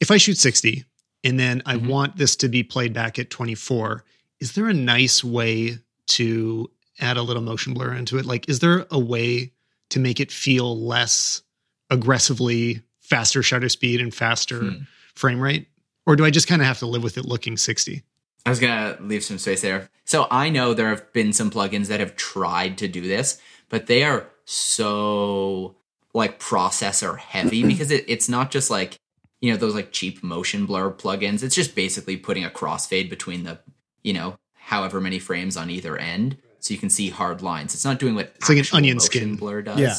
if 0.00 0.10
I 0.10 0.16
shoot 0.16 0.38
60 0.38 0.84
and 1.24 1.38
then 1.38 1.62
I 1.66 1.76
mm-hmm. 1.76 1.88
want 1.88 2.16
this 2.16 2.36
to 2.36 2.48
be 2.48 2.62
played 2.62 2.92
back 2.92 3.18
at 3.18 3.30
24, 3.30 4.04
is 4.40 4.52
there 4.52 4.68
a 4.68 4.74
nice 4.74 5.22
way 5.22 5.78
to 6.08 6.70
add 6.98 7.16
a 7.16 7.22
little 7.22 7.42
motion 7.42 7.74
blur 7.74 7.94
into 7.94 8.18
it? 8.18 8.26
Like, 8.26 8.48
is 8.48 8.60
there 8.60 8.86
a 8.90 8.98
way 8.98 9.52
to 9.90 10.00
make 10.00 10.20
it 10.20 10.32
feel 10.32 10.78
less 10.80 11.42
aggressively 11.90 12.82
faster 13.00 13.42
shutter 13.42 13.68
speed 13.68 14.00
and 14.00 14.14
faster 14.14 14.60
hmm. 14.60 14.82
frame 15.14 15.40
rate? 15.40 15.66
Or 16.06 16.16
do 16.16 16.24
I 16.24 16.30
just 16.30 16.48
kind 16.48 16.62
of 16.62 16.66
have 16.66 16.78
to 16.78 16.86
live 16.86 17.02
with 17.02 17.18
it 17.18 17.24
looking 17.24 17.56
60? 17.56 18.02
I 18.46 18.50
was 18.50 18.58
gonna 18.58 18.96
leave 19.00 19.22
some 19.22 19.38
space 19.38 19.60
there. 19.60 19.90
So 20.10 20.26
I 20.28 20.50
know 20.50 20.74
there 20.74 20.88
have 20.88 21.12
been 21.12 21.32
some 21.32 21.52
plugins 21.52 21.86
that 21.86 22.00
have 22.00 22.16
tried 22.16 22.78
to 22.78 22.88
do 22.88 23.00
this, 23.00 23.40
but 23.68 23.86
they 23.86 24.02
are 24.02 24.28
so 24.44 25.76
like 26.12 26.40
processor 26.40 27.16
heavy 27.16 27.62
because 27.68 27.92
it, 27.92 28.06
it's 28.08 28.28
not 28.28 28.50
just 28.50 28.70
like 28.70 28.98
you 29.40 29.52
know 29.52 29.56
those 29.56 29.72
like 29.72 29.92
cheap 29.92 30.20
motion 30.24 30.66
blur 30.66 30.90
plugins. 30.90 31.44
It's 31.44 31.54
just 31.54 31.76
basically 31.76 32.16
putting 32.16 32.44
a 32.44 32.50
crossfade 32.50 33.08
between 33.08 33.44
the 33.44 33.60
you 34.02 34.12
know 34.12 34.36
however 34.54 35.00
many 35.00 35.20
frames 35.20 35.56
on 35.56 35.70
either 35.70 35.96
end, 35.96 36.38
so 36.58 36.74
you 36.74 36.80
can 36.80 36.90
see 36.90 37.10
hard 37.10 37.40
lines. 37.40 37.72
It's 37.74 37.84
not 37.84 38.00
doing 38.00 38.16
what 38.16 38.32
it's 38.34 38.48
like 38.48 38.58
an 38.58 38.64
onion 38.72 38.98
skin 38.98 39.36
blur 39.36 39.62
does. 39.62 39.78
Yeah. 39.78 39.94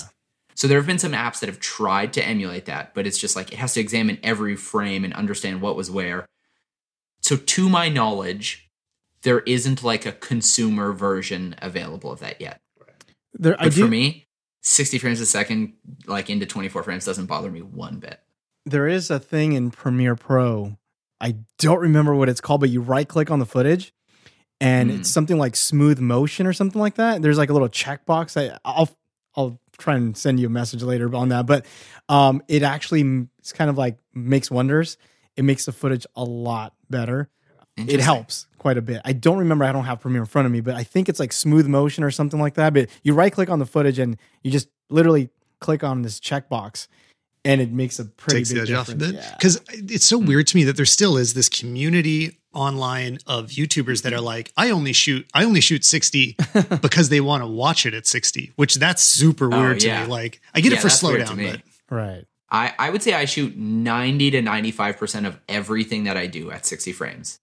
So 0.55 0.67
there 0.67 0.77
have 0.77 0.87
been 0.87 0.99
some 0.99 1.13
apps 1.13 1.39
that 1.39 1.47
have 1.47 1.61
tried 1.61 2.11
to 2.13 2.27
emulate 2.27 2.65
that, 2.65 2.93
but 2.93 3.07
it's 3.07 3.17
just 3.17 3.37
like 3.37 3.53
it 3.53 3.59
has 3.59 3.75
to 3.75 3.79
examine 3.79 4.17
every 4.23 4.57
frame 4.57 5.05
and 5.05 5.13
understand 5.13 5.61
what 5.61 5.77
was 5.77 5.89
where. 5.89 6.25
So, 7.21 7.37
to 7.37 7.69
my 7.69 7.87
knowledge, 7.87 8.70
there 9.23 9.39
isn't 9.41 9.83
like 9.83 10.05
a 10.05 10.11
consumer 10.11 10.93
version 10.93 11.55
available 11.61 12.11
of 12.11 12.19
that 12.19 12.41
yet. 12.41 12.61
There, 13.33 13.55
but 13.57 13.73
do, 13.73 13.83
for 13.83 13.87
me, 13.87 14.27
60 14.61 14.97
frames 14.97 15.19
a 15.21 15.25
second, 15.25 15.73
like 16.05 16.29
into 16.29 16.45
24 16.45 16.83
frames, 16.83 17.05
doesn't 17.05 17.27
bother 17.27 17.49
me 17.49 17.61
one 17.61 17.97
bit. 17.97 18.19
There 18.65 18.87
is 18.87 19.09
a 19.09 19.19
thing 19.19 19.53
in 19.53 19.71
Premiere 19.71 20.15
Pro. 20.15 20.77
I 21.19 21.35
don't 21.57 21.79
remember 21.79 22.15
what 22.15 22.29
it's 22.29 22.41
called, 22.41 22.61
but 22.61 22.69
you 22.69 22.81
right 22.81 23.07
click 23.07 23.31
on 23.31 23.39
the 23.39 23.45
footage 23.45 23.93
and 24.61 24.91
mm. 24.91 24.99
it's 24.99 25.09
something 25.09 25.37
like 25.37 25.55
smooth 25.55 25.99
motion 25.99 26.47
or 26.47 26.53
something 26.53 26.79
like 26.79 26.95
that. 26.95 27.21
There's 27.21 27.37
like 27.37 27.49
a 27.49 27.53
little 27.53 27.69
checkbox. 27.69 28.39
I, 28.39 28.57
I'll 28.63 28.89
I'll 29.35 29.59
try 29.77 29.95
and 29.95 30.15
send 30.15 30.39
you 30.39 30.47
a 30.47 30.49
message 30.49 30.83
later 30.83 31.13
on 31.15 31.29
that, 31.29 31.45
but 31.45 31.65
um, 32.09 32.41
it 32.47 32.63
actually 32.63 33.27
it's 33.39 33.51
kind 33.53 33.69
of 33.69 33.77
like 33.77 33.97
makes 34.13 34.51
wonders. 34.51 34.97
It 35.35 35.43
makes 35.43 35.65
the 35.65 35.71
footage 35.71 36.05
a 36.15 36.23
lot 36.23 36.73
better. 36.89 37.29
It 37.89 37.99
helps 37.99 38.47
quite 38.57 38.77
a 38.77 38.81
bit. 38.81 39.01
I 39.05 39.13
don't 39.13 39.39
remember. 39.39 39.65
I 39.65 39.71
don't 39.71 39.85
have 39.85 39.99
Premiere 39.99 40.21
in 40.21 40.27
front 40.27 40.45
of 40.45 40.51
me, 40.51 40.61
but 40.61 40.75
I 40.75 40.83
think 40.83 41.09
it's 41.09 41.19
like 41.19 41.33
smooth 41.33 41.67
motion 41.67 42.03
or 42.03 42.11
something 42.11 42.39
like 42.39 42.55
that. 42.55 42.73
But 42.73 42.89
you 43.03 43.13
right 43.13 43.31
click 43.31 43.49
on 43.49 43.59
the 43.59 43.65
footage 43.65 43.99
and 43.99 44.17
you 44.43 44.51
just 44.51 44.69
literally 44.89 45.29
click 45.59 45.83
on 45.83 46.01
this 46.01 46.19
checkbox, 46.19 46.87
and 47.45 47.61
it 47.61 47.71
makes 47.71 47.99
a 47.99 48.05
pretty 48.05 48.39
Takes 48.39 48.53
big 48.53 48.67
difference. 48.67 49.31
Because 49.37 49.61
yeah. 49.69 49.81
it's 49.89 50.05
so 50.05 50.19
hmm. 50.19 50.27
weird 50.27 50.47
to 50.47 50.57
me 50.57 50.63
that 50.65 50.75
there 50.75 50.85
still 50.85 51.17
is 51.17 51.33
this 51.33 51.49
community 51.49 52.37
online 52.53 53.17
of 53.27 53.47
YouTubers 53.47 54.03
that 54.03 54.13
are 54.13 54.21
like, 54.21 54.51
I 54.57 54.71
only 54.71 54.93
shoot, 54.93 55.25
I 55.33 55.45
only 55.45 55.61
shoot 55.61 55.85
60 55.85 56.35
because 56.81 57.09
they 57.09 57.21
want 57.21 57.43
to 57.43 57.47
watch 57.47 57.85
it 57.85 57.93
at 57.93 58.05
60, 58.05 58.51
which 58.57 58.75
that's 58.75 59.01
super 59.01 59.45
oh, 59.45 59.59
weird 59.59 59.83
oh, 59.83 59.87
yeah. 59.87 60.01
to 60.01 60.05
me. 60.05 60.11
Like 60.11 60.41
I 60.53 60.61
get 60.61 60.71
yeah, 60.71 60.79
it 60.79 60.81
for 60.81 60.89
slowdown, 60.89 61.51
but 61.51 61.61
right. 61.95 62.25
I, 62.49 62.73
I 62.77 62.89
would 62.89 63.01
say 63.01 63.13
I 63.13 63.25
shoot 63.25 63.55
90 63.55 64.31
to 64.31 64.41
95% 64.41 65.25
of 65.25 65.39
everything 65.47 66.03
that 66.03 66.17
I 66.17 66.27
do 66.27 66.51
at 66.51 66.65
60 66.65 66.91
frames. 66.91 67.39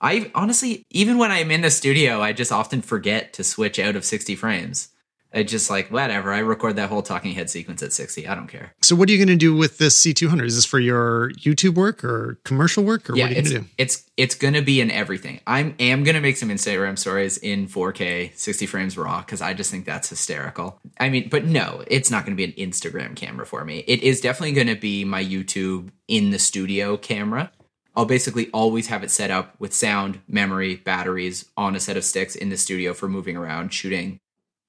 I 0.00 0.30
honestly, 0.34 0.84
even 0.90 1.18
when 1.18 1.30
I'm 1.30 1.50
in 1.50 1.62
the 1.62 1.70
studio, 1.70 2.22
I 2.22 2.32
just 2.32 2.52
often 2.52 2.82
forget 2.82 3.32
to 3.34 3.44
switch 3.44 3.78
out 3.78 3.96
of 3.96 4.04
60 4.04 4.36
frames. 4.36 4.88
I 5.32 5.42
just 5.42 5.68
like, 5.68 5.90
whatever. 5.90 6.32
I 6.32 6.38
record 6.38 6.76
that 6.76 6.88
whole 6.88 7.02
talking 7.02 7.32
head 7.32 7.50
sequence 7.50 7.82
at 7.82 7.92
60. 7.92 8.26
I 8.26 8.34
don't 8.34 8.46
care. 8.46 8.72
So, 8.80 8.96
what 8.96 9.08
are 9.08 9.12
you 9.12 9.18
going 9.18 9.28
to 9.28 9.36
do 9.36 9.54
with 9.54 9.76
this 9.76 10.02
C200? 10.02 10.46
Is 10.46 10.56
this 10.56 10.64
for 10.64 10.80
your 10.80 11.32
YouTube 11.32 11.74
work 11.74 12.02
or 12.02 12.38
commercial 12.44 12.82
work, 12.82 13.10
or 13.10 13.16
yeah, 13.16 13.24
what 13.24 13.32
are 13.32 13.34
you 13.34 13.42
going 13.42 13.52
to 13.52 13.60
do? 13.60 13.66
it's 13.76 14.08
it's 14.16 14.34
gonna 14.34 14.62
be 14.62 14.80
in 14.80 14.90
everything. 14.90 15.40
I'm 15.46 15.74
am 15.78 16.02
gonna 16.02 16.20
make 16.20 16.38
some 16.38 16.48
Instagram 16.48 16.98
stories 16.98 17.36
in 17.38 17.68
4K, 17.68 18.36
60 18.36 18.66
frames 18.66 18.96
raw, 18.96 19.20
because 19.20 19.42
I 19.42 19.52
just 19.52 19.70
think 19.70 19.84
that's 19.84 20.08
hysterical. 20.08 20.80
I 20.98 21.10
mean, 21.10 21.28
but 21.28 21.44
no, 21.44 21.84
it's 21.86 22.10
not 22.10 22.24
gonna 22.24 22.34
be 22.34 22.44
an 22.44 22.52
Instagram 22.52 23.14
camera 23.14 23.44
for 23.44 23.64
me. 23.64 23.84
It 23.86 24.02
is 24.02 24.20
definitely 24.20 24.52
gonna 24.52 24.76
be 24.76 25.04
my 25.04 25.22
YouTube 25.22 25.90
in 26.08 26.30
the 26.30 26.38
studio 26.38 26.96
camera. 26.96 27.52
I'll 27.98 28.04
basically 28.04 28.48
always 28.52 28.86
have 28.86 29.02
it 29.02 29.10
set 29.10 29.32
up 29.32 29.56
with 29.58 29.74
sound, 29.74 30.20
memory, 30.28 30.76
batteries 30.76 31.46
on 31.56 31.74
a 31.74 31.80
set 31.80 31.96
of 31.96 32.04
sticks 32.04 32.36
in 32.36 32.48
the 32.48 32.56
studio 32.56 32.94
for 32.94 33.08
moving 33.08 33.36
around, 33.36 33.74
shooting, 33.74 34.20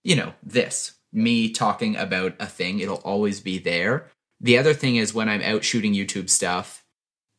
you 0.04 0.16
know, 0.16 0.34
this. 0.42 0.94
Me 1.14 1.52
talking 1.52 1.96
about 1.96 2.34
a 2.40 2.48
thing, 2.48 2.80
it'll 2.80 3.04
always 3.06 3.40
be 3.40 3.60
there. 3.60 4.08
The 4.42 4.58
other 4.58 4.74
thing 4.74 4.96
is 4.96 5.14
when 5.14 5.30
I'm 5.30 5.44
out 5.44 5.64
shooting 5.64 5.94
YouTube 5.94 6.28
stuff. 6.28 6.84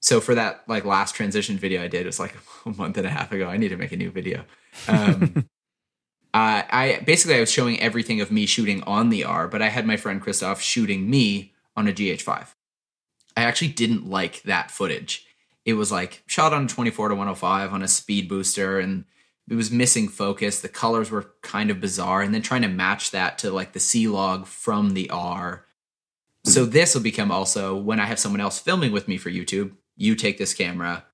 So 0.00 0.20
for 0.20 0.32
that 0.36 0.62
like 0.68 0.84
last 0.84 1.16
transition 1.16 1.58
video 1.58 1.82
I 1.82 1.88
did, 1.88 2.02
it 2.02 2.06
was 2.06 2.20
like 2.20 2.36
a 2.64 2.70
month 2.70 2.96
and 2.96 3.06
a 3.06 3.10
half 3.10 3.32
ago. 3.32 3.48
I 3.48 3.56
need 3.56 3.70
to 3.70 3.76
make 3.76 3.90
a 3.90 3.96
new 3.96 4.12
video. 4.12 4.44
Um, 4.86 5.34
uh, 6.32 6.62
I 6.70 7.02
basically 7.04 7.34
I 7.34 7.40
was 7.40 7.50
showing 7.50 7.80
everything 7.80 8.20
of 8.20 8.30
me 8.30 8.46
shooting 8.46 8.84
on 8.84 9.08
the 9.08 9.24
R, 9.24 9.48
but 9.48 9.60
I 9.60 9.70
had 9.70 9.88
my 9.88 9.96
friend 9.96 10.22
Christoph 10.22 10.62
shooting 10.62 11.10
me 11.10 11.52
on 11.76 11.88
a 11.88 11.92
GH5. 11.92 12.46
I 13.36 13.42
actually 13.42 13.72
didn't 13.72 14.08
like 14.08 14.42
that 14.42 14.70
footage. 14.70 15.26
It 15.64 15.74
was 15.74 15.92
like 15.92 16.22
shot 16.26 16.52
on 16.52 16.68
24 16.68 17.08
to 17.08 17.14
105 17.14 17.72
on 17.72 17.82
a 17.82 17.88
speed 17.88 18.28
booster 18.28 18.78
and 18.78 19.04
it 19.48 19.54
was 19.54 19.70
missing 19.70 20.08
focus. 20.08 20.60
The 20.60 20.68
colors 20.68 21.10
were 21.10 21.32
kind 21.42 21.70
of 21.70 21.80
bizarre 21.80 22.22
and 22.22 22.32
then 22.32 22.42
trying 22.42 22.62
to 22.62 22.68
match 22.68 23.10
that 23.10 23.38
to 23.38 23.50
like 23.50 23.72
the 23.72 23.80
C 23.80 24.08
log 24.08 24.46
from 24.46 24.90
the 24.90 25.10
R. 25.10 25.66
So 26.44 26.64
this 26.64 26.94
will 26.94 27.02
become 27.02 27.30
also 27.30 27.76
when 27.76 28.00
I 28.00 28.06
have 28.06 28.18
someone 28.18 28.40
else 28.40 28.58
filming 28.58 28.92
with 28.92 29.08
me 29.08 29.18
for 29.18 29.30
YouTube, 29.30 29.72
you 29.96 30.14
take 30.14 30.38
this 30.38 30.54
camera 30.54 31.04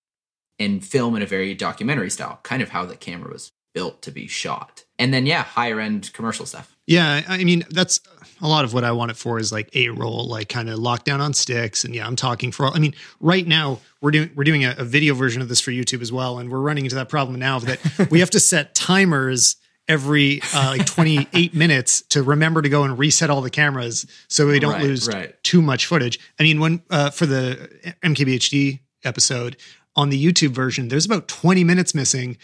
and 0.59 0.84
film 0.84 1.16
in 1.16 1.22
a 1.22 1.26
very 1.26 1.55
documentary 1.55 2.11
style, 2.11 2.40
kind 2.42 2.62
of 2.62 2.68
how 2.70 2.84
the 2.86 2.97
camera 2.97 3.32
was 3.32 3.53
built 3.74 4.03
to 4.03 4.11
be 4.11 4.26
shot. 4.26 4.84
And 4.99 5.12
then 5.12 5.26
yeah, 5.26 5.42
higher 5.42 5.80
end 5.80 6.12
commercial 6.12 6.47
stuff. 6.47 6.75
Yeah, 6.87 7.22
I 7.28 7.43
mean 7.45 7.64
that's 7.70 8.01
a 8.43 8.47
lot 8.49 8.64
of 8.64 8.74
what 8.74 8.84
I 8.84 8.93
want 8.93 9.11
it 9.11 9.16
for 9.16 9.39
is 9.39 9.51
like 9.51 9.74
a 9.74 9.89
roll, 9.89 10.28
like 10.28 10.49
kind 10.49 10.68
of 10.68 10.78
lockdown 10.78 11.20
on 11.20 11.32
sticks. 11.34 11.84
And 11.84 11.95
yeah, 11.95 12.07
I'm 12.07 12.16
talking 12.16 12.53
for. 12.53 12.66
I 12.66 12.78
mean, 12.78 12.95
right 13.20 13.47
now 13.47 13.80
we're 14.01 14.11
doing 14.11 14.30
we're 14.37 14.45
doing 14.45 14.64
a, 14.64 14.74
a 14.78 14.84
video 14.84 15.14
version 15.14 15.43
of 15.43 15.49
this 15.49 15.61
for 15.61 15.70
YouTube 15.70 16.03
as 16.03 16.12
well, 16.12 16.39
and 16.39 16.51
we're 16.51 16.61
running 16.61 16.84
into 16.84 16.97
that 16.97 17.09
problem 17.09 17.39
now 17.39 17.59
that 17.61 18.09
we 18.11 18.20
have 18.20 18.30
to 18.30 18.41
set 18.41 18.74
timers 18.74 19.57
every 19.89 20.41
uh, 20.53 20.74
like 20.76 20.84
28 20.87 21.55
minutes 21.55 22.03
to 22.03 22.20
remember 22.22 22.61
to 22.61 22.68
go 22.68 22.82
and 22.82 22.99
reset 22.99 23.30
all 23.30 23.41
the 23.41 23.51
cameras 23.51 24.05
so 24.28 24.47
we 24.49 24.59
don't 24.59 24.72
Right, 24.72 24.82
lose 24.82 25.07
right. 25.09 25.41
too 25.45 25.62
much 25.62 25.87
footage. 25.87 26.18
I 26.41 26.43
mean, 26.43 26.59
when 26.61 26.82
uh, 26.91 27.11
for 27.11 27.24
the 27.24 27.95
MKBHD 28.03 28.80
episode 29.05 29.57
on 29.95 30.11
the 30.11 30.22
YouTube 30.22 30.51
version, 30.51 30.89
there's 30.89 31.07
about 31.07 31.28
20 31.28 31.62
minutes 31.64 31.95
missing 31.95 32.37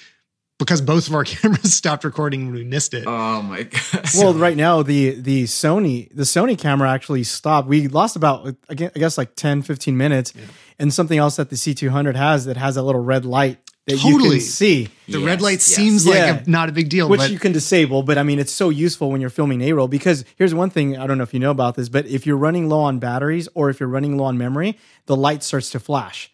because 0.59 0.81
both 0.81 1.09
of 1.09 1.15
our 1.15 1.25
cameras 1.35 1.75
stopped 1.75 2.05
recording 2.05 2.47
when 2.47 2.55
we 2.55 2.65
missed 2.65 2.95
it. 2.95 3.05
Oh 3.07 3.43
my 3.43 3.63
god. 3.93 4.05
Well, 4.17 4.35
right 4.35 4.57
now 4.57 4.83
the 4.83 5.11
the 5.21 5.45
Sony 5.45 6.09
the 6.15 6.23
Sony 6.25 6.59
camera 6.59 6.91
actually 6.91 7.25
stopped. 7.25 7.69
We 7.69 7.89
lost 7.89 8.17
about 8.17 8.55
I 8.69 8.75
guess 8.75 9.19
like 9.19 9.35
10 9.37 9.63
15 9.63 9.97
minutes. 9.97 10.33
And 10.79 10.93
something 10.93 11.19
else 11.19 11.37
that 11.37 11.49
the 11.51 11.55
C200 11.57 12.17
has 12.17 12.47
that 12.47 12.57
has 12.57 12.77
a 12.77 12.83
little 12.83 13.03
red 13.05 13.25
light 13.25 13.59
that 13.87 14.03
you 14.03 14.19
can 14.19 14.41
see. 14.41 14.89
the 15.07 15.19
Yes, 15.19 15.23
red 15.27 15.41
light 15.43 15.53
yes. 15.55 15.63
seems 15.65 16.05
Yeah. 16.07 16.33
like 16.39 16.47
a, 16.47 16.51
not 16.51 16.69
a 16.69 16.73
big 16.73 16.89
deal, 16.89 17.09
which 17.09 17.21
but 17.21 17.31
you 17.31 17.39
can 17.39 17.53
disable, 17.53 18.03
but 18.03 18.19
I 18.19 18.25
mean, 18.25 18.41
it's 18.41 18.53
so 18.53 18.69
useful 18.69 19.11
when 19.11 19.21
you're 19.21 19.31
filming 19.31 19.61
A-roll 19.63 19.87
because 19.87 20.25
here's 20.37 20.55
one 20.55 20.71
thing 20.71 20.97
I 20.97 21.07
don't 21.07 21.19
know 21.19 21.25
if 21.25 21.35
you 21.35 21.39
know 21.41 21.51
about 21.53 21.77
this, 21.77 21.89
but 21.89 22.07
if 22.07 22.27
you're 22.27 22.37
running 22.37 22.69
low 22.69 22.81
on 22.81 22.99
batteries 22.99 23.49
or 23.55 23.71
if 23.71 23.79
you're 23.79 23.89
running 23.89 24.17
low 24.17 24.25
on 24.25 24.39
memory, 24.39 24.77
the 25.07 25.17
light 25.17 25.45
starts 25.45 25.71
to 25.71 25.79
flash. 25.79 26.32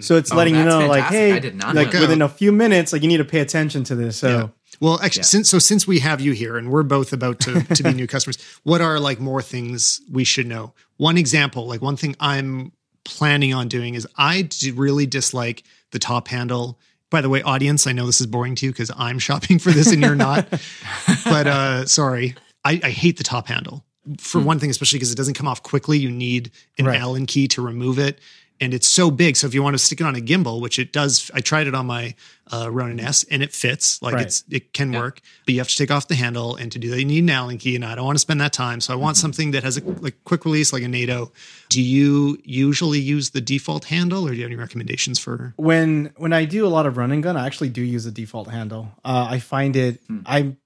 So 0.00 0.16
it's 0.16 0.32
Oh, 0.32 0.36
letting 0.36 0.54
you 0.54 0.64
that's 0.64 0.74
know, 0.80 0.86
like, 0.86 1.04
hey, 1.04 1.32
I 1.32 1.38
did 1.38 1.56
not 1.56 1.74
like 1.74 1.92
know 1.92 2.00
within 2.00 2.22
a 2.22 2.28
few 2.28 2.52
minutes, 2.52 2.92
like 2.92 3.02
you 3.02 3.08
need 3.08 3.18
to 3.18 3.24
pay 3.24 3.40
attention 3.40 3.84
to 3.84 3.94
this. 3.94 4.16
So 4.18 4.28
Yeah. 4.28 4.48
Well, 4.80 5.00
actually, 5.02 5.24
since 5.24 5.48
so 5.50 5.58
since 5.58 5.86
we 5.86 5.98
have 6.00 6.20
you 6.20 6.32
here 6.32 6.56
and 6.56 6.70
we're 6.70 6.82
both 6.82 7.12
about 7.12 7.38
to 7.40 7.62
to 7.74 7.82
be 7.82 7.92
new 7.92 8.06
customers, 8.06 8.38
what 8.64 8.80
are 8.80 8.98
like 8.98 9.20
more 9.20 9.42
things 9.42 10.00
we 10.10 10.24
should 10.24 10.46
know? 10.46 10.72
One 10.96 11.18
example, 11.18 11.66
like 11.66 11.82
one 11.82 11.96
thing 11.96 12.16
I'm 12.20 12.72
planning 13.04 13.52
on 13.52 13.68
doing 13.68 13.94
is 13.94 14.06
I 14.16 14.48
really 14.74 15.06
dislike 15.06 15.62
the 15.90 15.98
top 15.98 16.28
handle. 16.28 16.78
By 17.10 17.20
the 17.20 17.28
way, 17.28 17.42
audience, 17.42 17.86
I 17.86 17.92
know 17.92 18.06
this 18.06 18.20
is 18.20 18.26
boring 18.26 18.54
to 18.56 18.66
you 18.66 18.72
because 18.72 18.90
I'm 18.96 19.18
shopping 19.18 19.58
for 19.58 19.70
this 19.70 19.92
and 19.92 20.00
you're 20.02 20.14
not. 20.14 20.48
but 21.24 21.46
uh 21.46 21.86
sorry, 21.86 22.34
I, 22.64 22.80
I 22.82 22.90
hate 22.90 23.18
the 23.18 23.24
top 23.24 23.48
handle. 23.48 23.84
For 24.18 24.40
one 24.40 24.58
thing, 24.58 24.68
especially 24.70 24.98
because 24.98 25.12
it 25.12 25.16
doesn't 25.16 25.34
come 25.34 25.46
off 25.46 25.62
quickly, 25.62 25.96
you 25.96 26.10
need 26.10 26.50
an 26.78 26.86
Right. 26.86 26.98
Allen 26.98 27.24
key 27.26 27.46
to 27.48 27.62
remove 27.62 28.00
it. 28.00 28.18
And 28.62 28.72
it's 28.72 28.86
so 28.86 29.10
big. 29.10 29.36
So 29.36 29.46
if 29.48 29.54
you 29.54 29.62
want 29.62 29.74
to 29.74 29.78
stick 29.78 30.00
it 30.00 30.06
on 30.06 30.14
a 30.14 30.20
gimbal, 30.20 30.60
which 30.60 30.78
it 30.78 30.92
does, 30.92 31.30
I 31.34 31.40
tried 31.40 31.66
it 31.66 31.74
on 31.74 31.86
my 31.86 32.14
uh, 32.52 32.70
Ronin 32.70 33.00
S 33.00 33.24
and 33.30 33.42
it 33.42 33.52
fits. 33.52 34.00
Like 34.02 34.14
Right. 34.14 34.26
it's 34.26 34.44
it 34.50 34.72
can 34.72 34.92
work, 34.92 35.20
but 35.44 35.52
you 35.54 35.60
have 35.60 35.68
to 35.68 35.76
take 35.76 35.90
off 35.90 36.06
the 36.08 36.14
handle. 36.14 36.54
And 36.56 36.70
to 36.72 36.78
do 36.78 36.90
that, 36.90 36.98
you 36.98 37.04
need 37.04 37.24
an 37.24 37.30
Allen 37.30 37.58
key. 37.58 37.74
And 37.76 37.84
I 37.84 37.94
don't 37.96 38.04
want 38.04 38.16
to 38.16 38.20
spend 38.20 38.40
that 38.40 38.52
time. 38.52 38.80
So 38.80 38.92
I 38.92 38.96
want 38.96 39.16
something 39.16 39.50
that 39.52 39.62
has 39.64 39.78
a 39.78 39.82
like 40.06 40.16
quick 40.24 40.44
release, 40.44 40.72
like 40.72 40.82
a 40.84 40.88
NATO. 40.88 41.32
Do 41.70 41.82
you 41.82 42.38
usually 42.44 43.00
use 43.00 43.30
the 43.30 43.40
default 43.40 43.84
handle, 43.86 44.26
or 44.26 44.30
do 44.30 44.36
you 44.36 44.42
have 44.42 44.50
any 44.50 44.60
recommendations 44.60 45.18
for? 45.18 45.54
when 45.56 46.12
when 46.16 46.32
I 46.32 46.44
do 46.44 46.66
a 46.66 46.72
lot 46.76 46.86
of 46.86 46.96
running 46.96 47.20
gun, 47.22 47.36
I 47.36 47.46
actually 47.46 47.70
do 47.70 47.82
use 47.82 48.04
the 48.04 48.10
default 48.10 48.48
handle. 48.48 48.92
Uh, 49.04 49.26
I 49.30 49.38
find 49.40 49.74
it 49.76 50.00
I'm 50.26 50.56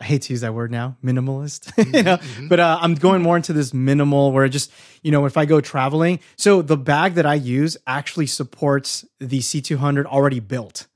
I 0.00 0.04
hate 0.04 0.22
to 0.22 0.32
use 0.32 0.42
that 0.42 0.54
word 0.54 0.70
now, 0.70 0.96
minimalist. 1.02 1.72
you 1.78 1.84
mm-hmm. 1.84 2.04
know, 2.04 2.16
mm-hmm. 2.16 2.48
but 2.48 2.60
uh, 2.60 2.78
I'm 2.80 2.94
going 2.94 3.22
more 3.22 3.36
into 3.36 3.52
this 3.52 3.74
minimal 3.74 4.32
where 4.32 4.48
just 4.48 4.70
you 5.02 5.10
know 5.10 5.26
if 5.26 5.36
I 5.36 5.44
go 5.44 5.60
traveling. 5.60 6.20
So 6.36 6.62
the 6.62 6.76
bag 6.76 7.14
that 7.14 7.26
I 7.26 7.34
use 7.34 7.76
actually 7.86 8.26
supports 8.26 9.04
the 9.18 9.40
C200 9.40 10.06
already 10.06 10.40
built, 10.40 10.86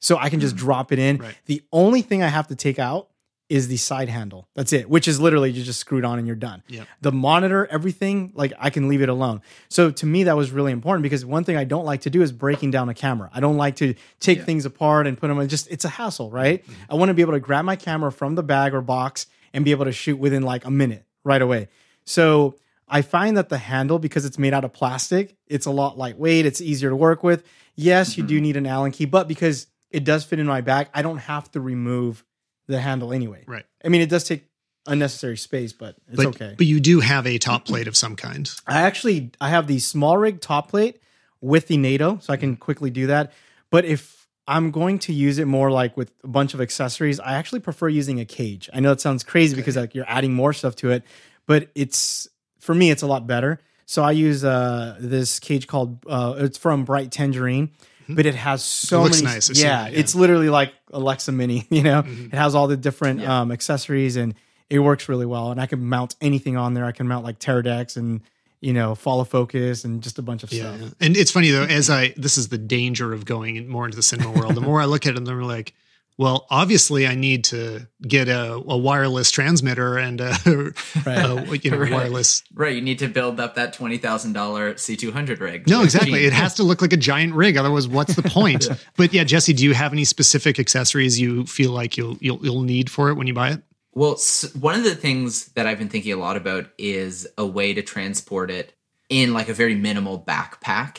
so 0.00 0.16
I 0.18 0.30
can 0.30 0.40
just 0.40 0.54
mm. 0.54 0.58
drop 0.58 0.92
it 0.92 0.98
in. 0.98 1.18
Right. 1.18 1.36
The 1.46 1.62
only 1.72 2.02
thing 2.02 2.22
I 2.22 2.28
have 2.28 2.46
to 2.48 2.56
take 2.56 2.78
out 2.78 3.08
is 3.48 3.68
the 3.68 3.76
side 3.76 4.08
handle. 4.08 4.48
That's 4.54 4.72
it, 4.72 4.88
which 4.88 5.06
is 5.06 5.20
literally 5.20 5.50
you 5.50 5.62
just 5.62 5.78
screw 5.78 5.98
it 5.98 6.04
on 6.04 6.18
and 6.18 6.26
you're 6.26 6.36
done. 6.36 6.62
Yep. 6.68 6.86
The 7.02 7.12
monitor, 7.12 7.66
everything, 7.66 8.32
like 8.34 8.52
I 8.58 8.70
can 8.70 8.88
leave 8.88 9.02
it 9.02 9.08
alone. 9.08 9.42
So 9.68 9.90
to 9.90 10.06
me, 10.06 10.24
that 10.24 10.36
was 10.36 10.50
really 10.50 10.72
important 10.72 11.02
because 11.02 11.26
one 11.26 11.44
thing 11.44 11.56
I 11.56 11.64
don't 11.64 11.84
like 11.84 12.02
to 12.02 12.10
do 12.10 12.22
is 12.22 12.32
breaking 12.32 12.70
down 12.70 12.88
a 12.88 12.94
camera. 12.94 13.30
I 13.34 13.40
don't 13.40 13.58
like 13.58 13.76
to 13.76 13.94
take 14.18 14.42
things 14.42 14.64
apart 14.64 15.06
and 15.06 15.18
put 15.18 15.28
them 15.28 15.38
in 15.38 15.48
just, 15.48 15.70
it's 15.70 15.84
a 15.84 15.90
hassle, 15.90 16.30
right? 16.30 16.62
Mm-hmm. 16.62 16.92
I 16.92 16.94
want 16.94 17.10
to 17.10 17.14
be 17.14 17.22
able 17.22 17.34
to 17.34 17.40
grab 17.40 17.64
my 17.66 17.76
camera 17.76 18.10
from 18.10 18.34
the 18.34 18.42
bag 18.42 18.72
or 18.72 18.80
box 18.80 19.26
and 19.52 19.64
be 19.64 19.72
able 19.72 19.84
to 19.84 19.92
shoot 19.92 20.16
within 20.16 20.42
like 20.42 20.64
a 20.64 20.70
minute 20.70 21.04
right 21.22 21.42
away. 21.42 21.68
So 22.04 22.56
I 22.88 23.02
find 23.02 23.36
that 23.36 23.50
the 23.50 23.58
handle, 23.58 23.98
because 23.98 24.24
it's 24.24 24.38
made 24.38 24.54
out 24.54 24.64
of 24.64 24.72
plastic, 24.72 25.36
it's 25.46 25.66
a 25.66 25.70
lot 25.70 25.98
lightweight, 25.98 26.46
it's 26.46 26.60
easier 26.60 26.90
to 26.90 26.96
work 26.96 27.22
with. 27.22 27.44
Yes, 27.76 28.16
you 28.16 28.24
do 28.24 28.36
mm-hmm. 28.36 28.42
need 28.42 28.56
an 28.56 28.66
Allen 28.66 28.92
key, 28.92 29.04
but 29.04 29.28
because 29.28 29.66
it 29.90 30.04
does 30.04 30.24
fit 30.24 30.38
in 30.38 30.46
my 30.46 30.60
bag, 30.60 30.88
I 30.94 31.02
don't 31.02 31.18
have 31.18 31.50
to 31.52 31.60
remove 31.60 32.24
the 32.66 32.80
handle 32.80 33.12
anyway. 33.12 33.44
Right. 33.46 33.64
I 33.84 33.88
mean, 33.88 34.00
it 34.00 34.08
does 34.08 34.24
take 34.24 34.44
unnecessary 34.86 35.36
space, 35.36 35.72
but 35.72 35.96
it's 36.08 36.16
But 36.16 36.26
okay. 36.26 36.54
but 36.56 36.66
you 36.66 36.80
do 36.80 37.00
have 37.00 37.26
a 37.26 37.38
top 37.38 37.64
plate 37.64 37.86
of 37.88 37.96
some 37.96 38.16
kind. 38.16 38.50
I 38.66 38.82
actually 38.82 39.32
I 39.40 39.48
have 39.50 39.66
the 39.66 39.76
SmallRig 39.76 40.40
top 40.40 40.70
plate 40.70 41.00
with 41.40 41.68
the 41.68 41.76
NATO, 41.76 42.18
so 42.20 42.32
I 42.32 42.36
can 42.36 42.56
quickly 42.56 42.90
do 42.90 43.06
that. 43.08 43.32
But 43.70 43.84
if 43.84 44.28
I'm 44.46 44.70
going 44.70 44.98
to 45.00 45.12
use 45.12 45.38
it 45.38 45.46
more 45.46 45.70
like 45.70 45.96
with 45.96 46.12
a 46.22 46.28
bunch 46.28 46.52
of 46.54 46.60
accessories, 46.60 47.18
I 47.18 47.34
actually 47.34 47.60
prefer 47.60 47.88
using 47.88 48.20
a 48.20 48.24
cage. 48.26 48.68
I 48.74 48.80
know 48.80 48.92
it 48.92 49.00
sounds 49.00 49.24
crazy 49.24 49.56
because 49.56 49.76
like 49.76 49.94
you're 49.94 50.04
adding 50.08 50.34
more 50.34 50.52
stuff 50.52 50.76
to 50.76 50.90
it, 50.90 51.02
but 51.46 51.70
it's 51.74 52.28
for 52.60 52.74
me 52.74 52.90
it's 52.90 53.02
a 53.02 53.06
lot 53.06 53.26
better. 53.26 53.60
So 53.86 54.02
I 54.02 54.12
use 54.12 54.44
uh 54.44 54.96
this 55.00 55.38
cage 55.38 55.66
called 55.66 56.04
uh 56.06 56.34
it's 56.38 56.58
from 56.58 56.84
Bright 56.84 57.10
Tangerine, 57.10 57.70
but 58.08 58.26
it 58.26 58.34
has 58.34 58.62
so 58.64 58.98
Mm-hmm. 58.98 59.00
It 59.00 59.08
looks 59.08 59.22
many 59.22 59.34
nice. 59.34 59.50
Yeah, 59.50 59.54
it, 59.54 59.58
yeah. 59.64 59.86
Mm-hmm. 59.88 60.00
it's 60.00 60.14
literally 60.14 60.48
like 60.50 60.72
Alexa 60.92 61.32
Mini, 61.32 61.66
you 61.70 61.82
know. 61.82 62.00
It 62.06 62.34
has 62.34 62.54
all 62.54 62.66
the 62.66 62.76
different 62.76 63.22
um 63.22 63.50
accessories 63.52 64.16
and 64.16 64.34
it 64.70 64.78
works 64.78 65.08
really 65.08 65.26
well 65.26 65.50
and 65.50 65.60
I 65.60 65.66
can 65.66 65.84
mount 65.86 66.16
anything 66.20 66.56
on 66.56 66.74
there. 66.74 66.84
I 66.84 66.92
can 66.92 67.06
mount 67.08 67.24
like 67.24 67.38
Teradeks 67.38 67.96
and 67.96 68.20
you 68.60 68.72
know, 68.72 68.94
follow 68.94 69.24
focus 69.24 69.84
and 69.84 70.02
just 70.02 70.18
a 70.18 70.22
bunch 70.22 70.42
of 70.42 70.50
Yeah, 70.50 70.74
stuff. 70.76 70.94
and 70.98 71.16
it's 71.18 71.30
funny 71.30 71.50
though. 71.50 71.64
As 71.64 71.90
I, 71.90 72.14
this 72.16 72.38
is 72.38 72.48
the 72.48 72.56
danger 72.56 73.12
of 73.12 73.26
going 73.26 73.68
more 73.68 73.84
into 73.84 73.96
the 73.96 74.02
cinema 74.02 74.30
world. 74.32 74.54
The 74.54 74.62
more 74.62 74.80
I 74.80 74.86
look 74.86 75.06
at 75.06 75.14
them, 75.14 75.26
they're 75.26 75.42
like, 75.42 75.74
well, 76.16 76.46
obviously, 76.50 77.06
I 77.06 77.14
need 77.16 77.44
to 77.46 77.88
get 78.02 78.28
a, 78.28 78.52
a 78.54 78.76
wireless 78.76 79.30
transmitter 79.30 79.98
and 79.98 80.20
a, 80.20 80.30
a, 81.06 81.56
you 81.56 81.70
know 81.70 81.78
Right. 81.78 81.90
wireless. 81.92 82.42
Right, 82.54 82.74
you 82.76 82.82
need 82.82 83.00
to 83.00 83.08
build 83.08 83.40
up 83.40 83.56
that 83.56 83.72
twenty 83.72 83.98
thousand 83.98 84.32
dollar 84.34 84.76
C 84.76 84.96
two 84.96 85.10
hundred 85.12 85.40
rig. 85.40 85.68
No, 85.68 85.82
exactly. 85.82 86.20
gee, 86.20 86.26
It 86.26 86.32
has 86.32 86.54
to 86.54 86.62
look 86.62 86.80
like 86.82 86.92
a 86.92 86.96
giant 86.96 87.34
rig. 87.34 87.56
Otherwise, 87.56 87.88
what's 87.88 88.14
the 88.14 88.22
point? 88.22 88.68
But 88.96 89.12
yeah, 89.12 89.24
Jesse, 89.24 89.52
do 89.52 89.64
you 89.64 89.74
have 89.74 89.92
any 89.92 90.04
specific 90.04 90.58
accessories 90.60 91.20
you 91.20 91.46
feel 91.46 91.72
like 91.72 91.96
you'll 91.96 92.16
you'll, 92.20 92.38
you'll 92.44 92.62
need 92.62 92.90
for 92.90 93.10
it 93.10 93.14
when 93.14 93.26
you 93.26 93.34
buy 93.34 93.50
it? 93.50 93.62
Well, 93.92 94.12
s- 94.12 94.54
one 94.54 94.74
of 94.76 94.84
the 94.84 94.94
things 94.94 95.46
that 95.54 95.66
I've 95.66 95.78
been 95.78 95.88
thinking 95.88 96.12
a 96.12 96.16
lot 96.16 96.36
about 96.36 96.66
is 96.78 97.26
a 97.36 97.44
way 97.46 97.74
to 97.74 97.82
transport 97.82 98.50
it 98.50 98.72
in 99.08 99.32
like 99.32 99.48
a 99.48 99.54
very 99.54 99.74
minimal 99.74 100.18
backpack 100.20 100.98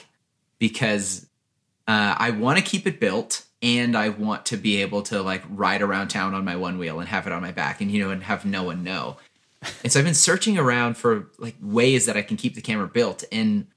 because 0.59 1.26
uh, 1.88 2.16
I 2.18 2.32
want 2.32 2.57
to 2.59 2.63
keep 2.63 2.86
it 2.88 2.99
built 2.99 3.45
and 3.62 3.95
I 3.97 4.10
want 4.10 4.45
to 4.47 4.58
be 4.58 4.82
able 4.82 5.01
to 5.03 5.22
like 5.22 5.43
ride 5.49 5.82
around 5.82 6.10
town 6.10 6.34
on 6.34 6.45
my 6.45 6.56
one 6.56 6.78
wheel 6.78 6.99
and 6.99 7.10
have 7.10 7.26
it 7.28 7.34
on 7.34 7.41
my 7.41 7.51
back 7.51 7.82
and 7.82 7.89
you 7.91 8.03
know 8.03 8.12
and 8.12 8.24
have 8.24 8.45
no 8.45 8.64
one 8.64 8.84
know. 8.84 9.18
And 9.84 9.91
so 9.91 9.99
I've 9.99 10.06
been 10.06 10.14
searching 10.14 10.58
around 10.58 10.95
for 10.97 11.28
like 11.39 11.56
ways 11.62 12.06
that 12.06 12.18
I 12.18 12.22
can 12.22 12.38
keep 12.38 12.56
the 12.56 12.62
camera 12.62 12.88
built 12.88 13.24
and 13.32 13.68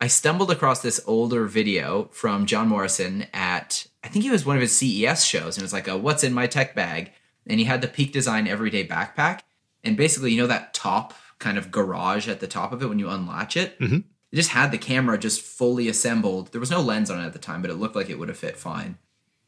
I 0.00 0.06
stumbled 0.06 0.50
across 0.50 0.80
this 0.82 1.00
older 1.06 1.46
video 1.46 2.08
from 2.12 2.46
John 2.46 2.68
Morrison 2.68 3.26
at 3.32 3.86
I 4.04 4.08
think 4.08 4.24
it 4.24 4.30
was 4.30 4.44
one 4.46 4.56
of 4.56 4.62
his 4.62 4.76
CES 4.76 5.24
shows 5.24 5.56
and 5.56 5.62
it 5.62 5.64
was 5.64 5.72
like 5.72 5.88
a 5.88 5.96
what's 5.96 6.24
in 6.24 6.34
my 6.34 6.46
tech 6.46 6.74
bag 6.74 7.12
and 7.46 7.58
he 7.58 7.64
had 7.64 7.80
the 7.80 7.88
Peak 7.88 8.12
Design 8.12 8.46
everyday 8.46 8.86
backpack 8.86 9.40
and 9.82 9.96
basically 9.96 10.32
you 10.32 10.40
know 10.40 10.46
that 10.48 10.74
top 10.74 11.14
kind 11.38 11.56
of 11.56 11.70
garage 11.70 12.28
at 12.28 12.40
the 12.40 12.46
top 12.48 12.72
of 12.72 12.82
it 12.82 12.88
when 12.88 12.98
you 12.98 13.08
unlatch 13.08 13.56
it. 13.56 13.78
Mhm. 13.78 14.04
It 14.30 14.36
just 14.36 14.50
had 14.50 14.72
the 14.72 14.78
camera 14.78 15.16
just 15.16 15.40
fully 15.40 15.88
assembled. 15.88 16.52
There 16.52 16.60
was 16.60 16.70
no 16.70 16.82
lens 16.82 17.10
on 17.10 17.18
it 17.20 17.24
at 17.24 17.32
the 17.32 17.38
time, 17.38 17.62
but 17.62 17.70
it 17.70 17.76
looked 17.76 17.96
like 17.96 18.10
it 18.10 18.18
would 18.18 18.28
have 18.28 18.36
fit 18.36 18.58
fine 18.58 18.98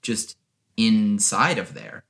just 0.03 0.37
inside 0.77 1.59
of 1.59 1.75
there. 1.75 2.05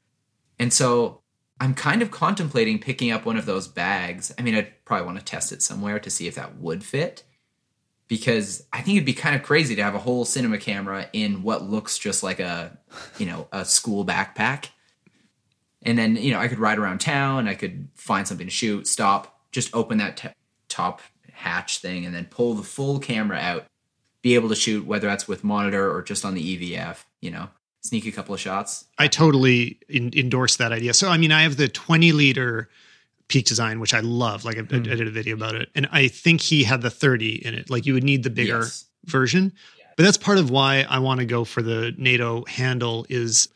And 0.59 0.72
so 0.72 1.20
I'm 1.61 1.74
kind 1.74 2.01
of 2.01 2.11
contemplating 2.11 2.78
picking 2.78 3.11
up 3.11 3.26
one 3.26 3.36
of 3.36 3.47
those 3.47 3.68
bags. 3.68 4.32
I 4.38 4.43
mean, 4.43 4.55
I'd 4.55 4.84
probably 4.84 5.07
want 5.07 5.18
to 5.18 5.24
test 5.24 5.53
it 5.53 5.62
somewhere 5.62 5.99
to 5.99 6.11
see 6.11 6.26
if 6.26 6.34
that 6.36 6.57
would 6.57 6.82
fit. 6.82 7.24
Because 8.09 8.66
I 8.72 8.80
think 8.80 8.97
it'd 8.97 9.07
be 9.07 9.12
kind 9.12 9.36
of 9.36 9.45
crazy 9.45 9.76
to 9.76 9.82
have 9.84 9.95
a 9.95 10.01
whole 10.01 10.24
cinema 10.24 10.59
camera 10.59 11.09
in 11.12 11.45
what 11.45 11.62
looks 11.62 11.97
just 11.97 12.24
like 12.24 12.41
a, 12.41 12.76
you 13.18 13.26
know, 13.26 13.47
a 13.53 13.64
school 13.64 14.05
backpack. 14.05 14.70
And 15.82 15.97
then, 15.97 16.16
you 16.16 16.32
know, 16.32 16.41
I 16.41 16.49
could 16.49 16.59
ride 16.59 16.78
around 16.78 17.01
town, 17.01 17.47
I 17.47 17.55
could 17.55 17.88
find 17.95 18.26
something 18.26 18.49
to 18.49 18.53
shoot, 18.53 18.88
stop, 18.88 19.41
just 19.53 19.74
open 19.74 19.99
that 19.99 20.16
t- 20.16 20.28
top 20.68 21.01
hatch 21.32 21.78
thing 21.78 22.05
and 22.05 22.14
then 22.14 22.24
pull 22.24 22.55
the 22.55 22.62
full 22.62 22.99
camera 22.99 23.38
out, 23.38 23.66
be 24.22 24.34
able 24.34 24.49
to 24.49 24.57
shoot 24.57 24.86
whether 24.86 25.07
that's 25.07 25.28
with 25.28 25.45
monitor 25.45 25.91
or 25.91 26.03
just 26.03 26.24
on 26.24 26.34
the 26.34 26.57
EVF, 26.57 27.05
you 27.20 27.30
know, 27.30 27.49
sneak 27.81 28.07
a 28.07 28.12
couple 28.12 28.35
of 28.35 28.41
shots. 28.41 28.85
I 28.99 29.07
totally 29.09 29.78
in, 29.89 30.11
endorse 30.16 30.57
that 30.57 30.72
idea. 30.72 30.95
So, 30.95 31.09
I 31.09 31.16
mean, 31.16 31.33
I 31.33 31.43
have 31.43 31.57
the 31.57 31.68
20 31.68 32.12
liter 32.12 32.68
peak 33.28 33.47
design, 33.47 33.81
which 33.81 33.95
I 33.95 34.01
love. 34.01 34.45
Like, 34.45 34.57
I, 34.59 34.61
I 34.61 34.78
did 34.81 35.07
a 35.07 35.11
video 35.11 35.35
about 35.35 35.55
it. 35.55 35.70
And 35.74 35.89
I 35.93 36.09
think 36.09 36.41
he 36.41 36.64
had 36.64 36.83
the 36.83 36.91
30 36.91 37.47
in 37.47 37.55
it. 37.55 37.70
Like, 37.70 37.87
you 37.87 37.95
would 37.95 38.05
need 38.05 38.22
the 38.22 38.31
bigger 38.31 38.59
Yes. 38.61 38.87
version. 39.07 39.53
But 39.97 40.05
that's 40.05 40.18
part 40.18 40.39
of 40.39 40.51
why 40.51 40.85
I 40.89 40.99
want 40.99 41.20
to 41.20 41.26
go 41.26 41.45
for 41.45 41.62
the 41.62 41.95
NATO 41.99 42.45
handle 42.47 43.07
is 43.09 43.49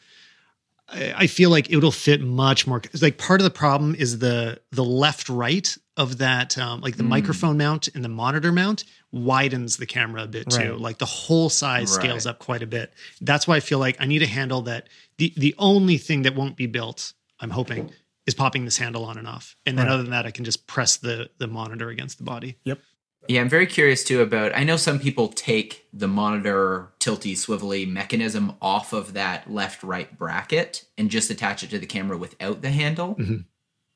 I, 0.89 1.15
I 1.17 1.27
feel 1.27 1.51
like 1.51 1.71
it'll 1.73 1.91
fit 1.91 2.21
much 2.21 2.67
more. 2.67 2.83
Like 3.01 3.17
part 3.19 3.41
of 3.41 3.45
the 3.45 3.51
problem 3.51 3.95
is 3.95 4.19
the 4.19 4.61
the 4.71 4.85
left 4.85 5.29
right 5.29 5.77
of 5.97 6.19
that, 6.19 6.59
um, 6.59 6.81
like 6.81 6.97
the 6.97 7.03
Mm. 7.03 7.09
microphone 7.09 7.57
mount 7.57 7.89
and 7.95 8.05
the 8.05 8.09
monitor 8.09 8.53
mount 8.53 8.85
widens 9.15 9.77
the 9.77 9.87
camera 9.87 10.25
a 10.25 10.27
bit 10.27 10.51
too. 10.51 10.73
Right. 10.73 10.79
Like 10.81 10.99
the 10.99 11.07
whole 11.07 11.49
size 11.49 11.93
scales 11.93 12.27
up 12.27 12.39
quite 12.41 12.63
a 12.63 12.67
bit. 12.67 12.93
That's 13.21 13.47
why 13.47 13.57
I 13.57 13.61
feel 13.61 13.79
like 13.79 13.97
I 14.01 14.07
need 14.07 14.23
a 14.23 14.27
handle 14.27 14.63
that 14.63 14.89
the 15.19 15.33
the 15.37 15.55
only 15.59 15.99
thing 15.99 16.23
that 16.23 16.35
won't 16.35 16.57
be 16.57 16.67
built, 16.67 17.13
I'm 17.41 17.51
hoping, 17.51 17.91
is 18.27 18.35
popping 18.35 18.65
this 18.65 18.77
handle 18.79 19.05
on 19.05 19.17
and 19.17 19.29
off. 19.29 19.57
And 19.67 19.79
then 19.79 19.87
Right. 19.87 19.93
other 19.93 20.03
than 20.03 20.11
that, 20.13 20.27
I 20.27 20.31
can 20.33 20.45
just 20.45 20.67
press 20.67 20.97
the 20.97 21.31
the 21.39 21.47
monitor 21.47 21.89
against 21.91 22.19
the 22.19 22.25
body. 22.25 22.57
Yep. 22.65 22.81
Yeah, 23.27 23.41
I'm 23.41 23.49
very 23.49 23.67
curious 23.67 24.05
too 24.05 24.21
about. 24.21 24.55
I 24.55 24.65
know 24.65 24.77
some 24.77 24.99
people 24.99 25.29
take 25.29 25.87
the 25.95 26.09
monitor 26.09 26.93
tilty 27.01 27.33
swivelly 27.33 27.89
mechanism 27.89 28.53
off 28.61 28.93
of 28.93 29.15
that 29.15 29.51
left 29.51 29.83
right 29.83 30.19
bracket 30.19 30.85
and 30.99 31.11
just 31.11 31.31
attach 31.31 31.63
it 31.63 31.71
to 31.71 31.79
the 31.79 31.87
camera 31.87 32.19
without 32.19 32.61
the 32.61 32.71
handle. 32.71 33.15
Mhm. 33.15 33.45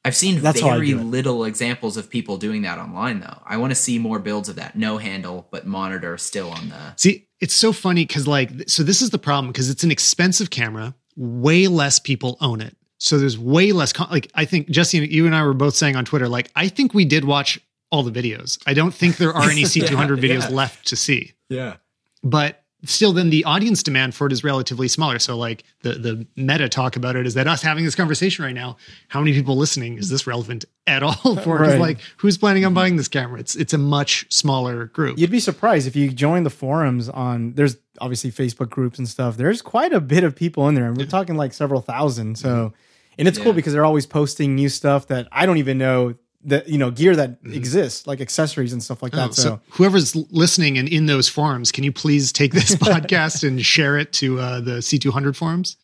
I've 0.05 0.17
seen 0.17 0.41
That's 0.41 0.61
very 0.61 0.95
little 0.95 1.45
examples 1.45 1.97
of 1.97 2.09
people 2.09 2.39
doing 2.39 2.63
that 2.63 2.79
online 2.79 3.21
though. 3.21 3.43
I 3.45 3.57
want 3.57 3.73
to 3.73 3.75
see 3.75 3.99
more 3.99 4.19
builds 4.19 4.49
of 4.49 4.57
that. 4.57 4.77
No 4.77 4.99
handle, 4.99 5.49
but 5.51 5.67
monitor 5.67 6.17
still 6.17 6.51
on 6.51 6.69
the. 6.69 6.95
See, 6.97 7.29
it's 7.41 7.55
so 7.55 7.73
funny 7.73 8.05
because, 8.07 8.27
like, 8.27 8.69
so 8.69 8.83
this 8.83 9.03
is 9.03 9.11
the 9.11 9.19
problem 9.19 9.53
because 9.53 9.71
it's 9.71 9.85
an 9.85 9.91
expensive 9.91 10.51
camera. 10.51 10.95
Way 11.17 11.67
less 11.67 11.99
people 11.99 12.37
own 12.41 12.61
it. 12.61 12.77
So 12.99 13.19
there's 13.19 13.39
way 13.39 13.73
less, 13.73 13.93
con- 13.93 14.09
like, 14.11 14.31
I 14.35 14.45
think, 14.45 14.69
Jesse, 14.71 14.99
you 15.07 15.27
and 15.27 15.35
I 15.35 15.43
were 15.45 15.55
both 15.55 15.75
saying 15.77 15.95
on 15.95 16.05
Twitter, 16.05 16.29
like, 16.29 16.51
I 16.57 16.69
think 16.69 16.95
we 16.95 17.05
did 17.05 17.25
watch 17.25 17.61
all 17.93 18.03
the 18.03 18.11
videos. 18.11 18.59
I 18.67 18.75
don't 18.75 18.93
think 18.95 19.17
there 19.19 19.33
are 19.33 19.49
any 19.51 19.63
C200 19.65 19.89
Yeah, 19.91 20.05
videos 20.29 20.49
yeah. 20.51 20.57
left 20.57 20.89
to 20.89 20.97
see. 20.97 21.33
Yeah. 21.49 21.77
But 22.25 22.65
still, 22.85 23.13
then 23.13 23.31
the 23.31 23.45
audience 23.45 23.83
demand 23.83 24.15
for 24.15 24.27
it 24.27 24.33
is 24.33 24.45
relatively 24.45 24.89
smaller. 24.89 25.19
So, 25.19 25.37
like, 25.37 25.65
the, 25.83 25.95
the 25.95 26.27
meta 26.37 26.69
talk 26.69 26.97
about 26.97 27.17
it 27.17 27.27
is 27.27 27.35
that 27.35 27.47
us 27.47 27.63
having 27.63 27.85
this 27.85 27.95
conversation 27.95 28.45
right 28.45 28.55
now, 28.55 28.77
how 29.09 29.21
many 29.21 29.33
people 29.33 29.57
listening 29.57 29.99
is 29.99 30.09
this 30.11 30.27
relevant 30.27 30.65
at 30.87 31.03
all 31.03 31.37
for 31.43 31.59
Right. 31.59 31.81
like, 31.81 31.99
who's 32.19 32.39
planning 32.39 32.65
on 32.65 32.75
buying 32.75 32.97
this 32.97 33.09
camera? 33.09 33.41
It's, 33.41 33.57
it's 33.57 33.73
a 33.73 33.79
much 33.79 34.27
smaller 34.33 34.87
group. 34.87 35.19
You'd 35.19 35.31
be 35.31 35.41
surprised 35.41 35.87
if 35.87 35.97
you 35.97 36.11
join 36.11 36.45
the 36.45 36.51
forums 36.51 37.09
on 37.09 37.55
there's 37.55 37.77
obviously 38.01 38.31
Facebook 38.31 38.71
groups 38.71 38.99
and 38.99 39.09
stuff. 39.09 39.37
There's 39.37 39.61
quite 39.63 39.93
a 39.93 40.01
bit 40.01 40.25
of 40.25 40.37
people 40.37 40.69
in 40.69 40.75
there. 40.75 40.87
And 40.87 40.97
we're 40.97 41.07
talking 41.07 41.37
like 41.37 41.53
several 41.53 41.81
thousand. 41.81 42.39
So 42.39 42.73
and 43.19 43.27
it's 43.27 43.39
cool 43.39 43.53
because 43.53 43.73
they're 43.73 43.85
always 43.85 44.07
posting 44.07 44.55
new 44.55 44.69
stuff 44.69 45.09
that 45.09 45.27
I 45.33 45.45
don't 45.47 45.59
even 45.59 45.77
know 45.79 46.15
that 46.45 46.69
you 46.69 46.79
know, 46.79 46.91
gear 46.91 47.17
that 47.17 47.39
exists, 47.45 48.07
like 48.07 48.21
accessories 48.21 48.73
and 48.73 48.83
stuff 48.83 49.03
like 49.03 49.13
that. 49.13 49.31
Oh, 49.31 49.33
so, 49.33 49.43
so, 49.43 49.61
whoever's 49.71 50.15
listening 50.15 50.79
and 50.79 50.89
in 50.89 51.07
those 51.07 51.29
forums, 51.29 51.73
can 51.73 51.85
you 51.85 51.93
please 51.93 52.33
take 52.33 52.53
this 52.53 52.75
podcast 52.77 53.47
and 53.47 53.65
share 53.65 53.99
it 53.99 54.13
to 54.15 54.39
uh, 54.39 54.61
the 54.61 54.79
C200 54.79 55.35
forums? 55.37 55.77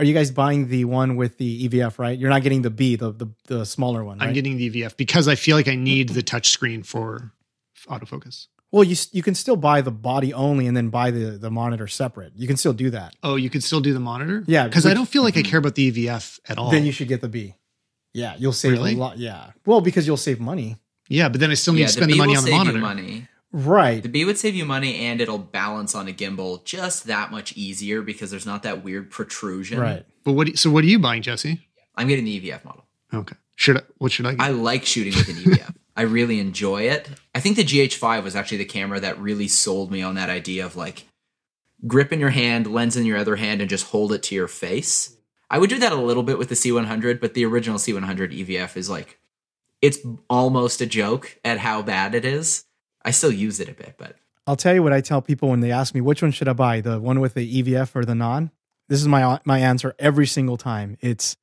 are 0.00 0.04
you 0.04 0.14
guys 0.14 0.30
buying 0.30 0.68
the 0.68 0.86
one 0.86 1.14
with 1.16 1.36
the 1.36 1.68
EVF, 1.68 1.98
right? 1.98 2.18
You're 2.18 2.30
not 2.30 2.42
getting 2.42 2.62
the 2.62 2.70
B, 2.70 2.96
the 2.96 3.12
the, 3.12 3.26
the 3.48 3.66
smaller 3.66 4.02
one, 4.02 4.18
right? 4.18 4.28
I'm 4.28 4.32
getting 4.32 4.56
the 4.56 4.70
EVF 4.70 4.96
because 4.96 5.28
I 5.28 5.34
feel 5.34 5.58
like 5.58 5.68
I 5.68 5.74
need 5.74 6.08
the 6.08 6.22
touch 6.22 6.48
screen 6.48 6.82
for 6.82 7.32
autofocus. 7.86 8.46
well, 8.72 8.82
you 8.82 8.96
you 9.12 9.22
can 9.22 9.34
still 9.34 9.56
buy 9.56 9.82
the 9.82 9.90
body 9.90 10.32
only 10.32 10.66
and 10.66 10.74
then 10.74 10.88
buy 10.88 11.10
the 11.10 11.32
the 11.38 11.50
monitor 11.50 11.86
separate. 11.86 12.32
You 12.34 12.46
can 12.46 12.56
still 12.56 12.72
do 12.72 12.88
that. 12.90 13.14
Oh, 13.22 13.36
you 13.36 13.50
can 13.50 13.60
still 13.60 13.80
do 13.82 13.92
the 13.92 14.00
monitor? 14.00 14.42
Yeah, 14.46 14.64
Because 14.66 14.86
I 14.86 14.94
don't 14.94 15.08
feel 15.08 15.22
like 15.22 15.36
I 15.36 15.42
care 15.42 15.58
about 15.58 15.74
the 15.74 15.92
EVF 15.92 16.40
at 16.48 16.56
all. 16.56 16.70
Then 16.70 16.86
you 16.86 16.92
should 16.92 17.08
get 17.08 17.20
the 17.20 17.28
B. 17.28 17.56
Yeah, 18.12 18.34
you'll 18.38 18.52
save 18.52 18.72
Really? 18.72 18.94
a 18.94 18.98
lot. 18.98 19.18
Yeah. 19.18 19.50
Well, 19.66 19.80
because 19.80 20.06
you'll 20.06 20.16
save 20.16 20.40
money. 20.40 20.76
yeah, 21.08 21.28
but 21.28 21.40
then 21.40 21.50
I 21.50 21.54
still 21.54 21.74
need 21.74 21.80
Yeah, 21.80 21.86
to 21.86 21.92
spend 21.92 22.06
B 22.08 22.12
the 22.14 22.18
money 22.18 22.32
will 22.32 22.38
on 22.38 22.44
the 22.44 22.50
save 22.50 22.58
monitor. 22.58 22.76
you 22.78 22.82
money. 22.84 23.28
Right. 23.52 24.02
The 24.02 24.08
B 24.08 24.24
would 24.24 24.38
save 24.38 24.54
you 24.54 24.64
money 24.64 24.94
and 25.06 25.20
it'll 25.20 25.38
balance 25.38 25.94
on 25.94 26.06
a 26.08 26.12
gimbal 26.12 26.64
just 26.64 27.04
that 27.06 27.30
much 27.32 27.52
easier 27.56 28.00
because 28.02 28.30
there's 28.30 28.46
not 28.46 28.62
that 28.62 28.84
weird 28.84 29.10
protrusion. 29.10 29.80
Right. 29.80 30.04
But 30.24 30.32
what? 30.32 30.48
you- 30.48 30.56
so 30.56 30.70
what 30.70 30.84
are 30.84 30.88
you 30.88 30.98
buying, 31.00 31.22
Jesse? 31.22 31.66
I'm 31.96 32.06
getting 32.08 32.24
the 32.24 32.40
EVF 32.40 32.64
model. 32.64 32.84
Okay. 33.12 33.34
Should 33.56 33.78
I, 33.78 33.80
what 33.98 34.12
should 34.12 34.26
I 34.26 34.32
get? 34.34 34.40
I 34.40 34.50
like 34.50 34.86
shooting 34.86 35.12
with 35.14 35.28
an 35.28 35.34
EVF. 35.36 35.74
I 35.96 36.02
really 36.02 36.38
enjoy 36.38 36.82
it. 36.82 37.08
I 37.34 37.40
think 37.40 37.56
the 37.56 37.64
GH5 37.64 38.22
was 38.22 38.34
actually 38.36 38.58
the 38.58 38.64
camera 38.64 39.00
that 39.00 39.18
really 39.18 39.48
sold 39.48 39.90
me 39.90 40.00
on 40.02 40.14
that 40.14 40.30
idea 40.30 40.64
of 40.64 40.76
like 40.76 41.04
grip 41.86 42.12
in 42.12 42.20
your 42.20 42.30
hand, 42.30 42.66
lens 42.72 42.96
in 42.96 43.04
your 43.04 43.18
other 43.18 43.36
hand, 43.36 43.60
and 43.60 43.68
just 43.68 43.86
hold 43.88 44.12
it 44.12 44.22
to 44.24 44.34
your 44.34 44.48
face. 44.48 45.16
I 45.50 45.58
would 45.58 45.68
do 45.70 45.78
that 45.80 45.92
a 45.92 45.96
little 45.96 46.22
bit 46.22 46.38
with 46.38 46.48
the 46.48 46.54
C100, 46.54 47.20
but 47.20 47.34
the 47.34 47.44
original 47.44 47.78
C100 47.78 48.46
EVF 48.46 48.76
is 48.76 48.88
like, 48.88 49.18
it's 49.82 49.98
almost 50.28 50.80
a 50.80 50.86
joke 50.86 51.38
at 51.44 51.58
how 51.58 51.82
bad 51.82 52.14
it 52.14 52.24
is. 52.24 52.64
I 53.04 53.10
still 53.10 53.32
use 53.32 53.58
it 53.60 53.68
a 53.68 53.72
bit, 53.72 53.94
but 53.98 54.16
I'll 54.46 54.56
tell 54.56 54.74
you 54.74 54.82
what 54.82 54.92
I 54.92 55.00
tell 55.00 55.22
people 55.22 55.48
when 55.48 55.60
they 55.60 55.72
ask 55.72 55.94
me 55.94 56.00
which 56.00 56.22
one 56.22 56.30
should 56.30 56.48
I 56.48 56.52
buy, 56.52 56.80
the 56.80 57.00
one 57.00 57.20
with 57.20 57.34
the 57.34 57.62
EVF 57.62 57.96
or 57.96 58.04
the 58.04 58.14
non. 58.14 58.50
This 58.88 59.00
is 59.00 59.08
my 59.08 59.40
my 59.44 59.58
answer 59.60 59.94
every 59.98 60.26
single 60.26 60.56
time. 60.56 60.96
It's 61.00 61.36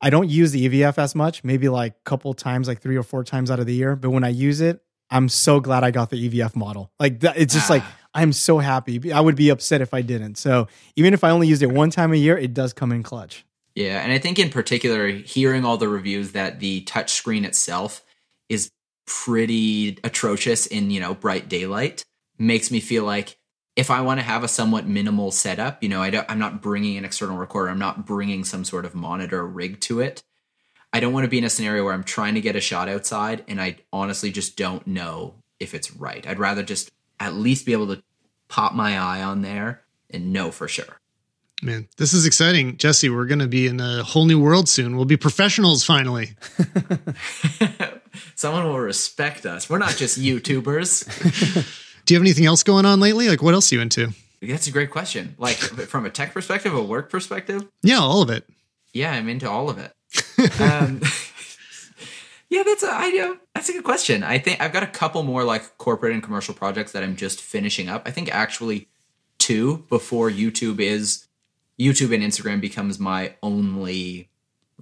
I 0.00 0.10
don't 0.10 0.28
use 0.28 0.52
the 0.52 0.68
EVF 0.68 0.98
as 0.98 1.14
much, 1.14 1.44
maybe 1.44 1.68
like 1.68 1.92
a 1.92 2.02
couple 2.04 2.34
times, 2.34 2.68
like 2.68 2.80
three 2.80 2.96
or 2.96 3.02
four 3.02 3.24
times 3.24 3.50
out 3.50 3.58
of 3.60 3.66
the 3.66 3.74
year. 3.74 3.96
But 3.96 4.10
when 4.10 4.24
I 4.24 4.28
use 4.28 4.60
it, 4.60 4.82
I'm 5.10 5.28
so 5.28 5.60
glad 5.60 5.84
I 5.84 5.90
got 5.90 6.10
the 6.10 6.28
EVF 6.28 6.54
model. 6.56 6.90
Like 7.00 7.20
that, 7.20 7.36
it's 7.36 7.54
just 7.54 7.70
like 7.70 7.82
Ah. 7.84 7.96
I'm 8.14 8.32
so 8.32 8.58
happy. 8.58 9.12
I 9.12 9.20
would 9.20 9.36
be 9.36 9.48
upset 9.48 9.80
if 9.80 9.94
I 9.94 10.02
didn't. 10.02 10.36
So 10.36 10.68
even 10.96 11.14
if 11.14 11.24
I 11.24 11.30
only 11.30 11.48
used 11.48 11.62
it 11.62 11.70
one 11.70 11.90
time 11.90 12.12
a 12.12 12.16
year, 12.16 12.36
it 12.36 12.52
does 12.52 12.72
come 12.72 12.92
in 12.92 13.02
clutch. 13.02 13.44
Yeah, 13.74 14.02
and 14.02 14.12
I 14.12 14.18
think 14.18 14.38
in 14.38 14.50
particular, 14.50 15.08
hearing 15.08 15.64
all 15.64 15.78
the 15.78 15.88
reviews 15.88 16.32
that 16.32 16.60
the 16.60 16.82
touch 16.82 17.12
screen 17.12 17.44
itself 17.44 18.04
is 18.48 18.70
pretty 19.06 19.98
atrocious 20.04 20.66
in 20.66 20.90
you 20.90 21.00
know 21.00 21.14
bright 21.14 21.48
daylight 21.48 22.04
makes 22.38 22.70
me 22.70 22.80
feel 22.80 23.04
like 23.04 23.38
if 23.74 23.90
I 23.90 24.02
want 24.02 24.20
to 24.20 24.26
have 24.26 24.44
a 24.44 24.48
somewhat 24.48 24.86
minimal 24.86 25.30
setup, 25.30 25.82
you 25.82 25.88
know, 25.88 26.02
I 26.02 26.10
don't, 26.10 26.30
I'm 26.30 26.38
not 26.38 26.60
bringing 26.60 26.98
an 26.98 27.04
external 27.04 27.38
recorder, 27.38 27.70
I'm 27.70 27.78
not 27.78 28.04
bringing 28.04 28.44
some 28.44 28.64
sort 28.64 28.84
of 28.84 28.94
monitor 28.94 29.46
rig 29.46 29.80
to 29.82 30.00
it. 30.00 30.22
I 30.92 31.00
don't 31.00 31.14
want 31.14 31.24
to 31.24 31.30
be 31.30 31.38
in 31.38 31.44
a 31.44 31.50
scenario 31.50 31.84
where 31.84 31.94
I'm 31.94 32.04
trying 32.04 32.34
to 32.34 32.42
get 32.42 32.54
a 32.54 32.60
shot 32.60 32.88
outside 32.88 33.44
and 33.48 33.60
I 33.60 33.76
honestly 33.92 34.30
just 34.30 34.58
don't 34.58 34.86
know 34.86 35.36
if 35.58 35.72
it's 35.72 35.96
right. 35.96 36.26
I'd 36.26 36.38
rather 36.38 36.62
just 36.62 36.90
at 37.26 37.34
least 37.34 37.66
be 37.66 37.72
able 37.72 37.94
to 37.94 38.02
pop 38.48 38.74
my 38.74 38.98
eye 38.98 39.22
on 39.22 39.42
there 39.42 39.82
and 40.10 40.32
know 40.32 40.50
for 40.50 40.68
sure. 40.68 40.98
Man, 41.62 41.88
this 41.96 42.12
is 42.12 42.26
exciting. 42.26 42.76
Jesse, 42.76 43.08
we're 43.08 43.24
going 43.26 43.38
to 43.38 43.46
be 43.46 43.66
in 43.68 43.78
a 43.78 44.02
whole 44.02 44.24
new 44.26 44.40
world 44.40 44.68
soon. 44.68 44.96
We'll 44.96 45.04
be 45.04 45.16
professionals 45.16 45.84
finally. 45.84 46.30
Someone 48.34 48.64
will 48.64 48.80
respect 48.80 49.46
us. 49.46 49.70
We're 49.70 49.78
not 49.78 49.96
just 49.96 50.20
YouTubers. 50.20 51.04
Do 52.04 52.14
you 52.14 52.18
have 52.18 52.22
anything 52.24 52.46
else 52.46 52.62
going 52.64 52.84
on 52.84 52.98
lately? 53.00 53.28
Like, 53.28 53.42
what 53.42 53.54
else 53.54 53.70
are 53.70 53.76
you 53.76 53.80
into? 53.80 54.12
That's 54.40 54.66
a 54.66 54.72
great 54.72 54.90
question. 54.90 55.36
Like 55.38 55.54
from 55.56 56.04
a 56.04 56.10
tech 56.10 56.34
perspective, 56.34 56.74
a 56.74 56.82
work 56.82 57.10
perspective, 57.10 57.68
Yeah, 57.82 58.00
all 58.00 58.22
of 58.22 58.30
it. 58.30 58.44
yeah, 58.92 59.12
I'm 59.12 59.28
into 59.28 59.48
all 59.48 59.70
of 59.70 59.78
it. 59.78 59.92
um, 60.60 61.00
Yeah, 62.52 62.64
that's 62.64 62.82
a 62.82 62.90
I, 62.92 63.30
uh, 63.30 63.36
that's 63.54 63.70
a 63.70 63.72
good 63.72 63.82
question. 63.82 64.22
I 64.22 64.38
think 64.38 64.60
I've 64.60 64.74
got 64.74 64.82
a 64.82 64.86
couple 64.86 65.22
more 65.22 65.42
like 65.42 65.78
corporate 65.78 66.12
and 66.12 66.22
commercial 66.22 66.52
projects 66.52 66.92
that 66.92 67.02
I'm 67.02 67.16
just 67.16 67.40
finishing 67.40 67.88
up. 67.88 68.02
I 68.04 68.10
think 68.10 68.30
actually 68.30 68.88
two 69.38 69.86
before 69.88 70.28
YouTube 70.28 70.78
is 70.78 71.28
YouTube 71.80 72.14
and 72.14 72.22
Instagram 72.22 72.60
becomes 72.60 73.00
my 73.00 73.36
only 73.42 74.28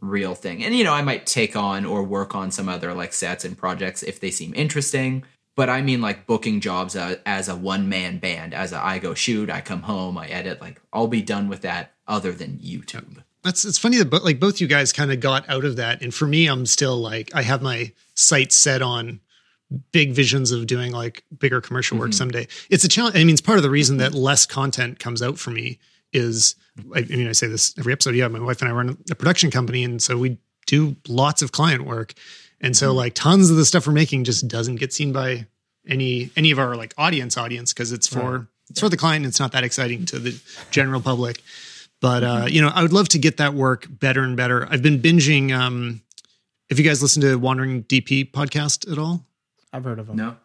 real 0.01 0.35
thing. 0.35 0.65
And 0.65 0.75
you 0.75 0.83
know, 0.83 0.93
I 0.93 1.03
might 1.03 1.27
take 1.27 1.55
on 1.55 1.85
or 1.85 2.03
work 2.03 2.35
on 2.35 2.51
some 2.51 2.69
other 2.69 2.93
like 2.93 3.13
sets 3.13 3.45
and 3.45 3.57
projects 3.57 4.03
if 4.03 4.19
they 4.19 4.33
seem 4.33 4.53
interesting. 4.57 5.23
But 5.55 5.71
I 5.71 5.81
mean, 5.81 6.01
like 6.01 6.27
booking 6.27 6.59
jobs 6.59 6.97
as, 6.97 7.19
as 7.25 7.49
a 7.49 7.55
one 7.55 7.89
man 7.89 8.19
band, 8.19 8.53
as 8.53 8.73
a 8.73 8.85
I 8.85 8.99
go 8.99 9.15
shoot, 9.15 9.49
I 9.49 9.61
come 9.61 9.83
home, 9.83 10.19
I 10.19 10.27
edit. 10.27 10.61
Like 10.61 10.83
I'll 10.93 11.07
be 11.07 11.23
done 11.23 11.49
with 11.49 11.61
that. 11.61 11.93
Other 12.09 12.33
than 12.33 12.59
YouTube. 12.59 13.23
That's 13.43 13.65
it's 13.65 13.79
funny 13.79 14.03
that 14.03 14.25
like 14.25 14.39
both 14.39 14.61
you 14.61 14.67
guys 14.67 14.93
kind 14.93 15.11
of 15.11 15.21
got 15.21 15.49
out 15.49 15.65
of 15.65 15.77
that, 15.77 16.03
and 16.03 16.13
for 16.15 16.27
me, 16.27 16.47
I'm 16.47 16.67
still 16.67 16.97
like 16.97 17.35
I 17.35 17.43
have 17.43 17.63
my 17.63 17.93
sights 18.15 18.57
set 18.57 18.83
on 18.83 19.21
big 19.93 20.13
visions 20.13 20.51
of 20.51 20.67
doing 20.67 20.93
like 20.93 21.25
bigger 21.39 21.61
commercial 21.61 21.97
work 21.97 22.11
mm-hmm. 22.11 22.17
someday. 22.17 22.49
It's 22.69 22.85
a 22.85 22.89
challenge. 22.89 23.17
I 23.17 23.21
mean, 23.21 23.31
it's 23.31 23.41
part 23.41 23.59
of 23.59 23.63
the 23.63 23.71
reason 23.71 23.97
mm-hmm. 23.97 24.13
that 24.13 24.19
less 24.19 24.47
content 24.47 24.99
comes 24.99 25.23
out 25.23 25.39
for 25.39 25.51
me 25.51 25.79
is 26.13 26.55
I, 26.95 27.01
I 27.01 27.03
mean 27.03 27.29
I 27.29 27.33
say 27.33 27.47
this 27.47 27.75
every 27.79 27.93
episode. 27.93 28.15
Yeah, 28.15 28.29
my 28.29 28.41
wife 28.41 28.61
and 28.61 28.71
I 28.71 28.75
run 28.75 28.99
a 29.11 29.15
production 29.15 29.51
company, 29.51 29.85
and 29.85 30.03
so 30.03 30.19
we 30.19 30.39
do 30.67 30.97
lots 31.09 31.41
of 31.43 31.53
client 31.53 31.87
work, 31.87 32.15
and 32.61 32.77
so 32.77 32.89
mm-hmm. 32.89 32.99
like 32.99 33.15
tons 33.15 33.51
of 33.51 33.57
the 33.57 33.65
stuff 33.65 33.87
we're 33.87 33.93
making 33.93 34.25
just 34.25 34.49
doesn't 34.49 34.77
get 34.77 34.93
seen 34.93 35.13
by 35.13 35.47
any 35.89 36.31
any 36.37 36.51
of 36.51 36.59
our 36.59 36.77
like 36.77 36.95
audience 36.99 37.37
audience 37.37 37.73
because 37.73 37.93
it's 37.93 38.07
for 38.07 38.39
right. 38.39 38.47
it's 38.69 38.81
for 38.81 38.89
the 38.89 38.97
client. 38.97 39.25
it's 39.25 39.41
not 39.41 39.53
that 39.53 39.65
exciting 39.65 40.05
to 40.07 40.19
the 40.19 40.39
general 40.71 41.01
public. 41.01 41.43
But 42.01 42.25
uh, 42.25 42.47
you 42.49 42.63
know, 42.63 42.71
I 42.75 42.83
would 42.83 42.93
love 42.93 43.09
to 43.11 43.19
get 43.19 43.37
that 43.37 43.55
work 43.55 43.87
better 43.89 44.23
and 44.23 44.37
better. 44.37 44.67
I've 44.71 44.83
been 44.83 45.01
binging. 45.01 45.53
Um, 45.53 46.03
if 46.69 46.79
you 46.79 46.85
guys 46.85 47.03
listen 47.03 47.21
to 47.23 47.37
Wandering 47.37 47.85
DP 47.85 48.31
podcast 48.31 48.91
at 48.91 48.99
all, 48.99 49.27
I've 49.73 49.85
heard 49.85 49.99
of 49.99 50.09
him. 50.09 50.17
No. 50.17 50.37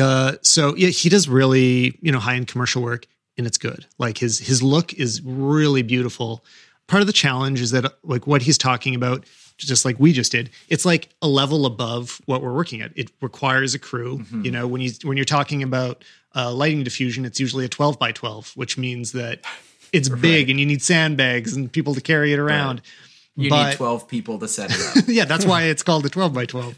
Uh, 0.00 0.34
so 0.42 0.76
yeah, 0.76 0.88
he 0.88 1.08
does 1.08 1.28
really 1.28 1.98
you 2.02 2.12
know 2.12 2.18
high 2.18 2.34
end 2.34 2.48
commercial 2.48 2.82
work, 2.82 3.06
and 3.36 3.46
it's 3.46 3.58
good. 3.58 3.86
Like 3.98 4.18
his 4.18 4.38
his 4.38 4.62
look 4.62 4.92
is 4.94 5.22
really 5.22 5.82
beautiful. 5.82 6.44
Part 6.86 7.00
of 7.00 7.06
the 7.06 7.12
challenge 7.12 7.60
is 7.60 7.70
that 7.70 7.92
like 8.02 8.26
what 8.26 8.42
he's 8.42 8.58
talking 8.58 8.94
about, 8.94 9.24
just 9.56 9.84
like 9.84 9.98
we 9.98 10.12
just 10.12 10.32
did, 10.32 10.50
it's 10.68 10.84
like 10.84 11.08
a 11.22 11.28
level 11.28 11.64
above 11.64 12.20
what 12.26 12.42
we're 12.42 12.54
working 12.54 12.82
at. 12.82 12.92
It 12.96 13.10
requires 13.22 13.74
a 13.74 13.78
crew. 13.78 14.18
Mm-hmm. 14.18 14.44
You 14.44 14.50
know, 14.50 14.66
when 14.66 14.82
you 14.82 14.92
when 15.04 15.16
you're 15.16 15.24
talking 15.24 15.62
about 15.62 16.04
uh, 16.34 16.52
lighting 16.52 16.84
diffusion, 16.84 17.24
it's 17.24 17.40
usually 17.40 17.64
a 17.64 17.68
12 17.68 17.98
by 17.98 18.12
12, 18.12 18.52
which 18.56 18.76
means 18.76 19.12
that 19.12 19.40
it's 19.92 20.10
right. 20.10 20.20
big 20.20 20.50
and 20.50 20.58
you 20.58 20.66
need 20.66 20.82
sandbags 20.82 21.56
and 21.56 21.72
people 21.72 21.94
to 21.94 22.00
carry 22.00 22.32
it 22.32 22.38
around. 22.38 22.76
Right. 22.76 22.84
You 23.38 23.50
but, 23.50 23.68
need 23.68 23.76
12 23.76 24.08
people 24.08 24.40
to 24.40 24.48
set 24.48 24.70
it 24.72 24.96
up. 24.96 25.04
yeah, 25.06 25.24
that's 25.24 25.46
why 25.46 25.62
it's 25.62 25.84
called 25.84 26.04
a 26.04 26.08
12 26.08 26.32
by 26.32 26.44
12. 26.44 26.76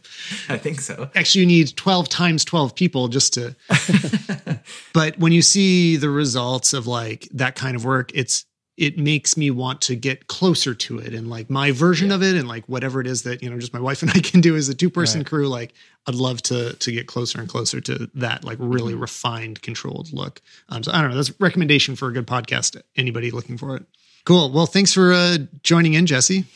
I 0.51 0.59
think 0.59 0.81
so. 0.81 1.09
Actually, 1.15 1.41
you 1.41 1.47
need 1.47 1.75
12 1.75 2.11
times 2.11 2.45
12 2.45 2.75
people 2.75 3.09
just 3.09 3.33
to. 3.35 3.57
but 4.93 5.19
when 5.19 5.33
you 5.33 5.41
see 5.41 5.97
the 5.97 6.11
results 6.11 6.75
of 6.75 6.87
like 6.87 7.29
that 7.33 7.55
kind 7.55 7.77
of 7.77 7.87
work, 7.87 8.13
it's 8.15 8.45
it 8.81 8.97
makes 8.97 9.37
me 9.37 9.51
want 9.51 9.83
to 9.83 9.95
get 9.95 10.27
closer 10.27 10.75
to 10.75 10.99
it 10.99 11.13
and 11.13 11.29
like 11.29 11.51
my 11.51 11.71
version 11.71 12.09
yeah. 12.09 12.15
of 12.15 12.23
it 12.23 12.35
and 12.35 12.49
like 12.49 12.67
whatever 12.67 12.99
it 12.99 13.07
is 13.07 13.25
that 13.25 13.43
you 13.43 13.51
know 13.51 13.59
just 13.59 13.75
my 13.75 13.79
wife 13.79 14.01
and 14.01 14.11
I 14.15 14.21
can 14.21 14.41
do 14.41 14.57
as 14.57 14.71
a 14.71 14.75
two 14.75 14.89
person 14.89 15.21
right. 15.21 15.27
crew 15.27 15.47
like 15.49 15.75
I'd 16.07 16.15
love 16.15 16.41
to 16.45 16.73
to 16.73 16.91
get 16.91 17.07
closer 17.07 17.39
and 17.39 17.49
closer 17.49 17.81
to 17.83 18.11
that 18.15 18.43
like 18.43 18.57
really 18.59 18.95
mm-hmm. 18.95 19.03
refined 19.03 19.61
controlled 19.61 20.13
look 20.13 20.41
um 20.71 20.83
so 20.83 20.93
I 20.93 21.03
don't 21.03 21.11
know 21.11 21.17
that's 21.17 21.29
a 21.29 21.35
recommendation 21.39 21.95
for 21.95 22.09
a 22.09 22.13
good 22.13 22.27
podcast 22.27 22.81
anybody 22.97 23.31
looking 23.31 23.59
for 23.59 23.77
it 23.77 23.85
cool 24.25 24.51
well 24.51 24.67
thanks 24.67 24.95
for 24.95 25.13
uh 25.13 25.37
joining 25.63 25.93
in 25.93 26.07
Jesse 26.07 26.47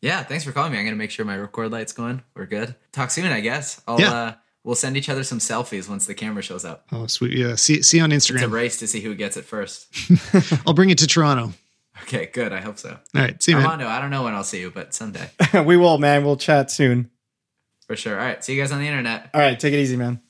yeah 0.00 0.22
thanks 0.22 0.42
for 0.42 0.52
calling 0.52 0.72
me 0.72 0.78
I'm 0.78 0.86
gonna 0.86 0.96
make 0.96 1.10
sure 1.10 1.26
my 1.26 1.36
record 1.36 1.70
light's 1.70 1.92
going 1.92 2.22
we're 2.34 2.46
good 2.46 2.74
talk 2.92 3.10
soon 3.10 3.26
I 3.26 3.40
guess 3.40 3.82
I'll 3.86 4.00
yeah. 4.00 4.12
uh 4.12 4.32
We'll 4.64 4.74
send 4.74 4.96
each 4.96 5.10
other 5.10 5.22
some 5.24 5.40
selfies 5.40 5.90
once 5.90 6.06
the 6.06 6.14
camera 6.14 6.42
shows 6.42 6.64
up. 6.64 6.86
Oh, 6.90 7.06
sweet. 7.06 7.36
Yeah. 7.36 7.54
See, 7.54 7.82
see 7.82 8.00
on 8.00 8.08
Instagram. 8.08 8.36
It's 8.36 8.42
a 8.44 8.48
race 8.48 8.78
to 8.78 8.86
see 8.86 9.02
who 9.02 9.14
gets 9.14 9.36
it 9.36 9.44
first. 9.44 9.94
I'll 10.66 10.72
bring 10.72 10.88
it 10.88 10.96
to 11.00 11.06
Toronto. 11.06 11.52
Okay, 12.02 12.26
good. 12.26 12.52
I 12.52 12.60
hope 12.60 12.78
so. 12.78 12.90
All 12.90 13.22
right. 13.22 13.40
See 13.42 13.52
you, 13.52 13.58
Armando, 13.58 13.84
man. 13.84 13.94
I 13.94 14.00
don't 14.00 14.10
know 14.10 14.24
when 14.24 14.34
I'll 14.34 14.44
see 14.44 14.60
you, 14.60 14.70
but 14.70 14.94
someday. 14.94 15.30
we 15.64 15.76
will, 15.76 15.98
man. 15.98 16.24
We'll 16.24 16.36
chat 16.36 16.70
soon. 16.70 17.10
For 17.86 17.96
sure. 17.96 18.18
All 18.18 18.26
right. 18.26 18.42
See 18.44 18.54
you 18.54 18.60
guys 18.60 18.72
on 18.72 18.80
the 18.80 18.86
internet. 18.86 19.30
All 19.32 19.40
right. 19.40 19.58
Take 19.58 19.74
it 19.74 19.78
easy, 19.78 19.96
man. 19.96 20.20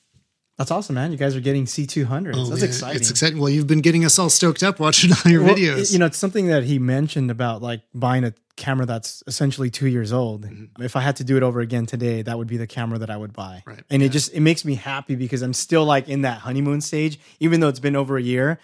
That's 0.57 0.71
awesome, 0.71 0.95
man. 0.95 1.11
You 1.11 1.17
guys 1.17 1.35
are 1.35 1.41
getting 1.41 1.65
C200s. 1.65 2.33
Oh, 2.33 2.45
That's 2.45 2.61
man. 2.61 2.69
exciting. 2.69 3.01
It's 3.01 3.09
exciting. 3.09 3.39
Well, 3.39 3.49
you've 3.49 3.67
been 3.67 3.81
getting 3.81 4.05
us 4.05 4.17
all 4.17 4.29
stoked 4.29 4.63
up 4.63 4.79
watching 4.79 5.11
all 5.11 5.31
your 5.31 5.43
well, 5.43 5.53
videos. 5.53 5.91
You 5.91 5.99
know, 5.99 6.05
it's 6.05 6.17
something 6.17 6.47
that 6.47 6.63
he 6.63 6.79
mentioned 6.79 7.29
about 7.29 7.61
like 7.61 7.81
buying 7.93 8.23
a 8.23 8.33
camera 8.55 8.85
that's 8.85 9.21
essentially 9.27 9.69
two 9.69 9.87
years 9.87 10.13
old. 10.13 10.45
Mm-hmm. 10.45 10.81
If 10.81 10.95
I 10.95 11.01
had 11.01 11.17
to 11.17 11.25
do 11.25 11.35
it 11.35 11.43
over 11.43 11.59
again 11.59 11.85
today, 11.85 12.21
that 12.21 12.37
would 12.37 12.47
be 12.47 12.55
the 12.55 12.67
camera 12.67 12.97
that 12.99 13.09
I 13.09 13.17
would 13.17 13.33
buy. 13.33 13.63
Right. 13.65 13.83
And 13.89 14.01
yeah. 14.01 14.05
it 14.05 14.11
just 14.11 14.33
it 14.33 14.39
makes 14.39 14.63
me 14.63 14.75
happy 14.75 15.15
because 15.15 15.41
I'm 15.41 15.53
still 15.53 15.83
like 15.83 16.07
in 16.07 16.21
that 16.21 16.39
honeymoon 16.39 16.79
stage, 16.79 17.19
even 17.41 17.59
though 17.59 17.67
it's 17.67 17.81
been 17.81 17.97
over 17.97 18.15
a 18.15 18.21
year 18.21 18.59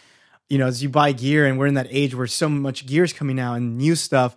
you 0.51 0.57
know, 0.57 0.67
as 0.67 0.83
you 0.83 0.89
buy 0.89 1.13
gear 1.13 1.45
and 1.45 1.57
we're 1.57 1.67
in 1.67 1.75
that 1.75 1.87
age 1.89 2.13
where 2.13 2.27
so 2.27 2.49
much 2.49 2.85
gear 2.85 3.05
is 3.05 3.13
coming 3.13 3.39
out 3.39 3.53
and 3.55 3.77
new 3.77 3.95
stuff. 3.95 4.35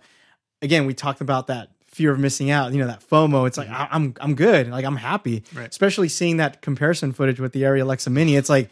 Again, 0.61 0.85
we 0.85 0.93
talked 0.93 1.19
about 1.19 1.47
that 1.47 1.71
fear 1.87 2.13
of 2.13 2.19
missing 2.19 2.49
out, 2.49 2.71
you 2.71 2.79
know, 2.79 2.87
that 2.87 3.01
FOMO. 3.01 3.45
It's 3.45 3.57
like 3.57 3.67
mm-hmm. 3.67 3.93
I'm 3.93 4.13
I'm 4.21 4.33
good. 4.33 4.69
Like 4.69 4.85
I'm 4.85 4.95
happy. 4.95 5.43
Right. 5.53 5.67
Especially 5.67 6.07
seeing 6.07 6.37
that 6.37 6.61
comparison 6.61 7.11
footage 7.11 7.41
with 7.41 7.51
the 7.51 7.63
Arri 7.63 7.81
Alexa 7.81 8.09
Mini. 8.09 8.37
It's 8.37 8.49
like, 8.49 8.69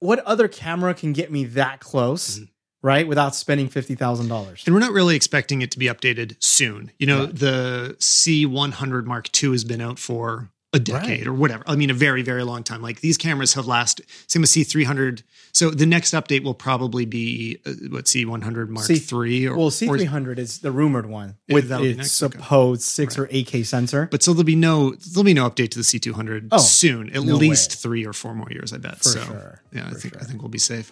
what 0.00 0.18
other 0.20 0.48
camera 0.48 0.92
can 0.92 1.12
get 1.12 1.30
me 1.30 1.44
that 1.44 1.78
close? 1.78 2.36
Mm-hmm. 2.38 2.46
Right, 2.84 3.06
without 3.06 3.36
spending 3.36 3.68
fifty 3.68 3.94
thousand 3.94 4.26
dollars, 4.26 4.64
and 4.66 4.74
we're 4.74 4.80
not 4.80 4.90
really 4.90 5.14
expecting 5.14 5.62
it 5.62 5.70
to 5.70 5.78
be 5.78 5.86
updated 5.86 6.34
soon. 6.42 6.90
You 6.98 7.06
know, 7.06 7.20
yeah. 7.20 7.30
the 7.32 7.96
C100 8.00 9.04
Mark 9.04 9.30
II 9.40 9.52
has 9.52 9.62
been 9.62 9.80
out 9.80 10.00
for 10.00 10.50
a 10.72 10.80
decade 10.80 11.20
right. 11.20 11.26
or 11.28 11.32
whatever. 11.32 11.62
I 11.68 11.76
mean, 11.76 11.90
a 11.90 11.94
very, 11.94 12.22
very 12.22 12.42
long 12.42 12.64
time. 12.64 12.82
Like 12.82 13.00
these 13.00 13.16
cameras 13.16 13.54
have 13.54 13.68
lasted. 13.68 14.06
Same 14.26 14.42
with 14.42 14.50
C300. 14.50 15.22
So 15.52 15.70
the 15.70 15.86
next 15.86 16.12
update 16.12 16.42
will 16.42 16.54
probably 16.54 17.04
be 17.04 17.58
uh, 17.66 17.72
what 17.90 18.06
C100 18.06 18.68
Mark 18.68 18.86
C- 18.86 18.96
three 18.96 19.46
or 19.46 19.56
well 19.56 19.70
C300 19.70 20.26
or, 20.26 20.40
is 20.40 20.58
the 20.60 20.72
rumored 20.72 21.06
one 21.06 21.36
with 21.48 21.70
its 21.70 22.10
supposed 22.10 22.82
six 22.82 23.18
right. 23.18 23.24
or 23.24 23.28
eight 23.30 23.46
K 23.46 23.62
sensor. 23.62 24.08
But 24.10 24.22
so 24.22 24.32
there'll 24.32 24.44
be 24.44 24.56
no 24.56 24.92
there'll 24.92 25.24
be 25.24 25.34
no 25.34 25.48
update 25.48 25.70
to 25.70 25.78
the 25.78 25.84
C200 25.84 26.48
oh, 26.52 26.58
soon. 26.58 27.10
At 27.10 27.22
no 27.22 27.36
least 27.36 27.72
way. 27.72 27.76
three 27.76 28.06
or 28.06 28.12
four 28.12 28.34
more 28.34 28.50
years, 28.50 28.72
I 28.72 28.78
bet. 28.78 28.98
For 28.98 29.04
so 29.04 29.20
sure. 29.20 29.62
yeah, 29.72 29.88
for 29.88 29.96
I 29.96 29.98
think 29.98 30.14
sure. 30.14 30.22
I 30.22 30.24
think 30.24 30.42
we'll 30.42 30.48
be 30.48 30.58
safe. 30.58 30.90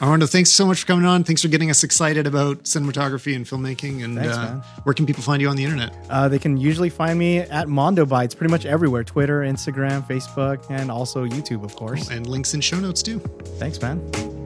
Armando, 0.00 0.26
thanks 0.26 0.50
so 0.50 0.66
much 0.66 0.82
for 0.82 0.86
coming 0.86 1.06
on. 1.06 1.24
Thanks 1.24 1.42
for 1.42 1.48
getting 1.48 1.70
us 1.70 1.82
excited 1.82 2.26
about 2.26 2.64
cinematography 2.64 3.34
and 3.34 3.46
filmmaking. 3.46 4.04
And 4.04 4.18
thanks, 4.18 4.36
uh, 4.36 4.62
where 4.84 4.94
can 4.94 5.06
people 5.06 5.22
find 5.22 5.40
you 5.40 5.48
on 5.48 5.56
the 5.56 5.64
internet? 5.64 5.96
Uh, 6.10 6.28
they 6.28 6.38
can 6.38 6.58
usually 6.58 6.90
find 6.90 7.18
me 7.18 7.38
at 7.38 7.68
Mondo 7.68 8.04
Bytes 8.04 8.36
pretty 8.36 8.50
much 8.50 8.66
everywhere: 8.66 9.04
Twitter, 9.04 9.40
Instagram. 9.40 10.02
Facebook, 10.06 10.64
and 10.70 10.90
also 10.90 11.24
YouTube, 11.24 11.64
of 11.64 11.74
course. 11.76 12.10
And 12.10 12.26
links 12.26 12.54
in 12.54 12.60
show 12.60 12.78
notes 12.78 13.02
too. 13.02 13.18
Thanks, 13.58 13.80
man 13.80 14.01
time. 14.10 14.41